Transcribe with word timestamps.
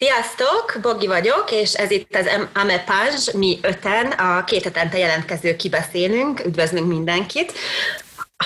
Sziasztok, 0.00 0.78
Bogi 0.82 1.06
vagyok, 1.06 1.50
és 1.50 1.74
ez 1.74 1.90
itt 1.90 2.14
az 2.14 2.26
Amepage, 2.54 3.38
mi 3.38 3.58
öten, 3.62 4.06
a 4.10 4.44
két 4.44 4.62
hetente 4.62 4.98
jelentkező 4.98 5.56
kibeszélünk, 5.56 6.44
üdvözlünk 6.44 6.86
mindenkit. 6.86 7.52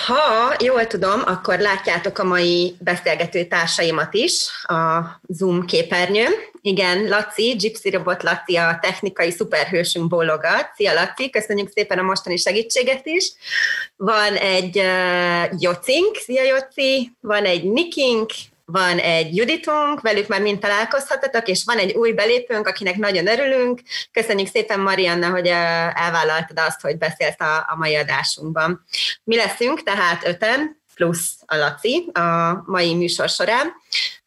Ha 0.07 0.55
jól 0.63 0.87
tudom, 0.87 1.21
akkor 1.25 1.59
látjátok 1.59 2.19
a 2.19 2.23
mai 2.23 2.75
beszélgető 2.79 3.45
társaimat 3.45 4.13
is 4.13 4.49
a 4.63 5.01
Zoom 5.27 5.65
képernyőn. 5.65 6.31
Igen, 6.61 7.07
Laci, 7.07 7.55
Gypsy 7.55 7.89
Robot 7.89 8.23
Laci, 8.23 8.55
a 8.55 8.79
technikai 8.81 9.31
szuperhősünk 9.31 10.07
bólogat. 10.07 10.71
Szia 10.75 10.93
Laci, 10.93 11.29
köszönjük 11.29 11.69
szépen 11.69 11.99
a 11.99 12.03
mostani 12.03 12.37
segítséget 12.37 13.05
is. 13.05 13.31
Van 13.95 14.33
egy 14.35 14.77
uh, 14.77 15.61
Jocink, 15.61 16.15
szia 16.15 16.43
Joci, 16.43 17.11
van 17.19 17.45
egy 17.45 17.63
Nikink, 17.63 18.31
van 18.73 18.97
egy 18.97 19.35
Juditunk, 19.35 20.01
velük 20.01 20.27
már 20.27 20.41
mind 20.41 20.59
találkozhatatok, 20.59 21.47
és 21.47 21.63
van 21.63 21.77
egy 21.77 21.93
új 21.93 22.11
belépőnk, 22.11 22.67
akinek 22.67 22.97
nagyon 22.97 23.27
örülünk. 23.27 23.81
Köszönjük 24.11 24.47
szépen, 24.47 24.79
Marianna, 24.79 25.29
hogy 25.29 25.47
elvállaltad 25.93 26.59
azt, 26.59 26.81
hogy 26.81 26.97
beszélsz 26.97 27.39
a, 27.39 27.57
a 27.57 27.75
mai 27.75 27.95
adásunkban. 27.95 28.85
Mi 29.23 29.35
leszünk 29.35 29.83
tehát 29.83 30.27
öten, 30.27 30.81
plusz 30.95 31.31
a 31.45 31.55
Laci 31.55 32.09
a 32.13 32.61
mai 32.65 32.95
műsor 32.95 33.29
során. 33.29 33.73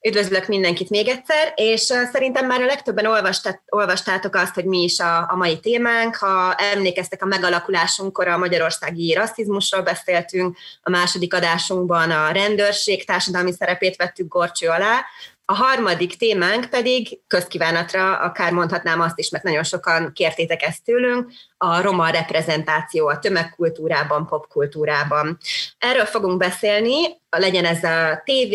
Üdvözlök 0.06 0.46
mindenkit 0.46 0.90
még 0.90 1.08
egyszer, 1.08 1.52
és 1.54 1.80
szerintem 1.80 2.46
már 2.46 2.60
a 2.60 2.66
legtöbben 2.66 3.06
olvastát, 3.06 3.62
olvastátok 3.68 4.34
azt, 4.34 4.54
hogy 4.54 4.64
mi 4.64 4.82
is 4.82 4.98
a, 4.98 5.30
a 5.30 5.36
mai 5.36 5.60
témánk. 5.60 6.16
Ha 6.16 6.54
emlékeztek 6.54 7.22
a 7.22 7.26
megalakulásunkkor 7.26 8.28
a 8.28 8.38
magyarországi 8.38 9.14
rasszizmusról 9.14 9.82
beszéltünk, 9.82 10.56
a 10.82 10.90
második 10.90 11.34
adásunkban 11.34 12.10
a 12.10 12.30
rendőrség 12.30 13.04
társadalmi 13.04 13.52
szerepét 13.52 13.96
vettük 13.96 14.28
gorcső 14.28 14.68
alá, 14.68 15.04
a 15.48 15.54
harmadik 15.54 16.16
témánk 16.16 16.64
pedig 16.70 17.20
közkívánatra, 17.26 18.18
akár 18.18 18.52
mondhatnám 18.52 19.00
azt 19.00 19.18
is, 19.18 19.30
mert 19.30 19.44
nagyon 19.44 19.62
sokan 19.62 20.12
kértétek 20.12 20.62
ezt 20.62 20.84
tőlünk, 20.84 21.30
a 21.58 21.80
roma 21.80 22.08
reprezentáció 22.08 23.08
a 23.08 23.18
tömegkultúrában, 23.18 24.26
popkultúrában. 24.26 25.38
Erről 25.78 26.04
fogunk 26.04 26.38
beszélni, 26.38 26.94
legyen 27.30 27.64
ez 27.64 27.84
a 27.84 28.22
TV, 28.24 28.54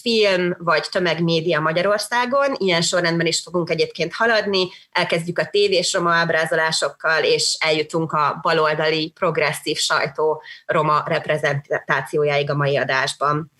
film 0.00 0.56
vagy 0.58 0.86
tömegmédia 0.90 1.60
Magyarországon, 1.60 2.54
ilyen 2.58 2.82
sorrendben 2.82 3.26
is 3.26 3.40
fogunk 3.40 3.70
egyébként 3.70 4.14
haladni, 4.14 4.68
elkezdjük 4.90 5.38
a 5.38 5.48
tévés 5.50 5.92
roma 5.92 6.12
ábrázolásokkal, 6.12 7.22
és 7.22 7.56
eljutunk 7.60 8.12
a 8.12 8.38
baloldali 8.42 9.10
progresszív 9.10 9.76
sajtó 9.76 10.42
roma 10.66 11.02
reprezentációjáig 11.06 12.50
a 12.50 12.54
mai 12.54 12.76
adásban. 12.76 13.50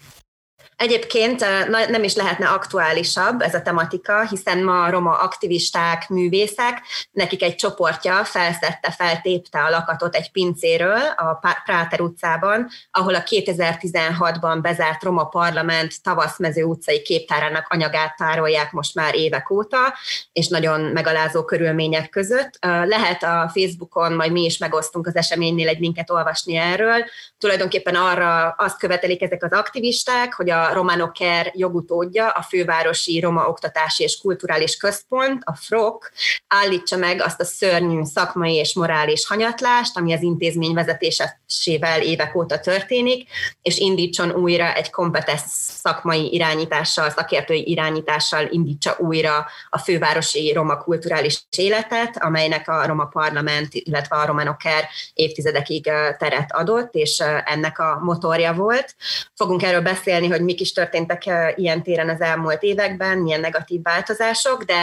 Egyébként 0.78 1.44
nem 1.88 2.02
is 2.02 2.14
lehetne 2.14 2.48
aktuálisabb 2.48 3.40
ez 3.40 3.54
a 3.54 3.62
tematika, 3.62 4.26
hiszen 4.26 4.64
ma 4.64 4.84
a 4.84 4.90
roma 4.90 5.18
aktivisták, 5.18 6.08
művészek, 6.08 6.82
nekik 7.10 7.42
egy 7.42 7.54
csoportja 7.54 8.24
felszette, 8.24 8.90
feltépte 8.90 9.62
a 9.62 9.70
lakatot 9.70 10.14
egy 10.14 10.30
pincéről 10.30 11.00
a 11.16 11.40
Práter 11.64 12.00
utcában, 12.00 12.68
ahol 12.90 13.14
a 13.14 13.22
2016-ban 13.22 14.58
bezárt 14.62 15.02
roma 15.02 15.24
parlament 15.24 16.02
tavaszmező 16.02 16.62
utcai 16.62 17.02
képtárának 17.02 17.66
anyagát 17.68 18.16
tárolják 18.16 18.72
most 18.72 18.94
már 18.94 19.14
évek 19.14 19.50
óta, 19.50 19.94
és 20.32 20.48
nagyon 20.48 20.80
megalázó 20.80 21.44
körülmények 21.44 22.08
között. 22.08 22.58
Lehet 22.84 23.22
a 23.22 23.50
Facebookon, 23.54 24.12
majd 24.12 24.32
mi 24.32 24.44
is 24.44 24.58
megosztunk 24.58 25.06
az 25.06 25.16
eseménynél 25.16 25.68
egy 25.68 25.80
linket 25.80 26.10
olvasni 26.10 26.56
erről. 26.56 27.04
Tulajdonképpen 27.38 27.94
arra 27.94 28.54
azt 28.58 28.78
követelik 28.78 29.22
ezek 29.22 29.44
az 29.44 29.52
aktivisták, 29.52 30.34
hogy 30.34 30.50
a 30.50 30.66
Romanoker 30.72 31.52
jogutódja, 31.54 32.28
a 32.28 32.42
Fővárosi 32.42 33.20
Roma 33.20 33.48
Oktatási 33.48 34.02
és 34.02 34.18
Kulturális 34.22 34.76
Központ, 34.76 35.42
a 35.44 35.54
FROK 35.54 36.10
állítsa 36.46 36.96
meg 36.96 37.20
azt 37.20 37.40
a 37.40 37.44
szörnyű 37.44 38.02
szakmai 38.02 38.54
és 38.54 38.74
morális 38.74 39.26
hanyatlást, 39.26 39.96
ami 39.96 40.12
az 40.12 40.22
intézmény 40.22 40.74
vezetésével 40.74 42.02
évek 42.02 42.36
óta 42.36 42.58
történik, 42.58 43.28
és 43.62 43.78
indítson 43.78 44.30
újra 44.30 44.74
egy 44.74 44.90
kompetens 44.90 45.40
szakmai 45.80 46.34
irányítással, 46.34 47.10
szakértői 47.10 47.70
irányítással 47.70 48.46
indítsa 48.50 48.96
újra 48.98 49.46
a 49.68 49.78
fővárosi 49.78 50.52
roma 50.52 50.76
kulturális 50.76 51.46
életet, 51.56 52.22
amelynek 52.22 52.68
a 52.68 52.86
roma 52.86 53.04
parlament, 53.04 53.68
illetve 53.72 54.16
a 54.16 54.26
romanoker 54.26 54.88
évtizedekig 55.14 55.90
teret 56.18 56.52
adott, 56.52 56.94
és 56.94 57.22
ennek 57.44 57.78
a 57.78 57.98
motorja 58.02 58.52
volt. 58.52 58.94
Fogunk 59.34 59.62
erről 59.62 59.80
beszélni, 59.80 60.28
hogy 60.28 60.42
mik 60.42 60.57
is 60.60 60.72
történtek 60.72 61.22
ilyen 61.56 61.82
téren 61.82 62.08
az 62.08 62.20
elmúlt 62.20 62.62
években, 62.62 63.18
milyen 63.18 63.40
negatív 63.40 63.82
változások, 63.82 64.62
de 64.62 64.74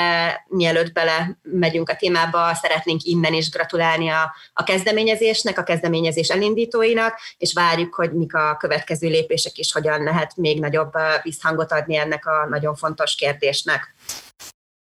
mielőtt 0.48 0.94
bele 0.94 1.38
megyünk 1.44 1.90
a 1.90 1.96
témába, 1.96 2.54
szeretnénk 2.54 3.04
innen 3.04 3.34
is 3.34 3.50
gratulálni 3.50 4.10
a, 4.10 4.36
a 4.54 4.64
kezdeményezésnek, 4.64 5.58
a 5.58 5.64
kezdeményezés 5.64 6.30
elindítóinak, 6.30 7.20
és 7.38 7.54
várjuk, 7.54 7.94
hogy 7.94 8.14
mik 8.14 8.34
a 8.34 8.58
következő 8.60 9.08
lépések 9.08 9.58
is, 9.58 9.72
hogyan 9.72 10.04
lehet 10.04 10.36
még 10.36 10.60
nagyobb 10.60 10.94
visszhangot 11.24 11.72
adni 11.72 11.98
ennek 11.98 12.26
a 12.26 12.48
nagyon 12.50 12.76
fontos 12.76 13.16
kérdésnek. 13.16 13.94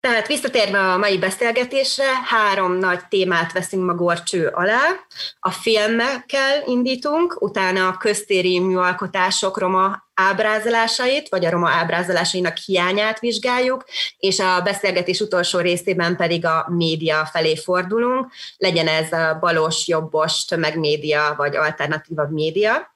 Tehát 0.05 0.27
visszatérve 0.27 0.79
a 0.79 0.97
mai 0.97 1.19
beszélgetésre, 1.19 2.05
három 2.25 2.73
nagy 2.73 3.01
témát 3.09 3.53
veszünk 3.53 3.85
ma 3.85 3.95
gorcső 3.95 4.47
alá. 4.47 4.81
A 5.41 5.51
filmekkel 5.51 6.63
indítunk, 6.67 7.43
utána 7.43 7.89
a 7.89 7.97
köztéri 7.97 8.59
műalkotások 8.61 9.59
roma 9.59 10.09
ábrázolásait, 10.15 11.29
vagy 11.29 11.45
a 11.45 11.51
roma 11.51 11.69
ábrázolásainak 11.69 12.57
hiányát 12.57 13.21
vizsgáljuk, 13.21 13.85
és 14.19 14.39
a 14.39 14.61
beszélgetés 14.61 15.21
utolsó 15.21 15.59
részében 15.59 16.17
pedig 16.17 16.45
a 16.45 16.67
média 16.69 17.29
felé 17.33 17.57
fordulunk, 17.57 18.33
legyen 18.57 18.89
ez 18.89 19.13
a 19.13 19.39
balos, 19.41 19.89
jobbos, 19.89 20.45
tömegmédia, 20.45 21.35
vagy 21.37 21.57
alternatívabb 21.57 22.33
média. 22.33 22.95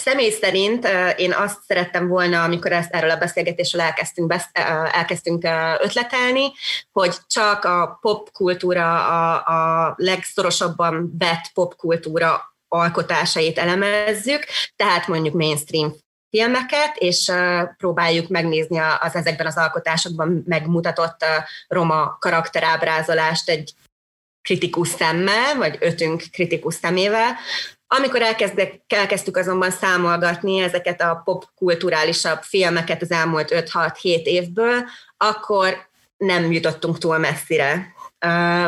Személy 0.00 0.30
szerint 0.30 0.88
én 1.16 1.32
azt 1.32 1.62
szerettem 1.66 2.08
volna, 2.08 2.42
amikor 2.42 2.72
ezt 2.72 2.92
erről 2.92 3.10
a 3.10 3.16
beszélgetésről 3.16 3.82
elkezdtünk, 3.82 4.28
besz, 4.28 4.48
elkezdtünk 4.92 5.44
ötletelni, 5.80 6.52
hogy 6.92 7.16
csak 7.26 7.64
a 7.64 7.98
popkultúra, 8.00 9.06
a, 9.06 9.34
a 9.34 9.94
legszorosabban 9.96 11.14
vett 11.18 11.50
popkultúra 11.54 12.56
alkotásait 12.68 13.58
elemezzük, 13.58 14.44
tehát 14.76 15.06
mondjuk 15.06 15.34
mainstream 15.34 15.94
filmeket, 16.30 16.96
és 16.96 17.32
próbáljuk 17.76 18.28
megnézni 18.28 18.78
az 18.78 19.14
ezekben 19.14 19.46
az 19.46 19.56
alkotásokban 19.56 20.42
megmutatott 20.46 21.24
roma 21.68 22.16
karakterábrázolást 22.20 23.48
egy 23.48 23.72
kritikus 24.42 24.88
szemmel, 24.88 25.56
vagy 25.56 25.76
ötünk 25.80 26.22
kritikus 26.32 26.74
szemével, 26.74 27.36
amikor 27.88 28.22
elkezdek, 28.22 28.80
elkezdtük 28.86 29.36
azonban 29.36 29.70
számolgatni 29.70 30.58
ezeket 30.58 31.00
a 31.00 31.20
popkulturálisabb 31.24 32.42
filmeket 32.42 33.02
az 33.02 33.10
elmúlt 33.10 33.70
5-6-7 33.72 34.22
évből, 34.22 34.84
akkor 35.16 35.88
nem 36.16 36.52
jutottunk 36.52 36.98
túl 36.98 37.18
messzire. 37.18 37.94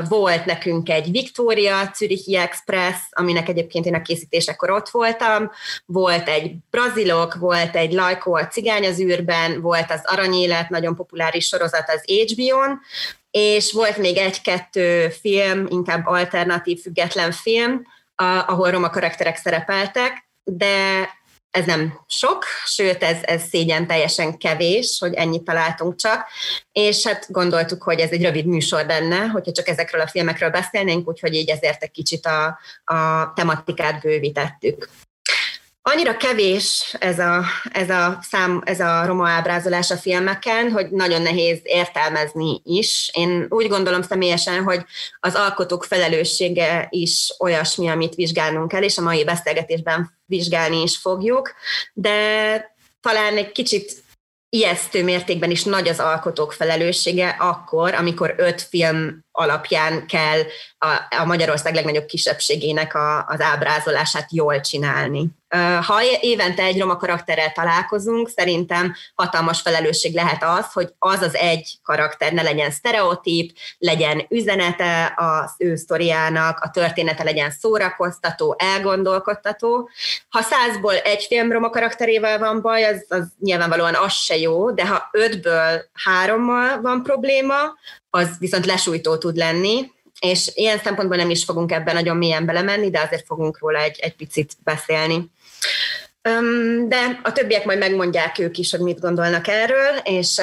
Volt 0.08 0.44
nekünk 0.44 0.88
egy 0.88 1.10
Victoria 1.10 1.90
Zürichi 1.96 2.36
Express, 2.36 2.96
aminek 3.10 3.48
egyébként 3.48 3.86
én 3.86 3.94
a 3.94 4.02
készítésekor 4.02 4.70
ott 4.70 4.88
voltam, 4.88 5.50
volt 5.86 6.28
egy 6.28 6.54
Brazilok, 6.70 7.34
volt 7.34 7.76
egy 7.76 7.92
Lajkó 7.92 8.34
a 8.34 8.46
Cigány 8.46 8.86
az 8.86 9.00
űrben, 9.00 9.60
volt 9.60 9.90
az 9.90 10.00
Aranyélet, 10.04 10.68
nagyon 10.68 10.94
populáris 10.94 11.46
sorozat 11.46 11.88
az 11.88 12.02
HBO-n, 12.04 12.80
és 13.30 13.72
volt 13.72 13.96
még 13.96 14.16
egy-kettő 14.16 15.08
film, 15.08 15.66
inkább 15.70 16.06
alternatív, 16.06 16.80
független 16.80 17.32
film, 17.32 17.82
ahol 18.22 18.70
roma 18.70 18.90
karakterek 18.90 19.36
szerepeltek, 19.36 20.28
de 20.44 21.08
ez 21.50 21.64
nem 21.64 22.00
sok, 22.06 22.44
sőt, 22.64 23.02
ez, 23.02 23.18
ez 23.22 23.42
szégyen 23.42 23.86
teljesen 23.86 24.38
kevés, 24.38 24.96
hogy 24.98 25.14
ennyit 25.14 25.42
találtunk 25.42 25.96
csak, 25.96 26.26
és 26.72 27.06
hát 27.06 27.26
gondoltuk, 27.30 27.82
hogy 27.82 28.00
ez 28.00 28.10
egy 28.10 28.22
rövid 28.22 28.46
műsor 28.46 28.86
lenne, 28.86 29.26
hogyha 29.26 29.52
csak 29.52 29.68
ezekről 29.68 30.00
a 30.00 30.06
filmekről 30.06 30.50
beszélnénk, 30.50 31.08
úgyhogy 31.08 31.34
így 31.34 31.48
ezért 31.50 31.82
egy 31.82 31.90
kicsit 31.90 32.26
a, 32.26 32.58
a 32.84 33.32
tematikát 33.34 34.00
bővítettük. 34.00 34.88
Annyira 35.82 36.16
kevés 36.16 36.96
ez 36.98 37.18
a, 37.18 37.44
ez 37.72 37.90
a 37.90 38.18
szám, 38.22 38.62
ez 38.64 38.80
a 38.80 39.06
roma 39.06 39.28
ábrázolás 39.28 39.90
a 39.90 39.96
filmeken, 39.96 40.70
hogy 40.70 40.90
nagyon 40.90 41.22
nehéz 41.22 41.60
értelmezni 41.62 42.60
is. 42.64 43.10
Én 43.12 43.46
úgy 43.48 43.68
gondolom 43.68 44.02
személyesen, 44.02 44.62
hogy 44.62 44.84
az 45.20 45.34
alkotók 45.34 45.84
felelőssége 45.84 46.86
is 46.90 47.34
olyasmi, 47.38 47.88
amit 47.88 48.14
vizsgálnunk 48.14 48.68
kell, 48.68 48.82
és 48.82 48.98
a 48.98 49.02
mai 49.02 49.24
beszélgetésben 49.24 50.18
vizsgálni 50.26 50.82
is 50.82 50.96
fogjuk, 50.96 51.54
de 51.92 52.76
talán 53.00 53.36
egy 53.36 53.52
kicsit 53.52 53.92
ijesztő 54.50 55.04
mértékben 55.04 55.50
is 55.50 55.64
nagy 55.64 55.88
az 55.88 55.98
alkotók 55.98 56.52
felelőssége 56.52 57.28
akkor, 57.38 57.94
amikor 57.94 58.34
öt 58.36 58.62
film 58.62 59.24
alapján 59.38 60.06
kell 60.06 60.40
a, 60.78 61.16
a 61.20 61.24
Magyarország 61.24 61.74
legnagyobb 61.74 62.04
kisebbségének 62.06 62.94
a, 62.94 63.24
az 63.26 63.40
ábrázolását 63.40 64.32
jól 64.32 64.60
csinálni. 64.60 65.26
Ha 65.86 66.02
évente 66.20 66.62
egy 66.62 66.80
roma 66.80 66.96
karakterrel 66.96 67.52
találkozunk, 67.52 68.28
szerintem 68.28 68.94
hatalmas 69.14 69.60
felelősség 69.60 70.14
lehet 70.14 70.44
az, 70.44 70.72
hogy 70.72 70.92
az 70.98 71.20
az 71.20 71.34
egy 71.34 71.78
karakter 71.82 72.32
ne 72.32 72.42
legyen 72.42 72.70
sztereotíp, 72.70 73.56
legyen 73.78 74.26
üzenete 74.28 75.14
az 75.16 75.54
ő 75.58 75.76
sztoriának, 75.76 76.60
a 76.60 76.70
története 76.70 77.24
legyen 77.24 77.50
szórakoztató, 77.50 78.56
elgondolkodtató. 78.58 79.88
Ha 80.28 80.42
százból 80.42 80.94
egy 80.94 81.24
film 81.24 81.52
roma 81.52 81.70
karakterével 81.70 82.38
van 82.38 82.60
baj, 82.60 82.84
az, 82.84 83.04
az 83.08 83.26
nyilvánvalóan 83.38 83.94
az 83.94 84.12
se 84.12 84.36
jó, 84.36 84.70
de 84.70 84.86
ha 84.86 85.08
ötből 85.12 85.84
hárommal 86.04 86.80
van 86.80 87.02
probléma, 87.02 87.56
az 88.10 88.28
viszont 88.38 88.66
lesújtó 88.66 89.16
tud 89.16 89.36
lenni, 89.36 89.90
és 90.20 90.50
ilyen 90.54 90.78
szempontból 90.78 91.16
nem 91.16 91.30
is 91.30 91.44
fogunk 91.44 91.72
ebben 91.72 91.94
nagyon 91.94 92.16
mélyen 92.16 92.46
belemenni, 92.46 92.90
de 92.90 93.00
azért 93.00 93.26
fogunk 93.26 93.58
róla 93.58 93.78
egy, 93.78 93.98
egy 94.00 94.16
picit 94.16 94.52
beszélni. 94.64 95.30
De 96.88 97.20
a 97.22 97.32
többiek 97.32 97.64
majd 97.64 97.78
megmondják 97.78 98.38
ők 98.38 98.58
is, 98.58 98.70
hogy 98.70 98.80
mit 98.80 99.00
gondolnak 99.00 99.48
erről, 99.48 99.96
és 100.02 100.40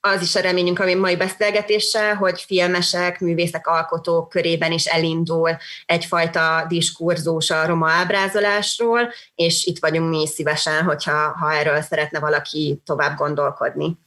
az 0.00 0.22
is 0.22 0.34
a 0.34 0.40
reményünk 0.40 0.78
a 0.78 0.94
mai 0.94 1.16
beszélgetéssel, 1.16 2.14
hogy 2.14 2.40
filmesek, 2.40 3.20
művészek, 3.20 3.66
alkotók 3.66 4.28
körében 4.28 4.72
is 4.72 4.84
elindul 4.84 5.56
egyfajta 5.86 6.64
diskurzus 6.68 7.50
a 7.50 7.66
roma 7.66 7.90
ábrázolásról, 7.90 9.12
és 9.34 9.66
itt 9.66 9.78
vagyunk 9.78 10.10
mi 10.10 10.26
szívesen, 10.26 10.84
hogyha 10.84 11.36
ha 11.38 11.52
erről 11.52 11.80
szeretne 11.80 12.18
valaki 12.18 12.80
tovább 12.84 13.16
gondolkodni. 13.16 13.98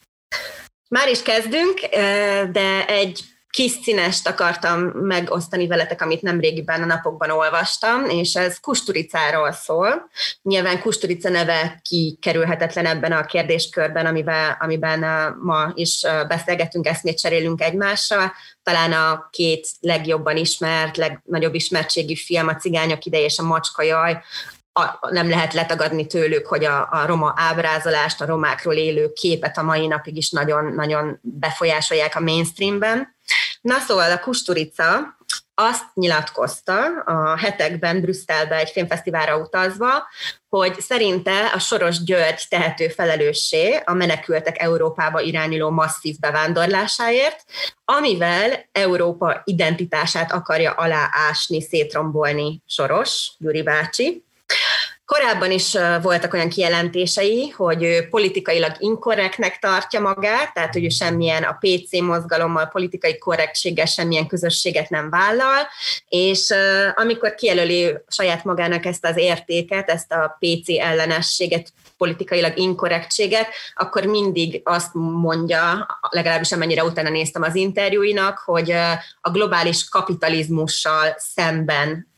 Már 0.93 1.09
is 1.09 1.21
kezdünk, 1.21 1.79
de 2.51 2.85
egy 2.87 3.19
kis 3.49 3.71
színest 3.71 4.27
akartam 4.27 4.79
megosztani 4.81 5.67
veletek, 5.67 6.01
amit 6.01 6.21
nem 6.21 6.39
régiben 6.39 6.81
a 6.81 6.85
napokban 6.85 7.29
olvastam, 7.29 8.05
és 8.05 8.33
ez 8.33 8.59
Kusturicáról 8.59 9.51
szól. 9.51 10.09
Nyilván 10.41 10.79
Kusturica 10.79 11.29
neve 11.29 11.79
kikerülhetetlen 11.89 12.85
ebben 12.85 13.11
a 13.11 13.25
kérdéskörben, 13.25 14.05
amiben, 14.05 14.57
amiben 14.59 15.33
ma 15.41 15.71
is 15.73 16.01
beszélgetünk, 16.27 16.87
eszmét 16.87 17.19
cserélünk 17.19 17.61
egymással. 17.61 18.31
Talán 18.63 18.91
a 18.91 19.27
két 19.31 19.67
legjobban 19.79 20.37
ismert, 20.37 20.97
legnagyobb 20.97 21.53
ismertségű 21.53 22.15
film, 22.15 22.47
a 22.47 22.55
Cigányok 22.55 23.05
ideje 23.05 23.25
és 23.25 23.37
a 23.37 23.43
Macska 23.43 23.83
jaj, 23.83 24.21
a, 24.73 25.09
nem 25.09 25.29
lehet 25.29 25.53
letagadni 25.53 26.07
tőlük, 26.07 26.47
hogy 26.47 26.65
a, 26.65 26.87
a 26.91 27.05
roma 27.05 27.33
ábrázolást, 27.35 28.21
a 28.21 28.25
romákról 28.25 28.73
élő 28.73 29.11
képet 29.13 29.57
a 29.57 29.63
mai 29.63 29.87
napig 29.87 30.17
is 30.17 30.29
nagyon-nagyon 30.29 31.19
befolyásolják 31.21 32.15
a 32.15 32.19
mainstreamben. 32.19 33.15
Na 33.61 33.79
szóval 33.79 34.11
a 34.11 34.19
Kusturica 34.19 35.17
azt 35.55 35.83
nyilatkozta 35.93 36.85
a 37.05 37.37
hetekben 37.37 38.01
Brüsszelbe 38.01 38.55
egy 38.55 38.69
filmfesztiválra 38.69 39.37
utazva, 39.37 40.07
hogy 40.49 40.79
szerinte 40.79 41.45
a 41.45 41.59
Soros 41.59 42.03
György 42.03 42.45
tehető 42.49 42.87
felelőssé 42.87 43.81
a 43.85 43.93
menekültek 43.93 44.61
Európába 44.61 45.21
irányuló 45.21 45.69
masszív 45.69 46.19
bevándorlásáért, 46.19 47.43
amivel 47.85 48.69
Európa 48.71 49.41
identitását 49.45 50.31
akarja 50.31 50.71
aláásni, 50.71 51.61
szétrombolni 51.61 52.61
Soros, 52.65 53.31
Gyuri 53.37 53.63
bácsi. 53.63 54.23
Korábban 55.13 55.51
is 55.51 55.77
voltak 56.01 56.33
olyan 56.33 56.49
kijelentései, 56.49 57.49
hogy 57.49 57.83
ő 57.83 58.07
politikailag 58.09 58.71
inkorrektnek 58.79 59.59
tartja 59.59 59.99
magát, 59.99 60.53
tehát 60.53 60.73
hogy 60.73 60.83
ő 60.83 60.89
semmilyen 60.89 61.43
a 61.43 61.57
PC 61.59 61.99
mozgalommal, 62.01 62.65
politikai 62.65 63.17
korrektséggel 63.17 63.85
semmilyen 63.85 64.27
közösséget 64.27 64.89
nem 64.89 65.09
vállal, 65.09 65.67
és 66.07 66.53
amikor 66.95 67.35
kijelöli 67.35 67.97
saját 68.07 68.43
magának 68.43 68.85
ezt 68.85 69.05
az 69.05 69.17
értéket, 69.17 69.89
ezt 69.89 70.11
a 70.11 70.37
PC 70.39 70.69
ellenességet, 70.79 71.73
politikailag 71.97 72.57
inkorrektséget, 72.57 73.47
akkor 73.75 74.05
mindig 74.05 74.61
azt 74.63 74.93
mondja, 74.93 75.87
legalábbis 76.09 76.51
amennyire 76.51 76.83
utána 76.83 77.09
néztem 77.09 77.41
az 77.41 77.55
interjúinak, 77.55 78.37
hogy 78.37 78.71
a 79.21 79.29
globális 79.31 79.89
kapitalizmussal 79.89 81.15
szemben 81.17 82.11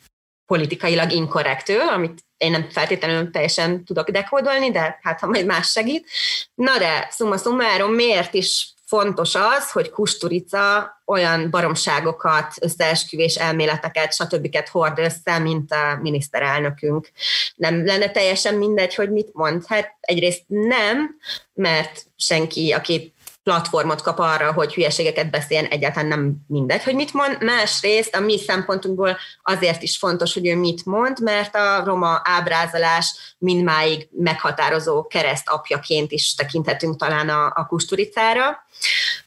politikailag 0.45 1.11
inkorrekt 1.11 1.69
ő, 1.69 1.79
amit 1.79 2.23
én 2.37 2.51
nem 2.51 2.69
feltétlenül 2.69 3.31
teljesen 3.31 3.83
tudok 3.85 4.09
dekódolni, 4.09 4.71
de 4.71 4.99
hát 5.01 5.19
ha 5.19 5.27
majd 5.27 5.45
más 5.45 5.71
segít. 5.71 6.09
Na 6.55 6.77
de, 6.77 7.09
summa 7.11 7.37
summarum, 7.37 7.93
miért 7.93 8.33
is 8.33 8.75
fontos 8.85 9.35
az, 9.35 9.71
hogy 9.71 9.89
Kusturica 9.89 10.95
olyan 11.05 11.49
baromságokat, 11.49 12.53
összeesküvés 12.59 13.35
elméleteket, 13.35 14.13
stb. 14.13 14.57
hord 14.71 14.99
össze, 14.99 15.39
mint 15.39 15.71
a 15.71 15.99
miniszterelnökünk. 16.01 17.11
Nem 17.55 17.85
lenne 17.85 18.11
teljesen 18.11 18.55
mindegy, 18.55 18.95
hogy 18.95 19.11
mit 19.11 19.33
mond. 19.33 19.65
Hát 19.67 19.97
egyrészt 19.99 20.43
nem, 20.47 21.15
mert 21.53 22.05
senki, 22.17 22.71
aki 22.71 23.13
platformot 23.45 24.01
kap 24.01 24.19
arra, 24.19 24.53
hogy 24.53 24.73
hülyeségeket 24.73 25.29
beszéljen, 25.29 25.65
egyáltalán 25.65 26.07
nem 26.07 26.35
mindegy, 26.47 26.83
hogy 26.83 26.95
mit 26.95 27.13
mond. 27.13 27.43
Másrészt 27.43 28.15
a 28.15 28.19
mi 28.19 28.39
szempontunkból 28.39 29.17
azért 29.43 29.81
is 29.81 29.97
fontos, 29.97 30.33
hogy 30.33 30.47
ő 30.47 30.55
mit 30.55 30.85
mond, 30.85 31.19
mert 31.21 31.55
a 31.55 31.83
roma 31.83 32.21
ábrázolás 32.23 33.35
mindmáig 33.37 34.07
meghatározó 34.11 35.07
keresztapjaként 35.07 36.11
is 36.11 36.35
tekinthetünk 36.35 36.97
talán 36.97 37.29
a, 37.29 37.45
a 37.45 37.65
kusturicára. 37.65 38.65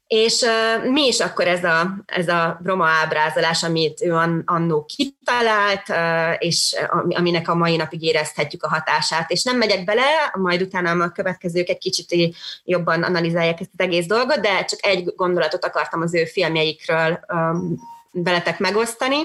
És 0.08 0.40
uh, 0.40 0.90
mi 0.90 1.06
is 1.06 1.20
akkor 1.20 1.46
ez 1.46 1.64
a, 1.64 1.94
ez 2.06 2.28
a 2.28 2.60
roma 2.64 2.86
ábrázolás, 2.86 3.62
amit 3.62 4.02
ő 4.02 4.12
annó 4.44 4.84
kitalált, 4.84 5.88
uh, 5.88 6.36
és 6.38 6.76
aminek 7.08 7.48
a 7.48 7.54
mai 7.54 7.76
napig 7.76 8.02
érezhetjük 8.02 8.62
a 8.62 8.68
hatását. 8.68 9.30
És 9.30 9.42
nem 9.42 9.56
megyek 9.56 9.84
bele, 9.84 10.04
majd 10.38 10.62
utána 10.62 11.04
a 11.04 11.12
következők 11.12 11.68
egy 11.68 11.78
kicsit 11.78 12.34
jobban 12.64 13.02
analizálják 13.02 13.60
ezt 13.60 13.70
az 13.76 13.84
egész 13.84 14.06
dolgot, 14.06 14.40
de 14.40 14.64
csak 14.64 14.78
egy 14.82 15.12
gondolatot 15.16 15.64
akartam 15.64 16.00
az 16.00 16.14
ő 16.14 16.24
filmjeikről 16.24 17.20
um, 17.32 17.78
veletek 18.10 18.58
megosztani. 18.58 19.16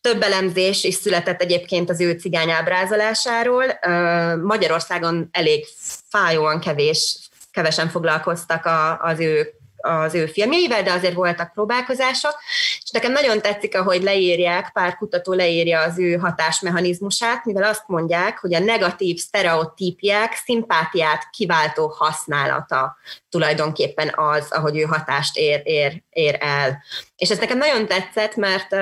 Több 0.00 0.22
elemzés 0.22 0.84
is 0.84 0.94
született 0.94 1.40
egyébként 1.40 1.90
az 1.90 2.00
ő 2.00 2.12
cigány 2.12 2.50
ábrázolásáról. 2.50 3.64
Magyarországon 4.42 5.28
elég 5.32 5.66
fájóan 6.08 6.60
kevés, 6.60 7.18
kevesen 7.50 7.88
foglalkoztak 7.88 8.64
a, 8.66 8.98
az 9.00 9.20
ő 9.20 9.54
az 9.84 10.14
ő 10.14 10.26
filmjeivel, 10.26 10.82
de 10.82 10.92
azért 10.92 11.14
voltak 11.14 11.52
próbálkozások, 11.52 12.34
és 12.82 12.90
nekem 12.90 13.12
nagyon 13.12 13.40
tetszik, 13.40 13.76
ahogy 13.76 14.02
leírják, 14.02 14.70
pár 14.72 14.96
kutató 14.96 15.32
leírja 15.32 15.80
az 15.80 15.98
ő 15.98 16.16
hatásmechanizmusát, 16.16 17.44
mivel 17.44 17.62
azt 17.62 17.84
mondják, 17.86 18.38
hogy 18.38 18.54
a 18.54 18.58
negatív 18.58 19.16
sztereotípiák 19.16 20.34
szimpátiát 20.34 21.30
kiváltó 21.30 21.94
használata 21.98 22.96
tulajdonképpen 23.28 24.12
az, 24.14 24.46
ahogy 24.50 24.78
ő 24.78 24.82
hatást 24.82 25.36
ér, 25.36 25.60
ér, 25.64 26.02
ér 26.10 26.36
el. 26.40 26.82
És 27.16 27.30
ez 27.30 27.38
nekem 27.38 27.58
nagyon 27.58 27.86
tetszett, 27.86 28.36
mert 28.36 28.72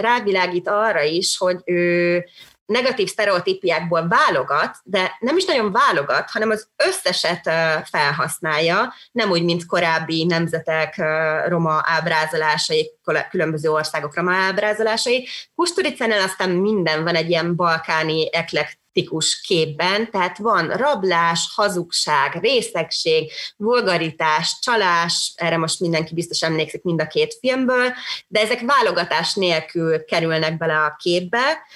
rávilágít 0.00 0.68
arra 0.68 1.02
is, 1.02 1.36
hogy 1.38 1.56
ő 1.64 2.24
negatív 2.70 3.08
sztereotípiákból 3.08 4.08
válogat, 4.08 4.76
de 4.82 5.16
nem 5.20 5.36
is 5.36 5.44
nagyon 5.44 5.72
válogat, 5.72 6.30
hanem 6.30 6.50
az 6.50 6.68
összeset 6.76 7.50
felhasználja, 7.90 8.94
nem 9.12 9.30
úgy, 9.30 9.42
mint 9.42 9.66
korábbi 9.66 10.24
nemzetek 10.24 11.02
roma 11.48 11.82
ábrázolásai, 11.84 12.90
különböző 13.30 13.70
országok 13.70 14.16
roma 14.16 14.32
ábrázolásai. 14.32 15.28
Kusturicánál 15.54 16.20
aztán 16.20 16.50
minden 16.50 17.04
van 17.04 17.14
egy 17.14 17.30
ilyen 17.30 17.56
balkáni 17.56 18.34
eklektikus 18.34 19.40
képben, 19.40 20.10
tehát 20.10 20.38
van 20.38 20.68
rablás, 20.68 21.52
hazugság, 21.54 22.38
részegség, 22.40 23.32
vulgaritás, 23.56 24.58
csalás, 24.60 25.32
erre 25.36 25.56
most 25.56 25.80
mindenki 25.80 26.14
biztos 26.14 26.42
emlékszik 26.42 26.82
mind 26.82 27.00
a 27.00 27.06
két 27.06 27.34
filmből, 27.40 27.92
de 28.26 28.40
ezek 28.40 28.60
válogatás 28.60 29.34
nélkül 29.34 30.04
kerülnek 30.04 30.58
bele 30.58 30.76
a 30.78 30.96
képbe, 30.98 31.66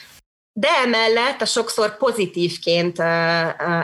de 0.56 0.68
emellett 0.84 1.40
a 1.40 1.44
sokszor 1.44 1.96
pozitívként 1.96 2.98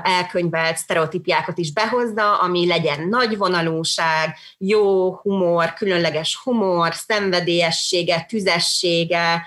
elkönyvelt 0.03 0.77
sztereotípiákat 0.77 1.59
is 1.59 1.73
behozza, 1.73 2.39
ami 2.39 2.67
legyen 2.67 3.09
nagy 3.09 3.37
vonalúság, 3.37 4.37
jó 4.59 5.15
humor, 5.15 5.73
különleges 5.73 6.41
humor, 6.45 6.95
szenvedélyessége, 6.95 8.25
tüzessége 8.29 9.43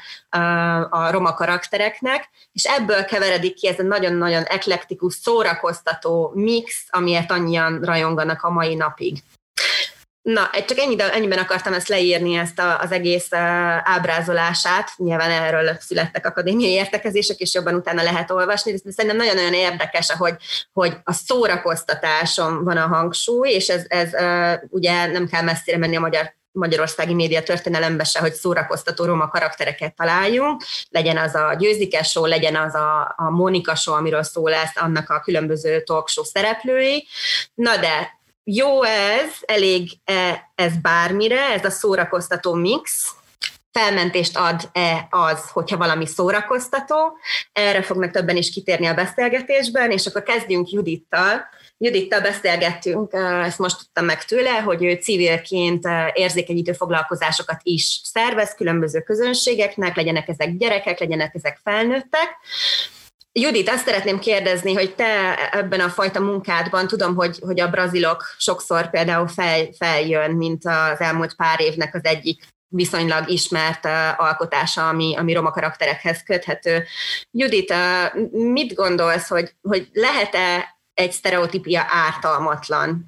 a 0.90 1.12
roma 1.12 1.34
karaktereknek, 1.34 2.30
és 2.54 2.66
ebből 2.66 3.06
keveredik 3.06 3.54
ki 3.56 3.68
ez 3.68 3.80
a 3.80 3.84
nagyon-nagyon 3.84 4.44
eklektikus, 4.44 5.14
szórakoztató 5.14 6.32
mix, 6.34 6.86
amiért 6.90 7.32
annyian 7.32 7.82
rajonganak 7.82 8.44
a 8.44 8.50
mai 8.50 8.76
napig. 8.76 9.24
Na, 10.24 10.50
csak 10.68 10.78
ennyi, 10.78 10.96
ennyiben 11.00 11.38
akartam 11.38 11.74
ezt 11.74 11.88
leírni, 11.88 12.36
ezt 12.36 12.60
a, 12.60 12.80
az 12.80 12.92
egész 12.92 13.28
ábrázolását. 13.84 14.92
Nyilván 14.98 15.32
erről 15.32 15.78
születtek 15.80 16.26
akadémiai 16.26 16.72
értekezések, 16.72 17.38
és 17.38 17.54
jobban 17.54 17.74
utána 17.76 18.04
lehet 18.04 18.32
olvasni, 18.32 18.72
de 18.72 18.92
szerintem 18.92 19.20
nagyon-nagyon 19.20 19.54
érdekes, 19.54 20.12
hogy, 20.12 20.36
hogy 20.74 20.98
a 21.04 21.14
szórakoztatáson 21.14 22.64
van 22.64 22.78
a 22.78 22.88
hangsúly, 22.88 23.50
és 23.50 23.68
ez, 23.68 23.86
ez 23.88 24.10
ugye 24.70 25.06
nem 25.06 25.28
kell 25.28 25.42
messzire 25.42 25.78
menni 25.78 25.96
a 25.96 26.00
magyar 26.00 26.34
magyarországi 26.52 27.14
média 27.14 27.44
történelemben 27.44 28.06
se, 28.06 28.20
hogy 28.20 28.34
szórakoztató 28.34 29.06
roma 29.06 29.28
karaktereket 29.28 29.96
találjunk, 29.96 30.62
legyen 30.90 31.18
az 31.18 31.36
a 31.36 31.56
győzike 31.58 32.04
show, 32.04 32.26
legyen 32.26 32.56
az 32.56 32.76
a, 32.76 33.14
a 33.18 33.30
Mónika 33.30 33.76
show, 33.76 33.96
amiről 33.96 34.24
szó 34.24 34.48
lesz, 34.48 34.72
annak 34.76 35.10
a 35.10 35.20
különböző 35.20 35.82
talk 35.82 36.10
show 36.10 36.24
szereplői. 36.24 37.08
Na 37.54 37.78
de 37.78 38.22
jó 38.44 38.84
ez, 38.84 39.32
elég 39.46 39.92
ez 40.56 40.78
bármire, 40.82 41.42
ez 41.54 41.66
a 41.66 41.70
szórakoztató 41.70 42.54
mix, 42.54 43.16
felmentést 43.72 44.38
ad-e 44.38 45.08
az, 45.10 45.50
hogyha 45.50 45.78
valami 45.78 46.06
szórakoztató. 46.06 47.18
Erre 47.52 47.82
fognak 47.82 48.12
többen 48.12 48.38
is 48.38 48.52
kitérni 48.52 48.86
a 48.86 48.94
beszélgetésben, 48.94 49.92
és 49.92 50.06
akkor 50.06 50.24
kezdjünk 50.24 50.70
Judittal. 50.70 51.46
Judittal 51.78 52.22
beszélgettünk, 52.22 53.14
ezt 53.44 53.60
most 53.60 53.78
tudtam 53.78 54.06
meg 54.06 54.26
tőle, 54.26 54.50
hogy 54.50 54.84
ő 54.84 54.94
civilként 54.94 55.88
érzékenyítő 56.14 56.74
foglalkozásokat 56.74 57.60
is 57.64 58.02
szervez 58.04 58.54
különböző 58.56 59.02
közönségeknek, 59.02 59.96
legyenek 59.96 60.28
ezek 60.28 60.58
gyerekek, 60.58 61.00
legyenek 61.00 61.36
ezek 61.36 61.60
felnőttek. 61.64 62.38
Judit, 63.40 63.70
azt 63.70 63.86
szeretném 63.86 64.20
kérdezni, 64.20 64.74
hogy 64.74 64.96
te 64.96 65.36
ebben 65.52 65.80
a 65.80 65.90
fajta 65.90 66.20
munkádban, 66.20 66.88
tudom, 66.88 67.16
hogy, 67.16 67.40
hogy 67.42 67.60
a 67.60 67.70
brazilok 67.70 68.24
sokszor 68.38 68.90
például 68.90 69.28
fel, 69.28 69.68
feljön, 69.78 70.32
mint 70.32 70.66
az 70.66 71.00
elmúlt 71.00 71.36
pár 71.36 71.60
évnek 71.62 71.96
az 71.96 72.04
egyik 72.04 72.44
viszonylag 72.68 73.30
ismert 73.30 73.86
alkotása, 74.18 74.88
ami, 74.88 75.16
ami 75.18 75.34
roma 75.34 75.52
karakterekhez 75.52 76.24
köthető. 76.24 76.84
Judit, 77.32 77.74
mit 78.32 78.74
gondolsz, 78.74 79.28
hogy, 79.28 79.56
hogy 79.62 79.90
lehet-e 79.94 80.78
egy 80.94 81.12
sztereotípia 81.12 81.86
ártalmatlan? 81.90 83.06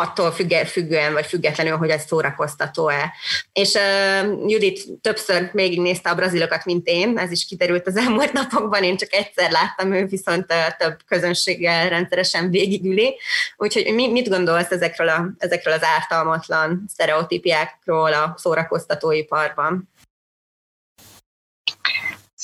Attól 0.00 0.30
függően 0.66 1.12
vagy 1.12 1.26
függetlenül, 1.26 1.76
hogy 1.76 1.90
ez 1.90 2.04
szórakoztató-e. 2.06 3.12
És 3.52 3.72
uh, 3.74 4.50
Judit 4.50 4.86
többször 5.00 5.50
nézte 5.52 6.10
a 6.10 6.14
brazilokat, 6.14 6.64
mint 6.64 6.86
én, 6.86 7.18
ez 7.18 7.30
is 7.30 7.46
kiderült 7.46 7.86
az 7.86 7.96
elmúlt 7.96 8.32
napokban, 8.32 8.82
én 8.82 8.96
csak 8.96 9.12
egyszer 9.12 9.50
láttam, 9.50 9.92
ő 9.92 10.06
viszont 10.06 10.52
uh, 10.52 10.76
több 10.78 10.96
közönséggel 11.06 11.88
rendszeresen 11.88 12.50
végigüli. 12.50 13.18
Úgyhogy 13.56 13.94
mi, 13.94 14.08
mit 14.10 14.28
gondolsz 14.28 14.70
ezekről, 14.70 15.08
a, 15.08 15.30
ezekről 15.38 15.74
az 15.74 15.82
ártalmatlan 15.82 16.84
sztereotípiákról 16.88 18.12
a 18.12 18.34
szórakoztatóiparban? 18.36 19.88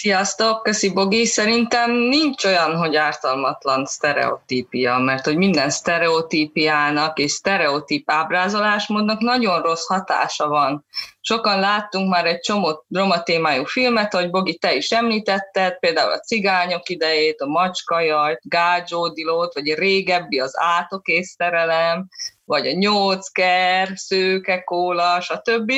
Sziasztok, 0.03 0.63
köszi 0.63 0.93
Bogi. 0.93 1.25
Szerintem 1.25 1.91
nincs 1.91 2.45
olyan, 2.45 2.77
hogy 2.77 2.97
ártalmatlan 2.97 3.87
sztereotípia, 3.87 4.99
mert 4.99 5.25
hogy 5.25 5.37
minden 5.37 5.71
sztereotípiának 5.71 7.19
és 7.19 7.31
sztereotíp 7.31 8.11
ábrázolásmódnak 8.11 9.21
nagyon 9.21 9.63
rossz 9.63 9.87
hatása 9.87 10.49
van. 10.49 10.85
Sokan 11.21 11.61
láttunk 11.61 12.11
már 12.11 12.27
egy 12.27 12.41
csomó 12.41 12.85
roma 12.91 13.23
témájú 13.23 13.65
filmet, 13.65 14.15
ahogy 14.15 14.31
Bogi, 14.31 14.55
te 14.55 14.75
is 14.75 14.91
említetted, 14.91 15.79
például 15.79 16.13
a 16.13 16.21
cigányok 16.21 16.89
idejét, 16.89 17.41
a 17.41 17.47
macskajajt, 17.47 18.41
gágyódilót, 18.43 19.55
vagy 19.55 19.71
a 19.71 19.75
régebbi 19.75 20.41
az 20.41 20.53
átokészterelem, 20.55 22.09
vagy 22.45 22.67
a 22.67 22.73
nyócker, 22.73 23.89
szőke, 23.95 24.63
kóla, 24.63 25.21
stb. 25.21 25.73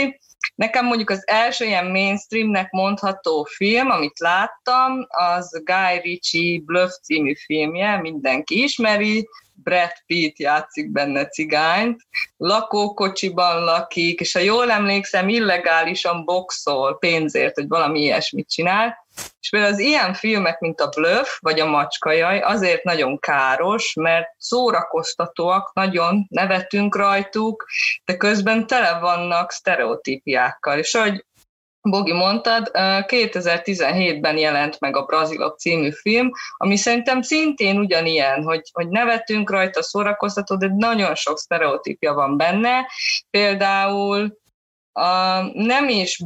Nekem 0.55 0.85
mondjuk 0.85 1.11
az 1.11 1.23
első 1.27 1.65
ilyen 1.65 1.87
mainstreamnek 1.87 2.71
mondható 2.71 3.45
film, 3.45 3.91
amit 3.91 4.19
láttam, 4.19 5.07
az 5.09 5.63
Guy 5.65 6.01
Ritchie 6.03 6.61
Bluff 6.65 6.91
című 7.03 7.35
filmje, 7.35 8.01
mindenki 8.01 8.63
ismeri, 8.63 9.29
Brad 9.55 9.93
Pitt 10.07 10.39
játszik 10.39 10.91
benne 10.91 11.27
cigányt, 11.27 12.03
lakókocsiban 12.37 13.65
lakik, 13.65 14.21
és 14.21 14.33
ha 14.33 14.41
jól 14.41 14.71
emlékszem, 14.71 15.29
illegálisan 15.29 16.25
boxol 16.25 16.99
pénzért, 16.99 17.55
hogy 17.55 17.69
valami 17.69 18.01
ilyesmit 18.01 18.49
csinál, 18.49 19.04
és 19.41 19.51
például 19.51 19.73
az 19.73 19.79
ilyen 19.79 20.15
filmek, 20.15 20.61
mint 20.61 20.81
a 20.81 20.89
Bluff 20.89 21.29
vagy 21.41 21.61
a 21.61 21.67
Macskajaj 21.67 22.41
azért 22.41 22.85
nagyon 22.85 23.19
káros, 23.19 23.93
mert 23.95 24.29
szórakoztatóak, 24.39 25.71
nagyon 25.75 26.27
nevetünk 26.29 26.97
rajtuk, 26.97 27.67
de 28.05 28.17
közben 28.17 28.67
tele 28.67 28.99
vannak 28.99 29.51
sztereotípiákkal. 29.51 30.79
És 30.79 30.95
ahogy 30.95 31.25
Bogi 31.89 32.13
mondtad, 32.13 32.71
2017-ben 32.73 34.37
jelent 34.37 34.81
meg 34.81 34.97
a 34.97 35.05
Brazilok 35.05 35.59
című 35.59 35.91
film, 35.91 36.31
ami 36.57 36.77
szerintem 36.77 37.23
szintén 37.23 37.79
ugyanilyen, 37.79 38.43
hogy, 38.43 38.71
hogy 38.73 38.89
nevetünk 38.89 39.51
rajta, 39.51 39.83
szórakoztató, 39.83 40.57
de 40.57 40.71
nagyon 40.77 41.15
sok 41.15 41.39
sztereotípia 41.39 42.15
van 42.15 42.37
benne. 42.37 42.87
Például 43.31 44.39
a, 44.93 45.41
nem 45.53 45.89
is 45.89 46.21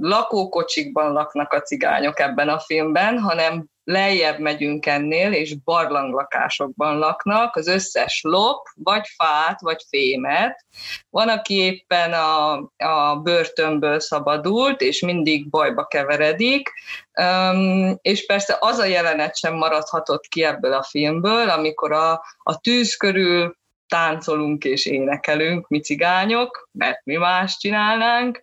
lakókocsikban 0.00 1.12
laknak 1.12 1.52
a 1.52 1.60
cigányok 1.60 2.20
ebben 2.20 2.48
a 2.48 2.58
filmben, 2.58 3.18
hanem 3.18 3.66
lejjebb 3.84 4.38
megyünk 4.38 4.86
ennél, 4.86 5.32
és 5.32 5.54
barlanglakásokban 5.64 6.98
laknak, 6.98 7.56
az 7.56 7.66
összes 7.66 8.20
lop, 8.22 8.66
vagy 8.74 9.06
fát, 9.16 9.60
vagy 9.60 9.84
fémet. 9.88 10.64
Van, 11.10 11.28
aki 11.28 11.54
éppen 11.54 12.12
a, 12.12 12.52
a 12.76 13.16
börtönből 13.22 14.00
szabadult, 14.00 14.80
és 14.80 15.00
mindig 15.00 15.50
bajba 15.50 15.86
keveredik, 15.86 16.72
um, 17.20 17.98
és 18.02 18.26
persze 18.26 18.56
az 18.60 18.78
a 18.78 18.84
jelenet 18.84 19.36
sem 19.36 19.54
maradhatott 19.54 20.26
ki 20.26 20.44
ebből 20.44 20.72
a 20.72 20.82
filmből, 20.82 21.48
amikor 21.48 21.92
a, 21.92 22.12
a 22.38 22.58
tűz 22.60 22.96
körül 22.96 23.56
táncolunk 23.88 24.64
és 24.64 24.86
énekelünk, 24.86 25.68
mi 25.68 25.80
cigányok, 25.80 26.68
mert 26.72 27.04
mi 27.04 27.16
más 27.16 27.58
csinálnánk. 27.58 28.40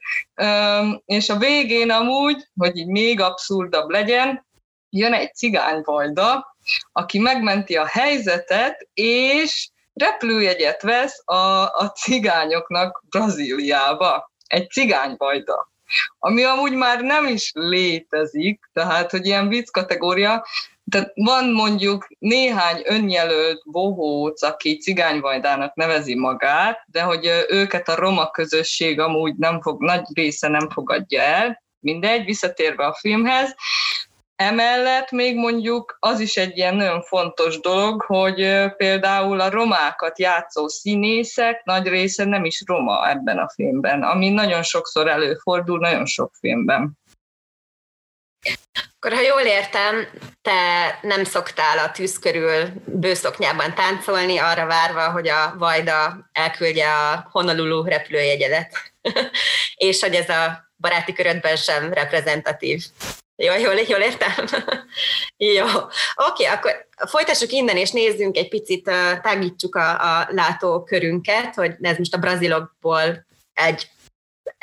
És 1.05 1.29
a 1.29 1.37
végén 1.37 1.91
amúgy, 1.91 2.47
hogy 2.55 2.77
így 2.77 2.87
még 2.87 3.21
abszurdabb 3.21 3.89
legyen, 3.89 4.45
jön 4.89 5.13
egy 5.13 5.33
cigányvajda, 5.33 6.55
aki 6.91 7.19
megmenti 7.19 7.75
a 7.75 7.85
helyzetet, 7.85 8.87
és 8.93 9.69
repülőjegyet 9.93 10.81
vesz 10.81 11.21
a, 11.25 11.63
a 11.63 11.91
cigányoknak 11.95 13.03
Brazíliába. 13.09 14.31
Egy 14.47 14.69
cigányvajda 14.69 15.71
ami 16.19 16.43
amúgy 16.43 16.73
már 16.73 17.01
nem 17.01 17.27
is 17.27 17.51
létezik, 17.53 18.69
tehát, 18.73 19.11
hogy 19.11 19.25
ilyen 19.25 19.47
vicc 19.47 19.71
kategória, 19.71 20.45
tehát 20.91 21.11
van 21.15 21.51
mondjuk 21.51 22.07
néhány 22.19 22.81
önjelölt 22.85 23.61
bohóc, 23.71 24.43
aki 24.43 24.77
cigányvajdának 24.77 25.75
nevezi 25.75 26.15
magát, 26.15 26.83
de 26.85 27.01
hogy 27.01 27.45
őket 27.47 27.89
a 27.89 27.95
roma 27.95 28.29
közösség 28.29 28.99
amúgy 28.99 29.35
nem 29.35 29.61
fog, 29.61 29.83
nagy 29.83 30.05
része 30.13 30.47
nem 30.47 30.69
fogadja 30.69 31.21
el, 31.21 31.63
mindegy, 31.79 32.25
visszatérve 32.25 32.85
a 32.85 32.93
filmhez. 32.93 33.55
Emellett 34.35 35.11
még 35.11 35.35
mondjuk 35.35 35.97
az 35.99 36.19
is 36.19 36.35
egy 36.35 36.57
ilyen 36.57 36.75
nagyon 36.75 37.01
fontos 37.01 37.59
dolog, 37.59 38.01
hogy 38.01 38.67
például 38.77 39.39
a 39.39 39.49
romákat 39.49 40.19
játszó 40.19 40.67
színészek 40.67 41.63
nagy 41.63 41.87
része 41.87 42.25
nem 42.25 42.45
is 42.45 42.63
roma 42.65 43.09
ebben 43.09 43.37
a 43.37 43.49
filmben, 43.49 44.03
ami 44.03 44.29
nagyon 44.29 44.63
sokszor 44.63 45.07
előfordul, 45.07 45.79
nagyon 45.79 46.05
sok 46.05 46.33
filmben. 46.39 46.97
Akkor, 49.03 49.17
ha 49.17 49.23
jól 49.23 49.41
értem, 49.41 50.07
te 50.41 50.51
nem 51.01 51.23
szoktál 51.23 51.77
a 51.77 51.91
tűz 51.91 52.19
körül 52.19 52.69
bőszoknyában 52.85 53.73
táncolni, 53.75 54.37
arra 54.37 54.65
várva, 54.65 55.11
hogy 55.11 55.27
a 55.27 55.55
Vajda 55.57 56.29
elküldje 56.31 56.93
a 56.93 57.27
Honolulu 57.31 57.83
repülőjegyedet, 57.83 58.93
és 59.75 60.01
hogy 60.01 60.13
ez 60.13 60.29
a 60.29 60.71
baráti 60.77 61.13
körödben 61.13 61.55
sem 61.55 61.93
reprezentatív. 61.93 62.83
Jó, 63.35 63.53
jól, 63.53 63.73
jól 63.73 63.99
értem? 63.99 64.45
Jó. 65.57 65.65
Oké, 66.15 66.43
akkor 66.45 66.87
folytassuk 67.07 67.51
innen, 67.51 67.77
és 67.77 67.91
nézzünk 67.91 68.37
egy 68.37 68.49
picit, 68.49 68.91
tágítsuk 69.21 69.75
a, 69.75 70.19
a 70.19 70.27
látókörünket, 70.29 71.55
hogy 71.55 71.75
ez 71.81 71.97
most 71.97 72.13
a 72.13 72.19
brazilokból 72.19 73.25
egy 73.53 73.87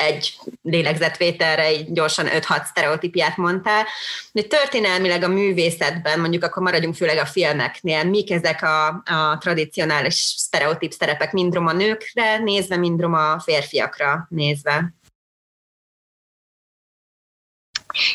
egy 0.01 0.35
lélegzetvételre 0.63 1.73
így 1.73 1.93
gyorsan 1.93 2.27
5-6 2.27 2.65
sztereotípiát 2.65 3.37
mondtál. 3.37 3.87
De 4.33 4.43
történelmileg 4.43 5.23
a 5.23 5.29
művészetben, 5.29 6.21
mondjuk 6.21 6.45
akkor 6.45 6.63
maradjunk 6.63 6.95
főleg 6.95 7.19
a 7.19 7.27
filmeknél, 7.27 8.05
mik 8.05 8.31
ezek 8.31 8.63
a, 8.63 8.87
a 8.89 9.39
tradicionális 9.41 10.15
sztereotíp 10.15 10.93
szerepek, 10.93 11.33
mind 11.33 11.55
roma 11.55 11.73
nőkre 11.73 12.39
nézve, 12.39 12.77
mind 12.77 13.01
roma 13.01 13.41
férfiakra 13.41 14.27
nézve? 14.31 14.95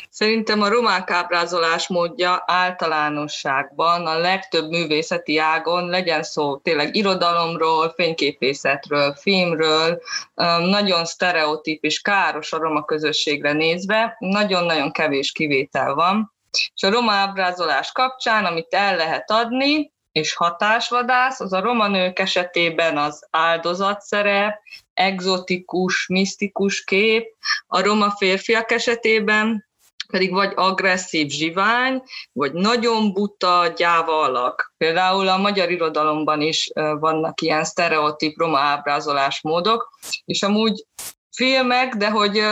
Szerintem 0.10 0.62
a 0.62 0.70
romák 0.70 1.12
ábrázolás 1.12 1.88
módja 1.88 2.44
általánosságban 2.46 4.06
a 4.06 4.18
legtöbb 4.18 4.70
művészeti 4.70 5.38
ágon, 5.38 5.90
legyen 5.90 6.24
szó 6.24 6.58
tényleg 6.58 6.96
irodalomról, 6.96 7.94
fényképészetről, 7.96 9.14
filmről, 9.14 10.02
nagyon 10.60 11.06
sztereotíp 11.06 11.84
és 11.84 12.02
káros 12.02 12.54
a 12.54 12.58
roma 12.58 12.86
közösségre 12.86 13.54
nézve, 13.54 14.16
nagyon-nagyon 14.20 14.92
kevés 14.92 15.32
kivétel 15.32 15.94
van. 15.94 16.34
És 16.76 16.84
a 16.84 16.90
roma 16.90 17.12
ábrázolás 17.12 17.92
kapcsán, 17.92 18.46
amit 18.46 18.74
el 18.74 18.96
lehet 18.96 19.32
adni, 19.32 19.94
és 20.12 20.34
hatásvadász, 20.34 21.40
az 21.40 21.54
a 21.54 21.62
roma 21.62 21.88
nők 21.88 22.20
esetében 22.20 22.98
az 22.98 23.28
áldozatszerep, 23.32 24.60
egzotikus, 24.94 26.08
misztikus 26.08 26.84
kép, 26.84 27.36
a 27.68 27.82
roma 27.82 28.10
férfiak 28.10 28.72
esetében 28.72 29.66
pedig 30.16 30.34
vagy 30.34 30.52
agresszív 30.56 31.28
zsivány, 31.28 32.04
vagy 32.32 32.54
nagyon 32.54 33.14
buta, 33.14 33.74
gyáva 33.78 34.20
alak. 34.20 34.74
Például 34.78 35.28
a 35.28 35.38
magyar 35.38 35.72
irodalomban 35.72 36.42
is 36.42 36.72
vannak 37.00 37.42
ilyen 37.42 37.64
sztereotíp 37.64 38.38
roma 38.38 38.60
ábrázolásmódok, 38.60 39.90
és 40.26 40.44
amúgy 40.44 40.86
filmek, 41.32 41.96
de 41.96 42.10
hogy 42.10 42.44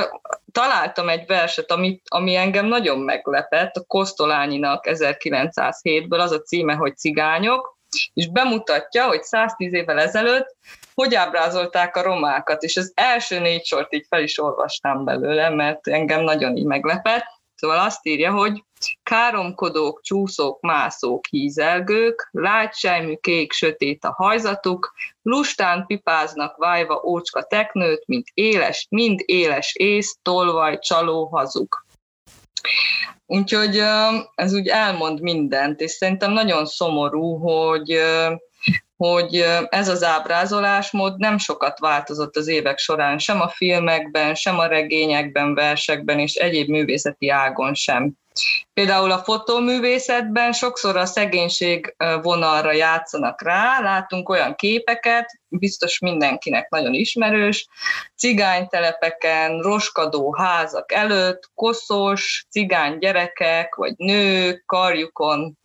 találtam 0.52 1.10
egy 1.10 1.26
verset, 1.28 1.72
ami, 1.72 2.02
ami 2.08 2.36
engem 2.36 2.66
nagyon 2.66 3.00
meglepett, 3.00 3.76
a 3.76 3.84
Kosztolányinak 3.88 4.86
1907-ből, 4.90 6.20
az 6.20 6.32
a 6.32 6.42
címe, 6.42 6.74
hogy 6.74 6.98
Cigányok, 6.98 7.78
és 8.14 8.32
bemutatja, 8.32 9.08
hogy 9.08 9.24
110 9.24 9.74
évvel 9.74 10.00
ezelőtt 10.00 10.56
hogy 10.94 11.16
ábrázolták 11.16 11.96
a 11.96 12.02
romákat, 12.02 12.64
és 12.64 12.78
az 12.78 12.92
első 12.96 13.40
négy 13.40 13.66
sort 13.66 13.94
így 13.94 14.06
fel 14.10 14.24
is 14.24 14.40
olvastam 14.40 15.06
belőle, 15.06 15.50
mert 15.50 15.88
engem 15.88 16.22
nagyon 16.22 16.56
így 16.56 16.66
meglepett. 16.66 17.26
Szóval 17.64 17.80
azt 17.80 18.06
írja, 18.06 18.32
hogy 18.32 18.64
káromkodók, 19.04 20.02
csúszók, 20.02 20.62
mászók, 20.62 21.26
hízelgők, 21.26 22.30
lágysejmű, 22.32 23.16
kék, 23.16 23.52
sötét 23.52 24.04
a 24.04 24.14
hajzatuk, 24.18 24.94
lustán 25.22 25.86
pipáznak 25.86 26.58
vájva 26.58 27.02
ócska 27.06 27.44
teknőt, 27.44 28.04
mint 28.08 28.28
éles, 28.34 28.88
mind 28.90 29.20
éles 29.26 29.76
ész, 29.76 30.18
tolvaj, 30.22 30.80
csaló, 30.80 31.26
hazuk. 31.26 31.86
Úgyhogy 33.26 33.84
ez 34.36 34.54
úgy 34.54 34.68
elmond 34.68 35.22
mindent, 35.22 35.80
és 35.80 35.92
szerintem 35.92 36.32
nagyon 36.32 36.66
szomorú, 36.66 37.38
hogy 37.38 38.00
hogy 38.98 39.46
ez 39.70 39.88
az 39.88 40.04
ábrázolásmód 40.04 41.18
nem 41.18 41.38
sokat 41.38 41.80
változott 41.80 42.36
az 42.36 42.48
évek 42.48 42.78
során, 42.78 43.18
sem 43.18 43.42
a 43.42 43.48
filmekben, 43.48 44.36
sem 44.36 44.60
a 44.60 44.66
regényekben, 44.66 45.54
versekben 45.54 46.20
és 46.20 46.34
egyéb 46.34 46.70
művészeti 46.70 47.30
ágon 47.30 47.74
sem. 47.74 48.14
Például 48.74 49.12
a 49.12 49.18
fotóművészetben 49.18 50.52
sokszor 50.52 50.98
a 50.98 51.06
szegénység 51.06 51.96
vonalra 52.22 52.72
játszanak 52.72 53.42
rá, 53.42 53.82
látunk 53.82 54.30
olyan 54.30 54.56
képeket, 54.56 55.26
biztos 55.48 56.00
mindenkinek 56.00 56.70
nagyon 56.70 56.94
ismerős, 56.94 57.68
cigánytelepeken, 58.16 59.60
roskadó 59.60 60.36
házak 60.36 60.92
előtt, 60.92 61.50
koszos, 61.54 62.46
cigány 62.50 62.98
gyerekek 62.98 63.76
vagy 63.76 63.94
nők 63.98 64.64
karjukon 64.66 65.58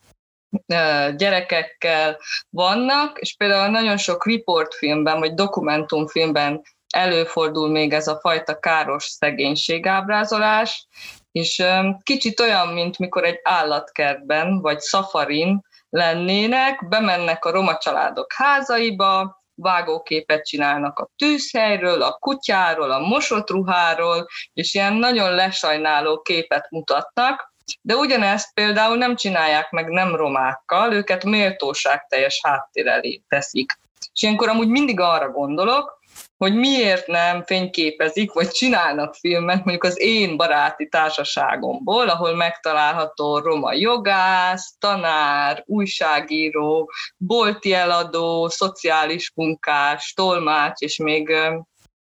gyerekekkel 1.17 2.19
vannak, 2.51 3.19
és 3.19 3.35
például 3.37 3.71
nagyon 3.71 3.97
sok 3.97 4.27
riportfilmben, 4.27 5.19
vagy 5.19 5.35
dokumentumfilmben 5.35 6.63
előfordul 6.89 7.71
még 7.71 7.93
ez 7.93 8.09
a 8.09 8.19
fajta 8.21 8.59
káros 8.59 9.05
szegénységábrázolás, 9.05 10.87
és 11.33 11.63
kicsit 12.03 12.41
olyan, 12.41 12.69
mint 12.69 12.99
mikor 12.99 13.25
egy 13.25 13.41
állatkertben, 13.43 14.61
vagy 14.61 14.81
szafarin 14.81 15.61
lennének, 15.91 16.89
bemennek 16.89 17.45
a 17.45 17.51
roma 17.51 17.79
családok 17.79 18.33
házaiba, 18.33 19.43
vágóképet 19.55 20.47
csinálnak 20.47 20.99
a 20.99 21.11
tűzhelyről, 21.17 22.03
a 22.03 22.13
kutyáról, 22.13 22.91
a 22.91 22.99
mosott 22.99 23.51
ruháról, 23.51 24.27
és 24.53 24.75
ilyen 24.75 24.95
nagyon 24.95 25.35
lesajnáló 25.35 26.21
képet 26.21 26.71
mutatnak, 26.71 27.55
de 27.83 27.95
ugyanezt 27.95 28.55
például 28.55 28.97
nem 28.97 29.17
csinálják 29.17 29.71
meg 29.71 29.89
nem 29.89 30.17
romákkal, 30.17 30.93
őket 30.93 31.25
méltóságteljes 31.25 32.41
háttér 32.43 32.87
elé 32.87 33.23
teszik. 33.29 33.79
És 34.13 34.23
ilyenkor 34.23 34.49
amúgy 34.49 34.69
mindig 34.69 35.01
arra 35.01 35.31
gondolok, 35.31 35.99
hogy 36.37 36.55
miért 36.55 37.07
nem 37.07 37.43
fényképezik, 37.43 38.33
vagy 38.33 38.49
csinálnak 38.49 39.15
filmet 39.15 39.57
mondjuk 39.57 39.85
az 39.85 40.01
én 40.01 40.37
baráti 40.37 40.89
társaságomból, 40.89 42.09
ahol 42.09 42.35
megtalálható 42.35 43.39
roma 43.39 43.73
jogász, 43.73 44.75
tanár, 44.79 45.63
újságíró, 45.67 46.91
bolti 47.17 47.73
eladó, 47.73 48.49
szociális 48.49 49.33
munkás, 49.35 50.13
tolmács, 50.13 50.81
és 50.81 50.97
még, 50.97 51.37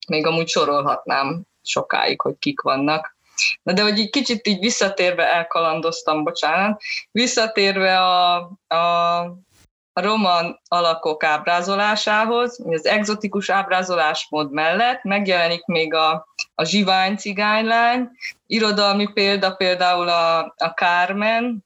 még 0.08 0.26
amúgy 0.26 0.48
sorolhatnám 0.48 1.44
sokáig, 1.62 2.22
hogy 2.22 2.36
kik 2.40 2.62
vannak. 2.62 3.16
Na 3.64 3.74
de 3.74 3.82
hogy 3.82 4.00
egy 4.00 4.10
kicsit 4.10 4.48
így 4.48 4.60
visszatérve 4.60 5.34
elkalandoztam, 5.34 6.24
bocsánat, 6.24 6.82
visszatérve 7.12 8.00
a, 8.00 8.36
a, 8.68 9.20
a 9.94 10.02
roman 10.02 10.62
alakok 10.68 11.24
ábrázolásához, 11.24 12.60
az 12.70 12.86
egzotikus 12.86 13.50
ábrázolásmód 13.50 14.52
mellett 14.52 15.04
megjelenik 15.04 15.66
még 15.66 15.94
a, 15.94 16.28
a 16.56 16.64
zsivány 16.64 17.16
cigánylány, 17.18 18.10
irodalmi 18.46 19.08
példa 19.14 19.56
például 19.56 20.10
a, 20.10 20.40
a 20.40 20.74
Carmen, 20.76 21.66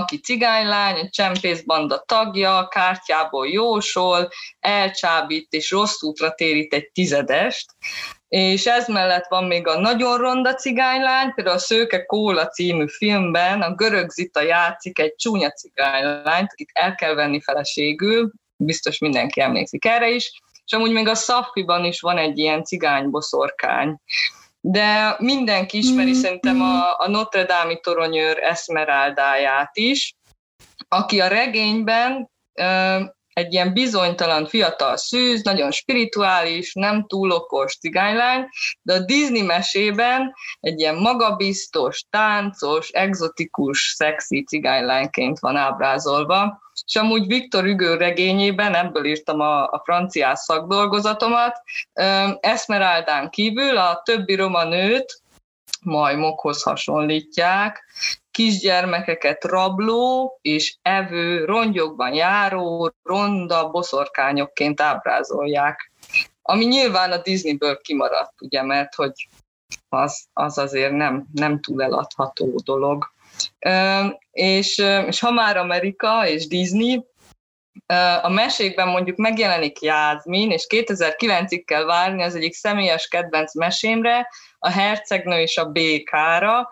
aki 0.00 0.20
cigánylány, 0.20 0.96
egy 0.96 1.10
csempészbanda 1.10 2.04
tagja, 2.06 2.68
kártyából 2.68 3.48
jósol, 3.48 4.28
elcsábít 4.60 5.52
és 5.52 5.70
rossz 5.70 6.02
útra 6.02 6.34
térít 6.34 6.74
egy 6.74 6.90
tizedest, 6.92 7.66
és 8.28 8.66
ez 8.66 8.88
mellett 8.88 9.26
van 9.28 9.44
még 9.44 9.66
a 9.66 9.80
Nagyon 9.80 10.18
ronda 10.18 10.54
cigánylány, 10.54 11.34
például 11.34 11.56
a 11.56 11.60
Szőke 11.60 12.04
Kóla 12.04 12.48
című 12.48 12.88
filmben 12.88 13.62
a 13.62 13.74
görög 13.74 14.10
Zita 14.10 14.42
játszik 14.42 14.98
egy 14.98 15.14
csúnya 15.14 15.50
cigánylányt, 15.50 16.52
akit 16.52 16.70
el 16.72 16.94
kell 16.94 17.14
venni 17.14 17.40
feleségül, 17.40 18.30
biztos 18.56 18.98
mindenki 18.98 19.40
emlékszik 19.40 19.84
erre 19.84 20.10
is, 20.10 20.42
és 20.64 20.72
amúgy 20.72 20.92
még 20.92 21.08
a 21.08 21.14
Szaffiban 21.14 21.84
is 21.84 22.00
van 22.00 22.18
egy 22.18 22.38
ilyen 22.38 22.64
cigányboszorkány. 22.64 24.00
De 24.66 25.16
mindenki 25.18 25.78
ismeri 25.78 26.10
mm. 26.10 26.20
szerintem 26.20 26.60
a, 26.60 26.98
a 26.98 27.08
Notre 27.08 27.44
Dame-i 27.44 27.80
toronyőr 27.80 28.38
Esmeraldáját 28.38 29.76
is, 29.76 30.14
aki 30.88 31.20
a 31.20 31.26
regényben 31.26 32.30
egy 33.34 33.52
ilyen 33.52 33.72
bizonytalan 33.72 34.46
fiatal 34.46 34.96
szűz, 34.96 35.42
nagyon 35.42 35.70
spirituális, 35.70 36.74
nem 36.74 37.06
túl 37.06 37.30
okos 37.30 37.78
cigánylány, 37.78 38.48
de 38.82 38.94
a 38.94 39.04
Disney 39.04 39.42
mesében 39.42 40.34
egy 40.60 40.80
ilyen 40.80 40.94
magabiztos, 40.94 42.04
táncos, 42.10 42.88
exotikus, 42.88 43.94
szexi 43.96 44.44
cigánylányként 44.44 45.38
van 45.38 45.56
ábrázolva, 45.56 46.62
és 46.86 46.96
amúgy 46.96 47.26
Viktor 47.26 47.64
Hugo 47.64 47.96
regényében, 47.96 48.74
ebből 48.74 49.04
írtam 49.04 49.40
a, 49.40 49.62
a 49.62 49.80
franciás 49.84 50.38
szakdolgozatomat, 50.38 51.62
Esmeraldán 52.40 53.30
kívül 53.30 53.76
a 53.76 54.00
többi 54.04 54.34
roma 54.34 54.64
nőt 54.64 55.22
majmokhoz 55.82 56.62
hasonlítják, 56.62 57.84
kisgyermekeket 58.34 59.44
rabló 59.44 60.38
és 60.42 60.76
evő, 60.82 61.44
rongyokban 61.44 62.14
járó, 62.14 62.92
ronda 63.02 63.70
boszorkányokként 63.70 64.80
ábrázolják. 64.80 65.92
Ami 66.42 66.64
nyilván 66.64 67.12
a 67.12 67.22
Disneyből 67.22 67.78
kimaradt, 67.80 68.40
ugye, 68.40 68.62
mert 68.62 68.94
hogy 68.94 69.28
az, 69.88 70.24
az 70.32 70.58
azért 70.58 70.92
nem, 70.92 71.26
nem 71.32 71.60
túl 71.60 71.82
eladható 71.82 72.60
dolog. 72.64 73.12
És, 74.30 74.78
és 75.06 75.20
ha 75.20 75.30
már 75.30 75.56
Amerika 75.56 76.28
és 76.28 76.46
Disney, 76.46 77.04
a 78.22 78.28
mesékben 78.28 78.88
mondjuk 78.88 79.16
megjelenik 79.16 79.80
Jászmin, 79.80 80.50
és 80.50 80.66
2009-ig 80.68 81.62
kell 81.64 81.84
várni 81.84 82.22
az 82.22 82.34
egyik 82.34 82.54
személyes 82.54 83.08
kedvenc 83.08 83.54
mesémre, 83.54 84.28
a 84.64 84.70
hercegnő 84.70 85.40
és 85.40 85.56
a 85.56 85.64
békára, 85.64 86.70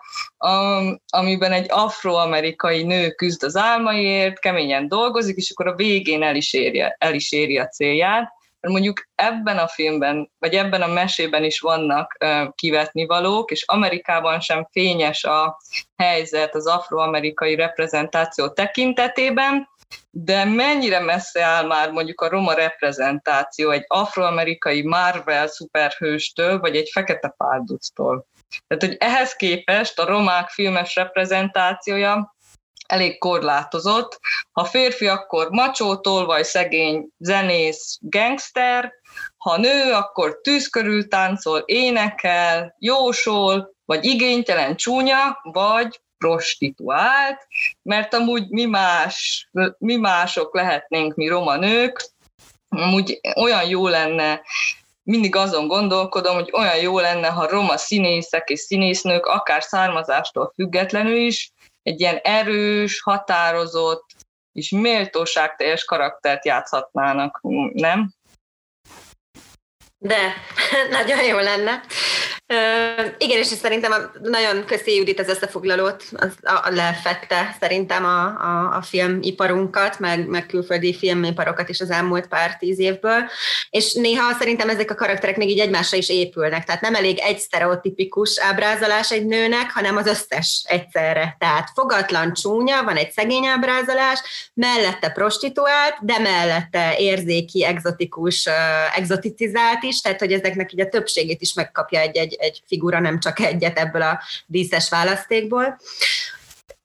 amiben 1.07 1.51
egy 1.51 1.65
afroamerikai 1.69 2.83
nő 2.83 3.09
küzd 3.09 3.43
az 3.43 3.55
álmaiért, 3.55 4.39
keményen 4.39 4.87
dolgozik, 4.87 5.35
és 5.35 5.51
akkor 5.51 5.67
a 5.67 5.75
végén 5.75 6.23
el 6.23 6.35
is 6.35 6.53
éri, 6.53 6.83
el 6.97 7.13
is 7.13 7.31
éri 7.31 7.57
a 7.57 7.67
célját. 7.67 8.31
Mert 8.59 8.73
mondjuk 8.73 9.07
ebben 9.15 9.57
a 9.57 9.67
filmben, 9.67 10.31
vagy 10.39 10.53
ebben 10.53 10.81
a 10.81 10.87
mesében 10.87 11.43
is 11.43 11.59
vannak 11.59 12.17
kivetni 12.55 13.05
és 13.45 13.63
Amerikában 13.67 14.39
sem 14.39 14.67
fényes 14.71 15.23
a 15.23 15.57
helyzet 15.97 16.55
az 16.55 16.67
afroamerikai 16.67 17.55
reprezentáció 17.55 18.49
tekintetében, 18.49 19.67
de 20.11 20.45
mennyire 20.45 20.99
messze 20.99 21.43
áll 21.43 21.65
már 21.65 21.91
mondjuk 21.91 22.21
a 22.21 22.29
roma 22.29 22.53
reprezentáció 22.53 23.69
egy 23.69 23.83
afroamerikai 23.87 24.81
Marvel 24.87 25.47
szuperhőstől, 25.47 26.59
vagy 26.59 26.75
egy 26.75 26.89
fekete 26.91 27.33
pálductól. 27.37 28.25
Tehát, 28.67 28.83
hogy 28.83 28.95
ehhez 28.99 29.33
képest 29.33 29.99
a 29.99 30.05
romák 30.05 30.49
filmes 30.49 30.95
reprezentációja 30.95 32.35
elég 32.87 33.17
korlátozott. 33.17 34.19
Ha 34.51 34.63
férfi, 34.63 35.07
akkor 35.07 35.49
macsó, 35.49 35.95
tolvaj, 35.95 36.43
szegény, 36.43 37.07
zenész, 37.17 37.97
gangster, 38.01 38.91
ha 39.37 39.57
nő, 39.57 39.93
akkor 39.93 40.39
tűz 40.41 40.67
körül 40.67 41.07
táncol, 41.07 41.63
énekel, 41.65 42.75
jósol, 42.79 43.73
vagy 43.85 44.05
igénytelen 44.05 44.75
csúnya, 44.75 45.39
vagy 45.41 46.01
prostituált, 46.23 47.47
mert 47.81 48.13
amúgy 48.13 48.49
mi, 48.49 48.65
más, 48.65 49.47
mi 49.77 49.95
mások 49.95 50.55
lehetnénk, 50.55 51.15
mi 51.15 51.27
roma 51.27 51.55
nők, 51.55 52.09
amúgy 52.69 53.19
olyan 53.35 53.67
jó 53.67 53.87
lenne 53.87 54.41
mindig 55.03 55.35
azon 55.35 55.67
gondolkodom, 55.67 56.35
hogy 56.35 56.49
olyan 56.53 56.77
jó 56.77 56.99
lenne, 56.99 57.27
ha 57.27 57.49
roma 57.49 57.77
színészek 57.77 58.49
és 58.49 58.59
színésznők, 58.59 59.25
akár 59.25 59.63
származástól 59.63 60.51
függetlenül 60.55 61.15
is, 61.15 61.51
egy 61.83 61.99
ilyen 61.99 62.17
erős, 62.17 63.01
határozott 63.01 64.05
és 64.51 64.69
méltóságteljes 64.69 65.85
karaktert 65.85 66.45
játszhatnának, 66.45 67.39
nem? 67.73 68.13
De, 69.97 70.33
nagyon 70.97 71.23
jó 71.23 71.37
lenne. 71.39 71.83
Igen, 73.17 73.37
és 73.37 73.45
szerintem 73.45 74.11
nagyon 74.21 74.65
köszi 74.65 74.95
Judit 74.95 75.19
az 75.19 75.27
összefoglalót, 75.27 76.03
az 76.11 76.31
a, 76.41 76.69
lefette 76.69 77.55
szerintem 77.59 78.05
a, 78.05 78.25
a, 78.25 78.75
a 78.77 78.81
filmiparunkat, 78.81 79.99
meg, 79.99 80.27
meg 80.27 80.45
külföldi 80.45 80.93
filmiparokat 80.93 81.69
is 81.69 81.79
az 81.79 81.89
elmúlt 81.89 82.27
pár 82.27 82.57
tíz 82.57 82.79
évből, 82.79 83.29
és 83.69 83.93
néha 83.93 84.33
szerintem 84.39 84.69
ezek 84.69 84.91
a 84.91 84.95
karakterek 84.95 85.37
még 85.37 85.49
így 85.49 85.59
egymásra 85.59 85.97
is 85.97 86.09
épülnek, 86.09 86.63
tehát 86.63 86.81
nem 86.81 86.95
elég 86.95 87.19
egy 87.19 87.39
sztereotipikus 87.39 88.39
ábrázolás 88.39 89.11
egy 89.11 89.25
nőnek, 89.25 89.71
hanem 89.71 89.97
az 89.97 90.07
összes 90.07 90.63
egyszerre. 90.67 91.35
Tehát 91.39 91.69
fogatlan 91.73 92.33
csúnya, 92.33 92.83
van 92.83 92.95
egy 92.95 93.11
szegény 93.11 93.45
ábrázolás, 93.45 94.19
mellette 94.53 95.09
prostituált, 95.09 95.95
de 96.01 96.19
mellette 96.19 96.95
érzéki, 96.97 97.65
exotikus, 97.65 98.45
uh, 98.45 98.97
exoticizált 98.97 99.83
is, 99.83 100.01
tehát 100.01 100.19
hogy 100.19 100.31
ezeknek 100.31 100.73
így 100.73 100.81
a 100.81 100.89
többségét 100.89 101.41
is 101.41 101.53
megkapja 101.53 101.99
egy-egy 101.99 102.37
egy 102.43 102.63
figura, 102.67 102.99
nem 102.99 103.19
csak 103.19 103.39
egyet 103.39 103.77
ebből 103.77 104.01
a 104.01 104.21
díszes 104.45 104.89
választékból. 104.89 105.79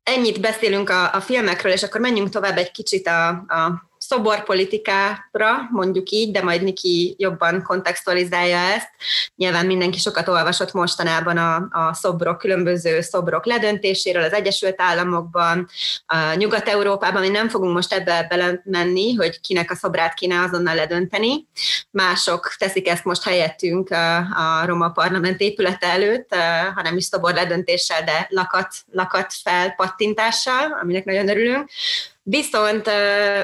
Ennyit 0.03 0.41
beszélünk 0.41 0.91
a, 0.91 1.15
a 1.15 1.21
filmekről, 1.21 1.73
és 1.73 1.83
akkor 1.83 2.01
menjünk 2.01 2.29
tovább 2.29 2.57
egy 2.57 2.71
kicsit 2.71 3.07
a, 3.07 3.29
a 3.29 3.88
szoborpolitikára, 4.09 5.69
mondjuk 5.71 6.11
így, 6.11 6.31
de 6.31 6.43
majd 6.43 6.63
Niki 6.63 7.15
jobban 7.19 7.63
kontextualizálja 7.63 8.57
ezt. 8.59 8.89
Nyilván 9.37 9.67
mindenki 9.67 9.99
sokat 9.99 10.29
olvasott 10.29 10.73
mostanában 10.73 11.37
a, 11.37 11.55
a 11.71 11.95
szobrok, 11.95 12.39
különböző 12.39 13.01
szobrok 13.01 13.47
ledöntéséről 13.47 14.23
az 14.23 14.33
Egyesült 14.33 14.81
Államokban, 14.81 15.69
a 16.07 16.35
Nyugat-Európában, 16.35 17.21
mi 17.21 17.29
nem 17.29 17.49
fogunk 17.49 17.75
most 17.75 17.93
ebbe 17.93 18.27
belemenni, 18.29 19.15
hogy 19.15 19.41
kinek 19.41 19.71
a 19.71 19.75
szobrát 19.75 20.15
kéne 20.15 20.41
azonnal 20.41 20.75
ledönteni. 20.75 21.47
Mások 21.91 22.55
teszik 22.59 22.89
ezt 22.89 23.05
most 23.05 23.23
helyettünk 23.23 23.91
a, 23.91 24.17
a 24.17 24.67
Roma 24.67 24.91
Parlament 24.91 25.41
épülete 25.41 25.87
előtt, 25.87 26.35
hanem 26.75 26.97
is 26.97 27.05
szobor 27.05 27.35
ledöntéssel, 27.35 28.05
de 28.05 28.27
lakat, 28.31 28.75
lakat 28.91 29.33
felpattintással, 29.43 30.79
aminek 30.83 31.05
nagyon 31.05 31.29
örülünk. 31.29 31.71
Viszont 32.31 32.91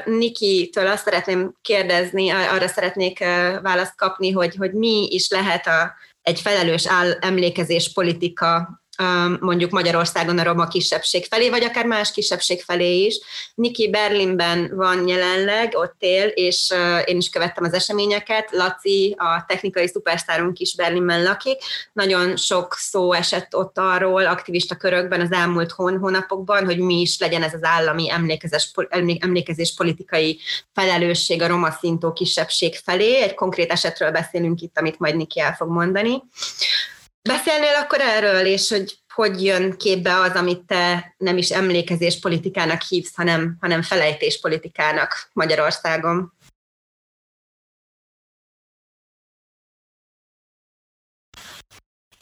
Niki-től 0.04 0.86
azt 0.86 1.04
szeretném 1.04 1.54
kérdezni, 1.62 2.30
arra 2.30 2.68
szeretnék 2.68 3.18
választ 3.62 3.96
kapni, 3.96 4.30
hogy, 4.30 4.54
hogy 4.56 4.72
mi 4.72 5.06
is 5.10 5.28
lehet 5.28 5.66
a, 5.66 5.94
egy 6.22 6.40
felelős 6.40 6.86
áll, 6.86 7.12
emlékezés 7.20 7.92
politika 7.92 8.82
mondjuk 9.40 9.70
Magyarországon 9.70 10.38
a 10.38 10.42
roma 10.42 10.68
kisebbség 10.68 11.24
felé, 11.24 11.48
vagy 11.48 11.64
akár 11.64 11.86
más 11.86 12.12
kisebbség 12.12 12.62
felé 12.62 13.04
is. 13.04 13.18
Niki 13.54 13.90
Berlinben 13.90 14.76
van 14.76 15.08
jelenleg, 15.08 15.72
ott 15.76 15.96
él, 15.98 16.26
és 16.26 16.72
én 17.04 17.16
is 17.16 17.28
követtem 17.28 17.64
az 17.64 17.72
eseményeket. 17.72 18.48
Laci, 18.52 19.14
a 19.18 19.44
technikai 19.48 19.88
szupersztárunk 19.88 20.58
is 20.58 20.74
Berlinben 20.74 21.22
lakik. 21.22 21.62
Nagyon 21.92 22.36
sok 22.36 22.74
szó 22.74 23.12
esett 23.12 23.56
ott 23.56 23.78
arról 23.78 24.26
aktivista 24.26 24.76
körökben 24.76 25.20
az 25.20 25.32
elmúlt 25.32 25.72
hón, 25.72 25.98
hónapokban, 25.98 26.64
hogy 26.64 26.78
mi 26.78 27.00
is 27.00 27.18
legyen 27.18 27.42
ez 27.42 27.54
az 27.54 27.64
állami 27.64 28.10
emlékezés, 28.10 28.70
emlékezés 29.18 29.74
politikai 29.74 30.40
felelősség 30.74 31.42
a 31.42 31.46
roma 31.46 31.70
szintó 31.70 32.12
kisebbség 32.12 32.74
felé. 32.84 33.22
Egy 33.22 33.34
konkrét 33.34 33.70
esetről 33.70 34.10
beszélünk 34.10 34.60
itt, 34.60 34.78
amit 34.78 34.98
majd 34.98 35.16
Niki 35.16 35.40
el 35.40 35.54
fog 35.54 35.68
mondani. 35.68 36.22
Beszélnél 37.28 37.74
akkor 37.74 38.00
erről, 38.00 38.46
és 38.46 38.68
hogy 38.68 38.98
hogy 39.14 39.44
jön 39.44 39.76
képbe 39.76 40.14
az, 40.14 40.32
amit 40.34 40.62
te 40.62 41.14
nem 41.18 41.36
is 41.36 41.50
emlékezés 41.50 42.20
politikának 42.20 42.82
hívsz, 42.82 43.16
hanem, 43.16 43.56
hanem 43.60 43.82
felejtés 43.82 44.40
politikának 44.40 45.30
Magyarországon? 45.32 46.32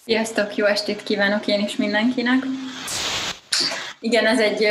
Sziasztok, 0.04 0.56
jó 0.56 0.66
estét 0.66 1.02
kívánok 1.02 1.46
én 1.46 1.64
is 1.64 1.76
mindenkinek. 1.76 2.44
Igen, 4.00 4.26
ez 4.26 4.40
egy, 4.40 4.62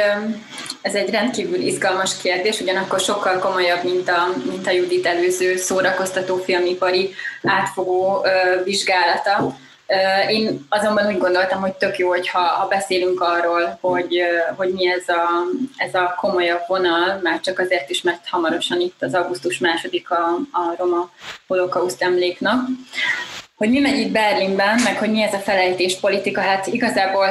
ez 0.82 0.96
egy 0.96 1.10
rendkívül 1.10 1.60
izgalmas 1.60 2.18
kérdés, 2.18 2.60
ugyanakkor 2.60 3.00
sokkal 3.00 3.40
komolyabb, 3.40 3.84
mint 3.84 4.10
a, 4.10 4.28
mint 4.46 4.68
a 4.68 4.72
Judit 4.72 5.06
előző 5.06 5.58
szórakoztató 5.58 6.38
filmipari 6.38 7.14
átfogó 7.44 8.26
vizsgálata 8.64 9.58
én 10.30 10.66
azonban 10.70 11.08
úgy 11.08 11.18
gondoltam, 11.18 11.62
hogy 11.62 11.74
tök 11.74 11.98
jó, 11.98 12.10
hogyha 12.10 12.40
ha 12.40 12.68
beszélünk 12.68 13.22
arról, 13.22 13.78
hogy, 13.82 14.22
hogy 14.56 14.74
mi 14.74 14.88
ez 14.88 15.08
a, 15.08 15.30
ez 15.78 15.94
a 15.94 16.16
komolyabb 16.20 16.64
vonal, 16.68 17.20
már 17.24 17.40
csak 17.40 17.60
azért 17.60 17.90
is, 17.90 18.02
mert 18.02 18.28
hamarosan 18.28 18.80
itt 18.80 19.02
az 19.04 19.14
augusztus 19.14 19.58
második 19.58 20.12
a, 20.12 20.26
a 20.52 20.76
roma 20.78 21.10
holokauszt 21.48 22.02
emléknap. 22.02 22.60
Hogy 23.56 23.70
mi 23.70 23.80
megy 23.80 23.98
itt 24.00 24.12
Berlinben, 24.12 24.82
meg 24.84 24.98
hogy 24.98 25.12
mi 25.12 25.22
ez 25.22 25.34
a 25.34 25.38
felejtés 25.38 26.00
politika, 26.00 26.42
hát 26.42 26.68
igazából 26.68 27.28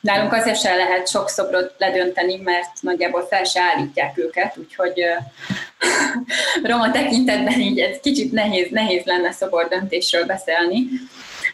nálunk 0.00 0.32
azért 0.32 0.60
sem 0.60 0.76
lehet 0.76 1.08
sok 1.08 1.28
szobrot 1.28 1.74
ledönteni, 1.78 2.36
mert 2.36 2.70
nagyjából 2.80 3.26
fel 3.30 3.44
se 3.44 3.60
állítják 3.60 4.18
őket, 4.18 4.56
úgyhogy 4.56 5.04
roma 6.70 6.90
tekintetben 6.90 7.60
így 7.60 7.78
ez 7.78 7.96
kicsit 8.02 8.32
nehéz, 8.32 8.70
nehéz 8.70 9.02
lenne 9.04 9.32
szobordöntésről 9.32 10.24
beszélni. 10.24 10.86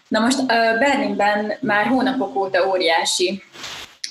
Na 0.08 0.20
most 0.20 0.46
Berlinben 0.78 1.52
már 1.60 1.86
hónapok 1.86 2.36
óta 2.36 2.68
óriási 2.68 3.42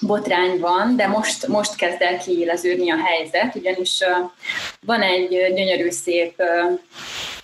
botrány 0.01 0.59
van, 0.59 0.95
de 0.95 1.07
most, 1.07 1.47
most 1.47 1.75
kezd 1.75 2.01
el 2.01 2.17
kiéleződni 2.17 2.91
a 2.91 2.97
helyzet, 3.05 3.55
ugyanis 3.55 3.99
van 4.85 5.01
egy 5.01 5.29
gyönyörű 5.29 5.89
szép 5.89 6.41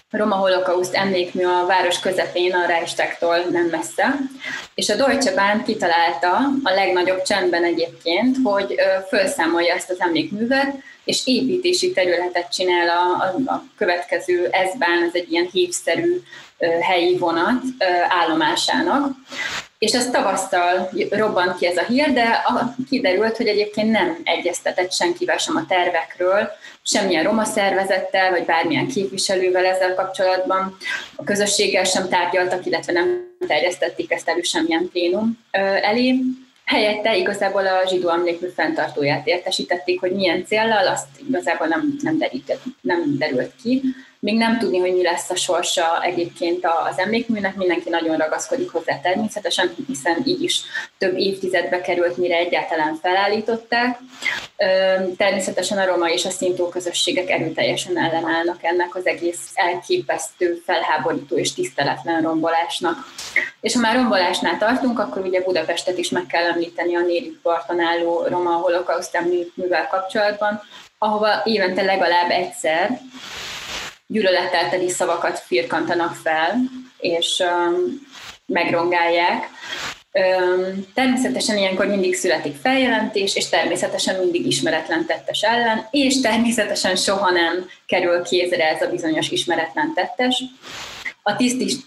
Roma 0.10 0.36
holokauszt 0.36 0.94
emlékmű 0.94 1.44
a 1.44 1.66
város 1.66 2.00
közepén, 2.00 2.54
a 2.54 2.66
Reichstagtól 2.66 3.38
nem 3.38 3.66
messze, 3.66 4.16
és 4.74 4.90
a 4.90 4.96
Deutsche 4.96 5.34
Bahn 5.34 5.64
kitalálta 5.64 6.36
a 6.64 6.74
legnagyobb 6.74 7.22
csendben 7.22 7.64
egyébként, 7.64 8.38
hogy 8.44 8.76
felszámolja 9.10 9.74
ezt 9.74 9.90
az 9.90 10.00
emlékművet, 10.00 10.76
és 11.04 11.22
építési 11.26 11.92
területet 11.92 12.54
csinál 12.54 12.90
a, 12.90 13.24
a, 13.24 13.52
a 13.52 13.64
következő 13.78 14.50
S-bán, 14.74 15.04
ez 15.04 15.14
egy 15.14 15.32
ilyen 15.32 15.50
hívszerű 15.52 16.22
helyi 16.82 17.18
vonat 17.18 17.62
állomásának. 18.08 19.12
És 19.78 19.92
ez 19.92 20.10
tavasztal 20.10 20.90
robbant 21.10 21.58
ki 21.58 21.66
ez 21.66 21.78
a 21.78 21.84
hír, 21.84 22.14
de 22.14 22.44
a, 22.46 22.76
kiderült, 22.90 23.38
hogy 23.38 23.48
egyébként 23.48 23.92
nem 23.92 24.18
egyeztetett 24.24 24.92
senkivel 24.92 25.38
sem 25.38 25.56
a 25.56 25.66
tervekről, 25.68 26.50
semmilyen 26.84 27.24
roma 27.24 27.44
szervezettel, 27.44 28.30
vagy 28.30 28.46
bármilyen 28.46 28.88
képviselővel 28.88 29.66
ezzel 29.66 29.96
kapcsolatban. 29.96 30.78
A 31.16 31.24
közösséggel 31.24 31.84
sem 31.84 32.10
tárgyaltak, 32.10 32.66
illetve 32.66 32.94
nem 32.94 33.36
terjesztették 33.48 34.12
ezt 34.12 34.30
elő 34.30 34.42
semmilyen 34.42 34.90
plénum 34.92 35.40
elé. 35.82 36.20
Helyette 36.72 37.18
igazából 37.18 37.68
a 37.68 37.88
zsidó 37.88 38.10
emlékmű 38.10 38.48
fenntartóját 38.48 39.28
értesítették, 39.28 40.00
hogy 40.00 40.12
milyen 40.12 40.46
céllal, 40.46 40.88
azt 40.88 41.08
igazából 41.28 41.68
nem, 41.68 41.96
nem, 42.02 42.18
derített, 42.18 42.62
nem 42.82 43.18
derült 43.18 43.52
ki. 43.64 43.82
Még 44.24 44.38
nem 44.38 44.60
tudni, 44.60 44.80
hogy 44.80 44.94
mi 44.94 45.04
lesz 45.04 45.30
a 45.30 45.36
sorsa 45.36 46.04
egyébként 46.04 46.66
az 46.90 47.00
emlékműnek, 47.00 47.56
mindenki 47.56 47.90
nagyon 47.90 48.18
ragaszkodik 48.18 48.72
hozzá 48.72 49.00
természetesen, 49.00 49.76
hiszen 49.88 50.22
így 50.26 50.42
is 50.42 50.62
több 50.98 51.18
évtizedbe 51.18 51.82
került, 51.82 52.18
mire 52.18 52.36
egyáltalán 52.36 52.96
felállították. 53.02 54.00
Természetesen 55.18 55.78
a 55.78 55.86
roma 55.86 56.10
és 56.10 56.26
a 56.26 56.30
szintó 56.30 56.70
közösségek 56.70 57.30
erőteljesen 57.30 57.98
ellenállnak 57.98 58.64
ennek 58.64 58.96
az 58.96 59.06
egész 59.06 59.52
elképesztő, 59.54 60.62
felháborító 60.66 61.38
és 61.38 61.54
tiszteletlen 61.54 62.22
rombolásnak. 62.22 62.98
És 63.62 63.74
ha 63.74 63.80
már 63.80 63.96
rombolásnál 63.96 64.58
tartunk, 64.58 65.00
akkor 65.00 65.26
ugye 65.26 65.42
Budapestet 65.42 65.98
is 65.98 66.10
meg 66.10 66.26
kell 66.26 66.44
említeni 66.44 66.96
a 66.96 67.02
Nérit 67.02 67.40
parton 67.42 67.80
álló 67.80 68.26
roma 68.28 68.52
holokauszt 68.52 69.16
emlékművel 69.16 69.88
kapcsolatban, 69.88 70.62
ahova 70.98 71.42
évente 71.44 71.82
legalább 71.82 72.30
egyszer 72.30 73.02
gyűlölettel 74.12 74.70
teli 74.70 74.90
szavakat 74.90 75.40
firkantanak 75.40 76.16
fel, 76.16 76.56
és 77.00 77.44
megrongálják. 78.46 79.50
Természetesen 80.94 81.58
ilyenkor 81.58 81.86
mindig 81.88 82.16
születik 82.16 82.56
feljelentés, 82.62 83.36
és 83.36 83.50
természetesen 83.50 84.20
mindig 84.20 84.46
ismeretlen 84.48 85.06
tettes 85.06 85.42
ellen, 85.42 85.88
és 85.92 86.22
természetesen 86.22 86.96
soha 86.96 87.32
nem 87.32 87.70
kerül 87.86 88.24
kézre 88.24 88.70
ez 88.70 88.82
a 88.82 88.90
bizonyos 88.90 89.30
ismeretlen 89.30 89.94
tettes. 89.94 90.44
A 91.24 91.36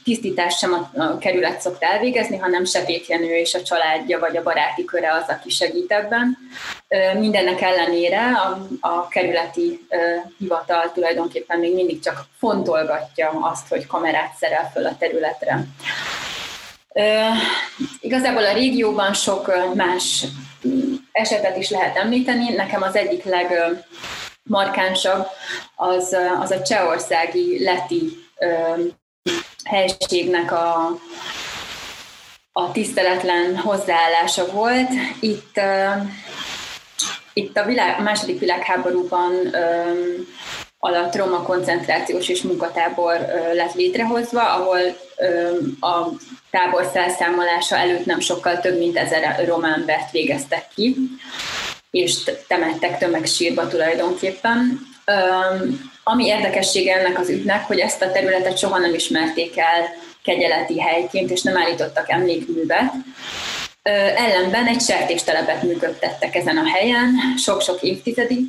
tisztítást 0.04 0.58
sem 0.58 0.72
a, 0.72 1.02
a 1.02 1.18
kerület 1.18 1.60
szokta 1.60 1.86
elvégezni, 1.86 2.36
hanem 2.36 2.64
Sepét 2.64 3.06
Jenő 3.06 3.36
és 3.36 3.54
a 3.54 3.62
családja 3.62 4.18
vagy 4.18 4.36
a 4.36 4.42
baráti 4.42 4.84
köre 4.84 5.12
az, 5.12 5.28
aki 5.28 5.50
segít 5.50 5.92
ebben. 5.92 6.38
Mindennek 7.18 7.60
ellenére 7.60 8.20
a, 8.20 8.66
a 8.80 9.08
kerületi 9.08 9.86
hivatal 10.38 10.92
tulajdonképpen 10.92 11.58
még 11.58 11.74
mindig 11.74 12.00
csak 12.00 12.24
fontolgatja 12.38 13.30
azt, 13.30 13.68
hogy 13.68 13.86
kamerát 13.86 14.34
szerel 14.38 14.70
föl 14.72 14.86
a 14.86 14.96
területre. 14.98 15.66
Igazából 18.00 18.44
a 18.44 18.52
régióban 18.52 19.12
sok 19.12 19.74
más 19.74 20.24
esetet 21.12 21.56
is 21.56 21.70
lehet 21.70 21.96
említeni. 21.96 22.54
Nekem 22.54 22.82
az 22.82 22.96
egyik 22.96 23.24
legmarkánsabb 23.24 25.26
az, 25.74 26.16
az 26.40 26.50
a 26.50 26.62
csehországi 26.62 27.64
leti 27.64 28.22
helységnek 29.64 30.52
a, 30.52 30.98
a 32.52 32.72
tiszteletlen 32.72 33.56
hozzáállása 33.56 34.46
volt. 34.52 34.90
Itt, 35.20 35.60
itt 37.32 37.56
a, 37.56 37.64
világ, 37.64 38.02
második 38.02 38.38
világháborúban 38.38 39.32
alatt 40.78 41.16
roma 41.16 41.42
koncentrációs 41.42 42.28
és 42.28 42.42
munkatábor 42.42 43.14
lett 43.52 43.74
létrehozva, 43.74 44.54
ahol 44.54 44.80
a 45.80 46.08
tábor 46.50 46.90
felszámolása 46.92 47.76
előtt 47.76 48.04
nem 48.04 48.20
sokkal 48.20 48.60
több 48.60 48.78
mint 48.78 48.96
ezer 48.96 49.44
román 49.46 49.72
embert 49.72 50.10
végeztek 50.10 50.68
ki, 50.74 50.96
és 51.90 52.30
temettek 52.48 52.98
tömegsírba 52.98 53.68
tulajdonképpen. 53.68 54.80
Ami 56.04 56.26
érdekessége 56.26 56.98
ennek 56.98 57.18
az 57.18 57.28
ügynek, 57.28 57.66
hogy 57.66 57.78
ezt 57.78 58.02
a 58.02 58.12
területet 58.12 58.58
soha 58.58 58.78
nem 58.78 58.94
ismerték 58.94 59.58
el 59.58 59.88
kegyeleti 60.24 60.80
helyként, 60.80 61.30
és 61.30 61.42
nem 61.42 61.56
állítottak 61.56 62.10
emlékművet. 62.10 62.92
Ellenben 64.16 64.66
egy 64.66 64.80
sertéstelepet 64.80 65.62
működtettek 65.62 66.34
ezen 66.34 66.56
a 66.56 66.68
helyen, 66.68 67.14
sok-sok 67.38 67.82
évtizedig, 67.82 68.40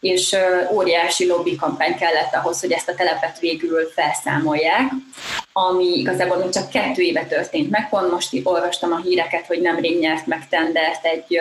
és 0.00 0.36
óriási 0.72 1.26
lobby 1.26 1.56
kampány 1.56 1.96
kellett 1.96 2.34
ahhoz, 2.34 2.60
hogy 2.60 2.72
ezt 2.72 2.88
a 2.88 2.94
telepet 2.94 3.38
végül 3.38 3.92
felszámolják, 3.94 4.90
ami 5.52 5.98
igazából 5.98 6.36
még 6.36 6.50
csak 6.50 6.70
kettő 6.70 7.02
éve 7.02 7.24
történt 7.24 7.70
meg. 7.70 7.88
Pont 7.88 8.10
most 8.10 8.40
olvastam 8.42 8.92
a 8.92 9.00
híreket, 9.00 9.46
hogy 9.46 9.60
nemrég 9.60 9.98
nyert 9.98 10.26
meg 10.26 10.48
tendert 10.48 11.04
egy, 11.04 11.40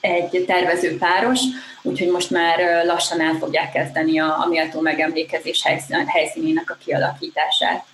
egy 0.00 0.44
tervező 0.46 0.98
páros, 0.98 1.40
úgyhogy 1.82 2.10
most 2.10 2.30
már 2.30 2.84
lassan 2.84 3.20
el 3.20 3.34
fogják 3.34 3.72
kezdeni 3.72 4.20
a, 4.20 4.38
a 4.40 4.46
méltó 4.48 4.80
megemlékezés 4.80 5.62
helyszínének 6.06 6.70
a 6.70 6.78
kialakítását. 6.84 7.84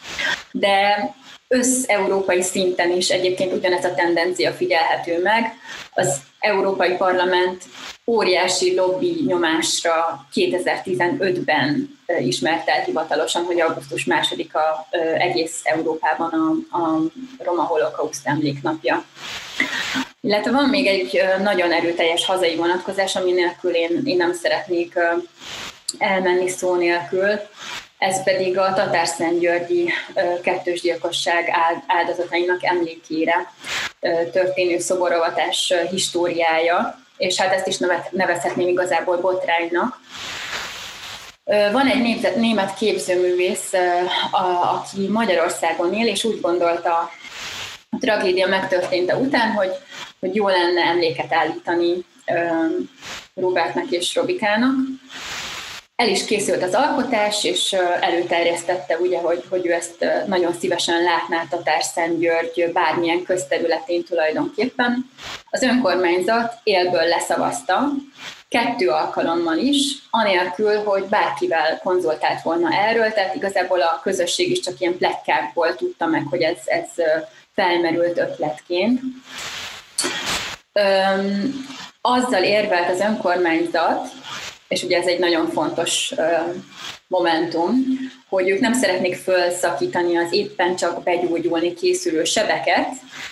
De 0.50 1.14
összeurópai 1.48 2.42
szinten 2.42 2.90
is 2.90 3.08
egyébként 3.08 3.52
ugyanez 3.52 3.84
a 3.84 3.94
tendencia 3.94 4.52
figyelhető 4.52 5.22
meg. 5.22 5.52
Az 5.94 6.20
Európai 6.38 6.94
Parlament 6.96 7.64
óriási 8.06 8.74
lobby 8.74 9.22
nyomásra 9.26 10.26
2015-ben 10.34 11.98
ismert 12.18 12.68
el 12.68 12.84
hivatalosan, 12.84 13.44
hogy 13.44 13.60
augusztus 13.60 14.04
másodika 14.04 14.88
egész 15.18 15.60
Európában 15.62 16.30
a, 16.70 16.76
a 16.76 17.00
Roma 17.38 17.62
Holokauszt 17.62 18.26
emléknapja. 18.26 19.04
Illetve 20.26 20.50
van 20.50 20.68
még 20.68 20.86
egy 20.86 21.22
nagyon 21.42 21.72
erőteljes 21.72 22.24
hazai 22.24 22.56
vonatkozás, 22.56 23.16
ami 23.16 23.32
nélkül 23.32 23.74
én, 23.74 24.02
én 24.04 24.16
nem 24.16 24.32
szeretnék 24.32 24.98
elmenni 25.98 26.48
szó 26.48 26.74
nélkül. 26.74 27.40
Ez 27.98 28.22
pedig 28.22 28.58
a 28.58 28.72
Tatárszentgyörgyi 28.72 29.92
kettős 30.42 30.80
gyilkosság 30.80 31.52
áldozatainak 31.86 32.64
emlékére 32.64 33.52
történő 34.32 34.78
szoborovatás 34.78 35.72
históriája, 35.90 36.98
és 37.16 37.40
hát 37.40 37.52
ezt 37.52 37.66
is 37.66 37.76
nevezhetném 38.10 38.68
igazából 38.68 39.16
botránynak. 39.16 40.00
Van 41.72 41.86
egy 41.86 42.20
német, 42.36 42.74
képzőművész, 42.74 43.72
aki 44.62 45.08
Magyarországon 45.08 45.94
él, 45.94 46.06
és 46.06 46.24
úgy 46.24 46.40
gondolta 46.40 47.10
a 47.90 47.96
tragédia 48.00 48.46
megtörténte 48.46 49.16
után, 49.16 49.52
hogy, 49.52 49.70
hogy 50.20 50.34
jó 50.34 50.48
lenne 50.48 50.80
emléket 50.80 51.32
állítani 51.32 52.04
Robertnek 53.34 53.90
és 53.90 54.14
Robikának. 54.14 54.74
El 55.96 56.08
is 56.08 56.24
készült 56.24 56.62
az 56.62 56.74
alkotás, 56.74 57.44
és 57.44 57.72
előterjesztette, 58.00 58.96
ugye, 58.96 59.18
hogy, 59.18 59.44
hogy 59.48 59.66
ő 59.66 59.72
ezt 59.72 60.04
nagyon 60.26 60.52
szívesen 60.52 61.02
látná 61.02 61.44
Tatár 61.50 61.82
György 62.18 62.70
bármilyen 62.72 63.22
közterületén 63.22 64.04
tulajdonképpen. 64.04 65.10
Az 65.50 65.62
önkormányzat 65.62 66.54
élből 66.62 67.04
leszavazta, 67.04 67.88
kettő 68.48 68.88
alkalommal 68.88 69.56
is, 69.56 69.78
anélkül, 70.10 70.82
hogy 70.84 71.04
bárkivel 71.04 71.80
konzultált 71.82 72.42
volna 72.42 72.72
erről, 72.72 73.12
tehát 73.12 73.34
igazából 73.34 73.80
a 73.80 74.00
közösség 74.02 74.50
is 74.50 74.60
csak 74.60 74.80
ilyen 74.80 74.96
plekkákból 74.96 75.74
tudta 75.74 76.06
meg, 76.06 76.26
hogy 76.30 76.42
ez, 76.42 76.58
ez 76.64 76.88
felmerült 77.56 78.18
ötletként. 78.18 79.00
Öm, 80.72 81.66
azzal 82.00 82.42
érvelt 82.42 82.90
az 82.90 83.00
önkormányzat, 83.00 84.08
és 84.68 84.82
ugye 84.82 84.98
ez 84.98 85.06
egy 85.06 85.18
nagyon 85.18 85.48
fontos 85.48 86.14
momentum, 87.06 87.74
hogy 88.28 88.48
ők 88.48 88.60
nem 88.60 88.72
szeretnék 88.72 89.16
felszakítani 89.16 90.16
az 90.16 90.32
éppen 90.32 90.76
csak 90.76 91.02
begyógyulni 91.02 91.74
készülő 91.74 92.24
sebeket, 92.24 92.88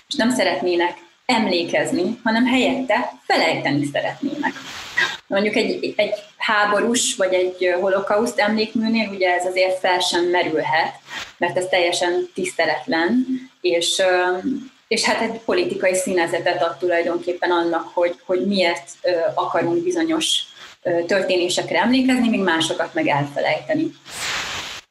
és 0.08 0.14
nem 0.14 0.30
szeretnének 0.30 0.96
emlékezni, 1.26 2.20
hanem 2.24 2.46
helyette 2.46 3.12
felejteni 3.26 3.84
szeretnének. 3.92 4.52
Mondjuk 5.26 5.56
egy, 5.56 5.94
egy 5.96 6.14
háborús 6.36 7.16
vagy 7.16 7.34
egy 7.34 7.74
holokauszt 7.80 8.38
emlékműnél 8.38 9.08
ugye 9.08 9.34
ez 9.34 9.46
azért 9.46 9.78
fel 9.78 9.98
sem 9.98 10.24
merülhet, 10.24 10.94
mert 11.38 11.56
ez 11.56 11.66
teljesen 11.70 12.28
tiszteletlen, 12.34 13.26
és, 13.64 14.02
és 14.88 15.02
hát 15.02 15.20
egy 15.20 15.40
politikai 15.44 15.94
színezetet 15.94 16.62
ad 16.62 16.76
tulajdonképpen 16.76 17.50
annak, 17.50 17.90
hogy, 17.94 18.14
hogy 18.24 18.46
miért 18.46 18.90
akarunk 19.34 19.82
bizonyos 19.82 20.42
történésekre 21.06 21.80
emlékezni, 21.80 22.28
míg 22.28 22.40
másokat 22.40 22.94
meg 22.94 23.06
elfelejteni. 23.06 23.94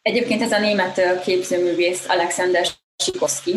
Egyébként 0.02 0.42
ez 0.42 0.52
a 0.52 0.60
német 0.60 1.22
képzőművész 1.24 2.06
Alexander 2.08 2.68
Sikoszki, 3.04 3.56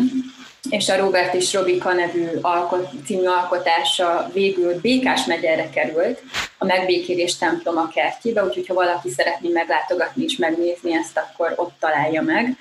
és 0.69 0.89
a 0.89 0.97
Robert 0.97 1.33
és 1.33 1.53
Robika 1.53 1.93
nevű 1.93 2.27
alkot, 2.41 2.89
című 3.05 3.25
alkotása 3.25 4.29
végül 4.33 4.79
Békás 4.81 5.25
megyerre 5.25 5.69
került, 5.69 6.21
a 6.57 6.65
megbékélés 6.65 7.37
temploma 7.37 7.87
kertjébe, 7.87 8.43
úgyhogy 8.43 8.67
ha 8.67 8.73
valaki 8.73 9.09
szeretné 9.09 9.49
meglátogatni 9.49 10.23
és 10.23 10.37
megnézni 10.37 10.93
ezt, 10.93 11.17
akkor 11.17 11.53
ott 11.55 11.73
találja 11.79 12.21
meg. 12.21 12.57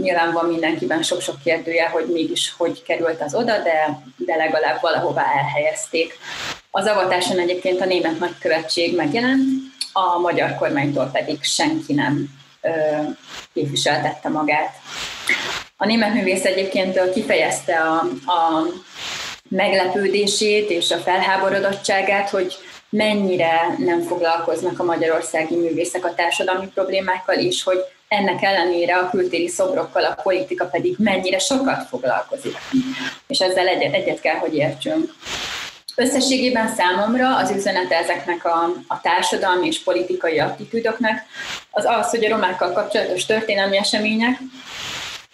Nyilván 0.00 0.32
van 0.32 0.46
mindenkiben 0.46 1.02
sok-sok 1.02 1.42
kérdője, 1.44 1.88
hogy 1.88 2.06
mégis 2.06 2.54
hogy 2.56 2.82
került 2.82 3.20
az 3.20 3.34
oda, 3.34 3.62
de, 3.62 3.98
de 4.16 4.36
legalább 4.36 4.80
valahová 4.80 5.24
elhelyezték. 5.38 6.18
Az 6.70 6.86
avatáson 6.86 7.38
egyébként 7.38 7.80
a 7.80 7.84
német 7.84 8.18
nagykövetség 8.18 8.96
megjelent, 8.96 9.42
a 9.92 10.18
magyar 10.18 10.54
kormánytól 10.54 11.10
pedig 11.12 11.42
senki 11.42 11.92
nem 11.92 12.26
képviseltette 13.52 14.28
magát. 14.28 14.74
A 15.76 15.86
német 15.86 16.14
művész 16.14 16.44
egyébként 16.44 17.10
kifejezte 17.12 17.76
a, 17.76 17.98
a 18.32 18.66
meglepődését 19.48 20.70
és 20.70 20.90
a 20.90 20.98
felháborodottságát, 20.98 22.30
hogy 22.30 22.54
mennyire 22.88 23.74
nem 23.78 24.00
foglalkoznak 24.02 24.78
a 24.78 24.84
magyarországi 24.84 25.56
művészek 25.56 26.04
a 26.04 26.14
társadalmi 26.14 26.66
problémákkal, 26.66 27.36
és 27.36 27.62
hogy 27.62 27.78
ennek 28.08 28.42
ellenére 28.42 28.96
a 28.96 29.10
kültéri 29.10 29.48
szobrokkal 29.48 30.04
a 30.04 30.20
politika 30.22 30.64
pedig 30.64 30.94
mennyire 30.98 31.38
sokat 31.38 31.88
foglalkozik. 31.88 32.56
És 33.26 33.38
ezzel 33.38 33.68
egyet, 33.68 33.94
egyet 33.94 34.20
kell, 34.20 34.36
hogy 34.36 34.54
értsünk. 34.54 35.14
Összességében 35.96 36.74
számomra 36.74 37.36
az 37.36 37.50
üzenete 37.50 37.96
ezeknek 37.96 38.44
a, 38.44 38.72
a 38.86 39.00
társadalmi 39.00 39.66
és 39.66 39.82
politikai 39.82 40.38
attitűdöknek 40.38 41.26
az 41.70 41.84
az, 41.84 42.10
hogy 42.10 42.24
a 42.24 42.28
romákkal 42.28 42.72
kapcsolatos 42.72 43.26
történelmi 43.26 43.76
események 43.76 44.38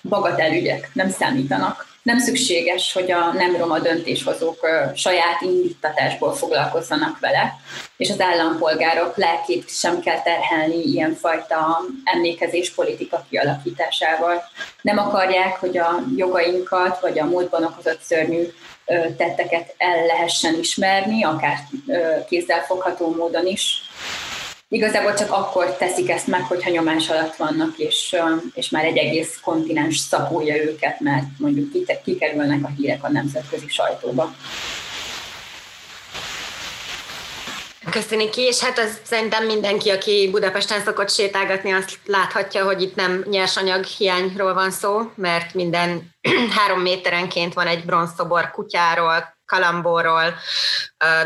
bagatelügyek, 0.02 0.90
nem 0.92 1.10
számítanak. 1.10 1.88
Nem 2.02 2.18
szükséges, 2.18 2.92
hogy 2.92 3.10
a 3.10 3.32
nem 3.32 3.56
roma 3.56 3.78
döntéshozók 3.78 4.66
saját 4.94 5.40
indítatásból 5.40 6.34
foglalkozzanak 6.34 7.18
vele, 7.18 7.56
és 7.96 8.10
az 8.10 8.20
állampolgárok 8.20 9.16
lelkét 9.16 9.68
sem 9.68 10.00
kell 10.00 10.22
terhelni 10.22 10.82
ilyenfajta 10.82 11.80
emlékezés 12.04 12.74
politika 12.74 13.24
kialakításával. 13.30 14.42
Nem 14.82 14.98
akarják, 14.98 15.56
hogy 15.56 15.78
a 15.78 16.02
jogainkat 16.16 17.00
vagy 17.00 17.18
a 17.18 17.24
múltban 17.24 17.64
okozott 17.64 18.00
szörnyű 18.02 18.42
tetteket 19.16 19.74
el 19.78 20.06
lehessen 20.06 20.58
ismerni, 20.58 21.24
akár 21.24 21.58
kézzelfogható 22.28 23.14
módon 23.14 23.46
is. 23.46 23.89
Igazából 24.70 25.14
csak 25.14 25.30
akkor 25.30 25.76
teszik 25.76 26.11
ezt 26.11 26.26
meg, 26.26 26.42
hogyha 26.42 26.70
nyomás 26.70 27.09
alatt 27.09 27.37
vannak, 27.37 27.78
és, 27.78 28.16
és 28.54 28.70
már 28.70 28.85
egy 28.85 28.96
egész 28.96 29.40
kontinens 29.42 29.98
szapulja 29.98 30.62
őket, 30.62 31.00
mert 31.00 31.26
mondjuk 31.38 31.72
kikerülnek 32.04 32.64
a 32.64 32.70
hírek 32.76 33.04
a 33.04 33.11
nemzetközi 33.11 33.68
sajtóba. 33.68 34.35
Köszönjük 37.90 38.30
ki, 38.30 38.40
és 38.40 38.61
hát 38.61 38.78
az 38.78 39.00
szerintem 39.02 39.46
mindenki, 39.46 39.90
aki 39.90 40.28
Budapesten 40.30 40.80
szokott 40.80 41.11
sétálgatni, 41.11 41.72
azt 41.72 41.98
láthatja, 42.06 42.64
hogy 42.64 42.83
itt 42.83 42.94
nem 42.94 43.24
nyersanyag 43.30 43.85
hiányról 43.85 44.54
van 44.54 44.70
szó, 44.70 45.00
mert 45.14 45.54
minden 45.54 46.14
három 46.56 46.80
méterenként 46.80 47.54
van 47.54 47.66
egy 47.66 47.85
bronzszobor 47.85 48.50
kutyáról, 48.50 49.38
Kalambóról, 49.50 50.34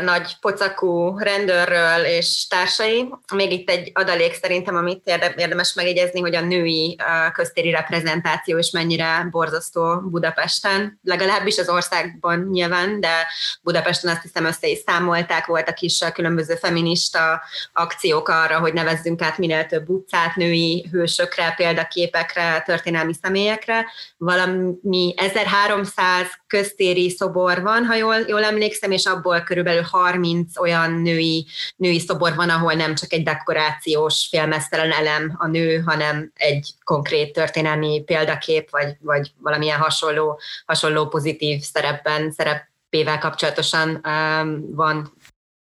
nagy 0.01 0.35
pocakú 0.41 1.17
rendőrről 1.17 2.03
és 2.05 2.47
társai. 2.47 3.09
Még 3.33 3.51
itt 3.51 3.69
egy 3.69 3.91
adalék 3.93 4.33
szerintem, 4.33 4.75
amit 4.75 5.07
érdemes 5.35 5.73
megjegyezni, 5.73 6.19
hogy 6.19 6.35
a 6.35 6.41
női 6.41 6.97
köztéri 7.33 7.69
reprezentáció 7.69 8.57
is 8.57 8.71
mennyire 8.71 9.27
borzasztó 9.31 9.99
Budapesten, 10.01 10.99
legalábbis 11.03 11.57
az 11.57 11.69
országban 11.69 12.47
nyilván, 12.51 12.99
de 12.99 13.27
Budapesten 13.61 14.11
azt 14.11 14.21
hiszem 14.21 14.45
össze 14.45 14.67
is 14.67 14.79
számolták, 14.85 15.45
voltak 15.45 15.79
is 15.79 16.03
különböző 16.13 16.55
feminista 16.55 17.41
akciók 17.73 18.29
arra, 18.29 18.59
hogy 18.59 18.73
nevezzünk 18.73 19.21
át 19.21 19.37
minél 19.37 19.65
több 19.65 19.89
utcát 19.89 20.35
női 20.35 20.87
hősökre, 20.91 21.53
példaképekre, 21.57 22.63
történelmi 22.65 23.13
személyekre. 23.21 23.85
Valami 24.17 25.13
1300 25.15 26.27
köztéri 26.47 27.09
szobor 27.09 27.61
van, 27.61 27.85
ha 27.85 27.95
jól, 27.95 28.14
jól 28.27 28.43
emlékszem, 28.43 28.91
és 28.91 29.05
abból 29.05 29.41
körülbelül 29.41 29.81
30 29.81 30.57
olyan 30.57 30.91
női, 30.91 31.47
női 31.75 31.99
szobor 31.99 32.35
van, 32.35 32.49
ahol 32.49 32.73
nem 32.73 32.95
csak 32.95 33.13
egy 33.13 33.23
dekorációs 33.23 34.27
filmesztelen 34.29 34.91
elem 34.91 35.35
a 35.37 35.47
nő, 35.47 35.79
hanem 35.79 36.31
egy 36.33 36.69
konkrét 36.83 37.33
történelmi 37.33 38.03
példakép, 38.05 38.69
vagy, 38.69 38.95
vagy 38.99 39.31
valamilyen 39.37 39.79
hasonló, 39.79 40.39
hasonló 40.65 41.07
pozitív 41.07 41.61
szerepben, 41.61 42.31
szerepével 42.31 43.19
kapcsolatosan 43.19 43.89
um, 43.89 44.75
van 44.75 45.13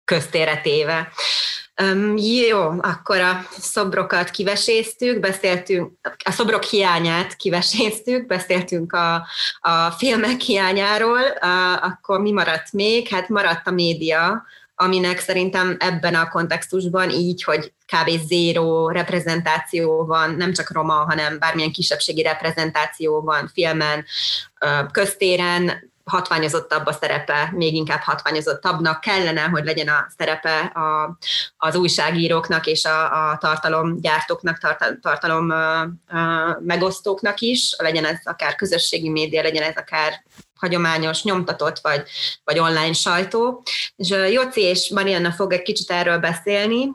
köztére 0.04 0.60
téve. 0.60 1.12
Um, 1.82 2.16
jó, 2.16 2.68
akkor 2.80 3.20
a 3.20 3.46
szobrokat 3.58 4.30
kiveséztük, 4.30 5.20
beszéltünk, 5.20 5.92
a 6.24 6.30
szobrok 6.30 6.62
hiányát 6.62 7.36
kiveséztük, 7.36 8.26
beszéltünk 8.26 8.92
a, 8.92 9.26
a 9.60 9.90
filmek 9.90 10.40
hiányáról, 10.40 11.20
uh, 11.20 11.84
akkor 11.84 12.20
mi 12.20 12.32
maradt 12.32 12.72
még? 12.72 13.08
Hát 13.08 13.28
maradt 13.28 13.66
a 13.66 13.70
média, 13.70 14.44
aminek 14.74 15.18
szerintem 15.18 15.76
ebben 15.78 16.14
a 16.14 16.28
kontextusban 16.28 17.10
így, 17.10 17.42
hogy 17.42 17.72
kb. 17.86 18.26
zéró 18.26 18.88
reprezentáció 18.88 20.06
van, 20.06 20.34
nem 20.34 20.52
csak 20.52 20.72
roma, 20.72 20.94
hanem 20.94 21.38
bármilyen 21.38 21.72
kisebbségi 21.72 22.22
reprezentáció 22.22 23.20
van 23.20 23.50
filmen, 23.54 24.04
köztéren, 24.90 25.89
hatványozottabb 26.10 26.86
a 26.86 26.92
szerepe, 26.92 27.52
még 27.54 27.74
inkább 27.74 28.00
hatványozottabbnak 28.00 29.00
kellene, 29.00 29.42
hogy 29.42 29.64
legyen 29.64 29.88
a 29.88 30.06
szerepe 30.16 30.58
a, 30.58 31.18
az 31.56 31.76
újságíróknak 31.76 32.66
és 32.66 32.84
a, 32.84 33.30
a 33.30 33.38
tartalomgyártóknak, 33.38 34.58
tartal, 34.58 34.98
tartalom 35.00 35.52
megosztóknak 36.60 37.40
is, 37.40 37.74
legyen 37.78 38.04
ez 38.04 38.18
akár 38.24 38.54
közösségi 38.54 39.08
média, 39.08 39.42
legyen 39.42 39.62
ez 39.62 39.76
akár 39.76 40.24
hagyományos, 40.60 41.22
nyomtatott 41.22 41.78
vagy, 41.78 42.02
vagy 42.44 42.58
online 42.58 42.92
sajtó. 42.92 43.62
És 43.96 44.08
Joci 44.08 44.60
és 44.60 44.90
Marianna 44.94 45.32
fog 45.32 45.52
egy 45.52 45.62
kicsit 45.62 45.90
erről 45.90 46.18
beszélni, 46.18 46.88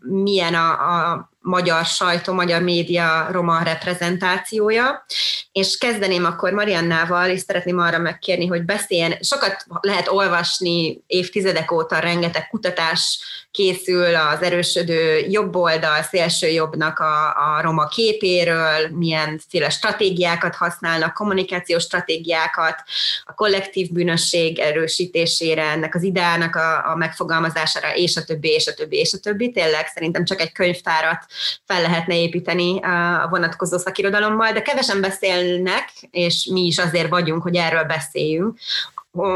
milyen 0.00 0.54
a, 0.54 0.70
a 0.70 1.30
magyar 1.46 1.84
sajtó, 1.84 2.32
magyar 2.32 2.62
média 2.62 3.28
roma 3.30 3.62
reprezentációja, 3.62 5.04
és 5.52 5.78
kezdeném 5.78 6.24
akkor 6.24 6.52
Mariannával, 6.52 7.28
és 7.30 7.40
szeretném 7.40 7.78
arra 7.78 7.98
megkérni, 7.98 8.46
hogy 8.46 8.62
beszéljen. 8.62 9.16
Sokat 9.20 9.64
lehet 9.80 10.08
olvasni 10.08 11.00
évtizedek 11.06 11.72
óta, 11.72 11.98
rengeteg 11.98 12.48
kutatás 12.48 13.20
készül 13.50 14.14
az 14.14 14.42
erősödő 14.42 15.18
jobb 15.18 15.56
oldal, 15.56 16.02
szélső 16.02 16.48
jobbnak 16.48 16.98
a, 16.98 17.28
a 17.28 17.60
roma 17.62 17.86
képéről, 17.88 18.88
milyenféle 18.92 19.70
stratégiákat 19.70 20.54
használnak, 20.54 21.14
kommunikációs 21.14 21.82
stratégiákat, 21.82 22.82
a 23.24 23.34
kollektív 23.34 23.92
bűnösség 23.92 24.58
erősítésére, 24.58 25.62
ennek 25.62 25.94
az 25.94 26.02
ideának 26.02 26.56
a, 26.56 26.90
a 26.90 26.96
megfogalmazására, 26.96 27.94
és 27.94 28.16
a 28.16 28.24
többi, 28.24 28.48
és 28.48 28.66
a 28.66 28.74
többi, 28.74 28.96
és 28.96 29.12
a 29.12 29.18
többi. 29.18 29.50
Tényleg 29.50 29.86
szerintem 29.86 30.24
csak 30.24 30.40
egy 30.40 30.52
könyvtárat 30.52 31.26
fel 31.64 31.82
lehetne 31.82 32.20
építeni 32.20 32.80
a 32.80 33.26
vonatkozó 33.30 33.78
szakirodalommal, 33.78 34.52
de 34.52 34.62
kevesen 34.62 35.00
beszélnek, 35.00 35.92
és 36.10 36.48
mi 36.52 36.60
is 36.60 36.78
azért 36.78 37.08
vagyunk, 37.08 37.42
hogy 37.42 37.56
erről 37.56 37.84
beszéljünk, 37.84 38.58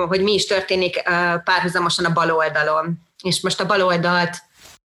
hogy 0.09 0.23
mi 0.23 0.33
is 0.33 0.47
történik 0.47 1.03
párhuzamosan 1.45 2.05
a 2.05 2.13
bal 2.13 2.31
oldalon. 2.31 2.95
És 3.23 3.41
most 3.41 3.61
a 3.61 3.67
bal 3.67 3.83
oldalt 3.83 4.37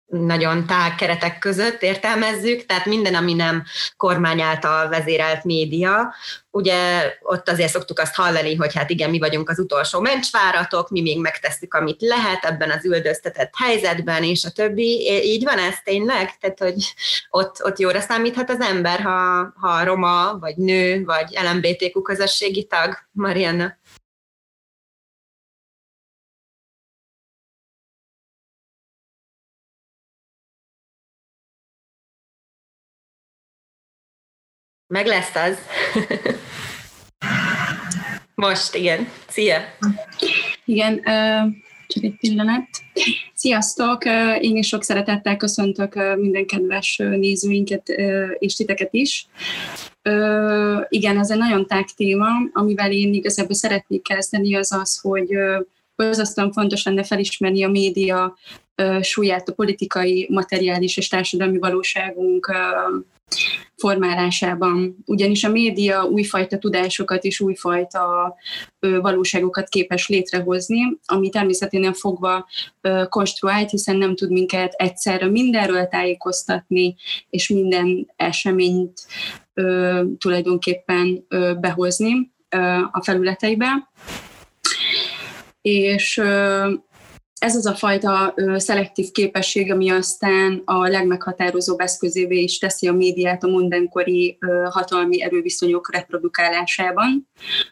nagyon 0.07 0.67
tág 0.67 0.95
keretek 0.95 1.39
között 1.39 1.83
értelmezzük, 1.83 2.67
tehát 2.67 2.87
minden, 2.87 3.15
ami 3.15 3.35
nem 3.35 3.65
kormány 3.97 4.41
által 4.41 4.89
vezérelt 4.89 5.45
média. 5.45 6.15
Ugye 6.51 7.13
ott 7.23 7.49
azért 7.49 7.73
szoktuk 7.73 7.99
azt 7.99 8.15
hallani, 8.15 8.55
hogy 8.55 8.75
hát 8.75 8.91
igen, 8.91 9.11
mi 9.11 9.19
vagyunk 9.19 9.51
az 9.51 9.59
utolsó 9.59 10.01
mencsváratok, 10.01 10.91
mi 10.91 11.01
még 11.01 11.21
megtesszük, 11.21 11.75
amit 11.75 12.01
lehet 12.01 12.45
ebben 12.45 12.71
az 12.71 12.85
üldöztetett 12.85 13.53
helyzetben, 13.57 14.23
és 14.23 14.45
a 14.45 14.51
többi. 14.51 15.11
Így 15.25 15.45
van 15.45 15.59
ez 15.59 15.75
tényleg? 15.85 16.39
Tehát, 16.39 16.59
hogy 16.59 16.95
ott, 17.31 17.65
ott 17.65 17.79
jóra 17.79 18.01
számíthat 18.01 18.51
az 18.51 18.61
ember, 18.61 19.01
ha, 19.01 19.53
ha 19.57 19.85
roma, 19.85 20.39
vagy 20.39 20.57
nő, 20.57 21.05
vagy 21.05 21.39
LMBTQ 21.53 22.03
közösségi 22.03 22.65
tag, 22.65 22.99
Marianna? 23.13 23.77
Meg 34.95 35.07
lesz 35.07 35.35
az. 35.35 35.59
Most, 38.35 38.75
igen. 38.75 39.09
Szia! 39.29 39.59
Igen, 40.65 41.03
csak 41.87 42.03
egy 42.03 42.17
pillanat. 42.19 42.69
Sziasztok! 43.35 44.05
Én 44.41 44.57
is 44.57 44.67
sok 44.67 44.83
szeretettel 44.83 45.37
köszöntök 45.37 45.95
minden 46.17 46.47
kedves 46.47 46.97
nézőinket 46.97 47.89
és 48.39 48.55
titeket 48.55 48.89
is. 48.93 49.27
Igen, 50.89 51.19
ez 51.19 51.31
egy 51.31 51.39
nagyon 51.39 51.67
tág 51.67 51.85
téma, 51.97 52.29
amivel 52.53 52.93
én 52.93 53.15
igazából 53.15 53.55
szeretnék 53.55 54.03
kezdeni, 54.03 54.55
az 54.55 54.73
az, 54.73 54.99
hogy 55.03 55.29
borzasztóan 55.97 56.53
fontos 56.53 56.85
lenne 56.85 57.05
felismerni 57.05 57.65
a 57.65 57.69
média 57.69 58.37
súlyát 59.01 59.49
a 59.49 59.55
politikai, 59.55 60.27
materiális 60.31 60.97
és 60.97 61.09
társadalmi 61.09 61.59
valóságunk 61.59 62.53
formálásában. 63.77 64.97
Ugyanis 65.05 65.45
a 65.45 65.49
média 65.49 66.05
újfajta 66.05 66.59
tudásokat 66.59 67.25
és 67.25 67.41
újfajta 67.41 68.35
valóságokat 68.79 69.69
képes 69.69 70.09
létrehozni, 70.09 70.81
ami 71.05 71.29
természetesen 71.29 71.93
fogva 71.93 72.47
konstruált, 73.09 73.71
hiszen 73.71 73.97
nem 73.97 74.15
tud 74.15 74.31
minket 74.31 74.73
egyszerre 74.73 75.27
mindenről 75.27 75.87
tájékoztatni, 75.87 76.95
és 77.31 77.49
minden 77.49 78.13
eseményt 78.17 79.07
tulajdonképpen 80.19 81.27
behozni 81.61 82.33
a 82.91 83.03
felületeibe. 83.03 83.91
És 85.63 86.23
ez 87.45 87.57
az 87.57 87.67
a 87.67 87.75
fajta 87.75 88.35
szelektív 88.57 89.11
képesség, 89.11 89.73
ami 89.73 89.91
aztán 89.91 90.63
a 90.65 90.89
legmeghatározóbb 90.89 91.81
eszközévé 91.81 92.43
is 92.43 92.59
teszi 92.59 92.89
a 92.89 92.93
médiát 92.93 93.45
a 93.45 93.47
mindenkori 93.47 94.39
hatalmi 94.71 95.23
erőviszonyok 95.23 95.93
reprodukálásában. 95.93 97.29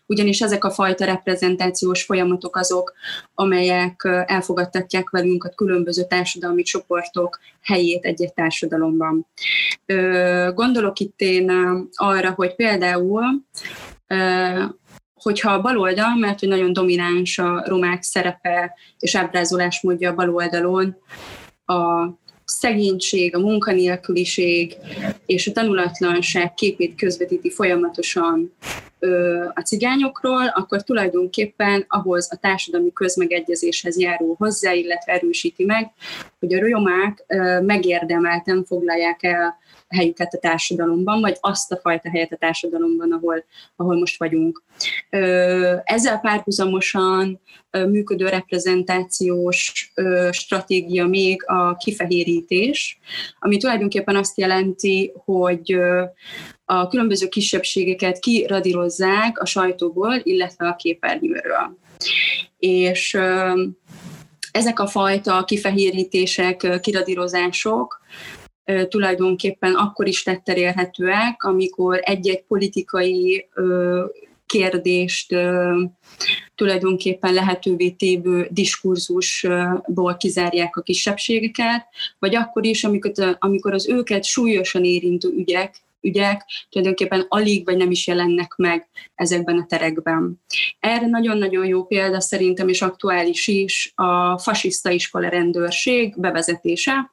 Ugyanis 0.07 0.41
ezek 0.41 0.65
a 0.65 0.71
fajta 0.71 1.05
reprezentációs 1.05 2.03
folyamatok 2.03 2.57
azok, 2.57 2.93
amelyek 3.35 4.25
elfogadtatják 4.27 5.11
velünk 5.11 5.45
a 5.45 5.53
különböző 5.55 6.03
társadalmi 6.09 6.63
csoportok 6.63 7.39
helyét 7.63 8.05
egy-egy 8.05 8.35
társadalomban. 8.35 9.27
Gondolok 10.55 10.99
itt 10.99 11.21
én 11.21 11.51
arra, 11.95 12.31
hogy 12.31 12.55
például 12.55 13.23
hogyha 15.23 15.53
a 15.53 15.61
baloldal, 15.61 16.17
mert 16.17 16.41
hogy 16.41 16.49
nagyon 16.49 16.73
domináns 16.73 17.39
a 17.39 17.63
romák 17.67 18.03
szerepe 18.03 18.75
és 18.99 19.17
ábrázolásmódja 19.17 20.11
a 20.11 20.15
baloldalon, 20.15 20.97
a 21.67 22.09
szegénység, 22.45 23.35
a 23.37 23.41
munkanélküliség 23.41 24.77
és 25.27 25.47
a 25.47 25.53
tanulatlanság 25.53 26.55
képét 26.55 26.95
közvetíti 26.95 27.51
folyamatosan 27.51 28.53
a 29.55 29.61
cigányokról, 29.61 30.47
akkor 30.47 30.83
tulajdonképpen 30.83 31.85
ahhoz 31.89 32.29
a 32.33 32.37
társadalmi 32.37 32.93
közmegegyezéshez 32.93 33.99
járul 33.99 34.35
hozzá, 34.39 34.73
illetve 34.73 35.13
erősíti 35.13 35.65
meg, 35.65 35.91
hogy 36.39 36.55
a 36.55 36.69
romák 36.69 37.25
megérdemelten 37.63 38.65
foglalják 38.65 39.23
el 39.23 39.59
helyüket 39.93 40.35
a 40.35 40.39
társadalomban, 40.39 41.21
vagy 41.21 41.37
azt 41.41 41.73
a 41.73 41.77
fajta 41.77 42.11
helyet 42.11 42.33
a 42.33 42.37
társadalomban, 42.37 43.13
ahol, 43.13 43.45
ahol 43.77 43.99
most 43.99 44.19
vagyunk. 44.19 44.63
Ezzel 45.85 46.19
párhuzamosan 46.19 47.41
működő 47.71 48.29
reprezentációs 48.29 49.93
stratégia 50.31 51.07
még 51.07 51.43
a 51.47 51.77
kifehérítés, 51.77 52.99
ami 53.39 53.57
tulajdonképpen 53.57 54.17
azt 54.17 54.39
jelenti, 54.39 55.13
hogy 55.25 55.77
a 56.65 56.89
különböző 56.89 57.29
kisebbségeket 57.29 58.19
kiradírozzák 58.19 59.39
a 59.39 59.47
sajtóból, 59.47 60.21
illetve 60.23 60.69
a 60.69 60.77
képernyőről. 60.77 61.79
És 62.59 63.19
ezek 64.53 64.81
a 64.81 64.87
fajta 64.87 65.45
kifehérítések, 65.45 66.79
kiradírozások 66.81 68.01
tulajdonképpen 68.89 69.75
akkor 69.75 70.07
is 70.07 70.23
tetten 70.23 70.57
érhetőek, 70.57 71.43
amikor 71.43 72.01
egy-egy 72.03 72.43
politikai 72.43 73.49
kérdést 74.47 75.35
tulajdonképpen 76.55 77.33
lehetővé 77.33 77.91
tévő 77.91 78.49
diskurzusból 78.51 80.17
kizárják 80.17 80.77
a 80.77 80.83
kisebbségeket, 80.83 81.87
vagy 82.19 82.35
akkor 82.35 82.67
is, 82.67 82.85
amikor, 82.85 83.37
amikor 83.39 83.73
az 83.73 83.89
őket 83.89 84.25
súlyosan 84.25 84.85
érintő 84.85 85.29
ügyek 85.29 85.83
ügyek 86.03 86.45
tulajdonképpen 86.71 87.27
alig 87.29 87.65
vagy 87.65 87.77
nem 87.77 87.91
is 87.91 88.07
jelennek 88.07 88.55
meg 88.57 88.89
ezekben 89.15 89.59
a 89.59 89.67
terekben. 89.69 90.41
Erre 90.81 91.07
nagyon-nagyon 91.07 91.67
jó 91.67 91.85
példa 91.85 92.21
szerintem, 92.21 92.69
és 92.69 92.83
aktuális 92.83 93.47
is 93.47 93.93
a 93.95 94.39
fasiszta 94.39 94.91
iskola 94.91 95.29
rendőrség 95.29 96.21
bevezetése, 96.21 97.11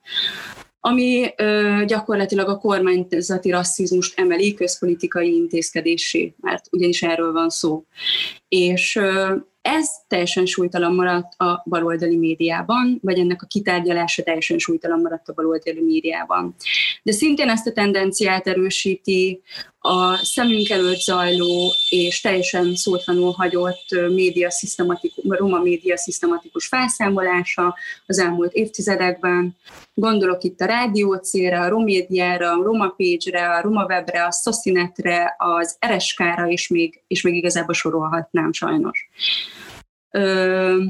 ami 0.80 1.34
ö, 1.38 1.82
gyakorlatilag 1.86 2.50
a 2.50 2.58
kormányzati 2.58 3.50
rasszizmust 3.50 4.20
emeli 4.20 4.54
közpolitikai 4.54 5.36
intézkedésé, 5.36 6.34
mert 6.42 6.66
ugyanis 6.72 7.02
erről 7.02 7.32
van 7.32 7.50
szó. 7.50 7.84
És 8.48 8.96
ö, 8.96 9.36
ez 9.62 9.90
teljesen 10.08 10.46
súlytalan 10.46 10.96
maradt 10.96 11.34
a 11.38 11.64
baloldali 11.66 12.18
médiában, 12.18 13.00
vagy 13.02 13.20
ennek 13.20 13.42
a 13.42 13.46
kitárgyalása 13.46 14.24
teljesen 14.24 14.58
súlytalan 14.58 15.02
maradt 15.02 15.28
a 15.28 15.34
baloldali 15.34 15.82
médiában. 15.82 16.56
De 17.04 17.12
szintén 17.12 17.50
ezt 17.50 17.68
a 17.68 17.72
tendenciát 17.72 18.48
erősíti 18.48 19.42
a 19.80 20.16
szemünk 20.16 20.70
előtt 20.70 21.00
zajló 21.00 21.74
és 21.90 22.22
teljesen 22.22 22.76
szótlanul 22.76 23.32
hagyott 23.32 23.86
média 24.10 24.52
szisztematikus, 24.52 25.24
roma 25.28 25.60
média 25.60 25.98
szisztematikus 25.98 26.68
felszámolása 26.68 27.76
az 28.06 28.20
elmúlt 28.20 28.54
évtizedekben. 28.54 29.56
Gondolok 30.00 30.44
itt 30.44 30.60
a 30.60 30.66
Rádió 30.66 31.16
C-re, 31.16 31.60
a 31.60 31.70
Romédiára, 31.70 32.52
a 32.52 32.64
Roma 32.64 32.90
Page-re, 32.98 33.50
a 33.50 33.62
Roma 33.62 33.86
Webre, 33.86 34.26
a 34.26 34.32
Socinetre, 34.32 35.36
az 35.38 35.78
RSK-ra, 35.88 36.48
és 36.48 36.68
még, 36.68 37.04
és 37.08 37.22
még 37.22 37.36
igazából 37.36 37.74
sorolhatnám 37.74 38.52
sajnos. 38.52 39.10
Ö, 40.12 40.84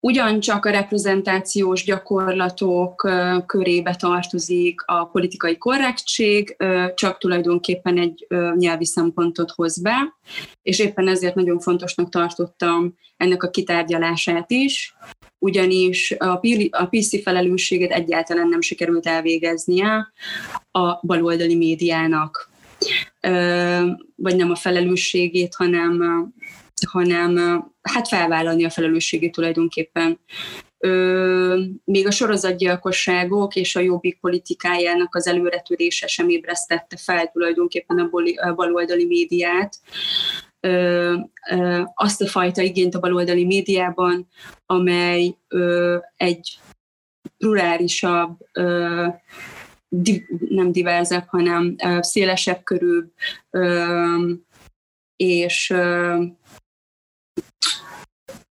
Ugyancsak 0.00 0.64
a 0.64 0.70
reprezentációs 0.70 1.84
gyakorlatok 1.84 3.10
körébe 3.46 3.94
tartozik 3.94 4.82
a 4.86 5.04
politikai 5.04 5.58
korrektség, 5.58 6.56
csak 6.94 7.18
tulajdonképpen 7.18 7.98
egy 7.98 8.26
nyelvi 8.56 8.84
szempontot 8.84 9.50
hoz 9.50 9.82
be, 9.82 10.16
és 10.62 10.78
éppen 10.78 11.08
ezért 11.08 11.34
nagyon 11.34 11.58
fontosnak 11.58 12.08
tartottam 12.08 12.94
ennek 13.16 13.42
a 13.42 13.50
kitárgyalását 13.50 14.50
is, 14.50 14.94
ugyanis 15.38 16.14
a 16.70 16.86
PC 16.86 17.22
felelősséget 17.22 17.90
egyáltalán 17.90 18.48
nem 18.48 18.60
sikerült 18.60 19.06
elvégeznie 19.06 20.12
a 20.70 21.06
baloldali 21.06 21.56
médiának. 21.56 22.50
Vagy 24.14 24.36
nem 24.36 24.50
a 24.50 24.56
felelősségét, 24.56 25.54
hanem 25.54 26.02
hanem 26.84 27.64
hát 27.82 28.08
felvállalni 28.08 28.64
a 28.64 28.70
felelősségét 28.70 29.32
tulajdonképpen. 29.32 30.18
Ö, 30.78 31.62
még 31.84 32.06
a 32.06 32.10
sorozatgyilkosságok 32.10 33.56
és 33.56 33.76
a 33.76 33.80
jobbik 33.80 34.20
politikájának 34.20 35.14
az 35.14 35.26
előretörése 35.26 36.06
sem 36.06 36.28
ébresztette 36.28 36.96
fel 36.96 37.30
tulajdonképpen 37.30 37.98
a, 37.98 38.08
boli, 38.08 38.36
a 38.36 38.54
baloldali 38.54 39.06
médiát. 39.06 39.78
Ö, 40.60 41.14
ö, 41.50 41.82
azt 41.94 42.22
a 42.22 42.26
fajta 42.26 42.62
igényt 42.62 42.94
a 42.94 43.00
baloldali 43.00 43.44
médiában, 43.44 44.28
amely 44.66 45.36
ö, 45.48 45.96
egy 46.16 46.58
plurálisabb, 47.38 48.36
ö, 48.52 49.06
di, 49.88 50.26
nem 50.48 50.72
diverzebb, 50.72 51.24
hanem 51.26 51.74
ö, 51.84 51.98
szélesebb 52.00 52.62
körül, 52.62 53.12
ö, 53.50 54.32
és 55.16 55.70
ö, 55.70 56.22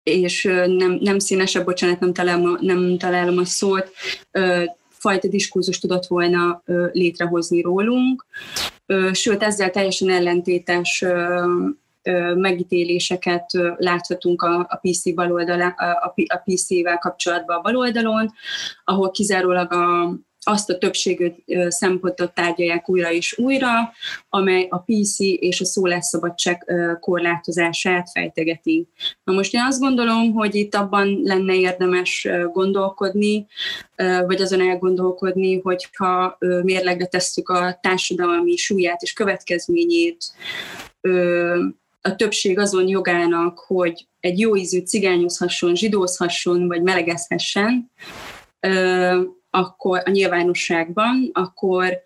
és 0.07 0.43
nem, 0.65 0.97
nem 1.01 1.19
színesebb, 1.19 1.65
bocsánat, 1.65 1.99
nem 1.99 2.13
találom, 2.13 2.57
nem 2.61 2.97
találom 2.97 3.37
a 3.37 3.45
szót, 3.45 3.91
fajta 4.89 5.27
diskurzus 5.27 5.79
tudott 5.79 6.05
volna 6.05 6.63
létrehozni 6.91 7.61
rólunk, 7.61 8.25
sőt 9.11 9.43
ezzel 9.43 9.69
teljesen 9.69 10.09
ellentétes 10.09 11.05
megítéléseket 12.35 13.45
láthatunk 13.77 14.41
a, 14.41 14.59
a 14.59 14.79
PC 14.81 15.13
baloldalán, 15.13 15.75
a, 15.77 16.13
a 16.27 16.41
PC-vel 16.43 16.97
kapcsolatban 16.97 17.57
a 17.57 17.61
baloldalon, 17.61 18.33
ahol 18.83 19.11
kizárólag 19.11 19.73
a, 19.73 20.13
azt 20.47 20.69
a 20.69 20.77
többségű 20.77 21.31
szempontot 21.67 22.33
tárgyalják 22.33 22.89
újra 22.89 23.11
és 23.11 23.37
újra, 23.37 23.69
amely 24.29 24.67
a 24.69 24.77
PC 24.77 25.19
és 25.19 25.61
a 25.61 25.65
szólásszabadság 25.65 26.71
korlátozását 26.99 28.09
fejtegeti. 28.09 28.87
Na 29.23 29.33
most 29.33 29.53
én 29.53 29.61
azt 29.61 29.79
gondolom, 29.79 30.33
hogy 30.33 30.55
itt 30.55 30.75
abban 30.75 31.21
lenne 31.23 31.55
érdemes 31.55 32.27
gondolkodni, 32.53 33.45
vagy 34.25 34.41
azon 34.41 34.61
elgondolkodni, 34.61 35.59
hogyha 35.59 36.37
mérlegre 36.63 37.05
tesszük 37.05 37.49
a 37.49 37.79
társadalmi 37.81 38.55
súlyát 38.55 39.01
és 39.01 39.13
következményét, 39.13 40.25
a 42.01 42.15
többség 42.15 42.59
azon 42.59 42.87
jogának, 42.87 43.59
hogy 43.59 44.07
egy 44.19 44.39
jó 44.39 44.55
ízű 44.55 44.79
cigányozhasson, 44.79 45.75
zsidózhasson, 45.75 46.67
vagy 46.67 46.81
melegezhessen, 46.81 47.91
akkor 49.49 50.01
a 50.05 50.09
nyilvánosságban, 50.09 51.29
akkor, 51.33 52.01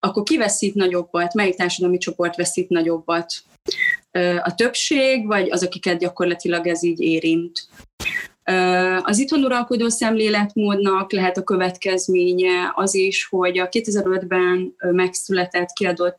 akkor 0.00 0.22
ki 0.22 0.36
veszít 0.36 0.74
nagyobbat, 0.74 1.34
melyik 1.34 1.56
társadalmi 1.56 1.98
csoport 1.98 2.36
veszít 2.36 2.68
nagyobbat? 2.68 3.32
A 4.42 4.54
többség, 4.54 5.26
vagy 5.26 5.50
az, 5.50 5.64
akiket 5.64 5.98
gyakorlatilag 5.98 6.66
ez 6.66 6.82
így 6.82 7.00
érint? 7.00 7.68
Az 9.02 9.18
itthon 9.18 9.44
uralkodó 9.44 9.88
szemléletmódnak 9.88 11.12
lehet 11.12 11.36
a 11.36 11.42
következménye 11.42 12.72
az 12.74 12.94
is, 12.94 13.26
hogy 13.30 13.58
a 13.58 13.68
2005-ben 13.68 14.74
megszületett, 14.78 15.72
kiadott 15.72 16.18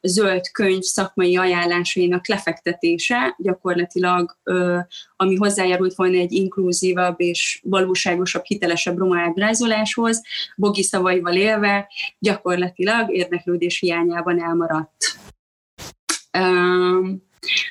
zöld 0.00 0.50
könyv 0.50 0.82
szakmai 0.82 1.36
ajánlásainak 1.36 2.28
lefektetése 2.28 3.34
gyakorlatilag, 3.38 4.36
ami 5.16 5.36
hozzájárult 5.36 5.94
volna 5.94 6.16
egy 6.16 6.32
inkluzívabb 6.32 7.20
és 7.20 7.60
valóságosabb, 7.64 8.44
hitelesebb 8.44 8.98
roma 8.98 9.20
ábrázoláshoz, 9.20 10.22
Bogi 10.56 10.82
szavaival 10.82 11.34
élve 11.34 11.88
gyakorlatilag 12.18 13.14
érdeklődés 13.14 13.78
hiányában 13.78 14.42
elmaradt. 14.42 15.18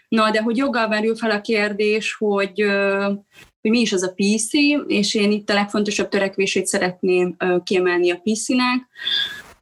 Na, 0.07 0.31
de 0.31 0.41
hogy 0.41 0.57
joggal 0.57 0.87
merül 0.87 1.15
fel 1.15 1.31
a 1.31 1.41
kérdés, 1.41 2.15
hogy 2.19 2.65
hogy 3.61 3.71
mi 3.71 3.79
is 3.79 3.93
az 3.93 4.03
a 4.03 4.13
PC, 4.15 4.53
és 4.87 5.15
én 5.15 5.31
itt 5.31 5.49
a 5.49 5.53
legfontosabb 5.53 6.09
törekvését 6.09 6.67
szeretném 6.67 7.35
kiemelni 7.63 8.11
a 8.11 8.21
PC-nek, 8.23 8.87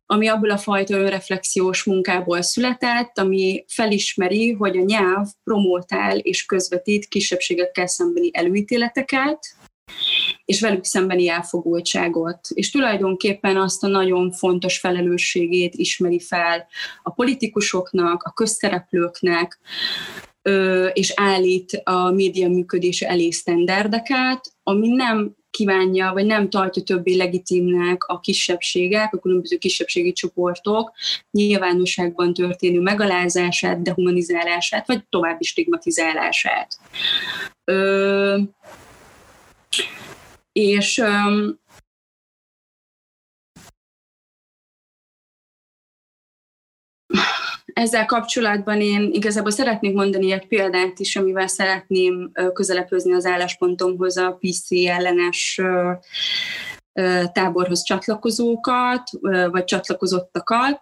ami 0.05 0.27
abból 0.27 0.49
a 0.49 0.57
fajta 0.57 0.97
önreflexiós 0.97 1.83
munkából 1.83 2.41
született, 2.41 3.17
ami 3.17 3.65
felismeri, 3.67 4.51
hogy 4.51 4.77
a 4.77 4.83
nyelv 4.83 5.27
promotál 5.43 6.17
és 6.17 6.45
közvetít 6.45 7.07
kisebbségekkel 7.07 7.87
szembeni 7.87 8.29
előítéleteket, 8.33 9.39
és 10.45 10.61
velük 10.61 10.83
szembeni 10.83 11.29
elfogultságot. 11.29 12.39
És 12.53 12.69
tulajdonképpen 12.69 13.57
azt 13.57 13.83
a 13.83 13.87
nagyon 13.87 14.31
fontos 14.31 14.79
felelősségét 14.79 15.75
ismeri 15.75 16.19
fel 16.19 16.67
a 17.03 17.11
politikusoknak, 17.11 18.23
a 18.23 18.33
közszereplőknek, 18.33 19.59
és 20.93 21.13
állít 21.15 21.81
a 21.83 22.11
média 22.11 22.49
működése 22.49 23.07
elé 23.07 23.31
sztenderdeket, 23.31 24.53
ami 24.63 24.87
nem 24.87 25.35
kívánja, 25.49 26.11
vagy 26.13 26.25
nem 26.25 26.49
tartja 26.49 26.83
többé 26.83 27.15
legitimnek 27.15 28.03
a 28.03 28.19
kisebbségek, 28.19 29.13
a 29.13 29.19
különböző 29.19 29.57
kisebbségi 29.57 30.11
csoportok 30.11 30.91
nyilvánosságban 31.31 32.33
történő 32.33 32.79
megalázását, 32.79 33.81
dehumanizálását, 33.81 34.87
vagy 34.87 35.03
további 35.09 35.43
stigmatizálását. 35.43 36.67
Ö, 37.63 38.37
és 40.51 41.01
ezzel 47.77 48.05
kapcsolatban 48.05 48.81
én 48.81 49.09
igazából 49.11 49.51
szeretnék 49.51 49.93
mondani 49.93 50.31
egy 50.31 50.47
példát 50.47 50.99
is, 50.99 51.15
amivel 51.15 51.47
szeretném 51.47 52.31
közelepőzni 52.53 53.13
az 53.13 53.25
álláspontomhoz 53.25 54.17
a 54.17 54.37
PC 54.39 54.71
ellenes 54.71 55.61
táborhoz 57.31 57.83
csatlakozókat, 57.83 59.09
vagy 59.51 59.63
csatlakozottakat. 59.63 60.79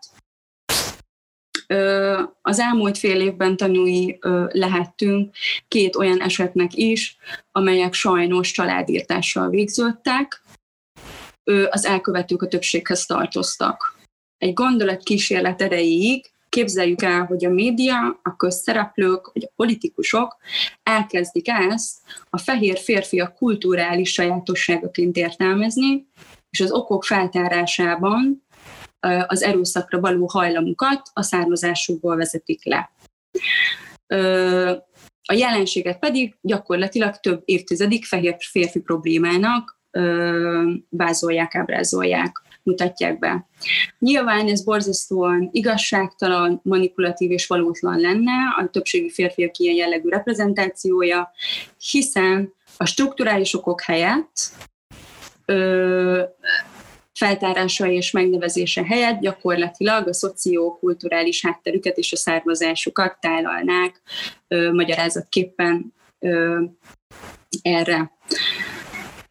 Az 2.42 2.60
elmúlt 2.60 2.98
fél 2.98 3.22
évben 3.22 3.58
tanúi 3.58 4.20
lehettünk 4.48 5.36
két 5.68 5.96
olyan 5.96 6.22
esetnek 6.22 6.74
is, 6.74 7.18
amelyek 7.52 7.94
sajnos 7.94 8.52
családírtással 8.52 9.50
végződtek. 9.50 10.44
Az 11.70 11.86
elkövetők 11.86 12.42
a 12.42 12.48
többséghez 12.48 13.06
tartoztak. 13.06 13.96
Egy 14.38 14.54
gondolat 14.54 15.04
kísérlet 15.04 15.62
erejéig 15.62 16.34
képzeljük 16.56 17.02
el, 17.02 17.26
hogy 17.26 17.46
a 17.46 17.50
média, 17.50 18.20
a 18.24 18.36
közszereplők, 18.36 19.32
vagy 19.34 19.44
a 19.44 19.52
politikusok 19.56 20.38
elkezdik 20.84 21.48
ezt 21.50 21.98
a 22.30 22.38
fehér 22.38 22.78
férfiak 22.78 23.36
kulturális 23.36 24.12
sajátosságaként 24.12 25.16
értelmezni, 25.16 26.08
és 26.50 26.60
az 26.60 26.72
okok 26.72 27.04
feltárásában 27.04 28.44
az 29.28 29.44
erőszakra 29.44 30.00
való 30.00 30.26
hajlamukat 30.26 31.02
a 31.14 31.22
származásukból 31.22 32.16
vezetik 32.16 32.66
le. 32.66 32.92
A 35.28 35.34
jelenséget 35.34 36.00
pedig 36.00 36.36
gyakorlatilag 36.42 37.16
több 37.16 37.42
évtizedik 37.46 38.06
fehér 38.06 38.36
férfi 38.40 38.80
problémának 38.80 39.80
vázolják, 40.90 41.56
ábrázolják 41.56 42.45
mutatják 42.66 43.20
be. 43.20 43.48
Nyilván 44.00 44.48
ez 44.48 44.64
borzasztóan 44.64 45.50
igazságtalan, 45.52 46.60
manipulatív 46.64 47.32
és 47.32 47.48
valótlan 47.48 48.00
lenne 48.00 48.34
a 48.58 48.70
többségi 48.72 49.10
férfiak 49.10 49.58
ilyen 49.58 49.76
jellegű 49.76 50.10
reprezentációja, 50.10 51.32
hiszen 51.92 52.54
a 52.78 52.86
strukturális 52.86 53.54
okok 53.54 53.82
helyett 53.82 54.34
ö, 55.46 56.24
feltárása 57.14 57.88
és 57.88 58.12
megnevezése 58.12 58.86
helyett 58.86 59.20
gyakorlatilag 59.20 60.08
a 60.08 60.14
szociokulturális 60.14 61.46
hátterüket 61.46 61.98
és 61.98 62.14
a 62.14 62.18
származásukat 62.18 63.18
tálalnák 63.20 64.02
ö, 64.48 64.74
magyarázatképpen 64.74 65.94
ö, 66.20 66.64
erre. 67.62 68.12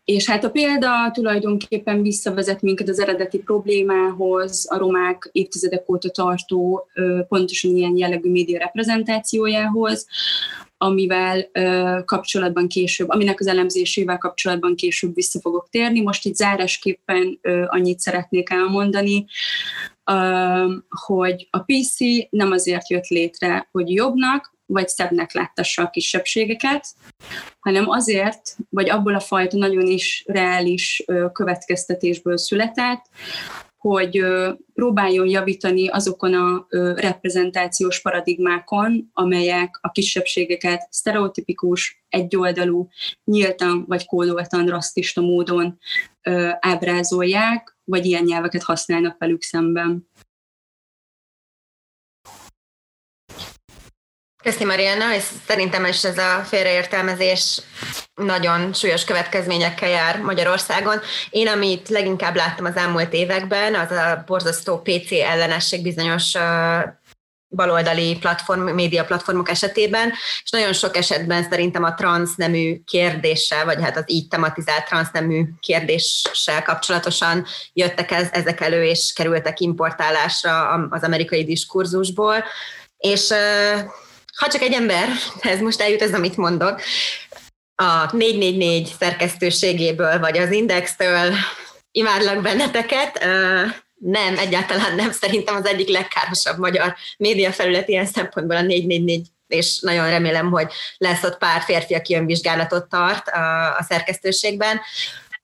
És 0.05 0.27
hát 0.31 0.45
a 0.45 0.51
példa 0.51 1.11
tulajdonképpen 1.13 2.03
visszavezet 2.03 2.63
minket 2.63 2.89
az 2.89 3.01
eredeti 3.01 3.39
problémához, 3.39 4.67
a 4.71 4.79
romák 4.79 5.29
évtizedek 5.33 5.91
óta 5.91 6.09
tartó 6.11 6.89
pontosan 7.29 7.77
ilyen 7.77 7.97
jellegű 7.97 8.31
média 8.31 8.59
reprezentációjához, 8.59 10.07
amivel 10.77 11.51
kapcsolatban 12.05 12.69
később, 12.69 13.09
aminek 13.09 13.41
az 13.41 13.47
elemzésével 13.47 14.19
kapcsolatban 14.19 14.75
később 14.75 15.15
vissza 15.15 15.41
fogok 15.41 15.69
térni. 15.71 16.01
Most 16.01 16.27
itt 16.27 16.35
zárásképpen 16.35 17.41
annyit 17.67 17.99
szeretnék 17.99 18.51
elmondani, 18.51 19.25
hogy 20.89 21.49
a 21.51 21.59
PC 21.59 21.97
nem 22.31 22.51
azért 22.51 22.91
jött 22.91 23.07
létre, 23.07 23.69
hogy 23.73 23.91
jobbnak, 23.91 24.54
vagy 24.67 24.89
szebbnek 24.89 25.33
láttassa 25.33 25.83
a 25.83 25.91
kisebbségeket, 25.91 26.87
hanem 27.61 27.89
azért, 27.89 28.57
vagy 28.71 28.91
abból 28.91 29.15
a 29.15 29.21
fajta 29.21 29.57
nagyon 29.57 29.87
is 29.87 30.25
reális 30.27 31.05
következtetésből 31.33 32.39
született, 32.39 33.05
hogy 33.79 34.25
próbáljon 34.75 35.29
javítani 35.29 35.89
azokon 35.89 36.35
a 36.35 36.67
reprezentációs 36.95 38.01
paradigmákon, 38.01 39.11
amelyek 39.13 39.79
a 39.81 39.91
kisebbségeket 39.91 40.87
sztereotipikus, 40.91 42.05
egyoldalú, 42.09 42.89
nyíltan 43.25 43.85
vagy 43.89 44.07
kódoltan, 44.07 44.67
rasszista 44.67 45.21
módon 45.21 45.79
ábrázolják, 46.61 47.77
vagy 47.85 48.07
ilyen 48.07 48.25
nyelveket 48.25 48.63
használnak 48.63 49.19
velük 49.19 49.43
szemben. 49.43 50.09
Köszi 54.45 54.65
Mariana, 54.65 55.15
és 55.15 55.25
szerintem 55.47 55.85
is 55.85 56.05
ez 56.05 56.19
a 56.19 56.45
félreértelmezés 56.45 57.61
nagyon 58.15 58.73
súlyos 58.73 59.05
következményekkel 59.05 59.89
jár 59.89 60.21
Magyarországon. 60.21 61.01
Én, 61.31 61.49
amit 61.49 61.89
leginkább 61.89 62.35
láttam 62.35 62.65
az 62.65 62.77
elmúlt 62.77 63.13
években, 63.13 63.75
az 63.75 63.91
a 63.91 64.23
borzasztó 64.27 64.79
PC 64.79 65.13
ellenesség 65.13 65.83
bizonyos 65.83 66.33
baloldali 67.49 68.17
platform, 68.21 68.61
média 68.61 69.05
platformok 69.05 69.51
esetében, 69.51 70.13
és 70.43 70.51
nagyon 70.51 70.73
sok 70.73 70.97
esetben 70.97 71.47
szerintem 71.51 71.85
a 71.85 71.95
transznemű 71.95 72.81
kérdéssel, 72.85 73.65
vagy 73.65 73.83
hát 73.83 73.97
az 73.97 74.05
így 74.07 74.29
tematizált 74.29 74.85
transznemű 74.85 75.45
kérdéssel 75.61 76.63
kapcsolatosan 76.63 77.47
jöttek 77.73 78.11
ez, 78.11 78.29
ezek 78.33 78.61
elő, 78.61 78.85
és 78.85 79.13
kerültek 79.15 79.61
importálásra 79.61 80.69
az 80.91 81.03
amerikai 81.03 81.45
diskurzusból, 81.45 82.45
és 82.99 83.33
ha 84.37 84.49
csak 84.49 84.63
egy 84.63 84.73
ember, 84.73 85.09
ez 85.41 85.61
most 85.61 85.81
eljut 85.81 86.03
ez, 86.03 86.15
amit 86.15 86.37
mondok, 86.37 86.81
a 87.75 88.17
444 88.17 88.95
szerkesztőségéből, 88.99 90.19
vagy 90.19 90.39
az 90.39 90.53
Indextől 90.53 91.33
imádlak 91.91 92.43
benneteket, 92.43 93.25
nem, 93.99 94.39
egyáltalán 94.39 94.95
nem. 94.95 95.13
Szerintem 95.13 95.55
az 95.55 95.67
egyik 95.67 95.89
legkárosabb 95.89 96.59
magyar 96.59 96.95
médiafelület 97.17 97.89
ilyen 97.89 98.07
szempontból 98.07 98.57
a 98.57 98.63
444 98.63 99.27
és 99.47 99.81
nagyon 99.81 100.09
remélem, 100.09 100.51
hogy 100.51 100.73
lesz 100.97 101.23
ott 101.23 101.39
pár 101.39 101.63
férfi, 101.63 101.95
aki 101.95 102.15
önvizsgálatot 102.15 102.89
tart 102.89 103.29
a, 103.29 103.77
a 103.77 103.83
szerkesztőségben. 103.89 104.81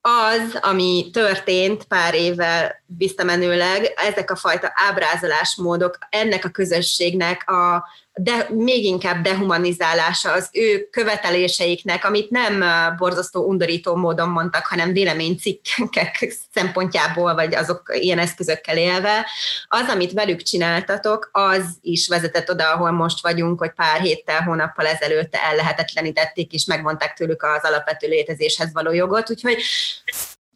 Az, 0.00 0.58
ami 0.60 1.10
történt 1.12 1.84
pár 1.84 2.14
évvel 2.14 2.82
visszamenőleg, 2.86 3.92
ezek 3.96 4.30
a 4.30 4.36
fajta 4.36 4.72
ábrázolásmódok 4.74 5.98
ennek 6.10 6.44
a 6.44 6.48
közösségnek 6.48 7.50
a, 7.50 7.84
de 8.22 8.46
még 8.50 8.84
inkább 8.84 9.22
dehumanizálása 9.22 10.32
az 10.32 10.48
ő 10.52 10.88
követeléseiknek, 10.90 12.04
amit 12.04 12.30
nem 12.30 12.64
borzasztó 12.96 13.44
undorító 13.44 13.96
módon 13.96 14.28
mondtak, 14.28 14.66
hanem 14.66 14.92
véleménycikkek 14.92 16.34
szempontjából, 16.54 17.34
vagy 17.34 17.54
azok 17.54 17.82
ilyen 17.94 18.18
eszközökkel 18.18 18.76
élve. 18.76 19.26
Az, 19.68 19.88
amit 19.88 20.12
velük 20.12 20.42
csináltatok, 20.42 21.28
az 21.32 21.64
is 21.80 22.08
vezetett 22.08 22.50
oda, 22.50 22.72
ahol 22.72 22.90
most 22.90 23.22
vagyunk, 23.22 23.58
hogy 23.58 23.72
pár 23.72 24.00
héttel, 24.00 24.42
hónappal 24.42 24.86
ezelőtt 24.86 25.34
ellehetetlenítették, 25.34 26.52
és 26.52 26.64
megmondták 26.64 27.14
tőlük 27.14 27.42
az 27.42 27.62
alapvető 27.62 28.08
létezéshez 28.08 28.72
való 28.72 28.92
jogot, 28.92 29.30
úgyhogy 29.30 29.62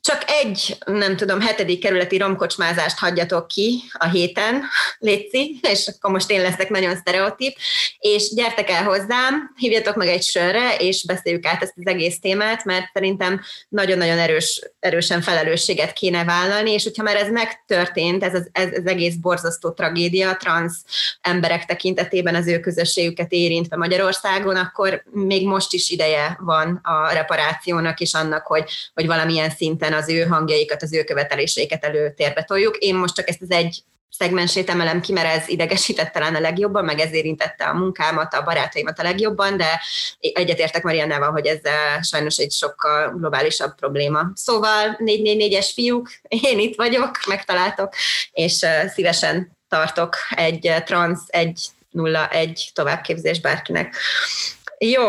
csak 0.04 0.24
egy, 0.26 0.76
nem 0.86 1.16
tudom, 1.16 1.40
hetedik 1.40 1.80
kerületi 1.80 2.18
romkocsmázást 2.18 2.98
hagyjatok 2.98 3.48
ki 3.48 3.82
a 3.92 4.08
héten, 4.08 4.62
Léci, 4.98 5.58
és 5.62 5.86
akkor 5.86 6.10
most 6.10 6.30
én 6.30 6.40
leszek 6.40 6.68
nagyon 6.68 6.96
sztereotíp, 6.96 7.56
és 7.98 8.32
gyertek 8.34 8.70
el 8.70 8.84
hozzám, 8.84 9.52
hívjatok 9.56 9.94
meg 9.94 10.08
egy 10.08 10.22
sörre, 10.22 10.76
és 10.76 11.04
beszéljük 11.04 11.46
át 11.46 11.62
ezt 11.62 11.74
az 11.76 11.86
egész 11.86 12.20
témát, 12.20 12.64
mert 12.64 12.90
szerintem 12.92 13.40
nagyon-nagyon 13.68 14.18
erős, 14.18 14.70
erősen 14.80 15.20
felelősséget 15.20 15.92
kéne 15.92 16.24
vállalni, 16.24 16.70
és 16.72 16.82
hogyha 16.82 17.02
már 17.02 17.16
ez 17.16 17.30
megtörtént, 17.30 18.24
ez 18.24 18.34
az, 18.34 18.48
ez 18.52 18.68
az 18.78 18.86
egész 18.86 19.14
borzasztó 19.14 19.70
tragédia, 19.70 20.36
trans 20.36 20.72
emberek 21.20 21.64
tekintetében 21.64 22.34
az 22.34 22.46
ő 22.46 22.60
közösségüket 22.60 23.32
érintve 23.32 23.76
Magyarországon, 23.76 24.56
akkor 24.56 25.02
még 25.10 25.46
most 25.46 25.72
is 25.72 25.90
ideje 25.90 26.38
van 26.40 26.80
a 26.82 27.12
reparációnak 27.12 28.00
és 28.00 28.14
annak, 28.14 28.46
hogy, 28.46 28.70
hogy 28.94 29.06
valamilyen 29.06 29.50
szinten 29.50 29.92
az 29.94 30.08
ő 30.08 30.22
hangjaikat, 30.22 30.82
az 30.82 30.92
ő 30.92 31.04
követeléseiket 31.04 31.84
előtérbe 31.84 32.42
toljuk. 32.42 32.76
Én 32.76 32.94
most 32.94 33.14
csak 33.14 33.28
ezt 33.28 33.42
az 33.42 33.50
egy 33.50 33.82
szegmensét 34.18 34.70
emelem 34.70 35.00
ki, 35.00 35.12
mert 35.12 35.36
ez 35.36 35.48
idegesített 35.48 36.12
talán 36.12 36.34
a 36.34 36.40
legjobban, 36.40 36.84
meg 36.84 36.98
ez 36.98 37.12
érintette 37.12 37.64
a 37.64 37.74
munkámat, 37.74 38.34
a 38.34 38.42
barátaimat 38.42 38.98
a 38.98 39.02
legjobban, 39.02 39.56
de 39.56 39.80
egyetértek 40.18 40.82
Mariannával, 40.82 41.30
hogy 41.30 41.46
ez 41.46 41.58
sajnos 42.02 42.36
egy 42.36 42.52
sokkal 42.52 43.14
globálisabb 43.16 43.74
probléma. 43.74 44.30
Szóval 44.34 44.96
444-es 44.98 45.70
fiúk, 45.74 46.10
én 46.28 46.58
itt 46.58 46.76
vagyok, 46.76 47.18
megtaláltok, 47.26 47.94
és 48.32 48.66
szívesen 48.94 49.56
tartok 49.68 50.16
egy 50.30 50.74
trans 50.84 51.18
101 51.92 52.70
továbbképzés 52.74 53.40
bárkinek. 53.40 53.96
Jó, 54.78 55.06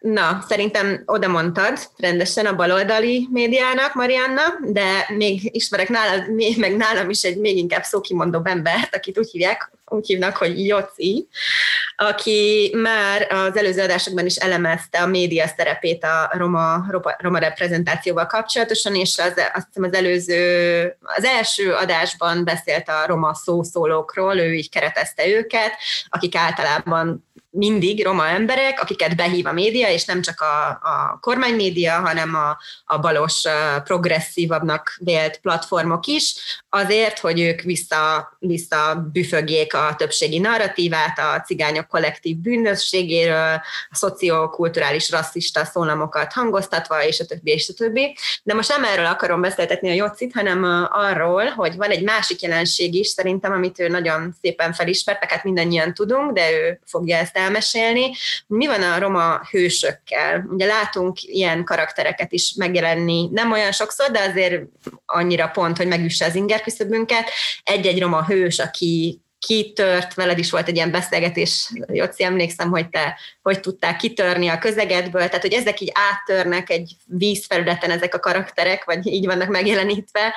Na, 0.00 0.44
szerintem 0.48 1.02
oda 1.06 1.28
mondtad 1.28 1.78
rendesen 1.96 2.46
a 2.46 2.54
baloldali 2.54 3.28
médiának, 3.30 3.94
Marianna, 3.94 4.42
de 4.62 5.06
még 5.16 5.54
ismerek 5.54 5.88
nálad, 5.88 6.34
meg 6.56 6.76
nálam 6.76 7.10
is 7.10 7.22
egy 7.22 7.36
még 7.36 7.56
inkább 7.56 7.82
szókimondóbb 7.82 8.46
embert, 8.46 8.94
akit 8.94 9.18
úgy 9.18 9.30
hívják, 9.30 9.70
úgy 9.90 10.06
hívnak, 10.06 10.36
hogy 10.36 10.66
Joci, 10.66 11.28
aki 11.96 12.74
már 12.76 13.32
az 13.32 13.56
előző 13.56 13.82
adásokban 13.82 14.26
is 14.26 14.36
elemezte 14.36 15.02
a 15.02 15.06
média 15.06 15.46
szerepét 15.56 16.04
a 16.04 16.30
roma, 16.36 16.86
roma, 16.90 17.16
roma 17.18 17.38
reprezentációval 17.38 18.26
kapcsolatosan, 18.26 18.94
és 18.94 19.18
az, 19.18 19.34
azt 19.54 19.66
hiszem 19.66 19.90
az 19.90 19.92
előző, 19.92 20.96
az 21.00 21.24
első 21.24 21.72
adásban 21.72 22.44
beszélt 22.44 22.88
a 22.88 23.06
roma 23.06 23.34
szószólókról, 23.34 24.38
ő 24.38 24.54
így 24.54 24.70
keretezte 24.70 25.26
őket, 25.26 25.72
akik 26.08 26.36
általában 26.36 27.28
mindig 27.50 28.04
roma 28.04 28.26
emberek, 28.26 28.80
akiket 28.80 29.16
behív 29.16 29.46
a 29.46 29.52
média, 29.52 29.88
és 29.88 30.04
nem 30.04 30.22
csak 30.22 30.40
a, 30.40 30.68
a 30.68 31.18
kormánymédia, 31.20 32.00
hanem 32.00 32.34
a, 32.34 32.58
a 32.84 32.98
balos, 32.98 33.42
progresszívabbnak 33.84 34.96
vélt 34.98 35.38
platformok 35.38 36.06
is, 36.06 36.34
azért, 36.70 37.18
hogy 37.18 37.40
ők 37.40 37.60
vissza, 37.60 38.32
vissza 38.38 39.08
büfögjék 39.12 39.74
a 39.74 39.94
többségi 39.98 40.38
narratívát, 40.38 41.18
a 41.18 41.40
cigányok 41.40 41.86
kollektív 41.86 42.36
bűnösségéről, 42.36 43.60
a 43.90 43.96
szociokulturális 43.96 45.10
rasszista 45.10 45.64
szólamokat 45.64 46.32
hangoztatva, 46.32 47.04
és 47.04 47.20
a 47.20 47.24
többi, 47.24 47.50
és 47.50 47.68
a 47.68 47.72
többi. 47.72 48.16
De 48.42 48.54
most 48.54 48.68
nem 48.68 48.84
erről 48.84 49.06
akarom 49.06 49.40
beszéltetni 49.40 49.90
a 49.90 49.92
Jocit, 49.92 50.32
hanem 50.34 50.88
arról, 50.90 51.44
hogy 51.44 51.76
van 51.76 51.90
egy 51.90 52.02
másik 52.02 52.40
jelenség 52.40 52.94
is 52.94 53.08
szerintem, 53.08 53.52
amit 53.52 53.80
ő 53.80 53.88
nagyon 53.88 54.36
szépen 54.42 54.72
felismert, 54.72 55.24
hát 55.24 55.44
mindannyian 55.44 55.94
tudunk, 55.94 56.32
de 56.32 56.52
ő 56.52 56.80
fogja 56.86 57.16
ezt 57.16 57.36
elmesélni. 57.36 58.10
Mi 58.46 58.66
van 58.66 58.82
a 58.82 58.98
roma 58.98 59.40
hősökkel? 59.50 60.46
Ugye 60.50 60.66
látunk 60.66 61.22
ilyen 61.22 61.64
karaktereket 61.64 62.32
is 62.32 62.54
megjelenni, 62.56 63.28
nem 63.32 63.52
olyan 63.52 63.72
sokszor, 63.72 64.10
de 64.10 64.20
azért 64.20 64.62
annyira 65.06 65.48
pont, 65.48 65.76
hogy 65.76 65.86
megüsse 65.86 66.24
az 66.24 66.34
ingerküszöbünket. 66.60 67.30
Egy-egy 67.62 68.00
roma 68.00 68.24
hős, 68.24 68.58
aki 68.58 69.20
kitört, 69.46 70.14
veled 70.14 70.38
is 70.38 70.50
volt 70.50 70.68
egy 70.68 70.74
ilyen 70.74 70.90
beszélgetés, 70.90 71.72
Jóci, 71.92 72.24
emlékszem, 72.24 72.70
hogy 72.70 72.88
te 72.88 73.18
hogy 73.42 73.60
tudtál 73.60 73.96
kitörni 73.96 74.48
a 74.48 74.58
közegedből, 74.58 75.26
tehát 75.26 75.40
hogy 75.40 75.52
ezek 75.52 75.80
így 75.80 75.92
áttörnek 75.94 76.70
egy 76.70 76.96
vízfelületen 77.04 77.90
ezek 77.90 78.14
a 78.14 78.20
karakterek, 78.20 78.84
vagy 78.84 79.06
így 79.06 79.26
vannak 79.26 79.48
megjelenítve 79.48 80.34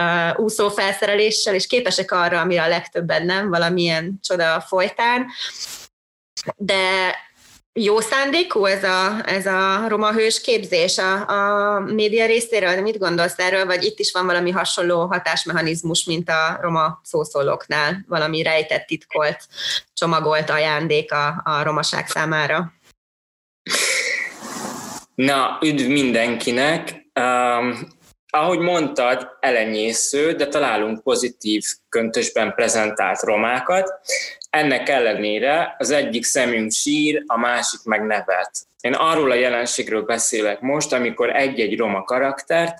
uh, 0.00 0.40
úszó 0.40 0.68
felszereléssel, 0.68 1.54
és 1.54 1.66
képesek 1.66 2.12
arra, 2.12 2.40
amire 2.40 2.62
a 2.62 2.68
legtöbben 2.68 3.24
nem, 3.24 3.48
valamilyen 3.48 4.18
csoda 4.22 4.60
folytán. 4.60 5.26
De 6.56 7.14
jó 7.80 8.00
szándékú 8.00 8.64
ez 8.64 8.84
a, 8.84 9.20
ez 9.24 9.46
a 9.46 9.88
roma 9.88 10.12
hős 10.12 10.40
képzés 10.40 10.98
a, 10.98 11.28
a 11.28 11.80
média 11.80 12.26
részéről? 12.26 12.80
Mit 12.80 12.98
gondolsz 12.98 13.38
erről, 13.38 13.66
vagy 13.66 13.84
itt 13.84 13.98
is 13.98 14.12
van 14.12 14.26
valami 14.26 14.50
hasonló 14.50 15.06
hatásmechanizmus, 15.06 16.04
mint 16.04 16.28
a 16.28 16.58
roma 16.60 17.00
szószólóknál, 17.04 18.04
valami 18.08 18.42
rejtett, 18.42 18.86
titkolt, 18.86 19.38
csomagolt 19.94 20.50
ajándék 20.50 21.12
a, 21.12 21.40
a 21.44 21.62
romaság 21.62 22.08
számára? 22.08 22.72
Na, 25.14 25.58
üdv 25.62 25.86
mindenkinek! 25.86 27.02
Um, 27.20 27.92
ahogy 28.30 28.58
mondtad, 28.58 29.28
elenyésző, 29.40 30.32
de 30.32 30.46
találunk 30.46 31.02
pozitív 31.02 31.64
köntösben 31.88 32.54
prezentált 32.54 33.22
romákat. 33.22 33.90
Ennek 34.54 34.88
ellenére 34.88 35.74
az 35.78 35.90
egyik 35.90 36.24
szemünk 36.24 36.72
sír, 36.72 37.22
a 37.26 37.38
másik 37.38 37.80
meg 37.84 38.02
nevet. 38.06 38.50
Én 38.80 38.92
arról 38.92 39.30
a 39.30 39.34
jelenségről 39.34 40.02
beszélek 40.02 40.60
most, 40.60 40.92
amikor 40.92 41.36
egy-egy 41.36 41.78
roma 41.78 42.02
karaktert 42.02 42.76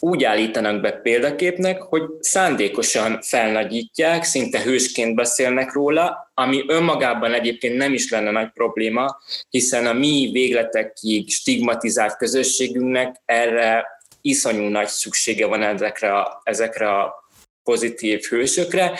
úgy 0.00 0.24
állítanak 0.24 0.80
be 0.80 0.92
példaképnek, 0.92 1.82
hogy 1.82 2.02
szándékosan 2.20 3.20
felnagyítják, 3.22 4.24
szinte 4.24 4.62
hősként 4.62 5.14
beszélnek 5.14 5.72
róla, 5.72 6.30
ami 6.34 6.64
önmagában 6.66 7.32
egyébként 7.32 7.76
nem 7.76 7.92
is 7.92 8.10
lenne 8.10 8.30
nagy 8.30 8.50
probléma, 8.52 9.18
hiszen 9.48 9.86
a 9.86 9.92
mi 9.92 10.30
végletekig 10.32 11.30
stigmatizált 11.30 12.16
közösségünknek 12.16 13.16
erre 13.24 13.86
iszonyú 14.20 14.68
nagy 14.68 14.88
szüksége 14.88 15.46
van 15.46 15.62
ezekre 15.62 16.18
a, 16.18 16.40
ezekre 16.44 16.98
a 16.98 17.22
pozitív 17.62 18.22
hősökre. 18.22 18.98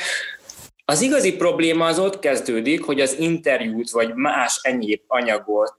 Az 0.92 1.00
igazi 1.00 1.36
probléma 1.36 1.86
az 1.86 1.98
ott 1.98 2.18
kezdődik, 2.18 2.84
hogy 2.84 3.00
az 3.00 3.18
interjút 3.18 3.90
vagy 3.90 4.14
más 4.14 4.58
ennyi 4.62 5.02
anyagot 5.06 5.76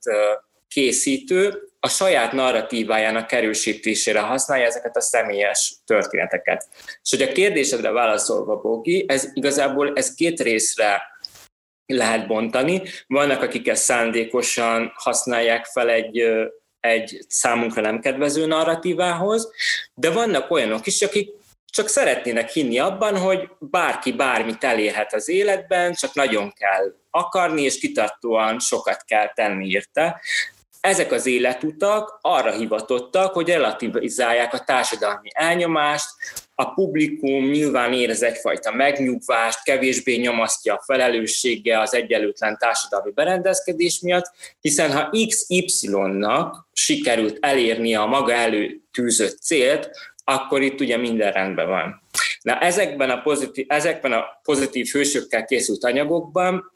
készítő 0.67 1.69
a 1.79 1.89
saját 1.89 2.31
narratívájának 2.31 3.31
erősítésére 3.31 4.19
használja 4.19 4.65
ezeket 4.65 4.95
a 4.97 5.01
személyes 5.01 5.75
történeteket. 5.85 6.67
És 7.03 7.09
hogy 7.09 7.21
a 7.21 7.31
kérdésedre 7.31 7.91
válaszolva, 7.91 8.55
Bogi, 8.55 9.05
ez 9.07 9.29
igazából 9.33 9.91
ez 9.95 10.13
két 10.13 10.41
részre 10.41 11.01
lehet 11.85 12.27
bontani. 12.27 12.81
Vannak, 13.07 13.41
akik 13.41 13.67
ezt 13.67 13.83
szándékosan 13.83 14.91
használják 14.95 15.65
fel 15.65 15.89
egy, 15.89 16.23
egy 16.79 17.19
számunkra 17.27 17.81
nem 17.81 17.99
kedvező 17.99 18.45
narratívához, 18.45 19.51
de 19.93 20.11
vannak 20.11 20.51
olyanok 20.51 20.87
is, 20.87 21.01
akik 21.01 21.29
csak 21.73 21.87
szeretnének 21.87 22.49
hinni 22.49 22.79
abban, 22.79 23.17
hogy 23.17 23.49
bárki 23.59 24.11
bármit 24.11 24.63
elérhet 24.63 25.13
az 25.13 25.29
életben, 25.29 25.93
csak 25.93 26.13
nagyon 26.13 26.51
kell 26.51 26.93
akarni, 27.09 27.61
és 27.61 27.79
kitartóan 27.79 28.59
sokat 28.59 29.03
kell 29.03 29.33
tenni 29.33 29.67
érte. 29.67 30.21
Ezek 30.81 31.11
az 31.11 31.25
életutak 31.25 32.19
arra 32.21 32.51
hivatottak, 32.51 33.33
hogy 33.33 33.47
relativizálják 33.47 34.53
a 34.53 34.63
társadalmi 34.63 35.29
elnyomást, 35.33 36.05
a 36.55 36.73
publikum 36.73 37.49
nyilván 37.49 37.93
érez 37.93 38.23
egyfajta 38.23 38.71
megnyugvást, 38.71 39.63
kevésbé 39.63 40.15
nyomasztja 40.15 40.73
a 40.73 40.83
felelőssége 40.85 41.79
az 41.79 41.93
egyenlőtlen 41.93 42.57
társadalmi 42.57 43.11
berendezkedés 43.11 43.99
miatt, 43.99 44.31
hiszen 44.61 44.91
ha 44.91 45.09
XY-nak 45.27 46.67
sikerült 46.73 47.37
elérni 47.41 47.95
a 47.95 48.05
maga 48.05 48.33
előtűzött 48.33 49.37
célt, 49.41 49.89
akkor 50.23 50.61
itt 50.61 50.79
ugye 50.79 50.97
minden 50.97 51.31
rendben 51.31 51.67
van. 51.67 52.01
Na 52.41 52.59
ezekben 52.59 53.09
a 53.09 53.21
pozitív, 53.21 53.65
ezekben 53.67 54.11
a 54.11 54.25
pozitív 54.43 54.87
hősökkel 54.87 55.45
készült 55.45 55.83
anyagokban 55.83 56.71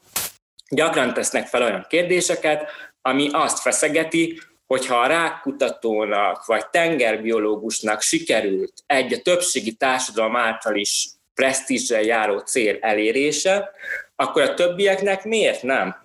gyakran 0.68 1.14
tesznek 1.14 1.46
fel 1.46 1.62
olyan 1.62 1.86
kérdéseket, 1.88 2.70
ami 3.02 3.28
azt 3.32 3.60
feszegeti, 3.60 4.40
hogyha 4.66 4.96
a 4.96 5.06
rákkutatónak 5.06 6.44
vagy 6.44 6.68
tengerbiológusnak 6.68 8.00
sikerült 8.00 8.72
egy 8.86 9.12
a 9.12 9.22
többségi 9.22 9.72
társadalom 9.72 10.36
által 10.36 10.76
is 10.76 11.08
presztízsel 11.34 12.02
járó 12.02 12.38
cél 12.38 12.76
elérése, 12.80 13.70
akkor 14.16 14.42
a 14.42 14.54
többieknek 14.54 15.24
miért 15.24 15.62
nem? 15.62 15.96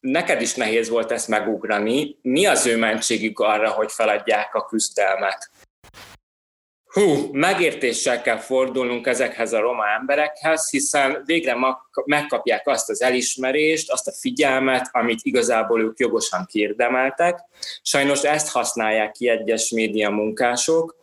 Neked 0.00 0.40
is 0.40 0.54
nehéz 0.54 0.88
volt 0.88 1.10
ezt 1.10 1.28
megugrani. 1.28 2.18
Mi 2.22 2.46
az 2.46 2.66
ő 2.66 2.76
mentségük 2.76 3.38
arra, 3.38 3.70
hogy 3.70 3.92
feladják 3.92 4.54
a 4.54 4.64
küzdelmet? 4.64 5.50
Hú, 6.96 7.28
megértéssel 7.32 8.22
kell 8.22 8.38
fordulnunk 8.38 9.06
ezekhez 9.06 9.52
a 9.52 9.60
roma 9.60 9.84
emberekhez, 9.98 10.70
hiszen 10.70 11.22
végre 11.24 11.56
megkapják 12.04 12.66
azt 12.66 12.90
az 12.90 13.02
elismerést, 13.02 13.90
azt 13.90 14.08
a 14.08 14.12
figyelmet, 14.12 14.88
amit 14.92 15.20
igazából 15.22 15.82
ők 15.82 15.98
jogosan 15.98 16.46
kérdemeltek. 16.46 17.38
Sajnos 17.82 18.22
ezt 18.22 18.50
használják 18.50 19.12
ki 19.12 19.28
egyes 19.28 19.70
média 19.70 20.10
munkások. 20.10 20.96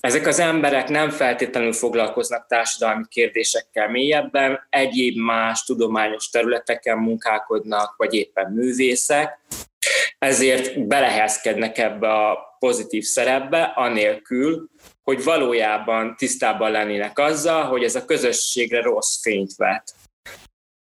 Ezek 0.00 0.26
az 0.26 0.38
emberek 0.38 0.88
nem 0.88 1.10
feltétlenül 1.10 1.72
foglalkoznak 1.72 2.46
társadalmi 2.46 3.04
kérdésekkel 3.08 3.88
mélyebben, 3.88 4.66
egyéb 4.70 5.16
más 5.16 5.64
tudományos 5.64 6.28
területeken 6.28 6.98
munkálkodnak, 6.98 7.94
vagy 7.96 8.14
éppen 8.14 8.52
művészek, 8.52 9.38
ezért 10.18 10.86
belehelyezkednek 10.86 11.78
ebbe 11.78 12.12
a 12.12 12.56
pozitív 12.58 13.04
szerepbe, 13.04 13.62
anélkül, 13.62 14.68
hogy 15.04 15.24
valójában 15.24 16.16
tisztában 16.16 16.70
lennének 16.70 17.18
azzal, 17.18 17.64
hogy 17.64 17.84
ez 17.84 17.94
a 17.94 18.04
közösségre 18.04 18.82
rossz 18.82 19.22
fényt 19.22 19.54
vet. 19.56 19.94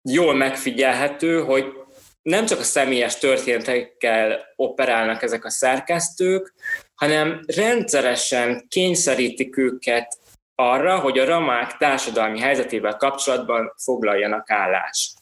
Jól 0.09 0.35
megfigyelhető, 0.35 1.41
hogy 1.43 1.65
nem 2.21 2.45
csak 2.45 2.59
a 2.59 2.63
személyes 2.63 3.17
történetekkel 3.17 4.45
operálnak 4.55 5.21
ezek 5.21 5.45
a 5.45 5.49
szerkesztők, 5.49 6.53
hanem 6.95 7.39
rendszeresen 7.55 8.65
kényszerítik 8.67 9.57
őket 9.57 10.17
arra, 10.55 10.99
hogy 10.99 11.19
a 11.19 11.25
ramák 11.25 11.77
társadalmi 11.77 12.39
helyzetével 12.39 12.95
kapcsolatban 12.95 13.73
foglaljanak 13.83 14.49
állást. 14.49 15.13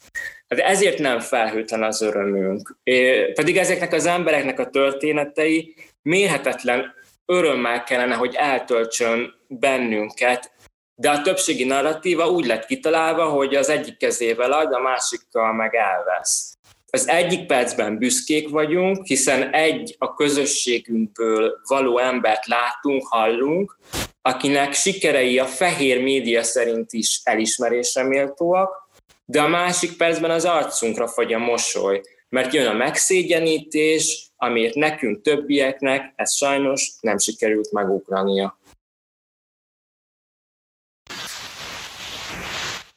Hát 0.47 0.59
ezért 0.59 0.99
nem 0.99 1.19
felhőtlen 1.19 1.83
az 1.83 2.01
örömünk. 2.01 2.77
É, 2.83 3.31
pedig 3.31 3.57
ezeknek 3.57 3.93
az 3.93 4.05
embereknek 4.05 4.59
a 4.59 4.69
történetei 4.69 5.75
mérhetetlen 6.01 6.93
örömmel 7.26 7.84
kellene, 7.84 8.15
hogy 8.15 8.36
eltöltsön 8.36 9.34
bennünket, 9.47 10.51
de 10.95 11.09
a 11.09 11.21
többségi 11.21 11.63
narratíva 11.63 12.30
úgy 12.30 12.45
lett 12.45 12.65
kitalálva, 12.65 13.26
hogy 13.26 13.55
az 13.55 13.69
egyik 13.69 13.97
kezével 13.97 14.51
ad, 14.51 14.73
a 14.73 14.80
másikkal 14.80 15.53
meg 15.53 15.76
elvesz. 15.76 16.53
az 16.91 17.07
egyik 17.07 17.45
percben 17.45 17.97
büszkék 17.97 18.49
vagyunk, 18.49 19.05
hiszen 19.05 19.53
egy 19.53 19.95
a 19.99 20.13
közösségünkből 20.13 21.53
való 21.67 21.97
embert 21.97 22.45
látunk, 22.45 23.07
hallunk, 23.07 23.78
akinek 24.21 24.73
sikerei 24.73 25.39
a 25.39 25.45
fehér 25.45 26.01
média 26.01 26.43
szerint 26.43 26.93
is 26.93 27.21
elismerésre 27.23 28.03
méltóak, 28.03 28.89
de 29.26 29.41
a 29.41 29.47
másik 29.47 29.97
percben 29.97 30.32
az 30.32 30.45
arcunkra 30.45 31.07
fagy 31.07 31.34
a 31.34 31.39
mosoly, 31.39 32.01
mert 32.36 32.53
jön 32.53 32.67
a 32.67 32.73
megszégyenítés, 32.73 34.31
amiért 34.36 34.75
nekünk 34.75 35.21
többieknek 35.21 36.13
ez 36.15 36.36
sajnos 36.36 36.93
nem 37.01 37.17
sikerült 37.17 37.71
megugrania. 37.71 38.59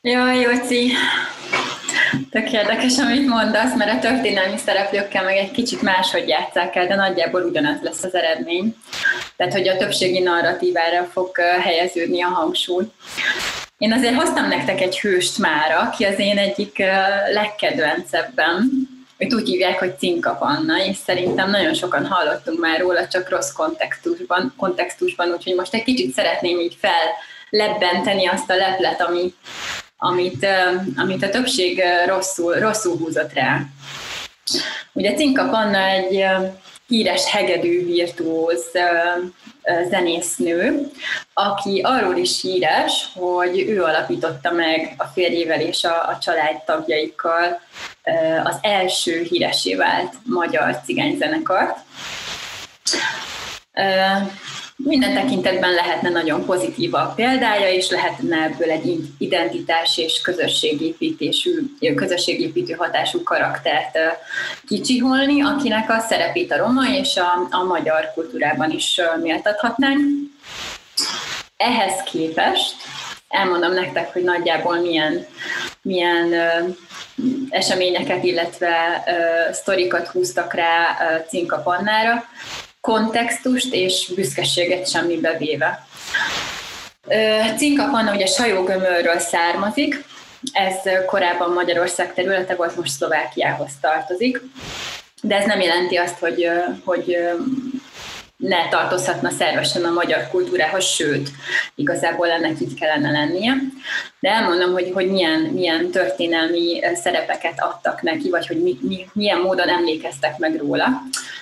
Jaj, 0.01 0.41
Jóci, 0.41 0.93
tök 2.30 2.53
érdekes, 2.53 2.99
amit 2.99 3.26
mondasz, 3.26 3.76
mert 3.76 4.05
a 4.05 4.09
történelmi 4.09 4.57
szereplőkkel 4.57 5.24
meg 5.24 5.36
egy 5.36 5.51
kicsit 5.51 5.82
máshogy 5.82 6.28
játszák 6.28 6.76
el, 6.76 6.86
de 6.86 6.95
nagyjából 6.95 7.43
ugyanaz 7.43 7.80
lesz 7.82 8.03
az 8.03 8.14
eredmény. 8.14 8.76
Tehát, 9.36 9.53
hogy 9.53 9.68
a 9.68 9.76
többségi 9.76 10.20
narratívára 10.20 11.05
fog 11.05 11.36
helyeződni 11.39 12.22
a 12.22 12.28
hangsúly. 12.28 12.84
Én 13.78 13.93
azért 13.93 14.14
hoztam 14.14 14.49
nektek 14.49 14.80
egy 14.80 15.01
hőst 15.01 15.39
már, 15.39 15.70
aki 15.70 16.05
az 16.05 16.18
én 16.18 16.39
egyik 16.39 16.78
legkedvencebben. 17.32 18.97
Őt 19.19 19.35
úgy 19.35 19.49
hívják, 19.49 19.79
hogy 19.79 19.99
Cinka 19.99 20.35
Panna, 20.35 20.85
és 20.85 20.97
szerintem 20.97 21.51
nagyon 21.51 21.75
sokan 21.75 22.07
hallottunk 22.07 22.61
már 22.61 22.81
róla, 22.81 23.09
csak 23.09 23.29
rossz 23.29 23.53
kontextusban, 23.53 24.55
kontextusban 24.57 25.29
úgyhogy 25.31 25.55
most 25.55 25.75
egy 25.75 25.83
kicsit 25.83 26.14
szeretném 26.14 26.59
így 26.59 26.77
fellebbenteni 26.81 28.27
azt 28.27 28.51
a 28.51 28.57
leplet, 28.57 29.01
ami, 29.01 29.35
amit, 29.97 30.47
amit 30.97 31.23
a 31.23 31.29
többség 31.29 31.83
rosszul, 32.07 32.55
rosszul 32.55 32.97
húzott 32.97 33.33
rá. 33.33 33.61
Ugye 34.93 35.14
Cinka 35.14 35.49
Panna 35.49 35.87
egy 35.87 36.25
híres 36.87 37.31
hegedű 37.31 37.85
virtuóz 37.85 38.64
zenésznő, 39.89 40.91
aki 41.33 41.81
arról 41.85 42.16
is 42.16 42.41
híres, 42.41 43.09
hogy 43.14 43.59
ő 43.59 43.83
alapította 43.83 44.51
meg 44.51 44.95
a 44.97 45.05
férjével 45.05 45.61
és 45.61 45.85
a, 45.85 46.09
a 46.09 46.19
családtagjaikkal 46.19 47.61
az 48.45 48.57
első 48.61 49.23
híresé 49.23 49.75
vált 49.75 50.14
magyar 50.25 50.81
cigányzenekart 50.85 51.79
minden 54.85 55.14
tekintetben 55.14 55.74
lehetne 55.74 56.09
nagyon 56.09 56.45
pozitív 56.45 56.95
a 56.95 57.12
példája, 57.16 57.68
és 57.72 57.91
lehetne 57.91 58.43
ebből 58.43 58.70
egy 58.70 59.01
identitás 59.18 59.99
és 59.99 60.20
közösségépítésű, 60.20 61.51
közösségépítő 61.95 62.72
hatású 62.72 63.22
karaktert 63.22 63.99
kicsiholni, 64.66 65.43
akinek 65.43 65.91
a 65.91 65.99
szerepét 65.99 66.53
a 66.53 66.57
roma 66.57 66.83
és 66.91 67.16
a, 67.16 67.57
a 67.57 67.64
magyar 67.64 68.12
kultúrában 68.14 68.70
is 68.70 69.01
méltathatnánk. 69.22 70.01
Ehhez 71.57 72.03
képest 72.03 72.74
elmondom 73.29 73.72
nektek, 73.72 74.12
hogy 74.12 74.22
nagyjából 74.22 74.81
milyen, 74.81 75.26
milyen 75.83 76.35
eseményeket, 77.49 78.24
illetve 78.24 79.05
sztorikat 79.53 80.07
húztak 80.07 80.55
rá 80.55 80.97
Cinka 81.29 81.59
Pannára 81.59 82.24
kontextust 82.89 83.74
és 83.74 84.12
büszkeséget 84.14 84.91
semmibe 84.91 85.36
véve. 85.39 85.86
Cinka 87.57 87.89
Panna 87.91 88.14
ugye 88.14 88.26
sajógömörről 88.26 89.18
származik, 89.18 90.05
ez 90.53 90.74
korábban 91.07 91.53
Magyarország 91.53 92.14
területe 92.14 92.55
volt, 92.55 92.76
most 92.76 92.91
Szlovákiához 92.91 93.70
tartozik, 93.80 94.43
de 95.22 95.36
ez 95.36 95.47
nem 95.47 95.61
jelenti 95.61 95.97
azt, 95.97 96.18
hogy, 96.18 96.51
hogy 96.84 97.16
ne 98.39 98.68
tartozhatna 98.68 99.30
szervesen 99.30 99.84
a 99.84 99.93
magyar 99.93 100.28
kultúrához, 100.30 100.84
sőt, 100.84 101.30
igazából 101.74 102.30
ennek 102.30 102.61
így 102.61 102.74
kellene 102.74 103.11
lennie. 103.11 103.55
De 104.20 104.30
elmondom, 104.30 104.72
hogy, 104.72 104.91
hogy 104.95 105.11
milyen, 105.11 105.41
milyen 105.41 105.91
történelmi 105.91 106.80
szerepeket 106.95 107.61
adtak 107.61 108.03
neki, 108.03 108.30
vagy 108.30 108.47
hogy 108.47 108.62
mi, 108.62 108.78
mi, 108.80 109.07
milyen 109.12 109.41
módon 109.41 109.68
emlékeztek 109.68 110.39
meg 110.39 110.57
róla. 110.57 110.86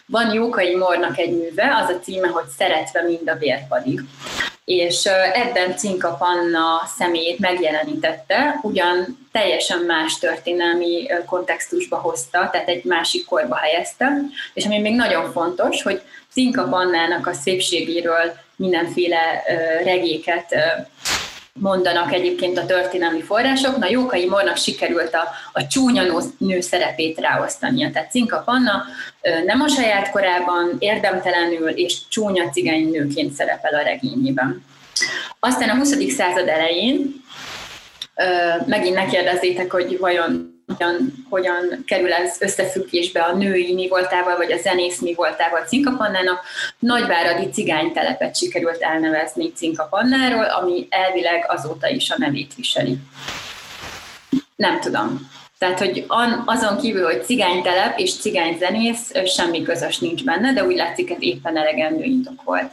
Van 0.06 0.32
Jókai 0.32 0.74
Mornak 0.74 1.18
egy 1.18 1.36
műve, 1.36 1.76
az 1.82 1.94
a 1.94 2.00
címe, 2.00 2.28
hogy 2.28 2.46
Szeretve 2.56 3.02
mind 3.02 3.28
a 3.28 3.36
vérpadig 3.36 4.00
és 4.66 5.04
ebben 5.32 5.76
Cinka 5.76 6.14
Panna 6.14 6.82
személyét 6.96 7.38
megjelenítette, 7.38 8.60
ugyan 8.62 9.18
teljesen 9.32 9.78
más 9.78 10.18
történelmi 10.18 11.06
kontextusba 11.26 11.96
hozta, 11.96 12.48
tehát 12.52 12.68
egy 12.68 12.84
másik 12.84 13.24
korba 13.24 13.56
helyezte, 13.56 14.20
és 14.54 14.64
ami 14.64 14.78
még 14.78 14.94
nagyon 14.94 15.32
fontos, 15.32 15.82
hogy 15.82 16.02
Cinka 16.36 16.68
Pannának 16.68 17.26
a 17.26 17.32
szépségéről 17.32 18.36
mindenféle 18.56 19.42
regéket 19.84 20.54
mondanak 21.52 22.12
egyébként 22.12 22.58
a 22.58 22.66
történelmi 22.66 23.22
források. 23.22 23.76
Na, 23.76 23.88
Jókai 23.88 24.28
Mornak 24.28 24.56
sikerült 24.56 25.14
a, 25.14 25.28
a 25.52 25.66
csúnya 25.66 26.02
nő 26.38 26.60
szerepét 26.60 27.20
ráosztania. 27.20 27.90
Tehát 27.90 28.10
Cinka 28.10 28.42
Panna 28.44 28.84
nem 29.46 29.60
a 29.60 29.68
saját 29.68 30.10
korában 30.10 30.76
érdemtelenül 30.78 31.68
és 31.68 32.08
csúnya 32.08 32.50
cigány 32.50 32.90
nőként 32.90 33.32
szerepel 33.32 33.74
a 33.74 33.82
regényében. 33.82 34.64
Aztán 35.40 35.68
a 35.68 35.76
20. 35.76 36.12
század 36.14 36.48
elején 36.48 37.24
megint 38.66 38.94
ne 38.94 39.06
kérdezzétek, 39.06 39.70
hogy 39.70 39.98
vajon 39.98 40.55
hogyan, 40.66 41.26
hogyan 41.30 41.84
kerül 41.86 42.12
ez 42.12 42.36
összefüggésbe 42.40 43.22
a 43.22 43.36
női 43.36 43.74
mi 43.74 43.88
voltával, 43.88 44.36
vagy 44.36 44.52
a 44.52 44.56
zenész 44.56 45.00
mi 45.00 45.14
voltával 45.14 45.60
Cinkapannának. 45.60 46.44
Nagyváradi 46.78 47.50
cigánytelepet 47.50 48.36
sikerült 48.36 48.82
elnevezni 48.82 49.52
Cinkapannáról, 49.52 50.44
ami 50.44 50.86
elvileg 50.90 51.44
azóta 51.48 51.88
is 51.88 52.10
a 52.10 52.14
nevét 52.18 52.54
viseli. 52.54 52.96
Nem 54.56 54.80
tudom. 54.80 55.30
Tehát, 55.58 55.78
hogy 55.78 56.04
azon 56.44 56.78
kívül, 56.78 57.04
hogy 57.04 57.24
cigánytelep 57.24 57.98
és 57.98 58.16
cigányzenész, 58.16 59.12
semmi 59.24 59.62
közös 59.62 59.98
nincs 59.98 60.24
benne, 60.24 60.52
de 60.52 60.64
úgy 60.64 60.76
látszik, 60.76 61.10
ez 61.10 61.16
éppen 61.20 61.56
elegendő 61.56 62.02
indok 62.02 62.42
volt. 62.44 62.70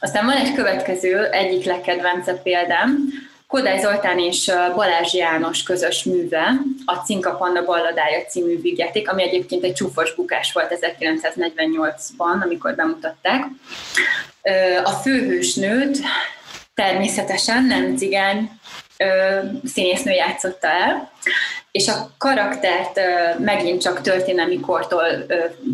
Aztán 0.00 0.24
van 0.24 0.36
egy 0.36 0.54
következő, 0.54 1.24
egyik 1.24 1.64
legkedvencebb 1.64 2.42
példám, 2.42 2.98
Kodály 3.52 3.80
Zoltán 3.80 4.18
és 4.18 4.52
Balázs 4.74 5.14
János 5.14 5.62
közös 5.62 6.04
műve, 6.04 6.52
a 6.84 6.94
Cinka 6.94 7.36
Panna 7.36 7.64
balladája 7.64 8.24
című 8.24 8.60
vigyáték, 8.60 9.10
ami 9.10 9.22
egyébként 9.22 9.64
egy 9.64 9.72
csúfos 9.72 10.14
bukás 10.14 10.52
volt 10.52 10.78
1948-ban, 10.80 12.42
amikor 12.42 12.74
bemutatták. 12.74 13.44
A 14.84 14.90
főhősnőt 14.90 15.98
természetesen 16.74 17.64
nem 17.64 17.96
cigány 17.96 18.50
színésznő 19.64 20.12
játszotta 20.12 20.68
el, 20.68 21.10
és 21.70 21.88
a 21.88 22.10
karaktert 22.18 23.00
megint 23.38 23.80
csak 23.80 24.00
történelmi 24.00 24.60
kortól 24.60 25.06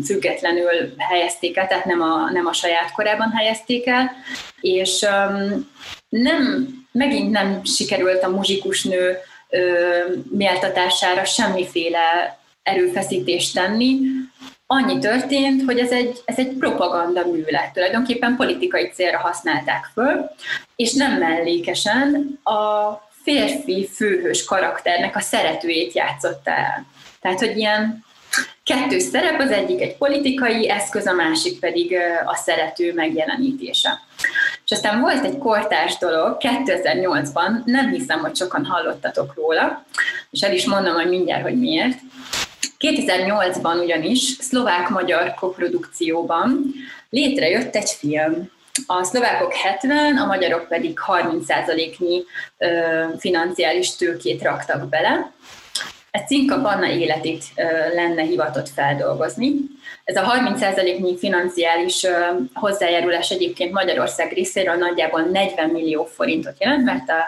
függetlenül 0.05 0.93
helyezték 0.97 1.57
el, 1.57 1.67
tehát 1.67 1.85
nem 1.85 2.01
a, 2.01 2.29
nem 2.31 2.45
a 2.45 2.53
saját 2.53 2.91
korában 2.91 3.31
helyezték 3.31 3.87
el, 3.87 4.11
és 4.61 5.05
nem, 6.09 6.78
megint 6.91 7.31
nem 7.31 7.63
sikerült 7.63 8.23
a 8.23 8.29
muzsikusnő 8.29 9.17
méltatására 10.29 11.25
semmiféle 11.25 12.37
erőfeszítést 12.63 13.53
tenni, 13.53 13.99
annyi 14.67 14.99
történt, 14.99 15.63
hogy 15.65 15.79
ez 15.79 15.91
egy, 15.91 16.21
ez 16.25 16.37
egy 16.37 16.57
propaganda 16.59 17.25
mű 17.25 17.43
lett. 17.47 17.73
Tulajdonképpen 17.73 18.35
politikai 18.35 18.89
célra 18.93 19.17
használták 19.17 19.89
föl, 19.93 20.29
és 20.75 20.93
nem 20.93 21.17
mellékesen 21.17 22.39
a 22.43 22.93
férfi 23.23 23.89
főhős 23.93 24.43
karakternek 24.43 25.15
a 25.15 25.19
szeretőjét 25.19 25.93
játszotta 25.93 26.51
el. 26.51 26.85
Tehát, 27.21 27.39
hogy 27.39 27.57
ilyen 27.57 28.05
kettős 28.63 29.03
szerep, 29.03 29.39
az 29.39 29.51
egyik 29.51 29.81
egy 29.81 29.95
politikai 29.95 30.69
eszköz, 30.69 31.05
a 31.05 31.13
másik 31.13 31.59
pedig 31.59 31.95
a 32.25 32.35
szerető 32.35 32.93
megjelenítése. 32.93 33.99
És 34.69 34.75
aztán 34.75 34.99
volt 34.99 35.25
egy 35.25 35.37
kortárs 35.37 35.97
dolog 35.97 36.37
2008-ban, 36.39 37.63
nem 37.65 37.89
hiszem, 37.91 38.19
hogy 38.19 38.35
sokan 38.35 38.65
hallottatok 38.65 39.33
róla, 39.35 39.85
és 40.29 40.41
el 40.41 40.53
is 40.53 40.65
mondom, 40.65 40.93
hogy 40.93 41.09
mindjárt, 41.09 41.43
hogy 41.43 41.59
miért. 41.59 41.97
2008-ban 42.79 43.83
ugyanis 43.83 44.19
szlovák-magyar 44.19 45.33
koprodukcióban 45.33 46.73
létrejött 47.09 47.75
egy 47.75 47.89
film, 47.89 48.49
a 48.87 49.03
szlovákok 49.03 49.53
70, 49.53 50.17
a 50.17 50.25
magyarok 50.25 50.67
pedig 50.67 50.99
30%-nyi 51.07 52.23
financiális 53.17 53.95
tőkét 53.95 54.41
raktak 54.41 54.89
bele. 54.89 55.31
Ez 56.11 56.21
Cinka 56.27 56.61
Panna 56.61 56.87
életét 56.87 57.43
lenne 57.95 58.21
hivatott 58.21 58.69
feldolgozni. 58.69 59.53
Ez 60.09 60.15
a 60.15 60.33
30%-nyi 60.55 61.17
financiális 61.17 62.05
hozzájárulás 62.53 63.29
egyébként 63.29 63.71
Magyarország 63.71 64.31
részéről 64.31 64.75
nagyjából 64.75 65.21
40 65.21 65.69
millió 65.69 66.03
forintot 66.03 66.55
jelent, 66.59 66.83
mert 66.83 67.09
a 67.09 67.23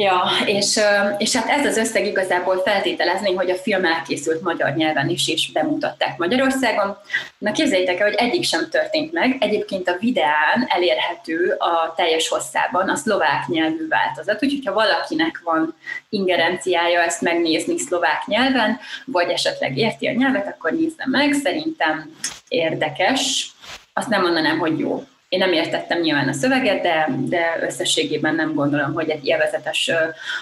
Ja, 0.00 0.22
és, 0.46 0.80
és 1.16 1.36
hát 1.36 1.48
ez 1.48 1.66
az 1.66 1.76
összeg 1.76 2.06
igazából 2.06 2.62
feltételezni, 2.64 3.34
hogy 3.34 3.50
a 3.50 3.54
film 3.54 3.84
elkészült 3.84 4.42
magyar 4.42 4.74
nyelven 4.74 5.08
is, 5.08 5.28
és 5.28 5.52
bemutatták 5.52 6.18
Magyarországon. 6.18 6.96
Na 7.38 7.52
képzeljétek 7.52 8.00
el, 8.00 8.06
hogy 8.06 8.16
egyik 8.16 8.44
sem 8.44 8.68
történt 8.70 9.12
meg. 9.12 9.36
Egyébként 9.40 9.88
a 9.88 9.96
videán 10.00 10.66
elérhető 10.68 11.56
a 11.58 11.94
teljes 11.96 12.28
hosszában 12.28 12.88
a 12.88 12.96
szlovák 12.96 13.46
nyelvű 13.46 13.88
változat, 13.88 14.44
úgyhogy 14.44 14.66
ha 14.66 14.72
valakinek 14.72 15.40
van 15.44 15.74
ingerenciája 16.08 17.00
ezt 17.00 17.20
megnézni 17.20 17.78
szlovák 17.78 18.26
nyelven, 18.26 18.78
vagy 19.04 19.30
esetleg 19.30 19.76
érti 19.76 20.06
a 20.06 20.12
nyelvet, 20.12 20.46
akkor 20.46 20.72
nézze 20.72 21.04
meg. 21.06 21.32
Szerintem 21.32 22.16
érdekes. 22.48 23.50
Azt 23.92 24.08
nem 24.08 24.22
mondanám, 24.22 24.58
hogy 24.58 24.78
jó. 24.78 25.06
Én 25.28 25.38
nem 25.38 25.52
értettem 25.52 26.00
nyilván 26.00 26.28
a 26.28 26.32
szöveget, 26.32 26.82
de, 26.82 27.08
de 27.18 27.58
összességében 27.62 28.34
nem 28.34 28.54
gondolom, 28.54 28.92
hogy 28.92 29.10
egy 29.10 29.26
élvezetes 29.26 29.90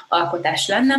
alkotás 0.08 0.68
lenne. 0.68 0.94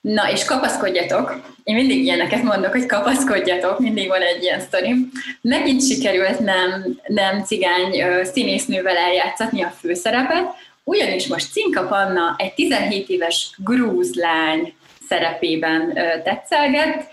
Na, 0.00 0.30
és 0.30 0.44
kapaszkodjatok, 0.44 1.40
én 1.62 1.74
mindig 1.74 2.02
ilyeneket 2.02 2.42
mondok, 2.42 2.72
hogy 2.72 2.86
kapaszkodjatok, 2.86 3.78
mindig 3.78 4.08
van 4.08 4.20
egy 4.20 4.42
ilyen 4.42 4.60
sztori. 4.60 4.94
Megint 5.40 5.86
sikerült 5.86 6.38
nem, 6.38 6.98
nem 7.06 7.44
cigány 7.44 8.04
színésznővel 8.22 8.96
eljátszatni 8.96 9.62
a 9.62 9.74
főszerepet, 9.80 10.44
ugyanis 10.84 11.26
most 11.26 11.52
Cinka 11.52 11.86
Panna 11.86 12.34
egy 12.38 12.54
17 12.54 13.08
éves 13.08 13.50
grúz 13.56 14.14
lány 14.14 14.74
szerepében 15.08 15.92
tetszelget, 16.24 17.08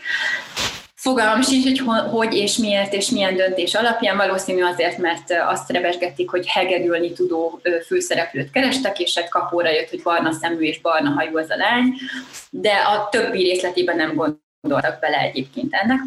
Fogalmam 1.06 1.42
sincs, 1.42 1.82
hogy 1.82 2.02
hogy 2.12 2.34
és 2.34 2.58
miért 2.58 2.94
és 2.94 3.10
milyen 3.10 3.36
döntés 3.36 3.74
alapján. 3.74 4.18
Valószínű 4.18 4.64
azért, 4.64 4.98
mert 4.98 5.34
azt 5.48 5.72
rebesgették, 5.72 6.30
hogy 6.30 6.48
hegedülni 6.48 7.14
tudó 7.14 7.62
főszereplőt 7.86 8.52
kerestek, 8.52 9.00
és 9.00 9.16
egy 9.16 9.30
kapóra 9.30 9.70
jött, 9.70 9.90
hogy 9.90 10.02
barna 10.04 10.32
szemű 10.32 10.60
és 10.60 10.82
barna 10.82 11.10
hajú 11.10 11.38
az 11.38 11.50
a 11.50 11.56
lány, 11.56 11.94
de 12.50 12.72
a 12.72 13.10
többi 13.12 13.44
részletében 13.44 13.96
nem 13.96 14.16
gondoltak 14.16 15.00
bele 15.00 15.18
egyébként 15.18 15.74
ennek. 15.74 16.00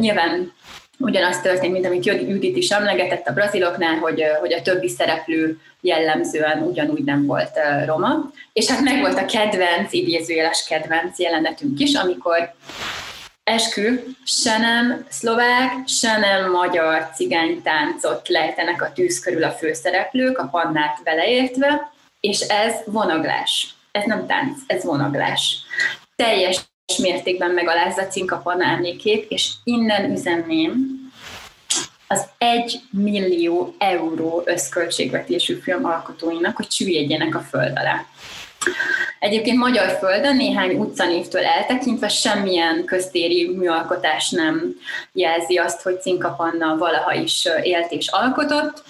Nyilván 0.00 0.52
ugyanaz 0.98 1.40
történt, 1.40 1.72
mint 1.72 1.86
amit 1.86 2.06
Judit 2.06 2.56
is 2.56 2.70
emlegetett 2.70 3.26
a 3.26 3.32
braziloknál, 3.32 3.96
hogy, 3.96 4.22
hogy 4.40 4.52
a 4.52 4.62
többi 4.62 4.88
szereplő 4.88 5.58
jellemzően 5.80 6.62
ugyanúgy 6.62 7.04
nem 7.04 7.26
volt 7.26 7.58
roma. 7.86 8.30
És 8.52 8.68
hát 8.68 8.80
meg 8.80 9.00
volt 9.00 9.18
a 9.18 9.24
kedvenc, 9.24 9.92
idézőjeles 9.92 10.64
kedvenc 10.68 11.18
jelenetünk 11.18 11.80
is, 11.80 11.94
amikor 11.94 12.54
eskü, 13.50 14.14
se 14.24 14.58
nem 14.58 15.06
szlovák, 15.08 15.72
se 15.86 16.18
nem 16.18 16.50
magyar 16.50 17.10
cigánytáncot 17.14 18.28
lejtenek 18.28 18.82
a 18.82 18.92
tűz 18.92 19.20
körül 19.20 19.44
a 19.44 19.50
főszereplők, 19.50 20.38
a 20.38 20.48
pannát 20.48 21.00
beleértve, 21.04 21.92
és 22.20 22.40
ez 22.40 22.74
vonaglás. 22.86 23.74
Ez 23.90 24.04
nem 24.04 24.26
tánc, 24.26 24.58
ez 24.66 24.84
vonaglás. 24.84 25.56
Teljes 26.16 26.60
mértékben 26.98 27.50
megalázza 27.50 28.06
Cinka 28.06 28.36
Panna 28.36 28.64
emlékét, 28.64 29.30
és 29.30 29.50
innen 29.64 30.10
üzenném 30.10 31.00
az 32.06 32.26
egy 32.38 32.80
millió 32.90 33.74
euró 33.78 34.42
összköltségvetésű 34.44 35.54
film 35.54 35.84
alkotóinak, 35.84 36.56
hogy 36.56 36.70
süllyedjenek 36.70 37.34
a 37.34 37.40
föld 37.40 37.78
alá. 37.78 38.06
Egyébként 39.18 39.56
magyar 39.58 39.96
földön 39.98 40.36
néhány 40.36 40.74
utcanévtől 40.74 41.44
eltekintve 41.44 42.08
semmilyen 42.08 42.84
köztéri 42.84 43.48
műalkotás 43.56 44.30
nem 44.30 44.74
jelzi 45.12 45.56
azt, 45.56 45.82
hogy 45.82 46.00
Cinka 46.00 46.30
Panna 46.30 46.76
valaha 46.76 47.14
is 47.14 47.48
élt 47.62 47.90
és 47.90 48.08
alkotott. 48.08 48.82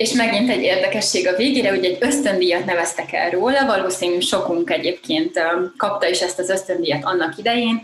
És 0.00 0.12
megint 0.12 0.50
egy 0.50 0.62
érdekesség 0.62 1.28
a 1.28 1.36
végére, 1.36 1.70
hogy 1.70 1.84
egy 1.84 1.96
ösztöndíjat 2.00 2.64
neveztek 2.64 3.12
el 3.12 3.30
róla, 3.30 3.66
valószínű 3.66 4.18
sokunk 4.18 4.70
egyébként 4.70 5.40
kapta 5.76 6.08
is 6.08 6.20
ezt 6.20 6.38
az 6.38 6.48
ösztöndíjat 6.48 7.04
annak 7.04 7.38
idején. 7.38 7.82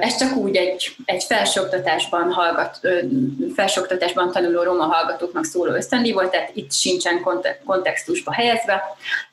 Ez 0.00 0.16
csak 0.16 0.36
úgy 0.36 0.56
egy, 0.56 0.96
egy 1.04 1.24
felsőoktatásban, 1.24 2.32
hallgat, 2.32 2.80
felsőoktatásban 3.54 4.32
tanuló 4.32 4.62
roma 4.62 4.84
hallgatóknak 4.84 5.44
szóló 5.44 5.72
ösztöndíj 5.72 6.12
volt, 6.12 6.30
tehát 6.30 6.50
itt 6.54 6.72
sincsen 6.72 7.22
kontextusba 7.64 8.32
helyezve. 8.32 8.82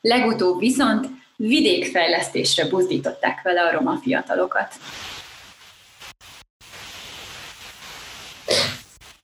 Legutóbb 0.00 0.58
viszont 0.58 1.06
vidékfejlesztésre 1.36 2.64
buzdították 2.68 3.40
vele 3.42 3.62
a 3.62 3.72
roma 3.72 3.98
fiatalokat. 4.02 4.68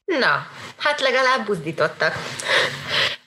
Na, 0.04 0.46
Hát 0.80 1.00
legalább 1.00 1.46
buzdítottak. 1.46 2.14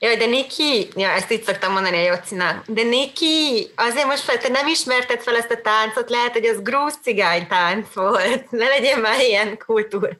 Jaj, 0.04 0.18
de 0.18 0.26
Niki, 0.26 0.88
ja, 0.96 1.10
ezt 1.10 1.32
így 1.32 1.44
szoktam 1.44 1.72
mondani 1.72 1.98
a 1.98 2.14
Jocinak, 2.14 2.64
de 2.68 2.84
Niki, 2.84 3.68
azért 3.76 4.06
most 4.06 4.22
fel, 4.22 4.38
te 4.38 4.50
nem 4.50 4.68
ismerted 4.68 5.22
fel 5.22 5.36
ezt 5.36 5.52
a 5.52 5.62
táncot, 5.62 6.10
lehet, 6.10 6.32
hogy 6.32 6.46
az 6.46 6.62
grúz 6.62 6.98
cigány 7.02 7.48
tánc 7.48 7.94
volt. 7.94 8.52
Ne 8.52 8.68
legyen 8.68 9.00
már 9.00 9.20
ilyen 9.20 9.58
kultúr. 9.58 10.18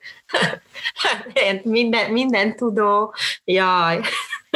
minden, 1.64 2.12
minden 2.12 2.56
tudó. 2.56 3.14
Jaj. 3.44 4.00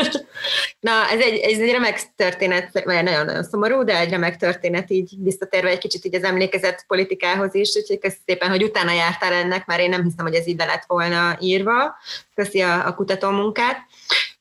Na, 0.80 1.10
ez 1.10 1.20
egy, 1.20 1.38
ez 1.40 1.60
egy 1.60 1.72
remek 1.72 2.02
történet, 2.16 2.84
vagy 2.84 3.04
nagyon-nagyon 3.04 3.44
szomorú, 3.44 3.84
de 3.84 4.00
egy 4.00 4.10
remek 4.10 4.38
történet 4.38 4.90
így 4.92 5.14
visszatérve 5.18 5.70
egy 5.70 5.78
kicsit 5.78 6.06
így 6.06 6.16
az 6.16 6.24
emlékezett 6.24 6.86
politikához 6.88 7.56
is, 7.56 7.76
úgyhogy 7.76 8.00
köszi 8.00 8.18
szépen, 8.26 8.50
hogy 8.50 8.64
utána 8.64 8.92
jártál 8.92 9.34
ennek, 9.34 9.66
mert 9.66 9.82
én 9.82 9.90
nem 9.90 10.04
hiszem, 10.04 10.26
hogy 10.26 10.36
ez 10.36 10.48
így 10.48 10.58
lett 10.58 10.84
volna 10.88 11.38
írva. 11.40 11.98
Köszi 12.36 12.62
a, 12.62 12.88
a 12.88 12.96
kutató 12.96 13.30
munkát. 13.30 13.87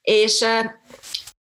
És 0.06 0.40
uh, 0.40 0.70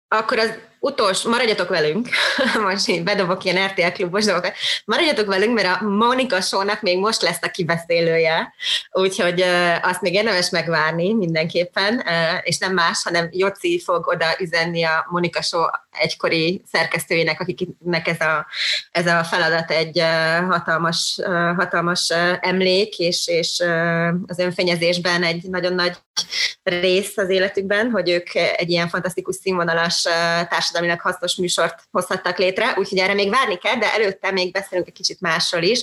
akkor 0.09 0.38
az 0.38 0.59
utolsó, 0.80 1.30
maradjatok 1.30 1.68
velünk, 1.68 2.09
most 2.68 2.88
én 2.88 3.04
bedobok 3.04 3.44
ilyen 3.44 3.66
RTL 3.66 3.88
klubos 3.92 4.24
dolgokat, 4.24 4.54
maradjatok 4.84 5.26
velünk, 5.26 5.54
mert 5.54 5.80
a 5.80 5.84
Monika 5.84 6.40
Sónak 6.40 6.82
még 6.82 6.98
most 6.98 7.22
lesz 7.22 7.42
a 7.42 7.50
kibeszélője, 7.50 8.54
úgyhogy 8.90 9.44
azt 9.82 10.00
még 10.00 10.14
érdemes 10.14 10.50
megvárni 10.50 11.14
mindenképpen, 11.14 12.04
és 12.42 12.59
nem 12.59 12.72
más, 12.74 13.02
hanem 13.02 13.28
Joci 13.32 13.80
fog 13.84 14.06
oda 14.06 14.26
üzenni 14.38 14.84
a 14.84 15.06
Monika 15.11 15.42
Só 15.42 15.59
egykori 15.99 16.62
szerkesztőjének, 16.72 17.40
akiknek 17.40 18.09
ez 18.09 18.20
a, 18.20 18.46
ez 18.90 19.07
a 19.07 19.24
feladat 19.24 19.70
egy 19.70 20.03
hatalmas, 20.49 21.18
hatalmas 21.57 22.12
emlék, 22.40 22.99
és, 22.99 23.26
és 23.26 23.62
az 24.26 24.38
önfényezésben 24.38 25.22
egy 25.22 25.42
nagyon 25.42 25.74
nagy 25.74 25.96
rész 26.62 27.16
az 27.16 27.28
életükben, 27.28 27.90
hogy 27.90 28.11
ők 28.11 28.34
egy 28.34 28.70
ilyen 28.70 28.88
fantasztikus 28.88 29.36
színvonalas 29.36 30.03
társadalmilag 30.49 31.01
hasznos 31.01 31.34
műsort 31.34 31.74
hozhattak 31.90 32.38
létre, 32.38 32.74
úgyhogy 32.76 32.99
erre 32.99 33.14
még 33.14 33.30
várni 33.30 33.59
kell, 33.59 33.76
de 33.76 33.92
előtte 33.92 34.30
még 34.30 34.53
beszélünk 34.53 34.86
egy 34.86 34.94
kicsit 34.94 35.20
másról 35.20 35.62
is. 35.62 35.82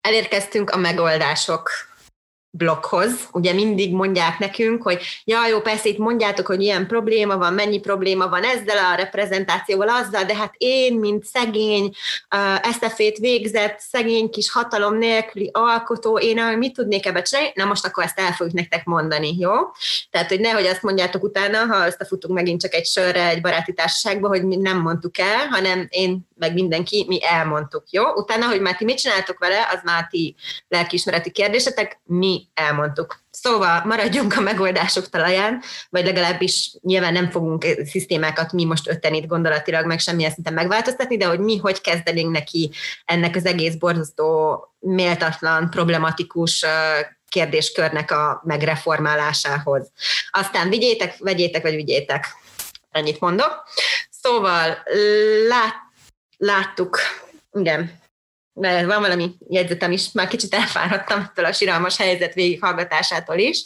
Elérkeztünk 0.00 0.70
a 0.70 0.76
megoldások 0.76 1.70
blokkhoz. 2.56 3.28
Ugye 3.32 3.52
mindig 3.52 3.92
mondják 3.92 4.38
nekünk, 4.38 4.82
hogy 4.82 5.00
ja, 5.24 5.46
jó, 5.46 5.60
persze 5.60 5.88
itt 5.88 5.98
mondjátok, 5.98 6.46
hogy 6.46 6.62
ilyen 6.62 6.86
probléma 6.86 7.36
van, 7.36 7.52
mennyi 7.52 7.80
probléma 7.80 8.28
van 8.28 8.42
ezzel 8.42 8.78
a 8.92 8.94
reprezentációval, 8.94 9.88
azzal, 9.88 10.24
de 10.24 10.36
hát 10.36 10.54
én, 10.56 10.94
mint 10.94 11.24
szegény, 11.24 11.94
eszefét 12.62 13.18
végzett, 13.18 13.78
szegény 13.78 14.30
kis 14.30 14.50
hatalom 14.50 14.98
nélküli 14.98 15.50
alkotó, 15.52 16.18
én 16.18 16.42
mit 16.58 16.72
tudnék 16.72 17.06
ebbe 17.06 17.22
csinálni? 17.22 17.52
Na 17.54 17.64
most 17.64 17.86
akkor 17.86 18.04
ezt 18.04 18.18
el 18.18 18.32
fogjuk 18.32 18.56
nektek 18.56 18.84
mondani, 18.84 19.36
jó? 19.38 19.52
Tehát, 20.10 20.28
hogy 20.28 20.40
nehogy 20.40 20.66
azt 20.66 20.82
mondjátok 20.82 21.22
utána, 21.22 21.58
ha 21.58 21.86
összefutunk 21.86 22.34
megint 22.34 22.60
csak 22.60 22.74
egy 22.74 22.86
sörre, 22.86 23.28
egy 23.28 23.40
baráti 23.40 23.72
társaságba, 23.72 24.28
hogy 24.28 24.44
mi 24.44 24.56
nem 24.56 24.80
mondtuk 24.80 25.18
el, 25.18 25.46
hanem 25.46 25.86
én 25.90 26.28
meg 26.38 26.54
mindenki, 26.54 27.04
mi 27.08 27.18
elmondtuk, 27.24 27.84
jó? 27.90 28.04
Utána, 28.14 28.46
hogy 28.46 28.60
már 28.60 28.76
ti 28.76 28.84
mit 28.84 28.98
csináltok 28.98 29.38
vele, 29.38 29.68
az 29.72 29.80
már 29.84 30.06
ti 30.10 30.34
lelkiismereti 30.68 31.30
kérdésetek, 31.30 32.00
mi 32.04 32.43
elmondtuk. 32.54 33.22
Szóval 33.30 33.84
maradjunk 33.84 34.36
a 34.36 34.40
megoldások 34.40 35.08
talaján, 35.08 35.62
vagy 35.90 36.04
legalábbis 36.04 36.76
nyilván 36.82 37.12
nem 37.12 37.30
fogunk 37.30 37.66
szisztémákat 37.84 38.52
mi 38.52 38.64
most 38.64 38.88
ötten 38.88 39.14
itt 39.14 39.26
gondolatilag 39.26 39.86
meg 39.86 39.98
semmilyen 39.98 40.30
szinten 40.30 40.52
megváltoztatni, 40.52 41.16
de 41.16 41.26
hogy 41.26 41.38
mi 41.38 41.56
hogy 41.56 41.80
kezdenénk 41.80 42.30
neki 42.30 42.70
ennek 43.04 43.36
az 43.36 43.46
egész 43.46 43.74
borzasztó, 43.74 44.58
méltatlan, 44.78 45.70
problematikus 45.70 46.64
kérdéskörnek 47.28 48.10
a 48.10 48.42
megreformálásához. 48.44 49.90
Aztán 50.30 50.68
vigyétek, 50.68 51.16
vegyétek, 51.18 51.62
vagy 51.62 51.74
vigyétek. 51.74 52.26
Ennyit 52.90 53.20
mondok. 53.20 53.64
Szóval 54.10 54.78
lát, 55.48 55.74
láttuk, 56.36 56.98
igen, 57.52 58.02
mert 58.54 58.86
van 58.86 59.00
valami 59.00 59.34
jegyzetem 59.48 59.92
is, 59.92 60.12
már 60.12 60.28
kicsit 60.28 60.54
elfáradtam 60.54 61.20
ettől 61.20 61.44
a 61.44 61.52
siralmas 61.52 61.96
helyzet 61.96 62.34
végighallgatásától 62.34 63.38
is. 63.38 63.62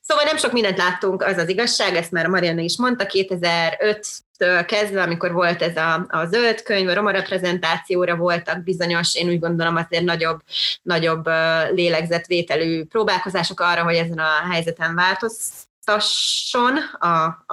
Szóval 0.00 0.24
nem 0.24 0.36
sok 0.36 0.52
mindent 0.52 0.78
láttunk, 0.78 1.22
az 1.22 1.36
az 1.36 1.48
igazság, 1.48 1.96
ezt 1.96 2.10
már 2.10 2.26
Marianna 2.26 2.60
is 2.60 2.76
mondta, 2.76 3.06
2005 3.06 4.06
től 4.36 4.64
kezdve, 4.64 5.02
amikor 5.02 5.32
volt 5.32 5.62
ez 5.62 5.76
a, 5.76 6.06
a 6.08 6.26
zöld 6.26 6.62
könyv, 6.62 6.88
a 6.88 6.94
roma 6.94 7.10
reprezentációra 7.10 8.16
voltak 8.16 8.62
bizonyos, 8.62 9.14
én 9.14 9.28
úgy 9.28 9.38
gondolom 9.38 9.76
azért 9.76 10.04
nagyobb, 10.04 10.40
nagyobb 10.82 11.26
lélegzetvételű 11.70 12.84
próbálkozások 12.84 13.60
arra, 13.60 13.82
hogy 13.82 13.94
ezen 13.94 14.18
a 14.18 14.48
helyzeten 14.50 14.94
változ, 14.94 15.65
tasson, 15.86 16.76
a, 16.98 17.06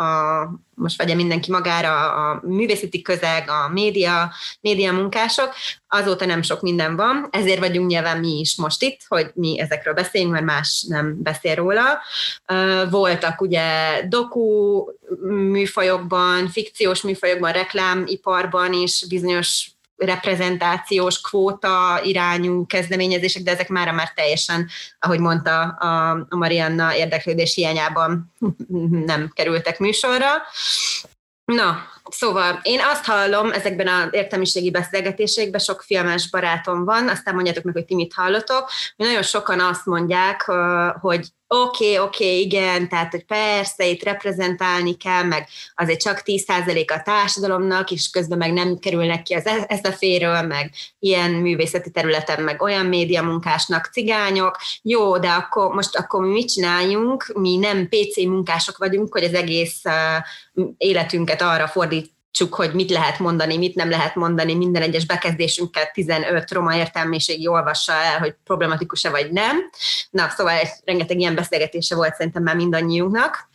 a, 0.03 0.49
most 0.75 0.97
vegye 0.97 1.15
mindenki 1.15 1.51
magára, 1.51 2.13
a 2.13 2.41
művészeti 2.45 3.01
közeg, 3.01 3.49
a 3.49 3.69
média, 3.69 4.31
média 4.61 4.93
munkások, 4.93 5.53
azóta 5.87 6.25
nem 6.25 6.41
sok 6.41 6.61
minden 6.61 6.95
van, 6.95 7.27
ezért 7.31 7.59
vagyunk 7.59 7.89
nyilván 7.89 8.19
mi 8.19 8.39
is 8.39 8.55
most 8.55 8.81
itt, 8.81 8.99
hogy 9.07 9.31
mi 9.33 9.59
ezekről 9.59 9.93
beszéljünk, 9.93 10.33
mert 10.33 10.45
más 10.45 10.85
nem 10.87 11.21
beszél 11.21 11.55
róla. 11.55 12.01
Voltak 12.89 13.41
ugye 13.41 13.63
doku 14.07 14.83
műfajokban, 15.27 16.47
fikciós 16.47 17.01
műfajokban, 17.01 17.51
reklámiparban 17.51 18.73
is 18.73 19.05
bizonyos 19.07 19.72
reprezentációs 19.95 21.21
kvóta 21.21 21.99
irányú 22.03 22.65
kezdeményezések, 22.65 23.43
de 23.43 23.51
ezek 23.51 23.69
már 23.69 23.91
már 23.91 24.13
teljesen, 24.13 24.69
ahogy 24.99 25.19
mondta 25.19 25.61
a 26.29 26.35
Marianna 26.35 26.95
érdeklődés 26.95 27.55
hiányában 27.55 28.33
nem 29.05 29.31
kerültek 29.33 29.79
műsorra. 29.79 30.31
Na, 31.45 31.77
szóval 32.09 32.59
én 32.63 32.79
azt 32.91 33.05
hallom 33.05 33.51
ezekben 33.51 33.87
az 33.87 34.07
értelmiségi 34.11 34.71
beszélgetésekben, 34.71 35.59
sok 35.59 35.81
filmes 35.81 36.29
barátom 36.29 36.85
van, 36.85 37.07
aztán 37.07 37.33
mondjátok 37.33 37.63
meg, 37.63 37.73
hogy 37.73 37.85
ti 37.85 37.95
mit 37.95 38.13
hallotok, 38.13 38.69
hogy 38.95 39.05
nagyon 39.05 39.23
sokan 39.23 39.59
azt 39.59 39.85
mondják, 39.85 40.41
hogy 41.01 41.27
oké, 41.47 41.85
okay, 41.85 42.05
oké, 42.05 42.25
okay, 42.25 42.39
igen, 42.39 42.89
tehát, 42.89 43.11
hogy 43.11 43.25
persze, 43.25 43.85
itt 43.85 44.03
reprezentálni 44.03 44.97
kell, 44.97 45.23
meg 45.23 45.47
azért 45.75 46.01
csak 46.01 46.21
10% 46.25 46.85
a 46.87 47.01
társadalomnak, 47.03 47.91
és 47.91 48.09
közben 48.09 48.37
meg 48.37 48.53
nem 48.53 48.77
kerülnek 48.77 49.23
ki 49.23 49.33
az 49.33 49.45
e- 49.45 49.65
eszeféről, 49.67 50.41
meg 50.41 50.71
ilyen 50.99 51.31
művészeti 51.31 51.91
területen, 51.91 52.43
meg 52.43 52.61
olyan 52.61 52.85
média 52.85 53.23
munkásnak 53.23 53.89
cigányok. 53.91 54.57
Jó, 54.81 55.17
de 55.17 55.29
akkor 55.29 55.73
most 55.73 55.95
akkor 55.95 56.21
mi 56.21 56.31
mit 56.31 56.47
csináljunk? 56.47 57.31
Mi 57.35 57.57
nem 57.57 57.87
PC 57.87 58.17
munkások 58.17 58.77
vagyunk, 58.77 59.13
hogy 59.13 59.23
az 59.23 59.33
egész 59.33 59.81
életünket 60.77 61.41
arra 61.41 61.67
fordít, 61.67 61.92
csak 62.33 62.53
hogy 62.53 62.73
mit 62.73 62.89
lehet 62.89 63.19
mondani, 63.19 63.57
mit 63.57 63.75
nem 63.75 63.89
lehet 63.89 64.15
mondani, 64.15 64.55
minden 64.55 64.81
egyes 64.81 65.05
bekezdésünket 65.05 65.93
15 65.93 66.51
roma 66.51 66.75
értelmiségi 66.75 67.47
olvassa 67.47 67.93
el, 67.93 68.19
hogy 68.19 68.35
problematikus-e 68.43 69.09
vagy 69.09 69.31
nem. 69.31 69.69
Na, 70.09 70.29
szóval 70.29 70.53
egy, 70.53 70.69
rengeteg 70.85 71.19
ilyen 71.19 71.35
beszélgetése 71.35 71.95
volt 71.95 72.15
szerintem 72.15 72.43
már 72.43 72.55
mindannyiunknak 72.55 73.49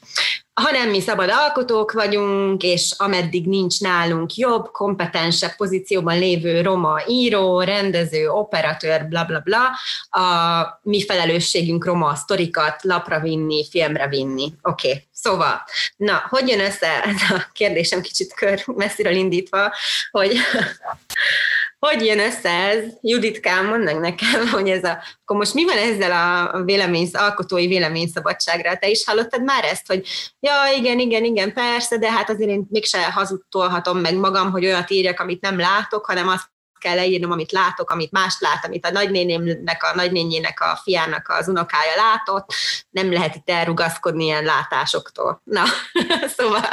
hanem 0.59 0.89
mi 0.89 1.01
szabad 1.01 1.31
alkotók 1.31 1.93
vagyunk, 1.93 2.63
és 2.63 2.95
ameddig 2.97 3.47
nincs 3.47 3.81
nálunk 3.81 4.35
jobb, 4.35 4.71
kompetensebb 4.71 5.57
pozícióban 5.57 6.19
lévő 6.19 6.61
roma 6.61 7.01
író, 7.07 7.61
rendező, 7.61 8.29
operatőr, 8.29 9.09
bla 9.09 9.25
bla 9.25 9.41
bla, 9.41 9.71
a 10.23 10.81
mi 10.83 11.05
felelősségünk 11.05 11.85
roma 11.85 12.15
sztorikat 12.15 12.83
lapra 12.83 13.21
vinni, 13.21 13.67
filmre 13.71 14.09
vinni. 14.09 14.53
Oké, 14.63 14.89
okay. 14.89 15.07
szóval, 15.13 15.63
na, 15.97 16.27
hogy 16.29 16.49
jön 16.49 16.61
össze 16.61 17.03
ez 17.11 17.31
a 17.31 17.47
kérdésem 17.53 18.01
kicsit 18.01 18.35
kör 18.35 18.63
messziről 18.67 19.15
indítva, 19.15 19.73
hogy 20.11 20.37
hogy 21.79 22.05
jön 22.05 22.19
össze 22.19 22.51
ez? 22.51 22.85
Juditkám, 23.01 23.67
mondd 23.67 23.83
meg 23.83 23.99
nekem, 23.99 24.49
hogy 24.57 24.69
ez 24.69 24.85
a, 24.85 24.99
akkor 25.23 25.37
most 25.37 25.55
mi 25.55 25.65
van 25.65 25.77
ezzel 25.77 26.13
a 26.13 26.63
vélemény, 26.63 27.09
alkotói 27.13 27.67
véleményszabadságra? 27.67 28.77
Te 28.77 28.89
is 28.89 29.05
hallottad 29.05 29.43
már 29.43 29.65
ezt, 29.65 29.87
hogy 29.87 30.07
ja, 30.41 30.55
igen, 30.77 30.99
igen, 30.99 31.25
igen, 31.25 31.53
persze, 31.53 31.99
de 31.99 32.13
hát 32.13 32.31
azért 32.31 32.51
én 32.51 32.67
mégse 32.71 33.13
hazudtolhatom 33.13 33.99
meg 33.99 34.15
magam, 34.15 34.51
hogy 34.51 34.65
olyat 34.65 34.91
írjak, 34.91 35.21
amit 35.21 35.41
nem 35.41 35.59
látok, 35.59 36.07
hanem 36.07 36.29
azt 36.29 36.51
kell 36.79 36.95
leírnom, 36.95 37.31
amit 37.31 37.53
látok, 37.53 37.91
amit 37.91 38.11
más 38.11 38.37
lát, 38.39 38.65
amit 38.65 38.87
a 38.87 38.91
nagynénémnek, 38.91 39.83
a 39.83 39.95
nagynényének, 39.95 40.61
a 40.61 40.81
fiának 40.83 41.29
az 41.29 41.49
unokája 41.49 41.93
látott, 41.97 42.53
nem 42.91 43.13
lehet 43.13 43.35
itt 43.35 43.51
elrugaszkodni 43.51 44.25
ilyen 44.25 44.45
látásoktól. 44.45 45.41
Na, 45.45 45.65
szóval, 46.37 46.69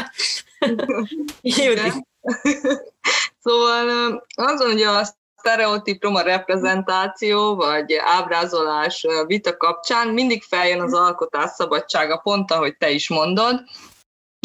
Judit. 1.41 2.07
Szóval 3.39 4.25
azon, 4.35 4.71
hogy 4.71 4.81
a 4.81 5.03
sztereotíp 5.45 6.03
roma 6.03 6.21
reprezentáció 6.21 7.55
vagy 7.55 7.93
ábrázolás 7.93 9.05
vita 9.25 9.57
kapcsán 9.57 10.07
mindig 10.07 10.43
feljön 10.43 10.81
az 10.81 10.93
alkotás 10.93 11.49
szabadsága, 11.49 12.17
pont 12.17 12.51
ahogy 12.51 12.77
te 12.77 12.89
is 12.89 13.09
mondod, 13.09 13.63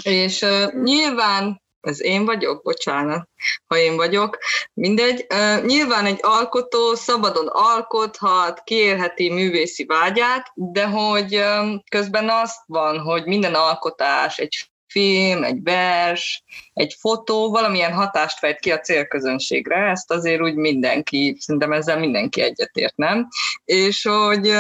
és 0.03 0.47
nyilván, 0.83 1.63
ez 1.81 2.03
én 2.03 2.25
vagyok, 2.25 2.63
bocsánat, 2.63 3.29
ha 3.67 3.77
én 3.77 3.97
vagyok, 3.97 4.39
mindegy, 4.75 5.27
nyilván 5.65 6.07
egy 6.07 6.19
alkotó 6.23 6.95
szabadon 6.95 7.47
alkothat, 7.47 8.63
kiélheti 8.65 9.31
művészi 9.31 9.85
vágyát, 9.85 10.53
de 10.55 10.87
hogy 10.87 11.45
közben 11.91 12.29
azt 12.29 12.63
van, 12.67 12.99
hogy 12.99 13.27
minden 13.27 13.55
alkotás 13.55 14.39
egy 14.39 14.70
film, 14.91 15.45
egy 15.45 15.63
vers, 15.63 16.45
egy 16.73 16.97
fotó 16.99 17.51
valamilyen 17.51 17.93
hatást 17.93 18.39
fejt 18.39 18.59
ki 18.59 18.73
a 18.73 18.81
célközönségre, 18.81 19.77
ezt 19.77 20.11
azért 20.11 20.41
úgy 20.41 20.55
mindenki, 20.55 21.37
szerintem 21.41 21.73
ezzel 21.73 21.99
mindenki 21.99 22.41
egyetért, 22.41 22.97
nem? 22.97 23.29
És 23.65 24.03
hogy 24.03 24.53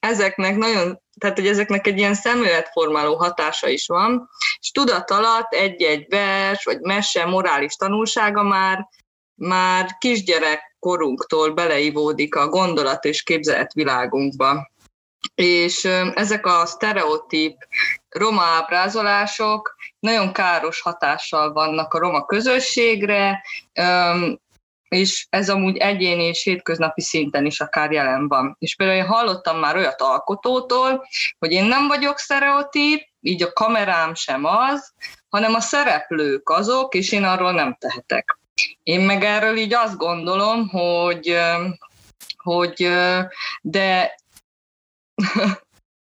ezeknek 0.00 0.56
nagyon, 0.56 1.00
tehát 1.20 1.36
hogy 1.36 1.46
ezeknek 1.46 1.86
egy 1.86 1.98
ilyen 1.98 2.14
szemléletformáló 2.14 3.16
hatása 3.16 3.68
is 3.68 3.86
van, 3.86 4.28
és 4.60 4.70
tudat 4.70 5.10
alatt 5.10 5.52
egy-egy 5.52 6.06
vers, 6.08 6.64
vagy 6.64 6.80
mese, 6.80 7.24
morális 7.24 7.74
tanulsága 7.74 8.42
már, 8.42 8.88
már 9.34 9.96
kisgyerek 9.98 10.76
korunktól 10.78 11.52
beleivódik 11.52 12.34
a 12.34 12.48
gondolat 12.48 13.04
és 13.04 13.22
képzeletvilágunkba. 13.22 14.70
És 15.34 15.84
ezek 16.14 16.46
a 16.46 16.66
sztereotíp 16.66 17.56
roma 18.16 18.42
ábrázolások 18.42 19.76
nagyon 19.98 20.32
káros 20.32 20.80
hatással 20.80 21.52
vannak 21.52 21.94
a 21.94 21.98
roma 21.98 22.24
közösségre, 22.24 23.42
és 24.88 25.26
ez 25.30 25.50
amúgy 25.50 25.76
egyéni 25.76 26.22
és 26.22 26.42
hétköznapi 26.42 27.00
szinten 27.00 27.46
is 27.46 27.60
akár 27.60 27.92
jelen 27.92 28.28
van. 28.28 28.56
És 28.58 28.76
például 28.76 28.98
én 28.98 29.06
hallottam 29.06 29.58
már 29.58 29.76
olyat 29.76 30.00
alkotótól, 30.00 31.06
hogy 31.38 31.52
én 31.52 31.64
nem 31.64 31.86
vagyok 31.86 32.18
sztereotíp, 32.18 33.08
így 33.20 33.42
a 33.42 33.52
kamerám 33.52 34.14
sem 34.14 34.44
az, 34.44 34.92
hanem 35.28 35.54
a 35.54 35.60
szereplők 35.60 36.48
azok, 36.48 36.94
és 36.94 37.12
én 37.12 37.24
arról 37.24 37.52
nem 37.52 37.76
tehetek. 37.80 38.38
Én 38.82 39.00
meg 39.00 39.24
erről 39.24 39.56
így 39.56 39.74
azt 39.74 39.96
gondolom, 39.96 40.68
hogy, 40.68 41.38
hogy 42.36 42.88
de 43.60 44.14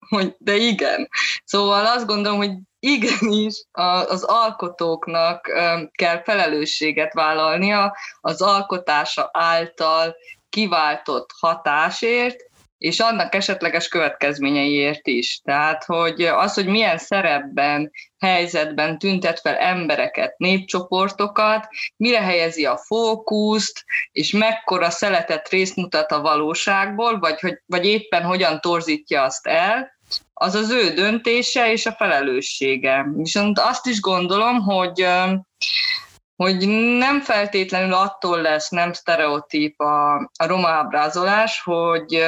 hogy 0.10 0.36
de 0.38 0.56
igen. 0.56 1.10
Szóval 1.46 1.86
azt 1.86 2.06
gondolom, 2.06 2.38
hogy 2.38 2.52
igenis 2.80 3.64
az 4.08 4.24
alkotóknak 4.24 5.52
kell 5.92 6.24
felelősséget 6.24 7.14
vállalnia 7.14 7.96
az 8.22 8.42
alkotása 8.42 9.30
által 9.34 10.16
kiváltott 10.50 11.30
hatásért, 11.40 12.48
és 12.80 13.00
annak 13.00 13.36
esetleges 13.36 13.88
következményeiért 13.88 15.08
is. 15.08 15.42
Tehát, 15.44 15.84
hogy 15.84 16.22
az, 16.22 16.54
hogy 16.54 16.68
milyen 16.68 16.98
szerepben, 16.98 17.92
helyzetben 18.18 19.00
tüntet 19.00 19.40
fel 19.40 19.56
embereket, 19.56 20.38
népcsoportokat, 20.38 21.68
mire 21.98 22.22
helyezi 22.22 22.66
a 22.66 22.78
fókuszt, 22.78 23.84
és 24.12 24.32
mekkora 24.32 24.90
szeletet 24.90 25.50
részt 25.50 25.76
mutat 25.76 26.12
a 26.12 26.22
valóságból, 26.22 27.20
vagy, 27.20 27.40
hogy, 27.40 27.62
vagy 27.66 27.86
éppen 27.86 28.24
hogyan 28.24 28.60
torzítja 28.60 29.24
azt 29.24 29.48
el, 29.48 29.99
az 30.42 30.56
az 30.56 30.72
ő 30.72 30.94
döntése 30.94 31.72
és 31.72 31.86
a 31.86 31.92
felelőssége. 31.92 33.06
Viszont 33.16 33.60
azt 33.60 33.86
is 33.86 34.00
gondolom, 34.00 34.60
hogy 34.60 35.08
hogy 36.36 36.68
nem 36.98 37.22
feltétlenül 37.22 37.94
attól 37.94 38.42
lesz 38.42 38.70
nem 38.70 38.94
sztereotíp 38.94 39.80
a, 39.80 40.16
a 40.16 40.48
roma 40.48 40.68
ábrázolás, 40.68 41.62
hogy 41.64 42.24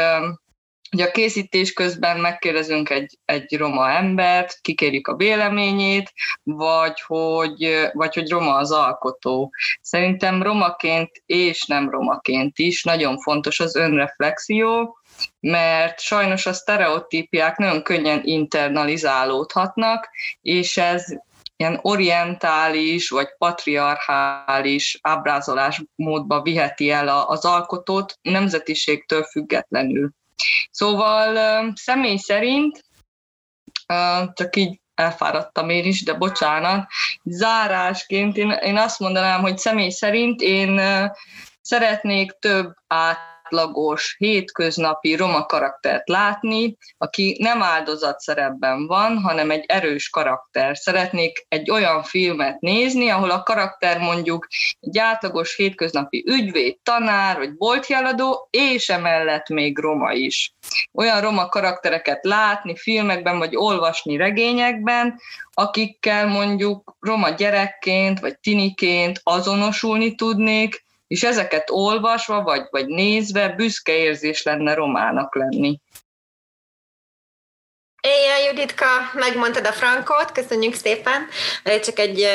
Ugye 0.93 1.05
a 1.05 1.11
készítés 1.11 1.73
közben 1.73 2.19
megkérdezünk 2.19 2.89
egy, 2.89 3.17
egy 3.25 3.57
roma 3.57 3.89
embert, 3.89 4.61
kikérjük 4.61 5.07
a 5.07 5.15
véleményét, 5.15 6.13
vagy 6.43 7.01
hogy, 7.01 7.89
vagy 7.93 8.13
hogy 8.13 8.29
roma 8.29 8.55
az 8.55 8.71
alkotó. 8.71 9.53
Szerintem 9.81 10.43
romaként 10.43 11.11
és 11.25 11.65
nem 11.65 11.89
romaként 11.89 12.57
is 12.57 12.83
nagyon 12.83 13.19
fontos 13.19 13.59
az 13.59 13.75
önreflexió, 13.75 14.97
mert 15.39 15.99
sajnos 15.99 16.45
a 16.45 16.53
sztereotípiák 16.53 17.57
nagyon 17.57 17.83
könnyen 17.83 18.21
internalizálódhatnak, 18.23 20.09
és 20.41 20.77
ez 20.77 21.05
ilyen 21.55 21.79
orientális 21.81 23.09
vagy 23.09 23.27
patriarchális 23.37 24.99
ábrázolásmódba 25.01 26.41
viheti 26.41 26.91
el 26.91 27.07
az 27.07 27.45
alkotót 27.45 28.17
nemzetiségtől 28.21 29.23
függetlenül. 29.23 30.11
Szóval 30.71 31.37
személy 31.75 32.17
szerint, 32.17 32.85
csak 34.33 34.55
így 34.55 34.79
elfáradtam 34.95 35.69
én 35.69 35.85
is, 35.85 36.03
de 36.03 36.13
bocsánat, 36.13 36.87
zárásként 37.23 38.37
én, 38.37 38.49
én 38.49 38.77
azt 38.77 38.99
mondanám, 38.99 39.41
hogy 39.41 39.57
személy 39.57 39.89
szerint 39.89 40.41
én 40.41 40.81
szeretnék 41.61 42.31
több 42.31 42.73
át 42.87 43.30
átlagos, 43.51 44.15
hétköznapi 44.17 45.15
roma 45.15 45.45
karaktert 45.45 46.09
látni, 46.09 46.77
aki 46.97 47.37
nem 47.39 47.63
áldozatszerepben 47.63 48.87
van, 48.87 49.17
hanem 49.17 49.51
egy 49.51 49.63
erős 49.67 50.09
karakter. 50.09 50.77
Szeretnék 50.77 51.45
egy 51.49 51.71
olyan 51.71 52.03
filmet 52.03 52.59
nézni, 52.59 53.09
ahol 53.09 53.31
a 53.31 53.43
karakter 53.43 53.99
mondjuk 53.99 54.47
egy 54.79 54.97
átlagos 54.97 55.55
hétköznapi 55.55 56.23
ügyvéd, 56.27 56.77
tanár 56.83 57.37
vagy 57.37 57.55
boltjeladó, 57.55 58.47
és 58.51 58.89
emellett 58.89 59.49
még 59.49 59.77
roma 59.77 60.11
is. 60.11 60.53
Olyan 60.93 61.21
roma 61.21 61.47
karaktereket 61.47 62.25
látni 62.25 62.75
filmekben, 62.77 63.37
vagy 63.37 63.55
olvasni 63.55 64.17
regényekben, 64.17 65.19
akikkel 65.53 66.27
mondjuk 66.27 66.95
roma 66.99 67.29
gyerekként, 67.29 68.19
vagy 68.19 68.39
tiniként 68.39 69.19
azonosulni 69.23 70.15
tudnék, 70.15 70.89
és 71.11 71.23
ezeket 71.23 71.69
olvasva 71.69 72.41
vagy, 72.43 72.67
vagy 72.69 72.87
nézve 72.87 73.49
büszke 73.49 73.97
érzés 73.97 74.43
lenne 74.43 74.73
romának 74.73 75.35
lenni. 75.35 75.79
Éjjel, 78.01 78.41
Juditka, 78.47 78.85
megmondtad 79.13 79.65
a 79.65 79.71
frankot, 79.71 80.31
köszönjük 80.31 80.73
szépen. 80.73 81.27
Csak 81.83 81.99
egy, 81.99 82.27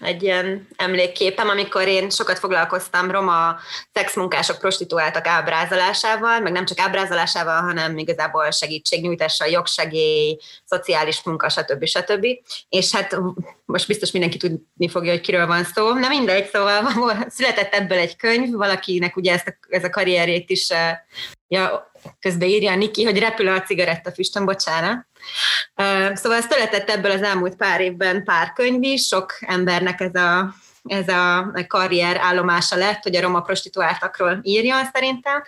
egy 0.00 0.22
ilyen 0.22 0.68
emlékképem, 0.76 1.48
amikor 1.48 1.88
én 1.88 2.10
sokat 2.10 2.38
foglalkoztam 2.38 3.10
roma 3.10 3.56
szexmunkások 3.92 4.58
prostituáltak 4.58 5.26
ábrázolásával, 5.26 6.40
meg 6.40 6.52
nem 6.52 6.64
csak 6.64 6.78
ábrázolásával, 6.78 7.60
hanem 7.60 7.98
igazából 7.98 8.50
segítségnyújtással, 8.50 9.48
jogsegély, 9.48 10.38
szociális 10.64 11.22
munka, 11.22 11.48
stb. 11.48 11.84
stb. 11.84 12.26
És 12.68 12.92
hát 12.92 13.16
most 13.64 13.86
biztos 13.86 14.10
mindenki 14.10 14.36
tudni 14.36 14.88
fogja, 14.88 15.10
hogy 15.10 15.20
kiről 15.20 15.46
van 15.46 15.64
szó. 15.64 15.92
Na 15.92 16.08
mindegy, 16.08 16.48
szóval 16.48 16.92
született 17.36 17.74
ebből 17.74 17.98
egy 17.98 18.16
könyv, 18.16 18.54
valakinek 18.54 19.16
ugye 19.16 19.32
ezt 19.32 19.46
a, 19.46 19.56
ez 19.68 19.84
a 19.84 19.90
karrierét 19.90 20.50
is 20.50 20.68
ja, 21.54 21.90
közben 22.20 22.48
írja 22.48 22.76
Niki, 22.76 23.04
hogy 23.04 23.18
repül 23.18 23.48
a 23.48 23.62
cigarettafüstön, 23.62 24.44
bocsánat. 24.44 25.06
Szóval 26.14 26.40
született 26.40 26.90
ebből 26.90 27.10
az 27.10 27.22
elmúlt 27.22 27.56
pár 27.56 27.80
évben 27.80 28.24
pár 28.24 28.52
könyv 28.52 28.82
is, 28.82 29.06
sok 29.06 29.34
embernek 29.40 30.00
ez 30.00 30.14
a, 30.14 30.54
ez 30.84 31.08
a 31.08 31.52
karrier 31.66 32.16
állomása 32.16 32.76
lett, 32.76 33.02
hogy 33.02 33.16
a 33.16 33.20
roma 33.20 33.40
prostituáltakról 33.40 34.38
írjon 34.42 34.84
szerintem. 34.92 35.42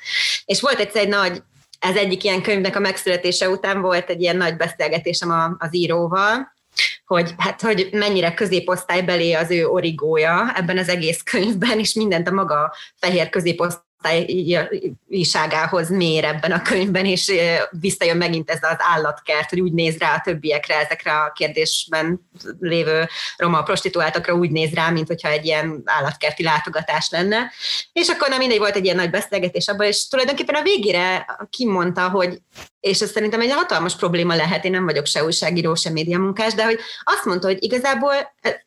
És 0.45 0.61
volt 0.61 0.79
egyszer 0.79 1.03
egy 1.03 1.09
nagy, 1.09 1.43
ez 1.79 1.97
egyik 1.97 2.25
ilyen 2.25 2.43
könyvnek 2.43 2.77
a 2.77 2.81
megszületése 2.81 3.49
után 3.49 3.81
volt 3.81 4.11
egy 4.11 4.21
ilyen 4.21 4.37
nagy 4.37 4.57
beszélgetésem 4.57 5.57
az 5.59 5.75
íróval, 5.75 6.55
hogy, 7.07 7.35
hát, 7.39 7.61
hogy 7.61 7.89
mennyire 7.93 8.35
középosztálybeli 8.35 9.35
az 9.35 9.51
ő 9.51 9.67
origója 9.67 10.53
ebben 10.57 10.79
az 10.79 10.89
egész 10.89 11.23
könyvben, 11.23 11.79
és 11.79 11.95
mindent 11.95 12.29
a 12.29 12.33
maga 12.33 12.75
fehér 12.97 13.29
középosztály 13.29 13.85
osztályiságához 14.07 15.91
mér 15.91 16.25
ebben 16.25 16.53
a 16.53 16.63
könyvben, 16.63 17.05
és 17.05 17.33
visszajön 17.71 18.17
megint 18.17 18.51
ez 18.51 18.59
az 18.63 18.77
állatkert, 18.79 19.49
hogy 19.49 19.61
úgy 19.61 19.73
néz 19.73 19.99
rá 19.99 20.15
a 20.15 20.21
többiekre, 20.25 20.79
ezekre 20.79 21.13
a 21.13 21.33
kérdésben 21.33 22.29
lévő 22.61 23.09
roma 23.37 23.63
prostituáltakra 23.63 24.35
úgy 24.35 24.51
néz 24.51 24.73
rá, 24.75 24.91
mint 24.91 25.07
hogyha 25.07 25.29
egy 25.29 25.45
ilyen 25.45 25.83
állatkerti 25.85 26.43
látogatás 26.43 27.09
lenne. 27.11 27.53
És 27.93 28.09
akkor 28.09 28.29
nem 28.29 28.39
mindegy, 28.39 28.59
volt 28.59 28.77
egy 28.77 28.85
ilyen 28.85 28.97
nagy 28.97 29.11
beszélgetés 29.11 29.69
abban, 29.69 29.87
és 29.87 30.09
tulajdonképpen 30.09 30.55
a 30.55 30.63
végére 30.63 31.27
kimondta, 31.51 32.09
hogy 32.09 32.39
és 32.81 33.01
ez 33.01 33.11
szerintem 33.11 33.41
egy 33.41 33.53
hatalmas 33.53 33.97
probléma 33.97 34.35
lehet, 34.35 34.65
én 34.65 34.71
nem 34.71 34.85
vagyok 34.85 35.07
se 35.07 35.25
újságíró, 35.25 35.75
se 35.75 35.91
médiamunkás, 35.91 36.55
de 36.55 36.65
hogy 36.65 36.79
azt 37.05 37.25
mondta, 37.25 37.47
hogy 37.47 37.63
igazából 37.63 38.15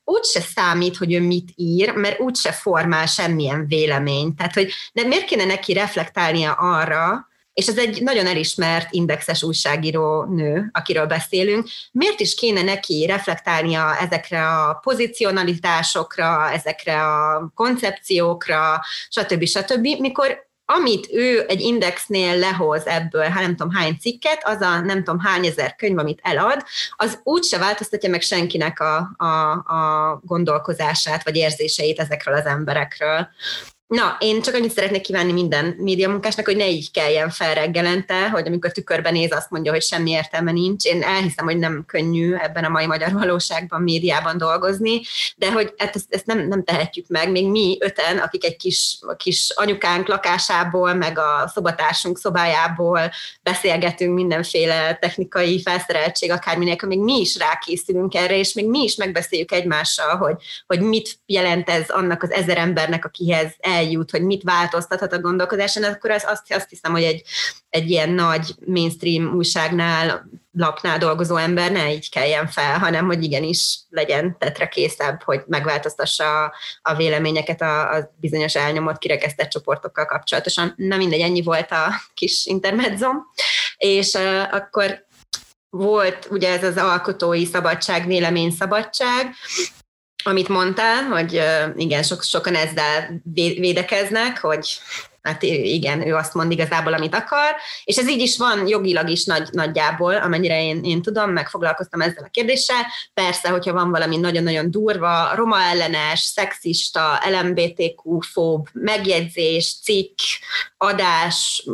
úgyse 0.03 0.41
számít, 0.41 0.97
hogy 0.97 1.13
ő 1.13 1.21
mit 1.21 1.49
ír, 1.55 1.93
mert 1.93 2.19
úgyse 2.19 2.51
formál 2.51 3.05
semmilyen 3.05 3.67
véleményt. 3.67 4.35
Tehát, 4.35 4.53
hogy 4.53 4.71
de 4.93 5.03
miért 5.03 5.25
kéne 5.25 5.45
neki 5.45 5.73
reflektálnia 5.73 6.51
arra, 6.51 7.27
és 7.53 7.67
ez 7.67 7.77
egy 7.77 8.01
nagyon 8.03 8.25
elismert 8.25 8.87
indexes 8.91 9.43
újságíró 9.43 10.23
nő, 10.23 10.69
akiről 10.71 11.05
beszélünk, 11.05 11.67
miért 11.91 12.19
is 12.19 12.35
kéne 12.35 12.61
neki 12.61 13.05
reflektálnia 13.05 13.95
ezekre 13.99 14.47
a 14.47 14.73
pozicionalitásokra, 14.73 16.51
ezekre 16.51 17.03
a 17.03 17.51
koncepciókra, 17.55 18.81
stb. 19.09 19.45
stb., 19.45 19.87
mikor 19.99 20.48
amit 20.71 21.07
ő 21.11 21.45
egy 21.47 21.61
indexnél 21.61 22.37
lehoz 22.37 22.85
ebből, 22.85 23.23
hát 23.23 23.41
nem 23.41 23.55
tudom 23.55 23.71
hány 23.71 23.97
cikket, 23.99 24.41
az 24.43 24.61
a 24.61 24.79
nem 24.79 24.97
tudom 25.03 25.19
hány 25.19 25.45
ezer 25.45 25.75
könyv, 25.75 25.97
amit 25.97 26.19
elad, 26.23 26.63
az 26.95 27.19
úgy 27.23 27.43
se 27.43 27.57
változtatja 27.57 28.09
meg 28.09 28.21
senkinek 28.21 28.79
a, 28.79 29.11
a, 29.17 29.51
a 29.51 30.19
gondolkozását, 30.25 31.23
vagy 31.23 31.35
érzéseit 31.35 31.99
ezekről 31.99 32.35
az 32.35 32.45
emberekről. 32.45 33.27
Na, 33.89 34.17
én 34.19 34.41
csak 34.41 34.53
annyit 34.53 34.71
szeretnék 34.71 35.01
kívánni 35.01 35.31
minden 35.31 35.75
médiamunkásnak, 35.77 36.45
hogy 36.45 36.55
ne 36.55 36.69
így 36.69 36.91
keljen 36.91 37.29
fel 37.29 37.53
reggelente, 37.53 38.29
hogy 38.29 38.47
amikor 38.47 38.71
tükörben 38.71 39.13
néz, 39.13 39.31
azt 39.31 39.49
mondja, 39.49 39.71
hogy 39.71 39.81
semmi 39.81 40.11
értelme 40.11 40.51
nincs. 40.51 40.85
Én 40.85 41.03
elhiszem, 41.03 41.45
hogy 41.45 41.57
nem 41.57 41.83
könnyű 41.87 42.33
ebben 42.33 42.63
a 42.63 42.69
mai 42.69 42.85
magyar 42.85 43.11
valóságban, 43.13 43.81
médiában 43.81 44.37
dolgozni, 44.37 45.01
de 45.35 45.51
hogy 45.51 45.73
hát 45.77 45.95
ezt, 45.95 46.05
ezt 46.09 46.25
nem, 46.25 46.47
nem 46.47 46.63
tehetjük 46.63 47.07
meg. 47.07 47.31
Még 47.31 47.47
mi 47.47 47.77
öten, 47.79 48.17
akik 48.17 48.45
egy 48.45 48.55
kis, 48.55 48.99
kis 49.17 49.49
anyukánk 49.55 50.07
lakásából, 50.07 50.93
meg 50.93 51.17
a 51.17 51.51
szobatársunk 51.53 52.17
szobájából 52.17 53.11
beszélgetünk 53.41 54.13
mindenféle 54.15 54.97
technikai 55.01 55.61
felszereltség, 55.61 56.31
akárminél, 56.31 56.75
még 56.87 56.99
mi 56.99 57.19
is 57.19 57.37
rákészülünk 57.37 58.15
erre, 58.15 58.37
és 58.37 58.53
még 58.53 58.69
mi 58.69 58.83
is 58.83 58.95
megbeszéljük 58.95 59.51
egymással, 59.51 60.17
hogy, 60.17 60.35
hogy 60.67 60.79
mit 60.79 61.19
jelent 61.25 61.69
ez 61.69 61.89
annak 61.89 62.23
az 62.23 62.31
ezer 62.31 62.57
embernek, 62.57 63.05
akihez 63.05 63.55
el 63.59 63.77
eljut, 63.79 64.11
hogy 64.11 64.23
mit 64.23 64.43
változtathat 64.43 65.13
a 65.13 65.19
gondolkodáson, 65.19 65.83
akkor 65.83 66.11
az, 66.11 66.23
azt, 66.27 66.53
azt 66.53 66.69
hiszem, 66.69 66.91
hogy 66.91 67.03
egy, 67.03 67.23
egy 67.69 67.89
ilyen 67.89 68.09
nagy 68.09 68.53
mainstream 68.65 69.35
újságnál, 69.35 70.29
lapnál 70.51 70.97
dolgozó 70.97 71.35
ember 71.35 71.71
ne 71.71 71.93
így 71.93 72.09
keljen 72.09 72.47
fel, 72.47 72.79
hanem 72.79 73.05
hogy 73.05 73.23
igenis 73.23 73.79
legyen 73.89 74.37
tetre 74.37 74.67
készebb, 74.67 75.21
hogy 75.23 75.43
megváltoztassa 75.47 76.43
a, 76.43 76.53
a 76.81 76.95
véleményeket 76.95 77.61
a, 77.61 77.95
a 77.95 78.13
bizonyos 78.19 78.55
elnyomott, 78.55 78.97
kirekesztett 78.97 79.49
csoportokkal 79.49 80.05
kapcsolatosan. 80.05 80.73
Na 80.75 80.97
mindegy, 80.97 81.19
ennyi 81.19 81.41
volt 81.41 81.71
a 81.71 81.87
kis 82.13 82.45
intermedzom. 82.45 83.27
És 83.77 84.13
uh, 84.13 84.53
akkor 84.53 85.07
volt 85.69 86.27
ugye 86.31 86.49
ez 86.51 86.63
az 86.63 86.77
alkotói 86.77 87.45
szabadság, 87.45 88.07
véleményszabadság, 88.07 89.35
amit 90.23 90.47
mondtál, 90.47 91.03
hogy 91.03 91.43
igen, 91.75 92.03
sok, 92.03 92.23
sokan 92.23 92.55
ezzel 92.55 93.21
védekeznek, 93.33 94.39
hogy 94.39 94.79
hát 95.21 95.43
igen, 95.43 96.07
ő 96.07 96.15
azt 96.15 96.33
mond 96.33 96.51
igazából, 96.51 96.93
amit 96.93 97.15
akar, 97.15 97.55
és 97.83 97.97
ez 97.97 98.09
így 98.09 98.21
is 98.21 98.37
van 98.37 98.67
jogilag 98.67 99.09
is 99.09 99.25
nagy, 99.25 99.47
nagyjából, 99.51 100.15
amennyire 100.15 100.63
én, 100.63 100.83
én 100.83 101.01
tudom, 101.01 101.31
megfoglalkoztam 101.31 102.01
ezzel 102.01 102.23
a 102.23 102.29
kérdéssel. 102.31 102.85
Persze, 103.13 103.49
hogyha 103.49 103.73
van 103.73 103.91
valami 103.91 104.17
nagyon-nagyon 104.17 104.71
durva, 104.71 105.35
roma 105.35 105.61
ellenes, 105.61 106.19
szexista, 106.19 107.21
LMBTQ-fób 107.29 108.67
megjegyzés, 108.73 109.75
cikk, 109.83 110.17
adás, 110.77 111.65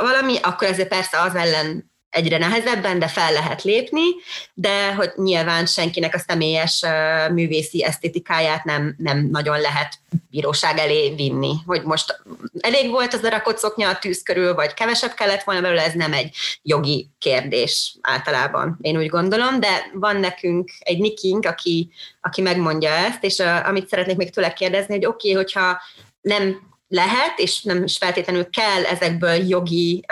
valami, 0.00 0.36
akkor 0.42 0.68
ezért 0.68 0.88
persze 0.88 1.20
az 1.20 1.34
ellen 1.34 1.89
egyre 2.10 2.38
nehezebben, 2.38 2.98
de 2.98 3.08
fel 3.08 3.32
lehet 3.32 3.62
lépni, 3.62 4.02
de 4.54 4.94
hogy 4.94 5.12
nyilván 5.16 5.66
senkinek 5.66 6.14
a 6.14 6.18
személyes 6.18 6.84
művészi 7.32 7.84
esztétikáját 7.84 8.64
nem, 8.64 8.94
nem 8.98 9.28
nagyon 9.30 9.60
lehet 9.60 9.94
bíróság 10.30 10.78
elé 10.78 11.14
vinni. 11.14 11.54
Hogy 11.66 11.82
most 11.82 12.22
elég 12.60 12.90
volt 12.90 13.14
az 13.14 13.24
a 13.24 13.28
rakott 13.28 13.58
szoknya 13.58 13.88
a 13.88 13.98
tűz 13.98 14.22
körül, 14.22 14.54
vagy 14.54 14.74
kevesebb 14.74 15.14
kellett 15.14 15.42
volna 15.42 15.60
belőle, 15.60 15.84
ez 15.84 15.94
nem 15.94 16.12
egy 16.12 16.36
jogi 16.62 17.10
kérdés 17.18 17.96
általában, 18.00 18.78
én 18.80 18.96
úgy 18.96 19.08
gondolom, 19.08 19.60
de 19.60 19.90
van 19.92 20.16
nekünk 20.16 20.70
egy 20.78 20.98
nikink, 20.98 21.46
aki, 21.46 21.90
aki 22.20 22.40
megmondja 22.40 22.90
ezt, 22.90 23.24
és 23.24 23.38
a, 23.40 23.66
amit 23.66 23.88
szeretnék 23.88 24.16
még 24.16 24.30
tőle 24.30 24.52
kérdezni, 24.52 24.94
hogy 24.94 25.06
oké, 25.06 25.30
okay, 25.30 25.42
hogyha 25.42 25.80
nem 26.20 26.69
lehet, 26.92 27.38
és 27.38 27.62
nem 27.62 27.82
is 27.82 27.96
feltétlenül 27.96 28.50
kell 28.50 28.84
ezekből 28.84 29.34
jogi 29.48 30.04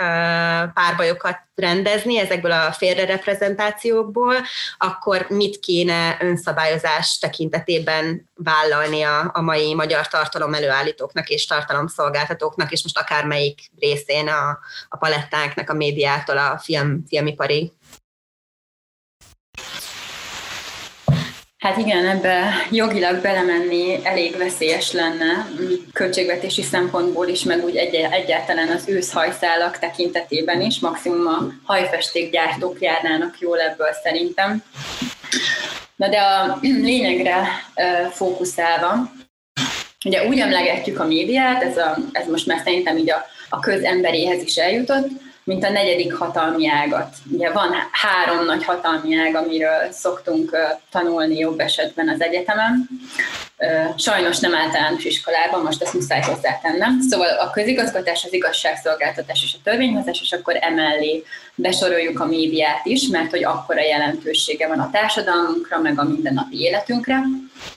párbajokat 0.73 1.37
rendezni, 1.55 2.17
ezekből 2.17 2.51
a 2.51 2.71
félrereprezentációkból, 2.71 4.35
akkor 4.77 5.25
mit 5.29 5.59
kéne 5.59 6.17
önszabályozás 6.21 7.17
tekintetében 7.17 8.29
vállalni 8.35 9.01
a, 9.01 9.29
a 9.33 9.41
mai 9.41 9.73
magyar 9.73 10.07
tartalom 10.07 10.53
előállítóknak 10.53 11.29
és 11.29 11.45
tartalomszolgáltatóknak, 11.45 12.71
és 12.71 12.83
most 12.83 12.99
akármelyik 12.99 13.59
részén 13.79 14.27
a, 14.27 14.59
a 14.89 14.97
palettánknak, 14.97 15.69
a 15.69 15.73
médiától 15.73 16.37
a 16.37 16.57
film, 16.63 17.03
filmipari 17.07 17.73
Hát 21.59 21.77
igen, 21.77 22.05
ebbe 22.07 22.49
jogilag 22.71 23.21
belemenni 23.21 24.05
elég 24.05 24.37
veszélyes 24.37 24.91
lenne, 24.91 25.47
költségvetési 25.93 26.61
szempontból 26.61 27.27
is, 27.27 27.43
meg 27.43 27.63
úgy 27.63 27.75
egy- 27.75 27.95
egyáltalán 27.95 28.69
az 28.69 28.87
őszhajszálak 28.87 29.79
tekintetében 29.79 30.61
is, 30.61 30.79
maximum 30.79 31.27
a 31.27 31.53
hajfestékgyártók 31.63 32.81
járnának 32.81 33.39
jól 33.39 33.59
ebből 33.59 33.93
szerintem. 34.03 34.63
Na 35.95 36.09
de 36.09 36.17
a 36.19 36.57
lényegre 36.61 37.47
fókuszálva, 38.11 39.11
Ugye 40.05 40.27
úgy 40.27 40.39
emlegetjük 40.39 40.99
a 40.99 41.05
médiát, 41.05 41.63
ez, 41.63 41.77
a, 41.77 41.97
ez 42.11 42.27
most 42.27 42.45
már 42.45 42.61
szerintem 42.63 42.97
így 42.97 43.11
a, 43.11 43.25
a 43.49 43.59
közemberéhez 43.59 44.43
is 44.43 44.55
eljutott, 44.55 45.07
mint 45.49 45.63
a 45.63 45.69
negyedik 45.69 46.13
hatalmi 46.13 46.67
ágat. 46.67 47.15
Ugye 47.31 47.51
van 47.51 47.75
három 47.91 48.45
nagy 48.45 48.63
hatalmi 48.63 49.15
ág, 49.15 49.35
amiről 49.35 49.91
szoktunk 49.91 50.57
tanulni 50.91 51.37
jobb 51.37 51.59
esetben 51.59 52.09
az 52.09 52.21
egyetemen. 52.21 52.89
Sajnos 53.97 54.39
nem 54.39 54.55
általános 54.55 55.03
iskolában, 55.03 55.61
most 55.61 55.81
ezt 55.81 55.93
muszáj 55.93 56.21
hozzátennem. 56.21 56.99
Szóval 57.09 57.27
a 57.27 57.49
közigazgatás, 57.49 58.23
az 58.23 58.33
igazságszolgáltatás 58.33 59.43
és 59.43 59.53
a 59.57 59.61
törvényhozás, 59.63 60.21
és 60.21 60.31
akkor 60.31 60.57
emellé 60.59 61.23
besoroljuk 61.61 62.19
a 62.19 62.25
médiát 62.25 62.85
is, 62.85 63.07
mert 63.07 63.29
hogy 63.29 63.43
akkora 63.43 63.81
jelentősége 63.81 64.67
van 64.67 64.79
a 64.79 64.89
társadalmunkra, 64.91 65.79
meg 65.79 65.99
a 65.99 66.03
mindennapi 66.03 66.59
életünkre. 66.59 67.21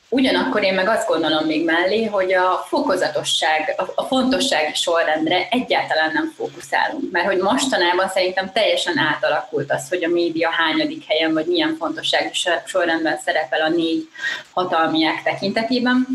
Ugyanakkor 0.08 0.62
én 0.62 0.74
meg 0.74 0.88
azt 0.88 1.08
gondolom 1.08 1.46
még 1.46 1.64
mellé, 1.64 2.04
hogy 2.04 2.32
a 2.32 2.64
fokozatosság, 2.68 3.74
a 3.94 4.02
fontossági 4.02 4.74
sorrendre 4.74 5.48
egyáltalán 5.50 6.10
nem 6.12 6.32
fókuszálunk, 6.36 7.10
mert 7.10 7.26
hogy 7.26 7.38
mostanában 7.38 8.08
szerintem 8.08 8.52
teljesen 8.52 8.98
átalakult 8.98 9.72
az, 9.72 9.88
hogy 9.88 10.04
a 10.04 10.08
média 10.08 10.50
hányadik 10.50 11.04
helyen, 11.06 11.32
vagy 11.32 11.46
milyen 11.46 11.76
fontossági 11.78 12.30
sorrendben 12.64 13.18
szerepel 13.24 13.60
a 13.60 13.68
négy 13.68 14.08
hatalmiák 14.52 15.22
tekintetében. 15.22 16.06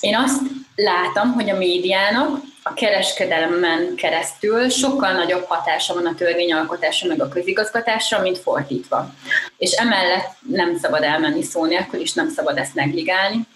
Én 0.00 0.16
azt 0.16 0.40
látom, 0.74 1.32
hogy 1.32 1.50
a 1.50 1.56
médiának 1.56 2.50
a 2.62 2.74
kereskedelmen 2.74 3.94
keresztül 3.96 4.68
sokkal 4.68 5.12
nagyobb 5.12 5.44
hatása 5.44 5.94
van 5.94 6.06
a 6.06 6.14
törvényalkotásra 6.14 7.08
meg 7.08 7.20
a 7.22 7.28
közigazgatásra, 7.28 8.20
mint 8.20 8.38
fordítva. 8.38 9.14
És 9.56 9.70
emellett 9.70 10.28
nem 10.48 10.78
szabad 10.78 11.02
elmenni 11.02 11.42
szó 11.42 11.64
nélkül, 11.64 12.00
és 12.00 12.12
nem 12.12 12.28
szabad 12.28 12.58
ezt 12.58 12.74
negligálni. 12.74 13.46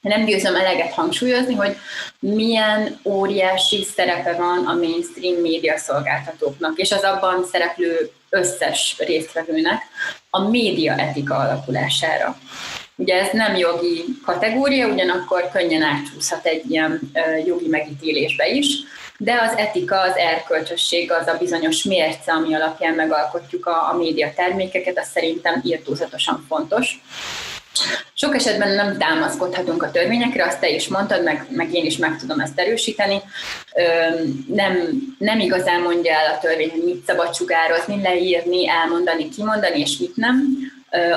Nem 0.00 0.24
győzöm 0.24 0.54
eleget 0.54 0.92
hangsúlyozni, 0.92 1.54
hogy 1.54 1.76
milyen 2.18 3.00
óriási 3.04 3.84
szerepe 3.96 4.32
van 4.32 4.66
a 4.66 4.74
mainstream 4.74 5.40
média 5.40 5.78
szolgáltatóknak, 5.78 6.78
és 6.78 6.92
az 6.92 7.02
abban 7.02 7.44
szereplő 7.44 8.10
összes 8.28 8.96
résztvevőnek 8.98 9.82
a 10.30 10.48
média 10.48 10.94
etika 10.96 11.34
alakulására. 11.34 12.36
Ugye 12.96 13.20
ez 13.20 13.32
nem 13.32 13.56
jogi 13.56 14.04
kategória, 14.24 14.88
ugyanakkor 14.88 15.48
könnyen 15.52 15.82
átcsúszhat 15.82 16.46
egy 16.46 16.70
ilyen 16.70 17.00
jogi 17.46 17.68
megítélésbe 17.68 18.48
is, 18.48 18.66
de 19.18 19.40
az 19.40 19.56
etika, 19.56 20.00
az 20.00 20.16
erkölcsösség, 20.16 21.12
az 21.12 21.26
a 21.26 21.36
bizonyos 21.38 21.82
mérce, 21.82 22.32
ami 22.32 22.54
alapján 22.54 22.94
megalkotjuk 22.94 23.66
a, 23.66 23.90
a 23.92 23.96
média 23.96 24.32
termékeket, 24.36 24.98
az 24.98 25.08
szerintem 25.08 25.60
írtózatosan 25.64 26.44
fontos. 26.48 27.00
Sok 28.14 28.34
esetben 28.34 28.74
nem 28.74 28.98
támaszkodhatunk 28.98 29.82
a 29.82 29.90
törvényekre, 29.90 30.44
azt 30.44 30.60
te 30.60 30.68
is 30.68 30.88
mondtad, 30.88 31.22
meg, 31.22 31.46
meg 31.50 31.74
én 31.74 31.84
is 31.84 31.96
meg 31.96 32.18
tudom 32.18 32.40
ezt 32.40 32.58
erősíteni. 32.58 33.22
Nem, 34.46 34.88
nem 35.18 35.40
igazán 35.40 35.80
mondja 35.80 36.12
el 36.12 36.34
a 36.34 36.38
törvény, 36.38 36.70
hogy 36.70 36.84
mit 36.84 37.04
szabad 37.06 37.34
sugározni, 37.34 38.02
leírni, 38.02 38.68
elmondani, 38.68 39.28
kimondani, 39.28 39.80
és 39.80 39.96
mit 39.98 40.16
nem 40.16 40.56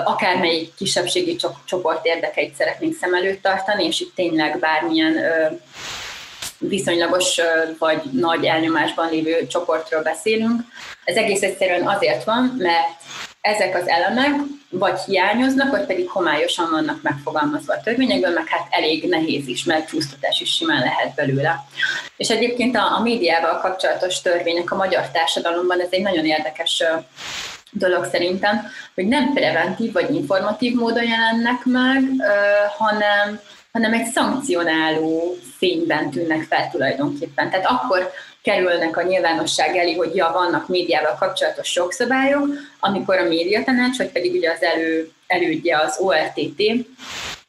akármelyik 0.04 0.74
kisebbségi 0.76 1.36
csoport 1.66 2.06
érdekeit 2.06 2.56
szeretnénk 2.56 2.96
szem 2.96 3.14
előtt 3.14 3.42
tartani, 3.42 3.86
és 3.86 4.00
itt 4.00 4.16
tényleg 4.16 4.60
bármilyen 4.60 5.16
viszonylagos 6.58 7.40
vagy 7.80 8.02
nagy 8.12 8.46
elnyomásban 8.46 9.10
lévő 9.10 9.48
csoportról 9.48 10.02
beszélünk. 10.02 10.62
Ez 11.04 11.16
egész 11.16 11.42
egyszerűen 11.42 11.88
azért 11.88 12.24
van, 12.24 12.56
mert 12.58 13.02
ezek 13.42 13.76
az 13.76 13.88
elemek 13.88 14.36
vagy 14.70 15.00
hiányoznak, 15.00 15.72
vagy 15.72 15.86
pedig 15.86 16.10
homályosan 16.10 16.70
vannak 16.72 17.02
megfogalmazva 17.02 17.74
a 17.74 17.82
törvényekből, 17.84 18.34
meg 18.34 18.48
hát 18.48 18.68
elég 18.70 19.10
nehéz 19.10 19.48
is, 19.48 19.64
mert 19.64 19.88
csúsztatás 19.88 20.42
is 20.42 20.56
simán 20.56 20.80
lehet 20.80 21.16
belőle. 21.16 21.66
És 22.18 22.30
egyébként 22.30 22.76
a, 22.76 22.96
a 22.98 23.02
médiával 23.02 23.60
kapcsolatos 23.60 24.22
törvények 24.22 24.72
a 24.72 24.76
magyar 24.76 25.10
társadalomban 25.12 25.82
ez 25.82 25.88
egy 25.90 26.02
nagyon 26.02 26.26
érdekes 26.26 26.84
dolog 27.72 28.08
szerintem, 28.12 28.68
hogy 28.96 29.08
nem 29.08 29.34
preventív 29.34 29.92
vagy 29.92 30.16
informatív 30.16 30.76
módon 30.76 31.04
jelennek 31.04 31.66
meg, 31.66 32.04
hanem, 32.78 33.40
hanem 33.72 33.94
egy 33.94 34.06
szankcionáló 34.06 35.38
fényben 35.58 36.10
tűnnek 36.10 36.42
fel 36.50 36.70
tulajdonképpen. 36.72 37.50
Tehát 37.50 37.66
akkor 37.66 38.12
kerülnek 38.42 38.98
a 38.98 39.02
nyilvánosság 39.02 39.76
elé, 39.76 39.94
hogy 39.94 40.16
ja, 40.16 40.32
vannak 40.34 40.68
médiával 40.68 41.16
kapcsolatos 41.20 41.76
jogszabályok, 41.76 42.48
amikor 42.80 43.18
a 43.18 43.28
médiatanács, 43.28 43.98
vagy 43.98 44.12
pedig 44.12 44.34
ugye 44.36 44.52
az 44.52 44.64
elő, 44.64 45.12
elődje 45.28 45.80
az 45.80 45.98
ORTT 46.00 46.62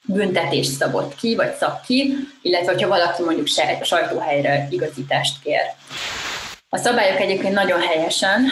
büntetést 0.04 0.70
szabott 0.70 1.14
ki, 1.14 1.34
vagy 1.34 1.54
szab 1.54 1.80
ki, 1.86 2.16
illetve 2.42 2.72
hogyha 2.72 2.88
valaki 2.88 3.22
mondjuk 3.22 3.46
sajtóhelyre 3.82 4.68
igazítást 4.70 5.42
kér. 5.42 5.60
A 6.68 6.76
szabályok 6.76 7.20
egyébként 7.20 7.54
nagyon 7.54 7.80
helyesen 7.80 8.46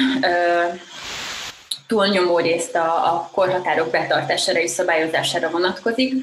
túlnyomó 1.86 2.38
részt 2.38 2.74
a, 2.74 3.14
a 3.14 3.30
korhatárok 3.32 3.90
betartására 3.90 4.60
és 4.60 4.70
szabályozására 4.70 5.50
vonatkozik. 5.50 6.14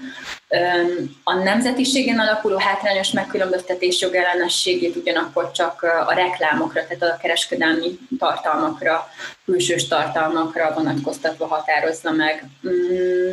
A 1.23 1.33
nemzetiségen 1.33 2.19
alapuló 2.19 2.57
hátrányos 2.57 3.11
megkülönböztetés 3.11 4.01
jogellenességét 4.01 4.95
ugyanakkor 4.95 5.51
csak 5.51 5.81
a 6.07 6.13
reklámokra, 6.13 6.87
tehát 6.87 7.15
a 7.15 7.17
kereskedelmi 7.21 7.99
tartalmakra, 8.19 9.09
külsős 9.45 9.87
tartalmakra 9.87 10.73
vonatkoztatva 10.73 11.47
határozza 11.47 12.11
meg. 12.11 12.43
Mm, 12.67 13.31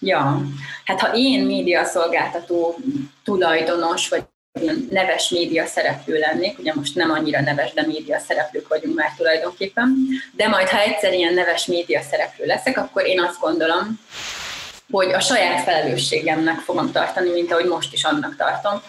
ja, 0.00 0.42
hát 0.84 1.00
ha 1.00 1.14
én 1.14 1.44
média 1.44 1.84
szolgáltató 1.84 2.76
tulajdonos, 3.24 4.08
vagy 4.08 4.22
neves 4.90 5.28
média 5.28 5.66
szereplő 5.66 6.18
lennék, 6.18 6.58
ugye 6.58 6.74
most 6.74 6.94
nem 6.94 7.10
annyira 7.10 7.40
neves, 7.40 7.72
de 7.72 7.86
média 7.86 8.18
szereplők 8.18 8.68
vagyunk 8.68 8.96
már 8.96 9.12
tulajdonképpen, 9.16 9.96
de 10.32 10.48
majd 10.48 10.68
ha 10.68 10.80
egyszer 10.80 11.12
ilyen 11.12 11.34
neves 11.34 11.66
média 11.66 12.00
szereplő 12.10 12.44
leszek, 12.44 12.78
akkor 12.78 13.06
én 13.06 13.20
azt 13.20 13.40
gondolom, 13.40 14.00
hogy 14.90 15.12
a 15.12 15.20
saját 15.20 15.62
felelősségemnek 15.62 16.58
fogom 16.58 16.92
tartani, 16.92 17.30
mint 17.30 17.52
ahogy 17.52 17.64
most 17.64 17.92
is 17.92 18.04
annak 18.04 18.36
tartom, 18.36 18.82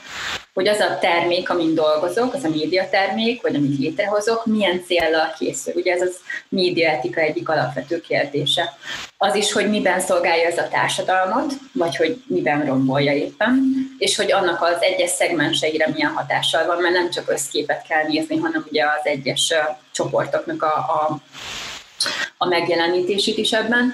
hogy 0.54 0.68
az 0.68 0.80
a 0.80 0.98
termék, 1.00 1.50
amin 1.50 1.76
dolgozok, 1.76 2.34
az 2.34 2.44
a 2.44 2.50
médiatermék, 2.50 3.42
vagy 3.42 3.56
amit 3.56 3.78
létrehozok, 3.78 4.46
milyen 4.46 4.84
célral 4.86 5.34
készül. 5.38 5.74
Ugye 5.76 5.94
ez 5.94 6.02
az 6.02 6.16
médiaetika 6.50 7.22
egyik 7.22 7.50
alapvető 7.50 8.02
kérdése. 8.02 8.78
Az 9.18 9.36
is, 9.36 9.52
hogy 9.52 9.70
miben 9.70 10.00
szolgálja 10.00 10.48
ez 10.48 10.58
a 10.58 10.68
társadalmat, 10.68 11.54
vagy 11.74 11.96
hogy 11.96 12.24
miben 12.28 12.66
rombolja 12.66 13.14
éppen, 13.14 13.74
és 13.98 14.16
hogy 14.16 14.32
annak 14.32 14.62
az 14.62 14.78
egyes 14.80 15.10
szegmenseire 15.10 15.90
milyen 15.94 16.12
hatással 16.12 16.66
van, 16.66 16.82
mert 16.82 16.94
nem 16.94 17.10
csak 17.10 17.32
összképet 17.32 17.88
kell 17.88 18.04
nézni, 18.04 18.38
hanem 18.38 18.66
ugye 18.70 18.84
az 18.84 19.02
egyes 19.04 19.54
csoportoknak 19.92 20.64
a, 20.64 20.76
a 20.76 21.22
a 22.38 22.48
megjelenítését 22.48 23.38
is 23.38 23.52
ebben, 23.52 23.94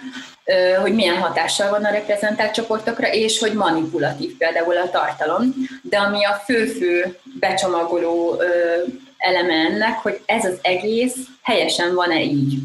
hogy 0.81 0.93
milyen 0.93 1.17
hatással 1.17 1.69
van 1.69 1.83
a 1.83 1.91
reprezentált 1.91 2.53
csoportokra, 2.53 3.07
és 3.07 3.39
hogy 3.39 3.53
manipulatív 3.53 4.37
például 4.37 4.77
a 4.77 4.89
tartalom, 4.89 5.53
de 5.81 5.97
ami 5.97 6.25
a 6.25 6.41
fő-fő 6.45 7.17
becsomagoló 7.39 8.41
eleme 9.17 9.53
ennek, 9.53 9.97
hogy 9.97 10.19
ez 10.25 10.45
az 10.45 10.57
egész 10.61 11.15
helyesen 11.41 11.95
van-e 11.95 12.21
így. 12.21 12.57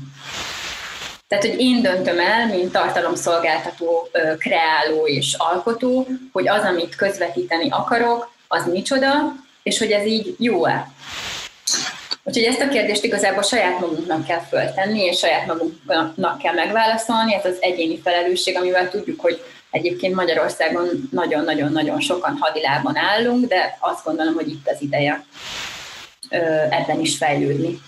Tehát, 1.29 1.45
hogy 1.45 1.61
én 1.61 1.83
döntöm 1.83 2.19
el, 2.19 2.47
mint 2.47 2.73
tartalomszolgáltató, 2.73 4.09
kreáló 4.39 5.07
és 5.07 5.35
alkotó, 5.39 6.07
hogy 6.33 6.49
az, 6.49 6.63
amit 6.63 6.97
közvetíteni 6.97 7.69
akarok, 7.71 8.33
az 8.49 8.67
micsoda, 8.67 9.33
és 9.63 9.79
hogy 9.79 9.91
ez 9.91 10.07
így 10.07 10.35
jó-e. 10.39 10.91
Úgyhogy 12.23 12.45
ezt 12.45 12.61
a 12.61 12.69
kérdést 12.69 13.05
igazából 13.05 13.43
saját 13.43 13.81
magunknak 13.81 14.27
kell 14.27 14.41
föltenni, 14.41 15.01
és 15.05 15.19
saját 15.19 15.47
magunknak 15.47 16.39
kell 16.39 16.55
megválaszolni. 16.55 17.35
Ez 17.35 17.45
az 17.45 17.57
egyéni 17.61 18.01
felelősség, 18.01 18.57
amivel 18.57 18.91
tudjuk, 18.91 19.21
hogy 19.21 19.43
egyébként 19.71 20.15
Magyarországon 20.15 21.09
nagyon-nagyon-nagyon 21.11 22.01
sokan 22.01 22.37
hadilában 22.41 22.97
állunk, 22.97 23.47
de 23.47 23.77
azt 23.81 24.05
gondolom, 24.05 24.35
hogy 24.35 24.49
itt 24.49 24.69
az 24.69 24.83
ideje 24.83 25.25
ebben 26.71 27.01
is 27.01 27.17
fejlődni. 27.17 27.81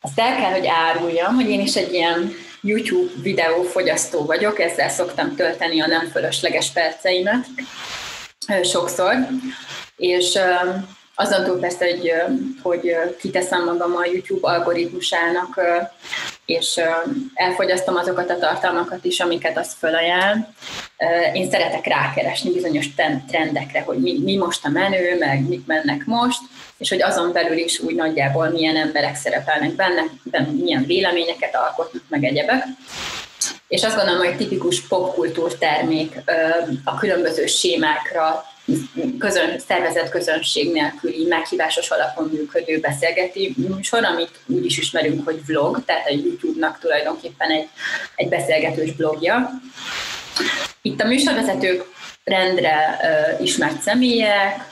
Azt 0.00 0.20
el 0.20 0.36
kell, 0.36 0.50
hogy 0.50 0.66
áruljam, 0.66 1.34
hogy 1.34 1.48
én 1.50 1.60
is 1.60 1.74
egy 1.74 1.92
ilyen 1.92 2.32
YouTube 2.60 3.12
videófogyasztó 3.22 4.24
vagyok, 4.24 4.60
ezzel 4.60 4.88
szoktam 4.88 5.36
tölteni 5.36 5.80
a 5.80 5.86
nem 5.86 6.08
fölösleges 6.08 6.70
perceimet 6.70 7.46
sokszor, 8.62 9.14
és 9.96 10.38
azon 11.14 11.44
túl 11.44 11.60
persze, 11.60 11.84
hogy, 11.84 12.12
hogy 12.62 12.96
kiteszem 13.18 13.64
magam 13.64 13.96
a 13.96 14.04
YouTube 14.04 14.48
algoritmusának, 14.48 15.60
és 16.44 16.80
elfogyasztom 17.34 17.96
azokat 17.96 18.30
a 18.30 18.38
tartalmakat 18.38 19.04
is, 19.04 19.20
amiket 19.20 19.58
az 19.58 19.74
fölajánl. 19.78 20.48
Én 21.32 21.50
szeretek 21.50 21.86
rákeresni 21.86 22.52
bizonyos 22.52 22.86
trendekre, 23.28 23.80
hogy 23.80 23.98
mi, 23.98 24.18
mi 24.24 24.36
most 24.36 24.64
a 24.64 24.68
menő, 24.68 25.18
meg 25.18 25.48
mit 25.48 25.66
mennek 25.66 26.04
most, 26.04 26.40
és 26.78 26.88
hogy 26.88 27.02
azon 27.02 27.32
belül 27.32 27.56
is 27.56 27.78
úgy 27.78 27.94
nagyjából 27.94 28.48
milyen 28.48 28.76
emberek 28.76 29.16
szerepelnek 29.16 29.74
benne, 29.74 30.02
milyen 30.50 30.84
véleményeket 30.86 31.56
alkotnak, 31.56 32.02
meg 32.08 32.24
egyebek. 32.24 32.64
és 33.68 33.84
azt 33.84 33.96
gondolom, 33.96 34.24
hogy 34.24 34.36
tipikus 34.36 34.86
popkultúr 34.86 35.54
termék 35.54 36.14
a 36.84 36.98
különböző 36.98 37.46
sémákra 37.46 38.44
közön, 39.18 39.58
szervezett 39.58 40.08
közönség 40.08 40.72
nélküli 40.72 41.26
meghívásos 41.26 41.90
alapon 41.90 42.30
működő 42.32 42.78
beszélgeti 42.80 43.54
műsor, 43.56 44.04
amit 44.04 44.40
úgy 44.46 44.64
is 44.64 44.78
ismerünk, 44.78 45.24
hogy 45.24 45.46
vlog, 45.46 45.84
tehát 45.84 46.08
a 46.08 46.12
YouTube-nak 46.12 46.78
tulajdonképpen 46.78 47.50
egy, 47.50 47.68
egy 48.14 48.28
beszélgetős 48.28 48.92
blogja. 48.92 49.50
Itt 50.82 51.00
a 51.00 51.06
műsorvezetők 51.06 51.84
rendre 52.24 52.98
uh, 53.02 53.42
ismert 53.42 53.80
személyek, 53.82 54.68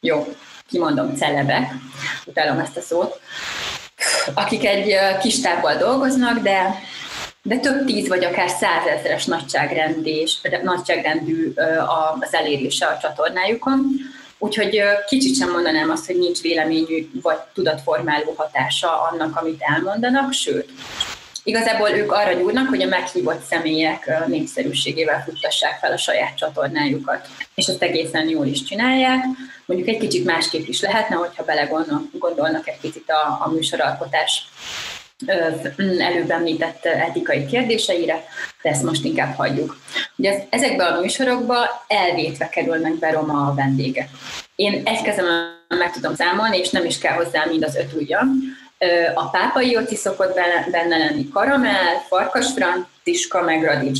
jó, 0.00 0.34
kimondom, 0.68 1.14
celebek, 1.16 1.72
utálom 2.26 2.58
ezt 2.58 2.76
a 2.76 2.80
szót, 2.80 3.20
akik 4.34 4.66
egy 4.66 4.94
kis 5.20 5.40
tábbal 5.40 5.76
dolgoznak, 5.76 6.38
de 6.38 6.82
de 7.42 7.58
több 7.58 7.84
tíz 7.86 8.08
vagy 8.08 8.24
akár 8.24 8.48
százezres 8.48 9.24
nagyságrendés, 9.24 10.40
nagyságrendű 10.62 11.52
az 12.22 12.34
elérése 12.34 12.86
a 12.86 12.98
csatornájukon. 12.98 13.86
Úgyhogy 14.38 14.80
kicsit 15.06 15.36
sem 15.36 15.50
mondanám 15.50 15.90
azt, 15.90 16.06
hogy 16.06 16.18
nincs 16.18 16.40
véleményű 16.40 17.10
vagy 17.22 17.38
tudatformáló 17.54 18.34
hatása 18.36 19.00
annak, 19.02 19.36
amit 19.36 19.60
elmondanak, 19.60 20.32
sőt, 20.32 20.72
Igazából 21.42 21.88
ők 21.88 22.12
arra 22.12 22.32
gyúrnak, 22.32 22.68
hogy 22.68 22.82
a 22.82 22.88
meghívott 22.88 23.42
személyek 23.42 24.26
népszerűségével 24.26 25.22
futtassák 25.22 25.78
fel 25.78 25.92
a 25.92 25.96
saját 25.96 26.36
csatornájukat, 26.36 27.28
és 27.54 27.66
ezt 27.66 27.82
egészen 27.82 28.28
jól 28.28 28.46
is 28.46 28.62
csinálják. 28.62 29.24
Mondjuk 29.66 29.88
egy 29.88 29.98
kicsit 29.98 30.24
másképp 30.24 30.66
is 30.66 30.80
lehetne, 30.80 31.16
hogyha 31.16 31.44
belegondolnak 31.44 32.68
egy 32.68 32.80
kicsit 32.80 33.10
a, 33.10 33.44
a 33.44 33.50
műsoralkotás 33.50 34.48
előbb 35.98 36.30
említett 36.30 36.84
etikai 36.84 37.46
kérdéseire, 37.46 38.24
de 38.62 38.70
ezt 38.70 38.82
most 38.82 39.04
inkább 39.04 39.34
hagyjuk. 39.34 39.76
Ugye 40.16 40.44
ezekben 40.50 40.92
a 40.92 41.00
műsorokban 41.00 41.66
elvétve 41.88 42.48
kerülnek 42.48 42.94
be 42.94 43.10
roma 43.10 43.54
vendégek. 43.54 44.08
Én 44.54 44.82
egy 44.84 45.02
kezemben 45.02 45.58
meg 45.68 45.92
tudom 45.92 46.14
számolni, 46.14 46.58
és 46.58 46.70
nem 46.70 46.84
is 46.84 46.98
kell 46.98 47.14
hozzá 47.14 47.44
mind 47.44 47.64
az 47.64 47.76
öt 47.76 47.92
ujjam. 47.92 48.28
A 49.14 49.28
pápai 49.28 49.70
Jóci 49.70 49.96
szokott 49.96 50.34
benne 50.70 50.96
lenni 50.96 51.28
Karamell, 51.28 51.96
Farkas 52.08 52.46
Frantiska, 52.52 53.42
meg 53.42 53.64
Radics. 53.64 53.98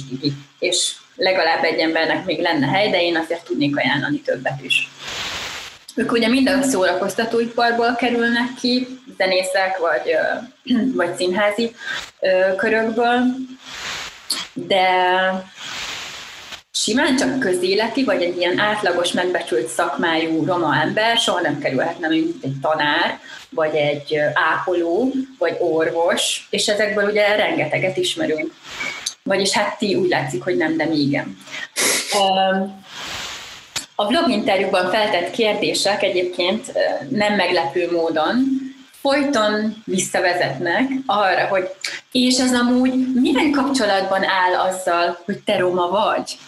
És 0.59 0.93
legalább 1.17 1.65
egy 1.65 1.79
embernek 1.79 2.25
még 2.25 2.41
lenne 2.41 2.67
hely, 2.67 2.91
de 2.91 3.03
én 3.03 3.17
azért 3.17 3.45
tudnék 3.45 3.77
ajánlani 3.77 4.21
többet 4.21 4.63
is. 4.63 4.89
Ők 5.95 6.13
ugye 6.13 6.29
mind 6.29 6.49
a 6.49 6.63
szórakoztatóiparból 6.63 7.95
kerülnek 7.95 8.55
ki, 8.61 9.00
zenészek 9.21 9.79
vagy, 9.79 10.17
vagy 11.01 11.17
színházi 11.17 11.75
körökből, 12.57 13.21
de 14.53 14.87
simán 16.73 17.17
csak 17.17 17.39
közéleti, 17.39 18.05
vagy 18.05 18.23
egy 18.23 18.37
ilyen 18.37 18.59
átlagos, 18.59 19.13
megbecsült 19.13 19.69
szakmájú 19.69 20.45
roma 20.45 20.81
ember 20.81 21.17
soha 21.17 21.41
nem 21.41 21.59
kerülhetne, 21.59 22.09
mint 22.09 22.45
egy 22.45 22.55
tanár, 22.61 23.19
vagy 23.51 23.75
egy 23.75 24.17
ápoló, 24.53 25.13
vagy 25.39 25.57
orvos, 25.59 26.47
és 26.51 26.69
ezekből 26.69 27.11
ugye 27.11 27.37
rengeteget 27.37 27.97
ismerünk. 27.97 28.55
Vagyis 29.23 29.53
hát 29.53 29.79
ti 29.79 29.95
úgy 29.95 30.09
látszik, 30.09 30.43
hogy 30.43 30.57
nem, 30.57 30.77
de 30.77 30.85
mi 30.85 30.97
igen. 30.97 31.39
A 33.95 34.07
blog 34.07 34.31
interjúban 34.31 34.91
feltett 34.91 35.31
kérdések 35.31 36.03
egyébként 36.03 36.73
nem 37.09 37.35
meglepő 37.35 37.91
módon 37.91 38.60
folyton 39.01 39.83
visszavezetnek 39.85 40.91
arra, 41.07 41.47
hogy 41.47 41.69
és 42.13 42.39
ez 42.39 42.55
amúgy 42.55 42.93
milyen 43.15 43.51
kapcsolatban 43.51 44.25
áll 44.25 44.55
azzal, 44.55 45.19
hogy 45.25 45.39
te 45.39 45.59
roma 45.59 45.89
vagy? 45.89 46.39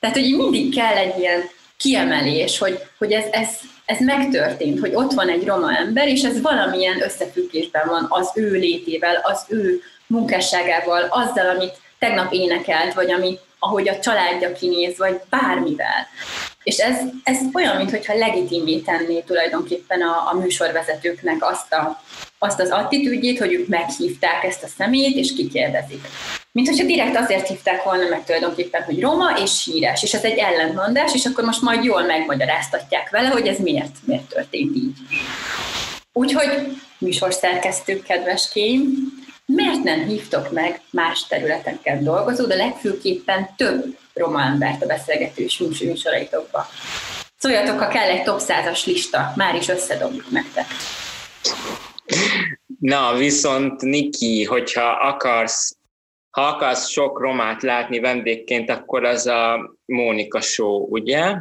Tehát, 0.00 0.16
hogy 0.16 0.36
mindig 0.36 0.74
kell 0.74 0.96
egy 0.96 1.18
ilyen 1.18 1.40
kiemelés, 1.76 2.58
hogy, 2.58 2.78
hogy 2.98 3.12
ez, 3.12 3.24
ez, 3.30 3.48
ez 3.84 4.00
megtörtént, 4.00 4.80
hogy 4.80 4.94
ott 4.94 5.12
van 5.12 5.28
egy 5.28 5.46
roma 5.46 5.76
ember, 5.76 6.08
és 6.08 6.22
ez 6.22 6.40
valamilyen 6.40 7.02
összefüggésben 7.02 7.88
van 7.88 8.06
az 8.08 8.30
ő 8.34 8.50
létével, 8.50 9.20
az 9.22 9.44
ő 9.48 9.80
munkásságával, 10.06 11.02
azzal, 11.10 11.48
amit 11.56 11.80
tegnap 11.98 12.32
énekelt, 12.32 12.94
vagy 12.94 13.10
ami, 13.10 13.38
ahogy 13.58 13.88
a 13.88 13.98
családja 13.98 14.52
kinéz, 14.52 14.98
vagy 14.98 15.20
bármivel. 15.30 16.06
És 16.68 16.78
ez, 16.78 16.96
ez 17.22 17.38
olyan, 17.52 17.76
mintha 17.76 18.14
legitimé 18.14 18.78
tenné 18.78 19.20
tulajdonképpen 19.20 20.00
a, 20.02 20.30
a 20.32 20.34
műsorvezetőknek 20.34 21.36
azt, 21.50 21.72
a, 21.72 22.02
azt 22.38 22.60
az 22.60 22.70
attitűdjét, 22.70 23.38
hogy 23.38 23.52
ők 23.52 23.68
meghívták 23.68 24.44
ezt 24.44 24.62
a 24.62 24.66
szemét, 24.66 25.16
és 25.16 25.34
kikérdezik. 25.34 26.00
Mint 26.52 26.68
hogyha 26.68 26.86
direkt 26.86 27.16
azért 27.16 27.48
hívták 27.48 27.84
volna 27.84 28.08
meg 28.08 28.24
tulajdonképpen, 28.24 28.82
hogy 28.82 29.00
roma 29.00 29.38
és 29.42 29.64
híres, 29.64 30.02
és 30.02 30.14
ez 30.14 30.24
egy 30.24 30.38
ellentmondás, 30.38 31.14
és 31.14 31.24
akkor 31.24 31.44
most 31.44 31.62
majd 31.62 31.84
jól 31.84 32.02
megmagyaráztatják 32.02 33.10
vele, 33.10 33.28
hogy 33.28 33.46
ez 33.46 33.58
miért, 33.58 33.96
miért 34.04 34.28
történt 34.28 34.76
így. 34.76 34.96
Úgyhogy 36.12 36.76
műsorszerkesztők, 36.98 38.02
kedveskéim, 38.02 39.12
miért 39.54 39.82
nem 39.82 40.04
hívtok 40.04 40.52
meg 40.52 40.80
más 40.90 41.26
területeken 41.26 42.04
dolgozó, 42.04 42.46
de 42.46 42.54
legfőképpen 42.54 43.48
több 43.56 43.98
roma 44.14 44.42
embert 44.42 44.82
a 44.82 44.86
beszélgetős 44.86 45.58
műsoraitokba. 45.58 46.66
Szóljatok, 47.38 47.78
ha 47.78 47.88
kell 47.88 48.08
egy 48.08 48.22
top 48.22 48.40
100-as 48.40 48.86
lista, 48.86 49.32
már 49.36 49.54
is 49.54 49.68
összedobjuk 49.68 50.30
nektek. 50.30 50.66
Na, 52.80 53.14
viszont 53.16 53.80
Niki, 53.80 54.44
hogyha 54.44 54.90
akarsz, 54.90 55.76
ha 56.30 56.42
akarsz 56.42 56.88
sok 56.88 57.20
romát 57.20 57.62
látni 57.62 58.00
vendégként, 58.00 58.70
akkor 58.70 59.04
az 59.04 59.26
a 59.26 59.74
Mónika 59.84 60.40
Show, 60.40 60.86
ugye? 60.90 61.34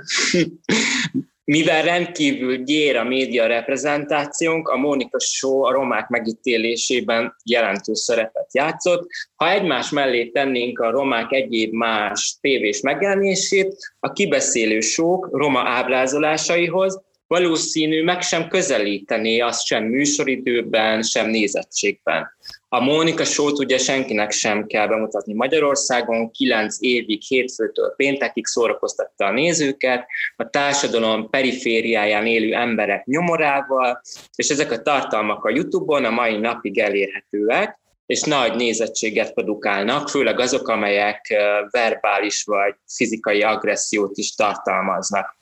Mivel 1.52 1.84
rendkívül 1.84 2.64
gyér 2.64 2.95
a 2.95 3.03
média 3.03 3.45
reprezentációnk, 3.45 4.68
a 4.68 4.78
Mónika 4.78 5.19
Show 5.19 5.64
a 5.64 5.72
romák 5.72 6.07
megítélésében 6.07 7.36
jelentős 7.44 7.99
szerepet 7.99 8.53
játszott. 8.53 9.10
Ha 9.36 9.52
egymás 9.52 9.90
mellé 9.90 10.26
tennénk 10.26 10.80
a 10.80 10.91
romák 10.91 11.32
egyéb 11.32 11.74
más 11.74 12.38
tévés 12.41 12.82
megjelenését, 12.82 13.76
a 13.99 14.11
kibeszélő 14.11 14.80
sók 14.80 15.30
roma 15.32 15.60
ábrázolásaihoz 15.60 17.02
valószínű 17.28 18.03
meg 18.03 18.22
sem 18.22 18.48
közelítené 18.48 19.40
azt 19.40 19.65
sem 19.65 19.84
műsoridőben, 19.84 21.02
sem 21.02 21.30
nézettségben. 21.30 22.37
A 22.69 22.80
Mónika 22.80 23.23
sót 23.23 23.60
ugye 23.60 23.77
senkinek 23.77 24.31
sem 24.31 24.65
kell 24.65 24.88
bemutatni 24.88 25.34
Magyarországon, 25.34 26.31
kilenc 26.31 26.77
évig 26.80 27.22
hétfőtől 27.22 27.94
péntekig 27.95 28.45
szórakoztatta 28.45 29.26
a 29.26 29.31
nézőket, 29.31 30.07
a 30.35 30.49
társadalom 30.49 31.30
perifériáján 31.30 32.26
élő 32.26 32.53
emberek 32.53 33.06
nyomorával, 33.06 34.02
és 34.35 34.49
ezek 34.49 34.72
a 34.72 34.81
tartalmak 34.81 35.45
a 35.45 35.49
YouTube-on 35.49 36.06
a 36.06 36.10
mai 36.10 36.38
napig 36.38 36.80
elérhetőek, 36.80 37.80
és 38.06 38.22
nagy 38.22 38.56
nézettséget 38.56 39.34
produkálnak, 39.34 40.10
főleg 40.10 40.39
azok, 40.39 40.68
amelyek 40.68 41.34
verbális 41.72 42.44
vagy 42.44 42.76
fizikai 42.88 43.41
agressziót 43.41 44.18
is 44.18 44.35
tartalmaznak. 44.35 45.35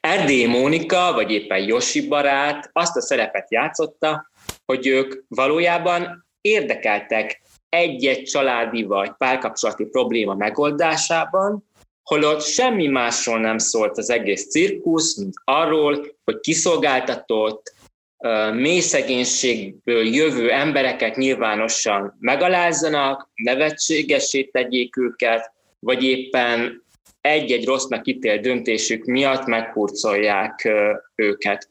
Erdély 0.00 0.46
Mónika, 0.46 1.12
vagy 1.12 1.30
éppen 1.30 1.58
Josi 1.58 2.08
barát 2.08 2.70
azt 2.72 2.96
a 2.96 3.00
szerepet 3.00 3.50
játszotta, 3.50 4.30
hogy 4.66 4.86
ők 4.86 5.24
valójában 5.28 6.26
érdekeltek 6.40 7.42
egy-egy 7.68 8.22
családi 8.22 8.82
vagy 8.82 9.10
párkapcsolati 9.18 9.84
probléma 9.84 10.34
megoldásában, 10.34 11.68
holott 12.02 12.42
semmi 12.42 12.86
másról 12.86 13.38
nem 13.38 13.58
szólt 13.58 13.98
az 13.98 14.10
egész 14.10 14.50
cirkusz, 14.50 15.16
mint 15.16 15.34
arról, 15.44 16.06
hogy 16.24 16.40
kiszolgáltatott, 16.40 17.74
mély 18.52 18.80
szegénységből 18.80 20.06
jövő 20.06 20.50
embereket 20.50 21.16
nyilvánosan 21.16 22.16
megalázzanak, 22.20 23.30
nevetségesé 23.34 24.42
tegyék 24.42 24.96
őket, 24.96 25.52
vagy 25.78 26.02
éppen 26.02 26.82
egy-egy 27.20 27.64
rossznak 27.64 28.06
ítélt 28.06 28.40
döntésük 28.40 29.04
miatt 29.04 29.46
meghurcolják 29.46 30.68
őket. 31.14 31.68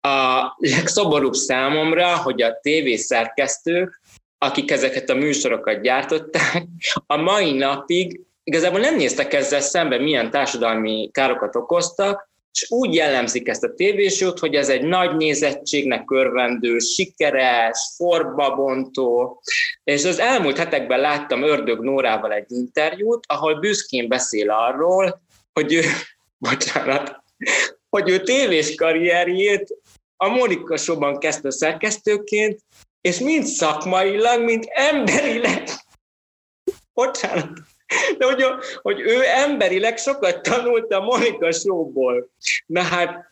A 0.00 0.54
legszomorúbb 0.56 1.34
számomra, 1.34 2.16
hogy 2.16 2.42
a 2.42 2.58
tévészerkesztők, 2.60 4.00
akik 4.38 4.70
ezeket 4.70 5.10
a 5.10 5.14
műsorokat 5.14 5.82
gyártották, 5.82 6.66
a 7.06 7.16
mai 7.16 7.52
napig 7.52 8.20
igazából 8.44 8.80
nem 8.80 8.96
néztek 8.96 9.32
ezzel 9.32 9.60
szembe, 9.60 9.98
milyen 9.98 10.30
társadalmi 10.30 11.10
károkat 11.12 11.56
okoztak, 11.56 12.28
és 12.52 12.70
úgy 12.70 12.94
jellemzik 12.94 13.48
ezt 13.48 13.64
a 13.64 13.74
tévésót, 13.74 14.38
hogy 14.38 14.54
ez 14.54 14.68
egy 14.68 14.82
nagy 14.82 15.16
nézettségnek 15.16 16.10
örvendő, 16.10 16.78
sikeres, 16.78 17.78
forbabontó, 17.96 19.42
és 19.84 20.04
az 20.04 20.18
elmúlt 20.18 20.56
hetekben 20.56 21.00
láttam 21.00 21.42
Ördög 21.42 21.80
Nórával 21.80 22.32
egy 22.32 22.50
interjút, 22.50 23.24
ahol 23.28 23.60
büszkén 23.60 24.08
beszél 24.08 24.50
arról, 24.50 25.22
hogy 25.52 25.72
ő, 25.72 25.82
bocsánat, 26.48 27.22
hogy 27.88 28.08
ő 28.08 28.20
tévés 28.22 28.74
karrierjét 28.74 29.76
a 30.20 30.28
Monika 30.28 30.76
Showban 30.76 31.18
kezdte 31.18 31.50
szerkesztőként, 31.50 32.60
és 33.00 33.18
mind 33.18 33.44
szakmailag, 33.44 34.44
mind 34.44 34.64
emberileg 34.68 35.68
bocsánat, 36.94 37.50
de 38.18 38.24
hogy, 38.24 38.44
hogy 38.82 39.00
ő 39.00 39.20
emberileg 39.24 39.96
sokat 39.96 40.42
tanult 40.42 40.92
a 40.92 41.00
Monika 41.00 41.52
Showból. 41.52 42.30
Na 42.66 42.82
hát 42.82 43.30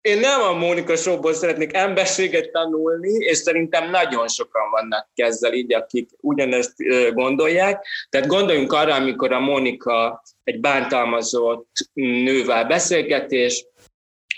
én 0.00 0.18
nem 0.18 0.40
a 0.40 0.52
Mónika 0.52 0.96
Showból 0.96 1.32
szeretnék 1.32 1.76
emberséget 1.76 2.50
tanulni, 2.50 3.24
és 3.24 3.36
szerintem 3.36 3.90
nagyon 3.90 4.28
sokan 4.28 4.70
vannak 4.70 5.08
ezzel 5.14 5.52
így, 5.52 5.74
akik 5.74 6.10
ugyanezt 6.20 6.74
gondolják. 7.14 7.86
Tehát 8.08 8.26
gondoljunk 8.26 8.72
arra, 8.72 8.94
amikor 8.94 9.32
a 9.32 9.40
Mónika 9.40 10.22
egy 10.44 10.60
bántalmazott 10.60 11.68
nővel 11.92 12.64
beszélget, 12.64 13.32
és 13.32 13.64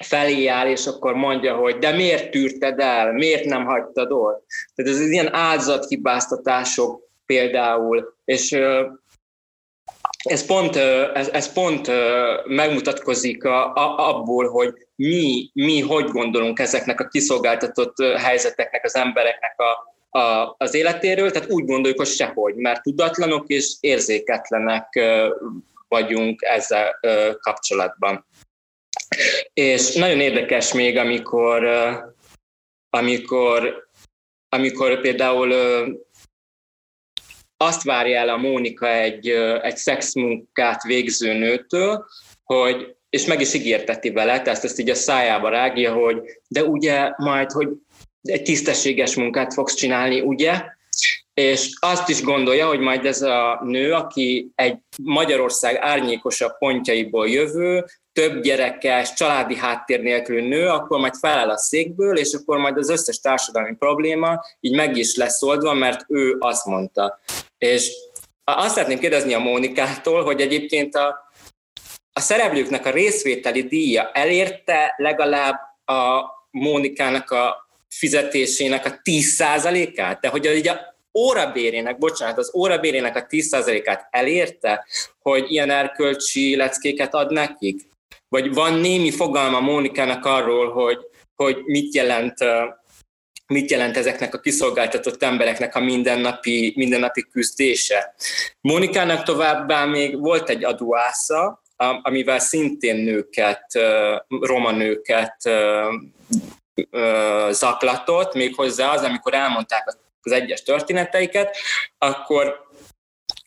felé 0.05 0.47
áll, 0.47 0.67
és 0.67 0.87
akkor 0.87 1.15
mondja, 1.15 1.55
hogy 1.57 1.79
de 1.79 1.93
miért 1.93 2.31
tűrted 2.31 2.79
el, 2.81 3.13
miért 3.13 3.45
nem 3.45 3.65
hagytad 3.65 4.13
ott? 4.13 4.45
Tehát 4.75 4.93
ez 4.93 5.01
ilyen 5.01 5.35
áldozathibáztatások 5.35 7.03
például, 7.27 8.15
és 8.25 8.59
ez 10.19 10.47
pont, 10.47 10.77
ez, 11.15 11.29
ez 11.29 11.53
pont 11.53 11.91
megmutatkozik 12.45 13.45
a, 13.45 13.73
a, 13.75 14.09
abból, 14.09 14.49
hogy 14.49 14.75
mi, 14.97 15.51
mi 15.53 15.81
hogy 15.81 16.05
gondolunk 16.05 16.59
ezeknek 16.59 17.01
a 17.01 17.09
kiszolgáltatott 17.09 18.03
helyzeteknek, 18.17 18.85
az 18.85 18.97
embereknek 18.97 19.55
a, 19.61 19.97
a, 20.19 20.55
az 20.59 20.75
életéről, 20.75 21.31
tehát 21.31 21.51
úgy 21.51 21.65
gondoljuk, 21.65 21.99
hogy 21.99 22.09
sehogy, 22.09 22.55
mert 22.55 22.83
tudatlanok 22.83 23.49
és 23.49 23.77
érzéketlenek 23.81 25.01
vagyunk 25.89 26.43
ezzel 26.43 26.99
kapcsolatban. 27.41 28.27
És 29.53 29.95
nagyon 29.95 30.21
érdekes 30.21 30.73
még, 30.73 30.97
amikor, 30.97 31.65
amikor, 32.91 33.89
amikor 34.49 35.01
például 35.01 35.53
azt 37.57 37.83
várja 37.83 38.19
el 38.19 38.29
a 38.29 38.37
Mónika 38.37 38.89
egy, 38.89 39.29
egy 39.63 39.77
szexmunkát 39.77 40.83
végző 40.83 41.33
nőtől, 41.33 42.07
hogy, 42.45 42.97
és 43.11 43.27
meg 43.27 43.41
is 43.41 43.55
ígérteti 43.55 44.11
vele, 44.11 44.43
tehát 44.43 44.65
ezt 44.65 44.79
így 44.79 44.91
a 44.91 44.95
szájába 44.95 45.49
rágja, 45.49 45.93
hogy 45.93 46.21
de 46.49 46.65
ugye 46.65 47.13
majd, 47.17 47.51
hogy 47.51 47.69
egy 48.23 48.43
tisztességes 48.43 49.15
munkát 49.15 49.53
fogsz 49.53 49.75
csinálni, 49.75 50.21
ugye? 50.21 50.63
És 51.35 51.77
azt 51.81 52.09
is 52.09 52.23
gondolja, 52.23 52.67
hogy 52.67 52.79
majd 52.79 53.05
ez 53.05 53.23
a 53.23 53.61
nő, 53.65 53.93
aki 53.93 54.51
egy 54.55 54.79
Magyarország 55.03 55.77
árnyékosabb 55.81 56.59
pontjaiból 56.59 57.29
jövő, 57.29 57.85
több 58.19 58.43
gyerekes, 58.43 59.13
családi 59.13 59.57
háttér 59.57 60.01
nélkül 60.01 60.43
nő, 60.43 60.67
akkor 60.67 60.99
majd 60.99 61.15
feláll 61.15 61.51
a 61.51 61.59
székből, 61.59 62.19
és 62.19 62.33
akkor 62.33 62.59
majd 62.59 62.77
az 62.77 62.91
összes 62.91 63.21
társadalmi 63.21 63.75
probléma 63.77 64.45
így 64.61 64.75
meg 64.75 64.97
is 64.97 65.17
lesz 65.17 65.43
oldva, 65.43 65.75
mert 65.75 66.05
ő 66.09 66.37
azt 66.39 66.65
mondta. 66.65 67.21
És 67.59 67.93
azt 68.45 68.75
szeretném 68.75 68.99
kérdezni 68.99 69.35
a 69.35 69.39
Mónikától, 69.39 70.25
hogy 70.25 70.41
egyébként 70.41 70.95
a, 70.95 71.33
a 72.13 72.21
szereplőknek 72.21 72.87
a 72.87 72.91
részvételi 72.91 73.63
díja 73.63 74.11
elérte 74.13 74.95
legalább 74.97 75.57
a 75.85 76.25
Mónikának 76.51 77.31
a 77.31 77.69
fizetésének 77.89 78.87
a 78.87 79.01
10%-át? 79.03 80.21
De 80.21 80.29
hogy 80.29 80.45
így 80.45 80.69
a 80.69 80.97
órabérének, 81.15 81.99
bocsánat, 81.99 82.39
az 82.39 82.55
órabérének 82.55 83.17
a 83.17 83.27
10%-át 83.27 84.09
elérte, 84.11 84.87
hogy 85.19 85.53
ilyen 85.53 85.71
erkölcsi 85.71 86.57
leckéket 86.57 87.15
ad 87.15 87.33
nekik? 87.33 87.87
Vagy 88.29 88.55
van 88.55 88.75
némi 88.75 89.11
fogalma 89.11 89.61
Mónikának 89.61 90.25
arról, 90.25 90.73
hogy, 90.73 90.99
hogy 91.35 91.63
mit 91.65 91.95
jelent 91.95 92.35
mit 93.47 93.71
jelent 93.71 93.97
ezeknek 93.97 94.35
a 94.35 94.41
kiszolgáltatott 94.41 95.23
embereknek 95.23 95.75
a 95.75 95.81
mindennapi, 95.81 96.73
mindennapi 96.77 97.27
küzdése. 97.31 98.15
Mónikának 98.61 99.23
továbbá 99.23 99.85
még 99.85 100.19
volt 100.21 100.49
egy 100.49 100.65
adóásza, 100.65 101.63
amivel 102.03 102.39
szintén 102.39 102.97
nőket, 102.97 103.65
roma 104.41 104.71
nőket 104.71 105.37
zaklatott, 107.51 108.35
méghozzá 108.35 108.93
az, 108.93 109.03
amikor 109.03 109.35
elmondták 109.35 109.97
az 110.23 110.33
egyes 110.33 110.63
történeteiket, 110.63 111.57
akkor 111.99 112.68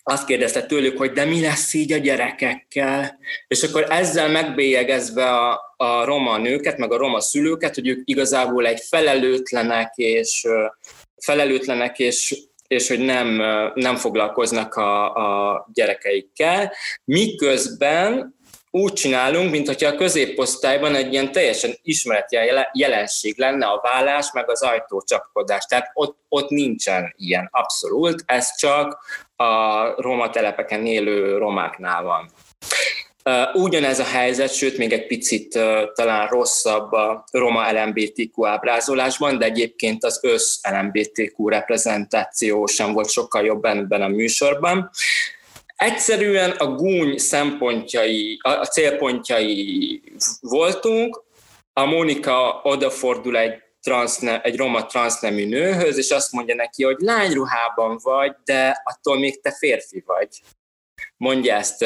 azt 0.04 0.26
kérdezte 0.26 0.66
tőlük, 0.66 0.98
hogy 0.98 1.12
de 1.12 1.26
mi 1.26 1.42
lesz 1.42 1.74
így 1.74 1.92
a 1.92 1.98
gyerekekkel, 1.98 3.20
és 3.48 3.64
akkor 3.64 3.86
ezzel 3.90 4.30
megbélyegezve 4.30 5.30
a, 5.30 5.76
a 5.78 6.06
roma 6.06 6.38
nőket, 6.38 6.78
meg 6.78 6.92
a 6.92 6.98
roma 6.98 7.20
szülőket, 7.20 7.76
hogy 7.76 7.88
ők 7.88 8.02
igazából 8.04 8.66
egy 8.66 8.82
felelőtlenek, 8.90 9.94
és 9.96 10.48
felelőtlenek, 11.18 12.00
és 12.00 12.36
és 12.68 12.88
hogy 12.88 13.00
nem, 13.00 13.42
nem 13.74 13.96
foglalkoznak 13.96 14.74
a, 14.74 15.14
a 15.14 15.68
gyerekeikkel, 15.74 16.74
miközben 17.04 18.36
úgy 18.72 18.94
csinálunk, 18.94 19.52
mint 19.52 19.68
hogyha 19.68 19.90
a 19.90 19.96
középosztályban 19.96 20.96
egy 20.96 21.12
ilyen 21.14 21.32
teljesen 21.32 21.72
ismert 21.82 22.28
jelenség 22.74 23.38
lenne 23.38 23.66
a 23.66 23.80
vállás, 23.84 24.32
meg 24.34 24.50
az 24.50 24.62
ajtócsapkodás. 24.62 25.66
Tehát 25.66 25.92
ott, 25.94 26.18
ott 26.30 26.50
nincsen 26.50 27.14
ilyen 27.18 27.50
abszolút, 27.52 28.24
ez 28.26 28.56
csak 28.56 29.06
a 29.36 29.84
roma 30.02 30.30
telepeken 30.30 30.86
élő 30.86 31.38
romáknál 31.38 32.04
van. 32.04 32.32
Ugyanez 33.54 34.00
a 34.00 34.04
helyzet, 34.04 34.54
sőt 34.54 34.78
még 34.78 34.92
egy 34.92 35.08
picit 35.08 35.60
talán 35.94 36.28
rosszabb 36.28 36.92
a 36.92 37.24
roma 37.32 37.72
LMBTQ 37.72 38.46
ábrázolásban, 38.46 39.38
de 39.38 39.46
egyébként 39.46 40.04
az 40.04 40.20
össz 40.22 40.60
LMBTQ 40.70 41.50
reprezentáció 41.50 42.66
sem 42.66 42.94
volt 42.94 43.10
sokkal 43.10 43.46
jobb 43.46 43.66
ebben 43.66 44.02
a 44.02 44.08
műsorban. 44.08 44.90
Egyszerűen 45.82 46.52
a 46.52 46.66
gúny 46.66 47.18
szempontjai, 47.18 48.40
a 48.42 48.66
célpontjai 48.66 50.02
voltunk, 50.40 51.24
a 51.74 51.86
Mónika 51.86 52.62
odafordul 52.64 53.38
egy, 53.38 53.54
transzne, 53.82 54.42
egy 54.42 54.58
roma 54.58 54.86
transznemű 54.86 55.48
nőhöz, 55.48 55.98
és 55.98 56.10
azt 56.10 56.32
mondja 56.32 56.56
neki, 56.56 56.84
hogy 56.84 56.96
lányruhában 57.00 58.00
vagy, 58.04 58.36
de 58.46 58.82
attól 58.84 59.20
még 59.20 59.42
te 59.42 59.52
férfi 59.52 60.04
vagy. 60.06 60.28
Mondja 61.18 61.56
ezt 61.56 61.86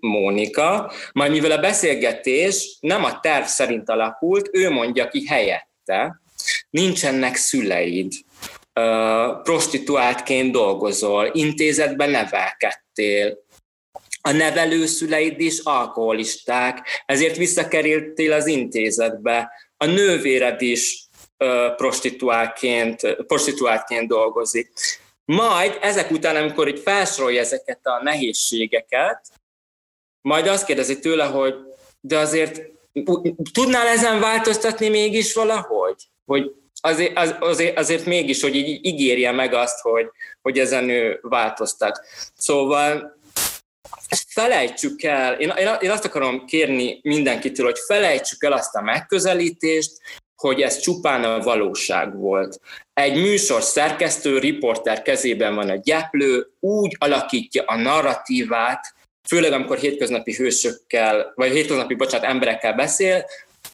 Mónika. 0.00 0.92
Majd 1.12 1.30
mivel 1.30 1.50
a 1.50 1.60
beszélgetés 1.60 2.76
nem 2.80 3.04
a 3.04 3.20
terv 3.20 3.44
szerint 3.44 3.88
alakult, 3.88 4.48
ő 4.52 4.70
mondja 4.70 5.08
ki 5.08 5.26
helyette, 5.26 6.20
nincsenek 6.70 7.36
szüleid, 7.36 8.12
prostituáltként 9.42 10.52
dolgozol, 10.52 11.30
intézetben 11.32 12.10
nevelkedtél, 12.10 13.38
a 14.20 14.32
nevelőszüleid 14.32 15.40
is 15.40 15.58
alkoholisták, 15.58 17.02
ezért 17.06 17.36
visszakerültél 17.36 18.32
az 18.32 18.46
intézetbe. 18.46 19.50
A 19.76 19.86
nővéred 19.86 20.62
is 20.62 21.08
prostituáltként, 21.76 23.16
prostituáltként 23.26 24.08
dolgozik. 24.08 24.72
Majd 25.24 25.78
ezek 25.80 26.10
után, 26.10 26.36
amikor 26.36 26.68
így 26.68 26.78
felsorolja 26.78 27.40
ezeket 27.40 27.80
a 27.82 28.02
nehézségeket, 28.02 29.20
majd 30.20 30.46
azt 30.46 30.64
kérdezi 30.66 30.98
tőle, 30.98 31.24
hogy 31.24 31.54
de 32.00 32.18
azért 32.18 32.62
tudnál 33.52 33.86
ezen 33.86 34.20
változtatni 34.20 34.88
mégis 34.88 35.34
valahogy? 35.34 35.94
Hogy 36.26 36.52
azért, 36.80 37.18
az, 37.18 37.34
azért, 37.40 37.78
azért 37.78 38.04
mégis, 38.04 38.42
hogy 38.42 38.54
így 38.54 38.86
ígérje 38.86 39.32
meg 39.32 39.54
azt, 39.54 39.80
hogy, 39.80 40.06
hogy 40.42 40.58
ezen 40.58 40.88
ő 40.88 41.18
változtat. 41.22 42.00
Szóval 42.36 43.16
felejtsük 44.28 45.02
el, 45.02 45.34
én, 45.34 45.52
én 45.80 45.90
azt 45.90 46.04
akarom 46.04 46.44
kérni 46.44 47.00
mindenkitől, 47.02 47.66
hogy 47.66 47.78
felejtsük 47.86 48.44
el 48.44 48.52
azt 48.52 48.74
a 48.74 48.82
megközelítést, 48.82 49.92
hogy 50.36 50.60
ez 50.60 50.78
csupán 50.78 51.24
a 51.24 51.38
valóság 51.38 52.16
volt. 52.16 52.60
Egy 52.92 53.20
műsor 53.20 53.62
szerkesztő, 53.62 54.38
riporter 54.38 55.02
kezében 55.02 55.54
van 55.54 55.68
a 55.68 55.76
gyeplő, 55.76 56.50
úgy 56.60 56.96
alakítja 56.98 57.62
a 57.66 57.76
narratívát, 57.76 58.94
főleg 59.28 59.52
amikor 59.52 59.78
hétköznapi 59.78 60.34
hősökkel, 60.34 61.32
vagy 61.34 61.52
hétköznapi, 61.52 61.94
bocsánat, 61.94 62.26
emberekkel 62.26 62.72
beszél, 62.72 63.24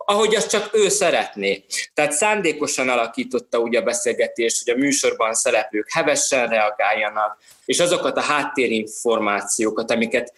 ahogy 0.07 0.35
azt 0.35 0.51
csak 0.51 0.71
ő 0.73 0.89
szeretné. 0.89 1.65
Tehát 1.95 2.13
szándékosan 2.13 2.89
alakította 2.89 3.59
úgy 3.59 3.77
a 3.77 3.83
beszélgetést, 3.83 4.65
hogy 4.65 4.75
a 4.75 4.79
műsorban 4.79 5.35
szereplők 5.35 5.93
hevesen 5.93 6.49
reagáljanak, 6.49 7.39
és 7.65 7.81
azokat 7.81 8.17
a 8.17 8.21
háttérinformációkat, 8.21 9.91
amiket 9.91 10.33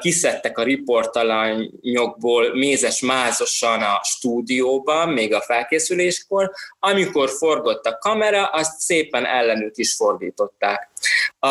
kiszedtek 0.00 0.58
a 0.58 0.62
riportalanyokból 0.62 2.54
mézes 2.54 3.00
mázosan 3.00 3.82
a 3.82 4.00
stúdióban, 4.02 5.08
még 5.08 5.34
a 5.34 5.40
felkészüléskor, 5.40 6.50
amikor 6.78 7.30
forgott 7.30 7.86
a 7.86 7.98
kamera, 7.98 8.46
azt 8.46 8.78
szépen 8.78 9.26
ellenük 9.26 9.76
is 9.76 9.94
fordították. 9.94 10.90
A, 11.38 11.48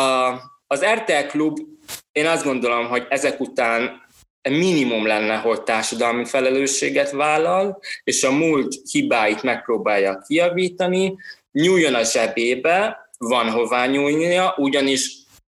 az 0.66 0.84
RTL 0.84 1.26
Klub, 1.28 1.58
én 2.12 2.26
azt 2.26 2.44
gondolom, 2.44 2.88
hogy 2.88 3.06
ezek 3.08 3.40
után 3.40 4.05
minimum 4.50 5.06
lenne, 5.06 5.36
hogy 5.36 5.62
társadalmi 5.62 6.24
felelősséget 6.24 7.10
vállal, 7.10 7.78
és 8.04 8.22
a 8.22 8.30
múlt 8.30 8.74
hibáit 8.90 9.42
megpróbálja 9.42 10.24
kiavítani, 10.26 11.16
nyúljon 11.52 11.94
a 11.94 12.04
zsebébe, 12.04 13.08
van 13.18 13.50
hová 13.50 13.86
nyúlnia, 13.86 14.54
ugyanis 14.56 15.10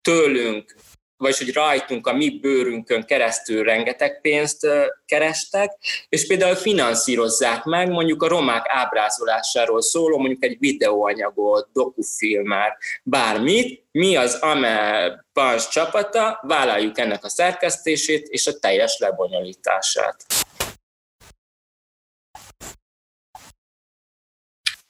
tőlünk 0.03 0.75
vagy 1.17 1.39
hogy 1.39 1.53
rajtunk, 1.53 2.07
a 2.07 2.13
mi 2.13 2.39
bőrünkön 2.41 3.05
keresztül 3.05 3.63
rengeteg 3.63 4.21
pénzt 4.21 4.67
kerestek, 5.07 5.73
és 6.09 6.27
például 6.27 6.55
finanszírozzák 6.55 7.65
meg 7.65 7.91
mondjuk 7.91 8.23
a 8.23 8.29
romák 8.29 8.65
ábrázolásáról 8.69 9.83
szóló, 9.83 10.19
mondjuk 10.19 10.45
egy 10.45 10.57
videóanyagot, 10.59 11.69
dokufilmet, 11.73 12.77
bármit, 13.03 13.85
mi 13.91 14.17
az 14.17 14.35
AME 14.35 15.25
Pans 15.33 15.69
csapata, 15.69 16.41
vállaljuk 16.43 16.99
ennek 16.99 17.25
a 17.25 17.29
szerkesztését 17.29 18.27
és 18.29 18.47
a 18.47 18.59
teljes 18.59 18.99
lebonyolítását. 18.99 20.27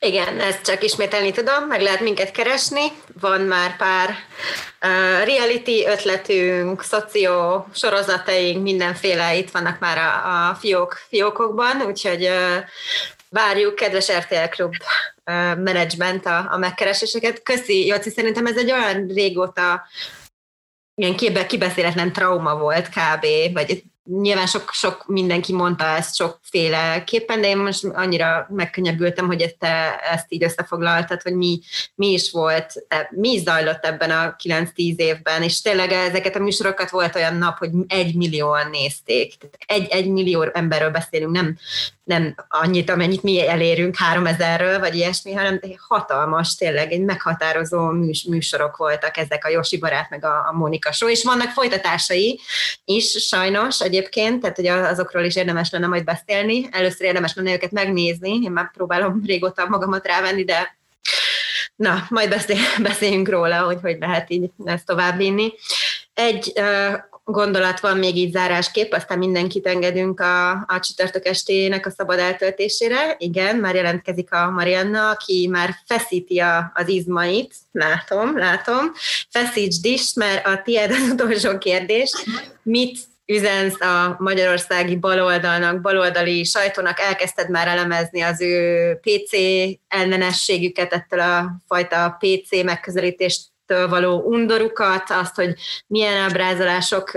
Igen, 0.07 0.41
ezt 0.41 0.65
csak 0.65 0.83
ismételni 0.83 1.31
tudom, 1.31 1.65
meg 1.65 1.81
lehet 1.81 2.01
minket 2.01 2.31
keresni. 2.31 2.83
Van 3.21 3.41
már 3.41 3.77
pár 3.77 4.09
uh, 4.11 5.25
reality 5.25 5.87
ötletünk, 5.87 6.83
szoció 6.83 7.67
sorozataink, 7.75 8.63
mindenféle 8.63 9.37
itt 9.37 9.51
vannak 9.51 9.79
már 9.79 9.99
a, 9.99 10.49
a 10.49 10.55
fiók, 10.55 10.99
fiókokban, 11.09 11.83
úgyhogy 11.83 12.25
uh, 12.25 12.65
várjuk, 13.29 13.75
kedves 13.75 14.13
RTL 14.13 14.49
Klub 14.51 14.73
uh, 14.73 15.35
management 15.65 16.27
a, 16.27 16.49
a 16.51 16.57
megkereséseket. 16.57 17.43
Köszi, 17.43 17.87
Jóci, 17.87 18.11
szerintem 18.11 18.47
ez 18.47 18.57
egy 18.57 18.73
olyan 18.73 19.07
régóta 19.07 19.87
ilyen 20.95 21.17
kibeszéletlen 21.47 22.13
trauma 22.13 22.57
volt 22.57 22.89
kb. 22.89 23.27
vagy 23.53 23.83
nyilván 24.07 24.47
sok, 24.47 24.71
sok 24.73 25.05
mindenki 25.07 25.53
mondta 25.53 25.85
ezt 25.85 26.15
sokféleképpen, 26.15 27.41
de 27.41 27.49
én 27.49 27.57
most 27.57 27.85
annyira 27.85 28.47
megkönnyebbültem, 28.51 29.27
hogy 29.27 29.57
te 29.59 29.99
ezt 29.99 30.27
így 30.29 30.45
összefoglaltad, 30.45 31.23
hogy 31.23 31.35
mi, 31.35 31.61
mi 31.95 32.13
is 32.13 32.31
volt, 32.31 32.73
e, 32.89 33.09
mi 33.11 33.33
is 33.33 33.41
zajlott 33.41 33.85
ebben 33.85 34.11
a 34.11 34.37
9-10 34.45 34.97
évben, 34.97 35.43
és 35.43 35.61
tényleg 35.61 35.93
ezeket 35.93 36.37
a 36.37 36.43
műsorokat 36.43 36.91
volt 36.91 37.15
olyan 37.15 37.37
nap, 37.37 37.59
hogy 37.59 37.71
egy 37.87 38.15
millióan 38.15 38.71
nézték. 38.71 39.35
Egy, 39.67 39.89
egy 39.91 40.09
millió 40.09 40.51
emberről 40.53 40.91
beszélünk, 40.91 41.33
nem, 41.33 41.59
nem 42.07 42.35
annyit, 42.49 42.91
amennyit 42.91 43.23
mi 43.23 43.49
elérünk, 43.49 43.97
három 43.97 44.27
ezerről, 44.27 44.79
vagy 44.79 44.95
ilyesmi, 44.95 45.33
hanem 45.33 45.61
hatalmas, 45.89 46.55
tényleg 46.55 46.93
egy 46.93 47.01
meghatározó 47.01 47.87
műs, 47.87 48.23
műsorok 48.23 48.77
voltak 48.77 49.17
ezek 49.17 49.45
a 49.45 49.49
Josi 49.49 49.79
barát, 49.79 50.11
meg 50.11 50.25
a, 50.25 50.49
a 50.49 50.53
Mónika 50.53 50.93
show, 50.93 51.09
és 51.09 51.25
vannak 51.25 51.51
folytatásai 51.51 52.41
is 52.85 53.11
sajnos 53.11 53.81
egyébként, 53.81 54.41
tehát 54.41 54.57
hogy 54.57 54.67
azokról 54.67 55.25
is 55.25 55.37
érdemes 55.37 55.71
lenne 55.71 55.87
majd 55.87 56.05
beszélni. 56.05 56.69
Először 56.71 57.07
érdemes 57.07 57.35
lenne 57.35 57.53
őket 57.53 57.71
megnézni, 57.71 58.39
én 58.43 58.51
már 58.51 58.71
próbálom 58.71 59.23
régóta 59.25 59.69
magamat 59.69 60.07
rávenni, 60.07 60.45
de 60.45 60.77
na, 61.77 62.07
majd 62.09 62.29
beszél, 62.29 62.59
beszéljünk 62.83 63.29
róla, 63.29 63.63
hogy 63.63 63.79
hogy 63.83 63.97
lehet 64.01 64.31
így 64.31 64.51
ezt 64.65 64.87
továbbvinni. 64.87 65.53
Egy 66.15 66.53
uh, 66.55 66.95
gondolat 67.33 67.81
van 67.81 67.99
még 67.99 68.17
így 68.17 68.33
zárásképp, 68.33 68.93
aztán 68.93 69.19
mindenkit 69.19 69.67
engedünk 69.67 70.21
a, 70.21 70.51
a 70.51 70.81
csütörtök 70.81 71.25
estének 71.25 71.87
a 71.87 71.91
szabad 71.91 72.19
eltöltésére. 72.19 73.15
Igen, 73.19 73.57
már 73.57 73.75
jelentkezik 73.75 74.33
a 74.33 74.51
Marianna, 74.51 75.11
aki 75.11 75.49
már 75.51 75.75
feszíti 75.87 76.39
a, 76.39 76.73
az 76.75 76.89
izmait. 76.89 77.55
Látom, 77.73 78.39
látom. 78.39 78.93
Feszítsd 79.31 79.85
is, 79.85 80.13
mert 80.15 80.47
a 80.47 80.63
tiéd 80.65 80.91
az 80.91 81.11
utolsó 81.13 81.59
kérdés. 81.59 82.13
Mit 82.63 82.99
üzensz 83.27 83.81
a 83.81 84.17
magyarországi 84.19 84.97
baloldalnak, 84.97 85.81
baloldali 85.81 86.45
sajtónak, 86.45 87.01
elkezdted 87.01 87.51
már 87.51 87.69
elemezni 87.69 88.21
az 88.21 88.41
ő 88.41 88.95
PC 89.01 89.31
ellenességüket, 89.89 90.93
ettől 90.93 91.21
a 91.21 91.63
fajta 91.67 92.17
PC 92.19 92.63
megközelítést 92.65 93.41
való 93.89 94.21
undorukat, 94.21 95.11
azt, 95.11 95.35
hogy 95.35 95.55
milyen 95.87 96.17
ábrázolások 96.17 97.15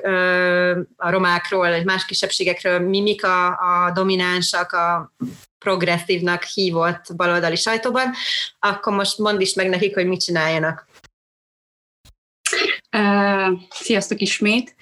a 0.95 1.09
romákról, 1.09 1.69
vagy 1.69 1.85
más 1.85 2.05
kisebbségekről, 2.05 2.79
mi 2.79 3.01
mik 3.01 3.23
a, 3.23 3.47
a 3.47 3.91
dominánsak, 3.93 4.71
a 4.71 5.13
progresszívnak 5.59 6.43
hívott 6.43 7.15
baloldali 7.15 7.55
sajtóban, 7.55 8.13
akkor 8.59 8.93
most 8.93 9.17
mondd 9.17 9.39
is 9.39 9.53
meg 9.53 9.69
nekik, 9.69 9.93
hogy 9.93 10.05
mit 10.05 10.23
csináljanak. 10.23 10.87
Sziasztok 13.69 14.21
ismét! 14.21 14.75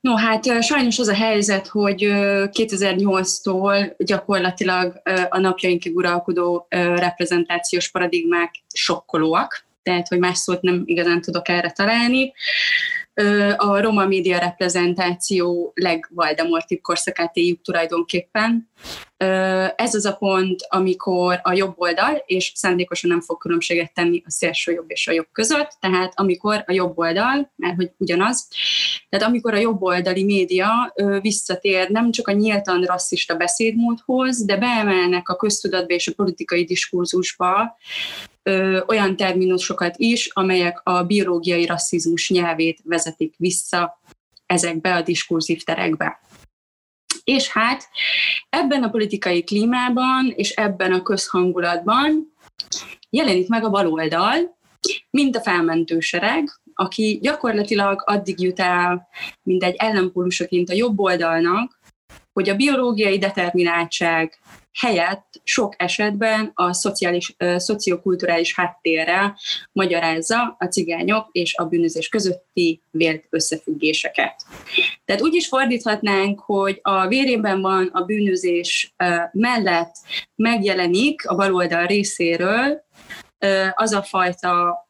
No, 0.00 0.16
hát 0.16 0.62
sajnos 0.62 0.98
az 0.98 1.08
a 1.08 1.14
helyzet, 1.14 1.66
hogy 1.66 2.02
2008-tól 2.02 3.94
gyakorlatilag 3.98 5.00
a 5.28 5.38
napjainkig 5.38 5.96
uralkodó 5.96 6.66
reprezentációs 6.70 7.90
paradigmák 7.90 8.54
sokkolóak 8.72 9.64
tehát 9.84 10.08
hogy 10.08 10.18
más 10.18 10.38
szót 10.38 10.62
nem 10.62 10.82
igazán 10.84 11.20
tudok 11.20 11.48
erre 11.48 11.70
találni. 11.70 12.32
A 13.56 13.80
roma 13.80 14.06
média 14.06 14.38
reprezentáció 14.38 15.72
legvaldemortibb 15.74 16.80
korszakát 16.80 17.36
éljük 17.36 17.62
tulajdonképpen. 17.62 18.70
Ez 19.76 19.94
az 19.94 20.04
a 20.04 20.16
pont, 20.16 20.60
amikor 20.68 21.40
a 21.42 21.52
jobb 21.52 21.74
oldal, 21.76 22.22
és 22.26 22.52
szándékosan 22.54 23.10
nem 23.10 23.20
fog 23.20 23.38
különbséget 23.38 23.92
tenni 23.92 24.22
a 24.26 24.30
szélső 24.30 24.72
jobb 24.72 24.90
és 24.90 25.08
a 25.08 25.12
jobb 25.12 25.28
között, 25.32 25.76
tehát 25.80 26.12
amikor 26.16 26.64
a 26.66 26.72
jobb 26.72 26.98
oldal, 26.98 27.52
mert 27.56 27.76
hogy 27.76 27.90
ugyanaz, 27.96 28.48
tehát 29.08 29.26
amikor 29.26 29.54
a 29.54 29.58
jobb 29.58 29.82
oldali 29.82 30.24
média 30.24 30.94
visszatér 31.20 31.88
nem 31.88 32.10
csak 32.10 32.28
a 32.28 32.32
nyíltan 32.32 32.82
rasszista 32.82 33.36
beszédmódhoz, 33.36 34.44
de 34.44 34.56
beemelnek 34.56 35.28
a 35.28 35.36
köztudatba 35.36 35.94
és 35.94 36.06
a 36.06 36.12
politikai 36.16 36.64
diskurzusba 36.64 37.76
ö, 38.44 38.80
olyan 38.86 39.16
terminusokat 39.16 39.94
is, 39.96 40.26
amelyek 40.32 40.80
a 40.82 41.02
biológiai 41.02 41.66
rasszizmus 41.66 42.30
nyelvét 42.30 42.80
vezetik 42.84 43.34
vissza 43.36 44.00
ezekbe 44.46 44.94
a 44.94 45.02
diskurzív 45.02 45.62
terekbe. 45.62 46.20
És 47.24 47.48
hát 47.48 47.88
ebben 48.48 48.82
a 48.82 48.90
politikai 48.90 49.44
klímában 49.44 50.32
és 50.36 50.50
ebben 50.50 50.92
a 50.92 51.02
közhangulatban 51.02 52.32
jelenik 53.10 53.48
meg 53.48 53.64
a 53.64 53.70
baloldal, 53.70 54.56
mint 55.10 55.36
a 55.36 55.40
felmentősereg, 55.40 56.48
aki 56.74 57.18
gyakorlatilag 57.22 58.02
addig 58.06 58.40
jut 58.40 58.60
el, 58.60 59.08
mint 59.42 59.62
egy 59.64 59.74
ellenpólusaként 59.78 60.70
a 60.70 60.74
jobb 60.74 60.98
oldalnak, 60.98 61.80
hogy 62.32 62.48
a 62.48 62.56
biológiai 62.56 63.18
determináltság 63.18 64.38
helyett 64.74 65.40
sok 65.42 65.74
esetben 65.76 66.50
a 66.54 66.72
szociális, 66.72 67.36
szociokulturális 67.56 68.54
háttérrel 68.54 69.38
magyarázza 69.72 70.56
a 70.58 70.64
cigányok 70.64 71.28
és 71.32 71.54
a 71.56 71.64
bűnözés 71.64 72.08
közötti 72.08 72.82
vélt 72.90 73.26
összefüggéseket. 73.30 74.42
Tehát 75.04 75.22
úgy 75.22 75.34
is 75.34 75.48
fordíthatnánk, 75.48 76.40
hogy 76.40 76.78
a 76.82 77.06
vérében 77.06 77.60
van 77.60 77.90
a 77.92 78.04
bűnözés 78.04 78.94
mellett 79.32 79.94
megjelenik 80.34 81.28
a 81.28 81.34
baloldal 81.34 81.86
részéről 81.86 82.84
az 83.74 83.92
a 83.92 84.02
fajta 84.02 84.86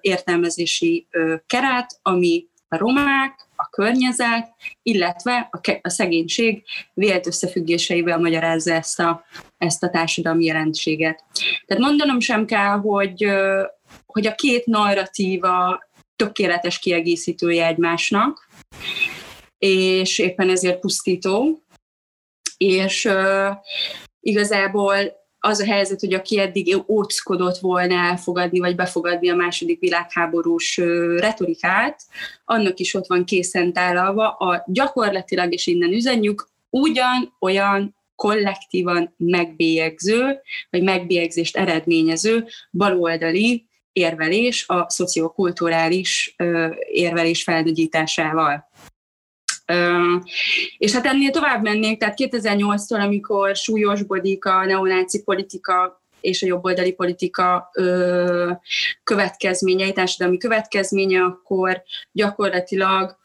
értelmezési 0.00 1.08
keret, 1.46 1.98
ami 2.02 2.46
a 2.68 2.76
romák, 2.76 3.47
környezet, 3.70 4.54
illetve 4.82 5.48
a, 5.50 5.60
ke- 5.60 5.86
a 5.86 5.88
szegénység 5.88 6.62
vélt 6.94 7.26
összefüggéseivel 7.26 8.18
magyarázza 8.18 8.72
ezt 8.72 9.00
a, 9.00 9.24
ezt 9.58 9.82
a 9.82 9.90
társadalmi 9.90 10.44
jelenséget. 10.44 11.24
Tehát 11.66 11.82
mondanom 11.82 12.20
sem 12.20 12.44
kell, 12.44 12.78
hogy, 12.78 13.26
hogy 14.06 14.26
a 14.26 14.34
két 14.34 14.66
narratíva 14.66 15.86
tökéletes 16.16 16.78
kiegészítője 16.78 17.66
egymásnak, 17.66 18.48
és 19.58 20.18
éppen 20.18 20.50
ezért 20.50 20.80
pusztító, 20.80 21.62
és 22.56 23.04
uh, 23.04 23.56
igazából 24.20 25.17
az 25.40 25.60
a 25.60 25.64
helyzet, 25.64 26.00
hogy 26.00 26.14
aki 26.14 26.38
eddig 26.38 26.82
óckodott 26.86 27.58
volna 27.58 27.94
elfogadni 27.94 28.58
vagy 28.58 28.74
befogadni 28.74 29.30
a 29.30 29.34
második 29.34 29.80
világháborús 29.80 30.76
retorikát, 31.16 32.02
annak 32.44 32.78
is 32.78 32.94
ott 32.94 33.06
van 33.06 33.24
készen 33.24 33.72
tálalva 33.72 34.30
a 34.30 34.64
gyakorlatilag, 34.66 35.52
és 35.52 35.66
innen 35.66 35.92
üzenjük, 35.92 36.48
ugyan 36.70 37.34
olyan 37.40 37.96
kollektívan 38.16 39.14
megbélyegző, 39.16 40.40
vagy 40.70 40.82
megbélyegzést 40.82 41.56
eredményező 41.56 42.46
baloldali 42.70 43.66
érvelés 43.92 44.68
a 44.68 44.86
szociokulturális 44.88 46.34
érvelés 46.92 47.42
felnagyításával. 47.42 48.67
És 50.78 50.92
hát 50.92 51.06
ennél 51.06 51.30
tovább 51.30 51.62
mennék, 51.62 51.98
tehát 51.98 52.18
2008-tól, 52.18 53.00
amikor 53.00 53.56
súlyosbodik 53.56 54.44
a 54.44 54.64
neonáci 54.64 55.22
politika 55.22 56.02
és 56.20 56.42
a 56.42 56.46
jobboldali 56.46 56.92
politika 56.92 57.70
ö, 57.74 58.50
következményei, 59.04 59.92
társadalmi 59.92 60.38
következménye, 60.38 61.22
akkor 61.22 61.82
gyakorlatilag 62.12 63.16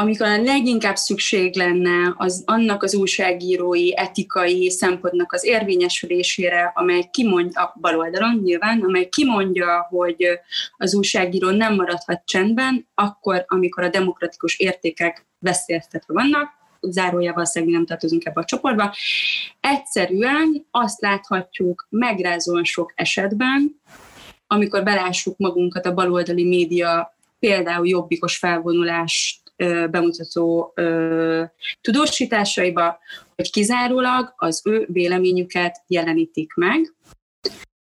amikor 0.00 0.26
a 0.26 0.42
leginkább 0.42 0.96
szükség 0.96 1.56
lenne 1.56 2.14
az 2.16 2.42
annak 2.46 2.82
az 2.82 2.94
újságírói 2.94 3.96
etikai 3.96 4.70
szempontnak 4.70 5.32
az 5.32 5.44
érvényesülésére, 5.44 6.72
amely 6.74 7.08
kimondja, 7.10 7.62
a 7.62 7.74
baloldalon 7.80 8.40
nyilván, 8.44 8.80
amely 8.80 9.08
kimondja, 9.08 9.86
hogy 9.90 10.26
az 10.76 10.94
újságíró 10.94 11.50
nem 11.50 11.74
maradhat 11.74 12.22
csendben, 12.24 12.88
akkor, 12.94 13.44
amikor 13.48 13.84
a 13.84 13.88
demokratikus 13.88 14.58
értékek 14.58 15.27
veszélyeztetve 15.38 16.14
vannak, 16.14 16.50
zárójával 16.80 17.44
szegni 17.44 17.72
nem 17.72 17.86
tartozunk 17.86 18.24
ebbe 18.24 18.40
a 18.40 18.44
csoportba. 18.44 18.94
Egyszerűen 19.60 20.66
azt 20.70 21.00
láthatjuk 21.00 21.86
megrázóan 21.90 22.64
sok 22.64 22.92
esetben, 22.94 23.80
amikor 24.46 24.82
belássuk 24.82 25.36
magunkat 25.38 25.86
a 25.86 25.94
baloldali 25.94 26.44
média 26.44 27.16
például 27.38 27.88
jobbikos 27.88 28.36
felvonulást 28.36 29.40
bemutató 29.90 30.72
ö, 30.74 31.44
tudósításaiba, 31.80 32.98
hogy 33.36 33.50
kizárólag 33.50 34.34
az 34.36 34.62
ő 34.64 34.86
véleményüket 34.92 35.82
jelenítik 35.86 36.54
meg, 36.54 36.94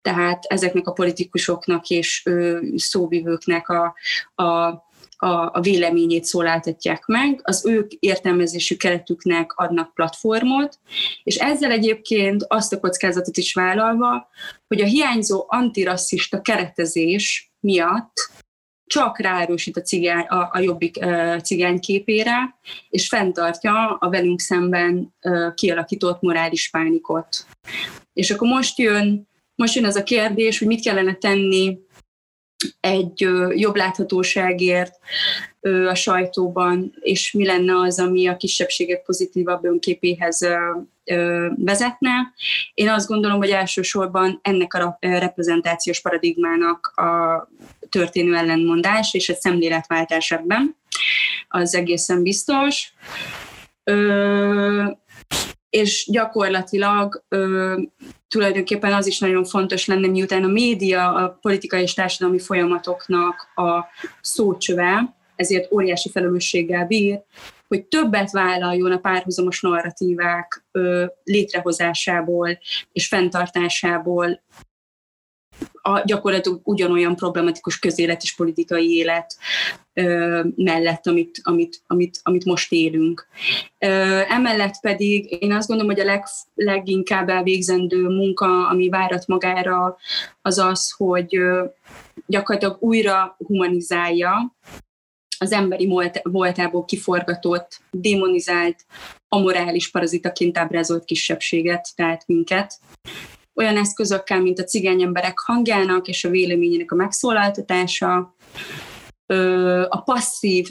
tehát 0.01 0.45
ezeknek 0.45 0.87
a 0.87 0.91
politikusoknak 0.91 1.89
és 1.89 2.21
ö, 2.25 2.59
szóvivőknek 2.75 3.69
a, 3.69 3.95
a 4.43 4.83
a, 5.23 5.49
a 5.53 5.61
véleményét 5.61 6.23
szóláltatják 6.23 7.05
meg, 7.05 7.39
az 7.43 7.65
ők 7.65 7.91
értelmezésű 7.91 8.75
keretüknek 8.75 9.53
adnak 9.55 9.93
platformot, 9.93 10.79
és 11.23 11.35
ezzel 11.35 11.71
egyébként 11.71 12.45
azt 12.47 12.73
a 12.73 12.79
kockázatot 12.79 13.37
is 13.37 13.53
vállalva, 13.53 14.29
hogy 14.67 14.81
a 14.81 14.85
hiányzó 14.85 15.45
antirasszista 15.47 16.41
keretezés 16.41 17.51
miatt 17.59 18.13
csak 18.85 19.19
ráerősít 19.19 19.77
a, 19.77 19.81
cigány, 19.81 20.25
a, 20.25 20.49
a 20.51 20.59
jobbik 20.59 20.97
uh, 21.01 21.39
cigány 21.39 21.79
képére, 21.79 22.59
és 22.89 23.07
fenntartja 23.07 23.97
a 23.99 24.09
velünk 24.09 24.39
szemben 24.39 25.13
uh, 25.21 25.53
kialakított 25.53 26.21
morális 26.21 26.69
pánikot. 26.69 27.27
És 28.13 28.31
akkor 28.31 28.47
most 28.47 28.77
jön, 28.77 29.27
most 29.55 29.75
jön 29.75 29.85
az 29.85 29.95
a 29.95 30.03
kérdés, 30.03 30.59
hogy 30.59 30.67
mit 30.67 30.83
kellene 30.83 31.13
tenni 31.13 31.77
egy 32.79 33.19
jobb 33.49 33.75
láthatóságért 33.75 34.93
a 35.89 35.95
sajtóban, 35.95 36.93
és 36.99 37.31
mi 37.31 37.45
lenne 37.45 37.79
az, 37.79 37.99
ami 37.99 38.27
a 38.27 38.37
kisebbségek 38.37 39.03
pozitívabb 39.03 39.65
önképéhez 39.65 40.47
vezetne. 41.55 42.33
Én 42.73 42.89
azt 42.89 43.07
gondolom, 43.07 43.37
hogy 43.37 43.49
elsősorban 43.49 44.39
ennek 44.41 44.73
a 44.73 44.97
reprezentációs 44.99 46.01
paradigmának 46.01 46.87
a 46.87 47.47
történő 47.89 48.35
ellenmondás 48.35 49.13
és 49.13 49.29
egy 49.29 49.39
szemléletváltás 49.39 50.31
ebben, 50.31 50.75
az 51.47 51.75
egészen 51.75 52.23
biztos. 52.23 52.93
És 55.73 56.07
gyakorlatilag 56.11 57.23
ö, 57.29 57.77
tulajdonképpen 58.27 58.93
az 58.93 59.07
is 59.07 59.19
nagyon 59.19 59.43
fontos 59.45 59.85
lenne, 59.85 60.07
miután 60.07 60.43
a 60.43 60.47
média 60.47 61.13
a 61.13 61.37
politikai 61.41 61.81
és 61.81 61.93
társadalmi 61.93 62.39
folyamatoknak 62.39 63.35
a 63.55 63.85
szócsöve, 64.21 65.15
ezért 65.35 65.71
óriási 65.71 66.09
felelősséggel 66.09 66.85
bír, 66.85 67.21
hogy 67.67 67.85
többet 67.85 68.31
vállaljon 68.31 68.91
a 68.91 68.97
párhuzamos 68.97 69.61
narratívák 69.61 70.65
ö, 70.71 71.05
létrehozásából 71.23 72.59
és 72.91 73.07
fenntartásából 73.07 74.43
a 75.81 76.01
gyakorlatilag 76.05 76.59
ugyanolyan 76.63 77.15
problematikus 77.15 77.79
közélet 77.79 78.23
és 78.23 78.35
politikai 78.35 78.89
élet 78.95 79.37
mellett, 80.55 81.07
amit, 81.07 81.39
amit, 81.43 81.81
amit, 81.87 82.19
amit 82.23 82.45
most 82.45 82.71
élünk. 82.71 83.27
Emellett 84.27 84.79
pedig 84.81 85.37
én 85.39 85.53
azt 85.53 85.67
gondolom, 85.67 85.91
hogy 85.91 86.01
a 86.01 86.05
leg, 86.05 86.23
leginkább 86.55 87.29
elvégzendő 87.29 88.07
munka, 88.07 88.67
ami 88.67 88.89
várat 88.89 89.27
magára, 89.27 89.97
az 90.41 90.57
az, 90.57 90.93
hogy 90.97 91.37
gyakorlatilag 92.25 92.77
újra 92.79 93.35
humanizálja 93.37 94.55
az 95.37 95.51
emberi 95.51 95.93
voltából 96.23 96.85
kiforgatott, 96.85 97.81
demonizált, 97.91 98.85
amorális 99.27 99.91
parazitaként 99.91 100.57
ábrázolt 100.57 101.05
kisebbséget, 101.05 101.87
tehát 101.95 102.27
minket, 102.27 102.79
olyan 103.55 103.77
eszközökkel, 103.77 104.41
mint 104.41 104.59
a 104.59 104.63
cigány 104.63 105.01
emberek 105.01 105.39
hangjának 105.39 106.07
és 106.07 106.23
a 106.23 106.29
véleményének 106.29 106.91
a 106.91 106.95
megszólaltatása, 106.95 108.35
a 109.89 110.01
passzív, 110.01 110.67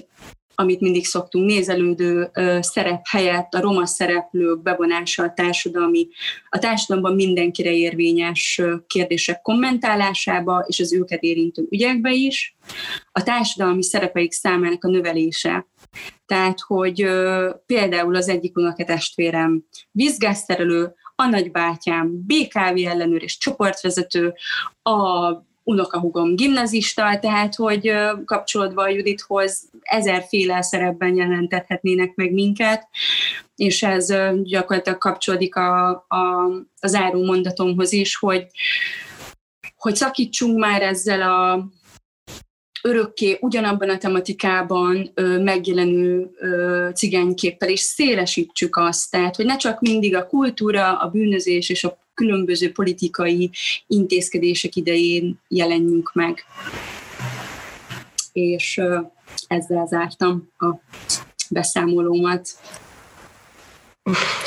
amit 0.55 0.81
mindig 0.81 1.07
szoktunk, 1.07 1.47
nézelődő 1.47 2.31
szerep 2.61 3.01
helyett 3.09 3.55
a 3.55 3.61
roma 3.61 3.87
szereplők 3.87 4.63
bevonása 4.63 5.23
a 5.23 5.33
társadalmi, 5.33 6.09
a 6.49 6.59
társadalomban 6.59 7.15
mindenkire 7.15 7.73
érvényes 7.73 8.61
kérdések 8.87 9.41
kommentálásába 9.41 10.65
és 10.67 10.81
az 10.81 10.93
őket 10.93 11.23
érintő 11.23 11.67
ügyekbe 11.71 12.13
is, 12.13 12.57
a 13.13 13.23
társadalmi 13.23 13.83
szerepeik 13.83 14.33
számának 14.33 14.85
a 14.85 14.89
növelése. 14.89 15.67
Tehát, 16.27 16.61
hogy 16.61 17.07
például 17.67 18.15
az 18.15 18.29
egyik 18.29 18.57
unokatestvérem 18.57 19.65
vízgázterelő, 19.91 20.95
a 21.15 21.27
nagybátyám 21.27 22.27
BKV 22.27 22.87
ellenőr 22.87 23.23
és 23.23 23.39
csoportvezető, 23.39 24.35
a 24.83 25.33
unokahugom 25.65 26.37
gimnazista, 26.37 27.19
tehát 27.21 27.55
hogy 27.55 27.93
kapcsolódva 28.25 28.83
a 28.83 28.89
Judithoz 28.89 29.71
ezerféle 29.81 30.63
szerepben 30.63 31.17
jelentethetnének 31.17 32.15
meg 32.15 32.33
minket, 32.33 32.89
és 33.57 33.83
ez 33.83 34.15
gyakorlatilag 34.43 34.99
kapcsolódik 34.99 35.57
a, 35.57 35.89
a, 36.09 36.45
a 36.81 36.87
záró 36.87 37.25
mondatomhoz 37.25 37.93
is, 37.93 38.17
hogy, 38.17 38.47
hogy 39.77 39.97
szakítsunk 39.97 40.59
már 40.59 40.83
ezzel 40.83 41.23
a 41.23 41.69
örökké 42.83 43.39
ugyanabban 43.41 43.91
a 43.91 43.99
tematikában 43.99 45.11
ö, 45.15 45.43
megjelenő 45.43 46.31
ö, 46.39 46.89
cigányképpel, 46.95 47.69
és 47.69 47.81
szélesítsük 47.81 48.77
azt, 48.77 49.11
tehát, 49.11 49.37
hogy 49.37 49.45
ne 49.45 49.57
csak 49.57 49.81
mindig 49.81 50.15
a 50.15 50.27
kultúra, 50.27 50.99
a 50.99 51.09
bűnözés 51.09 51.69
és 51.69 51.85
a 51.85 52.02
különböző 52.15 52.73
politikai 52.73 53.51
intézkedések 53.87 54.77
idején 54.77 55.41
jelenjünk 55.49 56.13
meg. 56.15 56.45
És 58.33 58.81
ezzel 59.47 59.87
zártam 59.87 60.49
a 60.59 60.75
beszámolómat. 61.51 62.49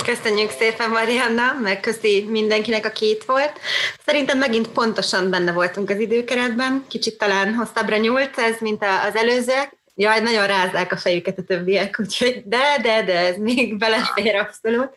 Köszönjük 0.05 0.49
szépen, 0.49 0.89
Marianna, 0.89 1.59
meg 1.61 1.79
köszi 1.79 2.25
mindenkinek, 2.29 2.85
a 2.85 2.89
két 2.89 3.23
volt. 3.25 3.59
Szerintem 4.05 4.37
megint 4.37 4.67
pontosan 4.67 5.29
benne 5.29 5.51
voltunk 5.51 5.89
az 5.89 5.99
időkeretben, 5.99 6.85
kicsit 6.87 7.17
talán 7.17 7.53
hosszabbra 7.53 7.97
nyúlt 7.97 8.37
ez, 8.37 8.55
mint 8.59 8.83
az 9.07 9.15
előzőek, 9.15 9.74
Jaj, 9.97 10.21
nagyon 10.21 10.47
rázzák 10.47 10.91
a 10.91 10.97
fejüket 10.97 11.37
a 11.37 11.43
többiek, 11.43 11.99
úgyhogy 11.99 12.43
de, 12.45 12.77
de, 12.81 13.03
de, 13.03 13.17
ez 13.17 13.37
még 13.37 13.77
belefér 13.77 14.35
abszolút. 14.35 14.89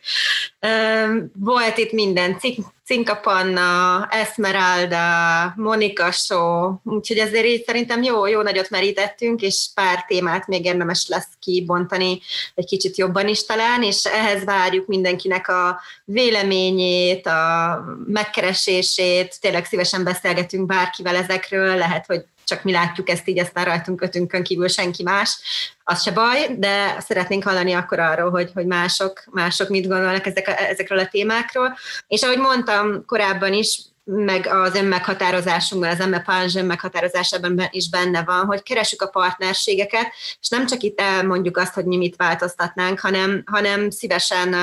Volt 1.33 1.77
itt 1.77 1.91
minden, 1.91 2.37
Cinka 2.85 3.15
Panna, 3.15 4.07
Esmeralda, 4.09 5.53
Monika 5.55 6.11
Show, 6.11 6.73
úgyhogy 6.83 7.17
ezért 7.17 7.45
így 7.45 7.63
szerintem 7.65 8.03
jó, 8.03 8.25
jó 8.25 8.41
nagyot 8.41 8.69
merítettünk, 8.69 9.41
és 9.41 9.67
pár 9.73 10.05
témát 10.07 10.47
még 10.47 10.65
érdemes 10.65 11.07
lesz 11.07 11.27
kibontani 11.39 12.21
egy 12.55 12.65
kicsit 12.65 12.97
jobban 12.97 13.27
is 13.27 13.45
talán, 13.45 13.83
és 13.83 14.05
ehhez 14.05 14.43
várjuk 14.43 14.87
mindenkinek 14.87 15.47
a 15.47 15.81
véleményét, 16.05 17.27
a 17.27 17.83
megkeresését, 18.07 19.41
tényleg 19.41 19.65
szívesen 19.65 20.03
beszélgetünk 20.03 20.65
bárkivel 20.65 21.15
ezekről, 21.15 21.75
lehet, 21.75 22.05
hogy 22.05 22.25
csak 22.49 22.63
mi 22.63 22.71
látjuk 22.71 23.09
ezt 23.09 23.27
így, 23.27 23.39
aztán 23.39 23.65
rajtunk 23.65 24.01
ötünkön 24.01 24.43
kívül 24.43 24.67
senki 24.67 25.03
más, 25.03 25.39
az 25.83 26.01
se 26.01 26.11
baj, 26.11 26.55
de 26.57 26.99
szeretnénk 26.99 27.43
hallani 27.43 27.73
akkor 27.73 27.99
arról, 27.99 28.29
hogy, 28.29 28.51
hogy 28.53 28.65
mások, 28.65 29.23
mások 29.31 29.69
mit 29.69 29.87
gondolnak 29.87 30.25
ezek 30.25 30.47
a, 30.47 30.61
ezekről 30.61 30.99
a 30.99 31.07
témákról. 31.07 31.77
És 32.07 32.23
ahogy 32.23 32.37
mondtam 32.37 33.05
korábban 33.05 33.53
is, 33.53 33.81
meg 34.11 34.47
az 34.47 34.75
önmeghatározásunkban, 34.75 35.89
az 35.89 36.05
MPANZ 36.05 36.55
önmeghatározásában 36.55 37.67
is 37.71 37.89
benne 37.89 38.23
van, 38.23 38.45
hogy 38.45 38.63
keresük 38.63 39.01
a 39.01 39.07
partnerségeket, 39.07 40.07
és 40.41 40.49
nem 40.49 40.65
csak 40.65 40.81
itt 40.81 40.99
elmondjuk 40.99 41.57
azt, 41.57 41.73
hogy 41.73 41.85
mi 41.85 41.97
mit 41.97 42.15
változtatnánk, 42.15 42.99
hanem, 42.99 43.43
hanem 43.45 43.89
szívesen 43.89 44.55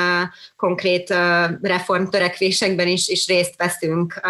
konkrét 0.56 1.10
uh, 1.10 1.16
reformtörekvésekben 1.62 2.86
is, 2.86 3.08
is 3.08 3.26
részt 3.26 3.54
veszünk, 3.56 4.20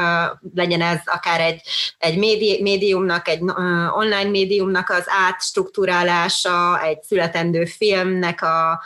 legyen 0.54 0.80
ez 0.80 0.98
akár 1.04 1.40
egy, 1.40 1.62
egy 1.98 2.18
médi, 2.18 2.62
médiumnak, 2.62 3.28
egy 3.28 3.40
online 3.94 4.30
médiumnak 4.30 4.90
az 4.90 5.04
átstruktúrálása, 5.06 6.82
egy 6.82 7.02
születendő 7.02 7.64
filmnek 7.64 8.42
a 8.42 8.80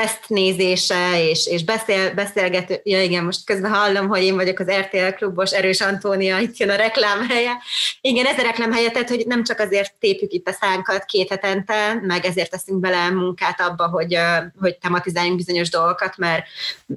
tesztnézése, 0.00 1.28
és, 1.30 1.46
és 1.46 1.64
beszél, 1.64 2.14
beszélgető, 2.14 2.80
ja 2.82 3.02
igen, 3.02 3.24
most 3.24 3.44
közben 3.44 3.70
hallom, 3.70 4.08
hogy 4.08 4.22
én 4.22 4.34
vagyok 4.34 4.58
az 4.58 4.70
RTL 4.70 5.08
klubos 5.16 5.52
Erős 5.52 5.80
Antónia, 5.80 6.38
itt 6.38 6.56
jön 6.56 6.70
a 6.70 6.76
reklámhelye. 6.76 7.52
Igen, 8.00 8.26
ez 8.26 8.38
a 8.38 8.42
reklámhelye, 8.42 8.90
tehát 8.90 9.08
hogy 9.08 9.24
nem 9.26 9.44
csak 9.44 9.58
azért 9.58 9.94
tépjük 10.00 10.32
itt 10.32 10.48
a 10.48 10.52
szánkat 10.52 11.04
két 11.04 11.28
hetente, 11.28 12.00
meg 12.02 12.24
ezért 12.24 12.50
teszünk 12.50 12.80
bele 12.80 13.10
munkát 13.10 13.60
abba, 13.60 13.88
hogy, 13.88 14.18
hogy 14.60 14.78
tematizáljunk 14.78 15.36
bizonyos 15.36 15.70
dolgokat, 15.70 16.16
mert, 16.16 16.44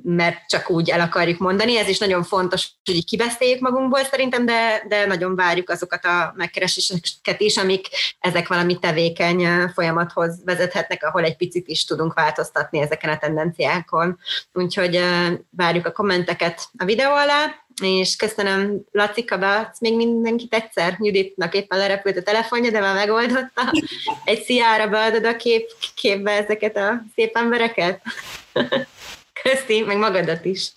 mert 0.04 0.38
csak 0.48 0.70
úgy 0.70 0.90
el 0.90 1.00
akarjuk 1.00 1.40
mondani. 1.40 1.78
Ez 1.78 1.88
is 1.88 1.98
nagyon 1.98 2.24
fontos, 2.24 2.68
hogy 2.86 2.96
így 2.96 3.06
kibeszéljük 3.06 3.60
magunkból 3.60 4.04
szerintem, 4.04 4.46
de, 4.46 4.84
de 4.88 5.06
nagyon 5.06 5.36
várjuk 5.36 5.70
azokat 5.70 6.06
a 6.06 6.34
megkereséseket 6.36 7.40
is, 7.40 7.58
amik 7.58 7.88
ezek 8.20 8.48
valami 8.48 8.80
tevékeny 8.80 9.48
folyamathoz 9.74 10.42
vezethetnek, 10.46 11.04
ahol 11.04 11.24
egy 11.24 11.36
picit 11.36 11.68
is 11.68 11.86
tudunk 11.86 12.14
változtatni 12.14 12.41
ezeken 12.72 13.10
a 13.10 13.18
tendenciákon. 13.18 14.20
Úgyhogy 14.54 15.00
várjuk 15.50 15.86
a 15.86 15.92
kommenteket 15.92 16.62
a 16.78 16.86
videó 16.86 17.12
alá, 17.12 17.56
és 17.82 18.16
köszönöm 18.16 18.82
Lacika, 18.92 19.38
beadsz 19.38 19.80
még 19.80 19.96
mindenkit 19.96 20.54
egyszer. 20.54 20.98
Juditnak 21.00 21.54
éppen 21.54 21.80
lerepült 21.80 22.18
a 22.18 22.24
telefonja, 22.24 22.72
de 22.72 22.80
már 22.80 22.96
megoldotta. 22.96 23.74
Egy 24.24 24.42
sziára 24.42 24.88
beadod 24.88 25.26
a 25.26 25.36
kép, 25.36 25.70
képbe 25.96 26.32
ezeket 26.32 26.78
a 26.78 27.04
szép 27.16 27.36
embereket? 27.36 28.02
Köszi, 29.44 29.82
meg 29.82 29.98
magadat 29.98 30.46
is. 30.46 30.72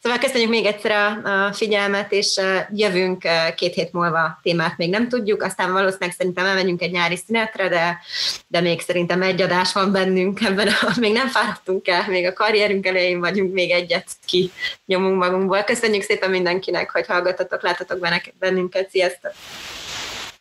Szóval 0.00 0.18
köszönjük 0.20 0.50
még 0.50 0.64
egyszer 0.64 0.90
a, 1.24 1.52
figyelmet, 1.52 2.12
és 2.12 2.40
jövünk 2.72 3.28
két 3.56 3.74
hét 3.74 3.92
múlva 3.92 4.38
témát 4.42 4.76
még 4.76 4.90
nem 4.90 5.08
tudjuk, 5.08 5.42
aztán 5.42 5.72
valószínűleg 5.72 6.14
szerintem 6.16 6.46
elmenjünk 6.46 6.82
egy 6.82 6.90
nyári 6.90 7.16
szünetre, 7.16 7.68
de, 7.68 7.98
de 8.46 8.60
még 8.60 8.80
szerintem 8.80 9.22
egy 9.22 9.42
adás 9.42 9.72
van 9.72 9.92
bennünk 9.92 10.40
ebben, 10.40 10.68
még 11.00 11.12
nem 11.12 11.28
fáradtunk 11.28 11.88
el, 11.88 12.04
még 12.08 12.26
a 12.26 12.32
karrierünk 12.32 12.86
elején 12.86 13.20
vagyunk, 13.20 13.52
még 13.52 13.70
egyet 13.70 14.06
ki 14.26 14.50
nyomunk 14.86 15.22
magunkból. 15.22 15.62
Köszönjük 15.62 16.02
szépen 16.02 16.30
mindenkinek, 16.30 16.90
hogy 16.90 17.06
hallgatatok, 17.06 17.62
látatok 17.62 18.08
bennünket, 18.38 18.90
sziasztok! 18.90 19.32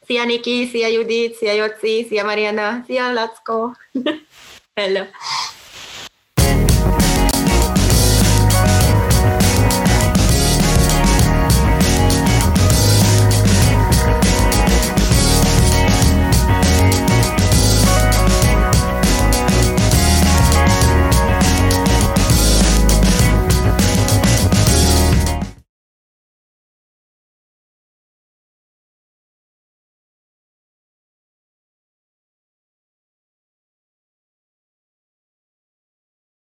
Szia 0.05 0.25
Niki, 0.25 0.67
szia 0.71 0.87
Judit, 0.87 1.35
szia 1.35 1.51
Joci, 1.51 2.05
szia 2.09 2.23
Mariana, 2.23 2.83
szia 2.87 3.13
Lackó! 3.13 3.75
Hello! 4.75 5.03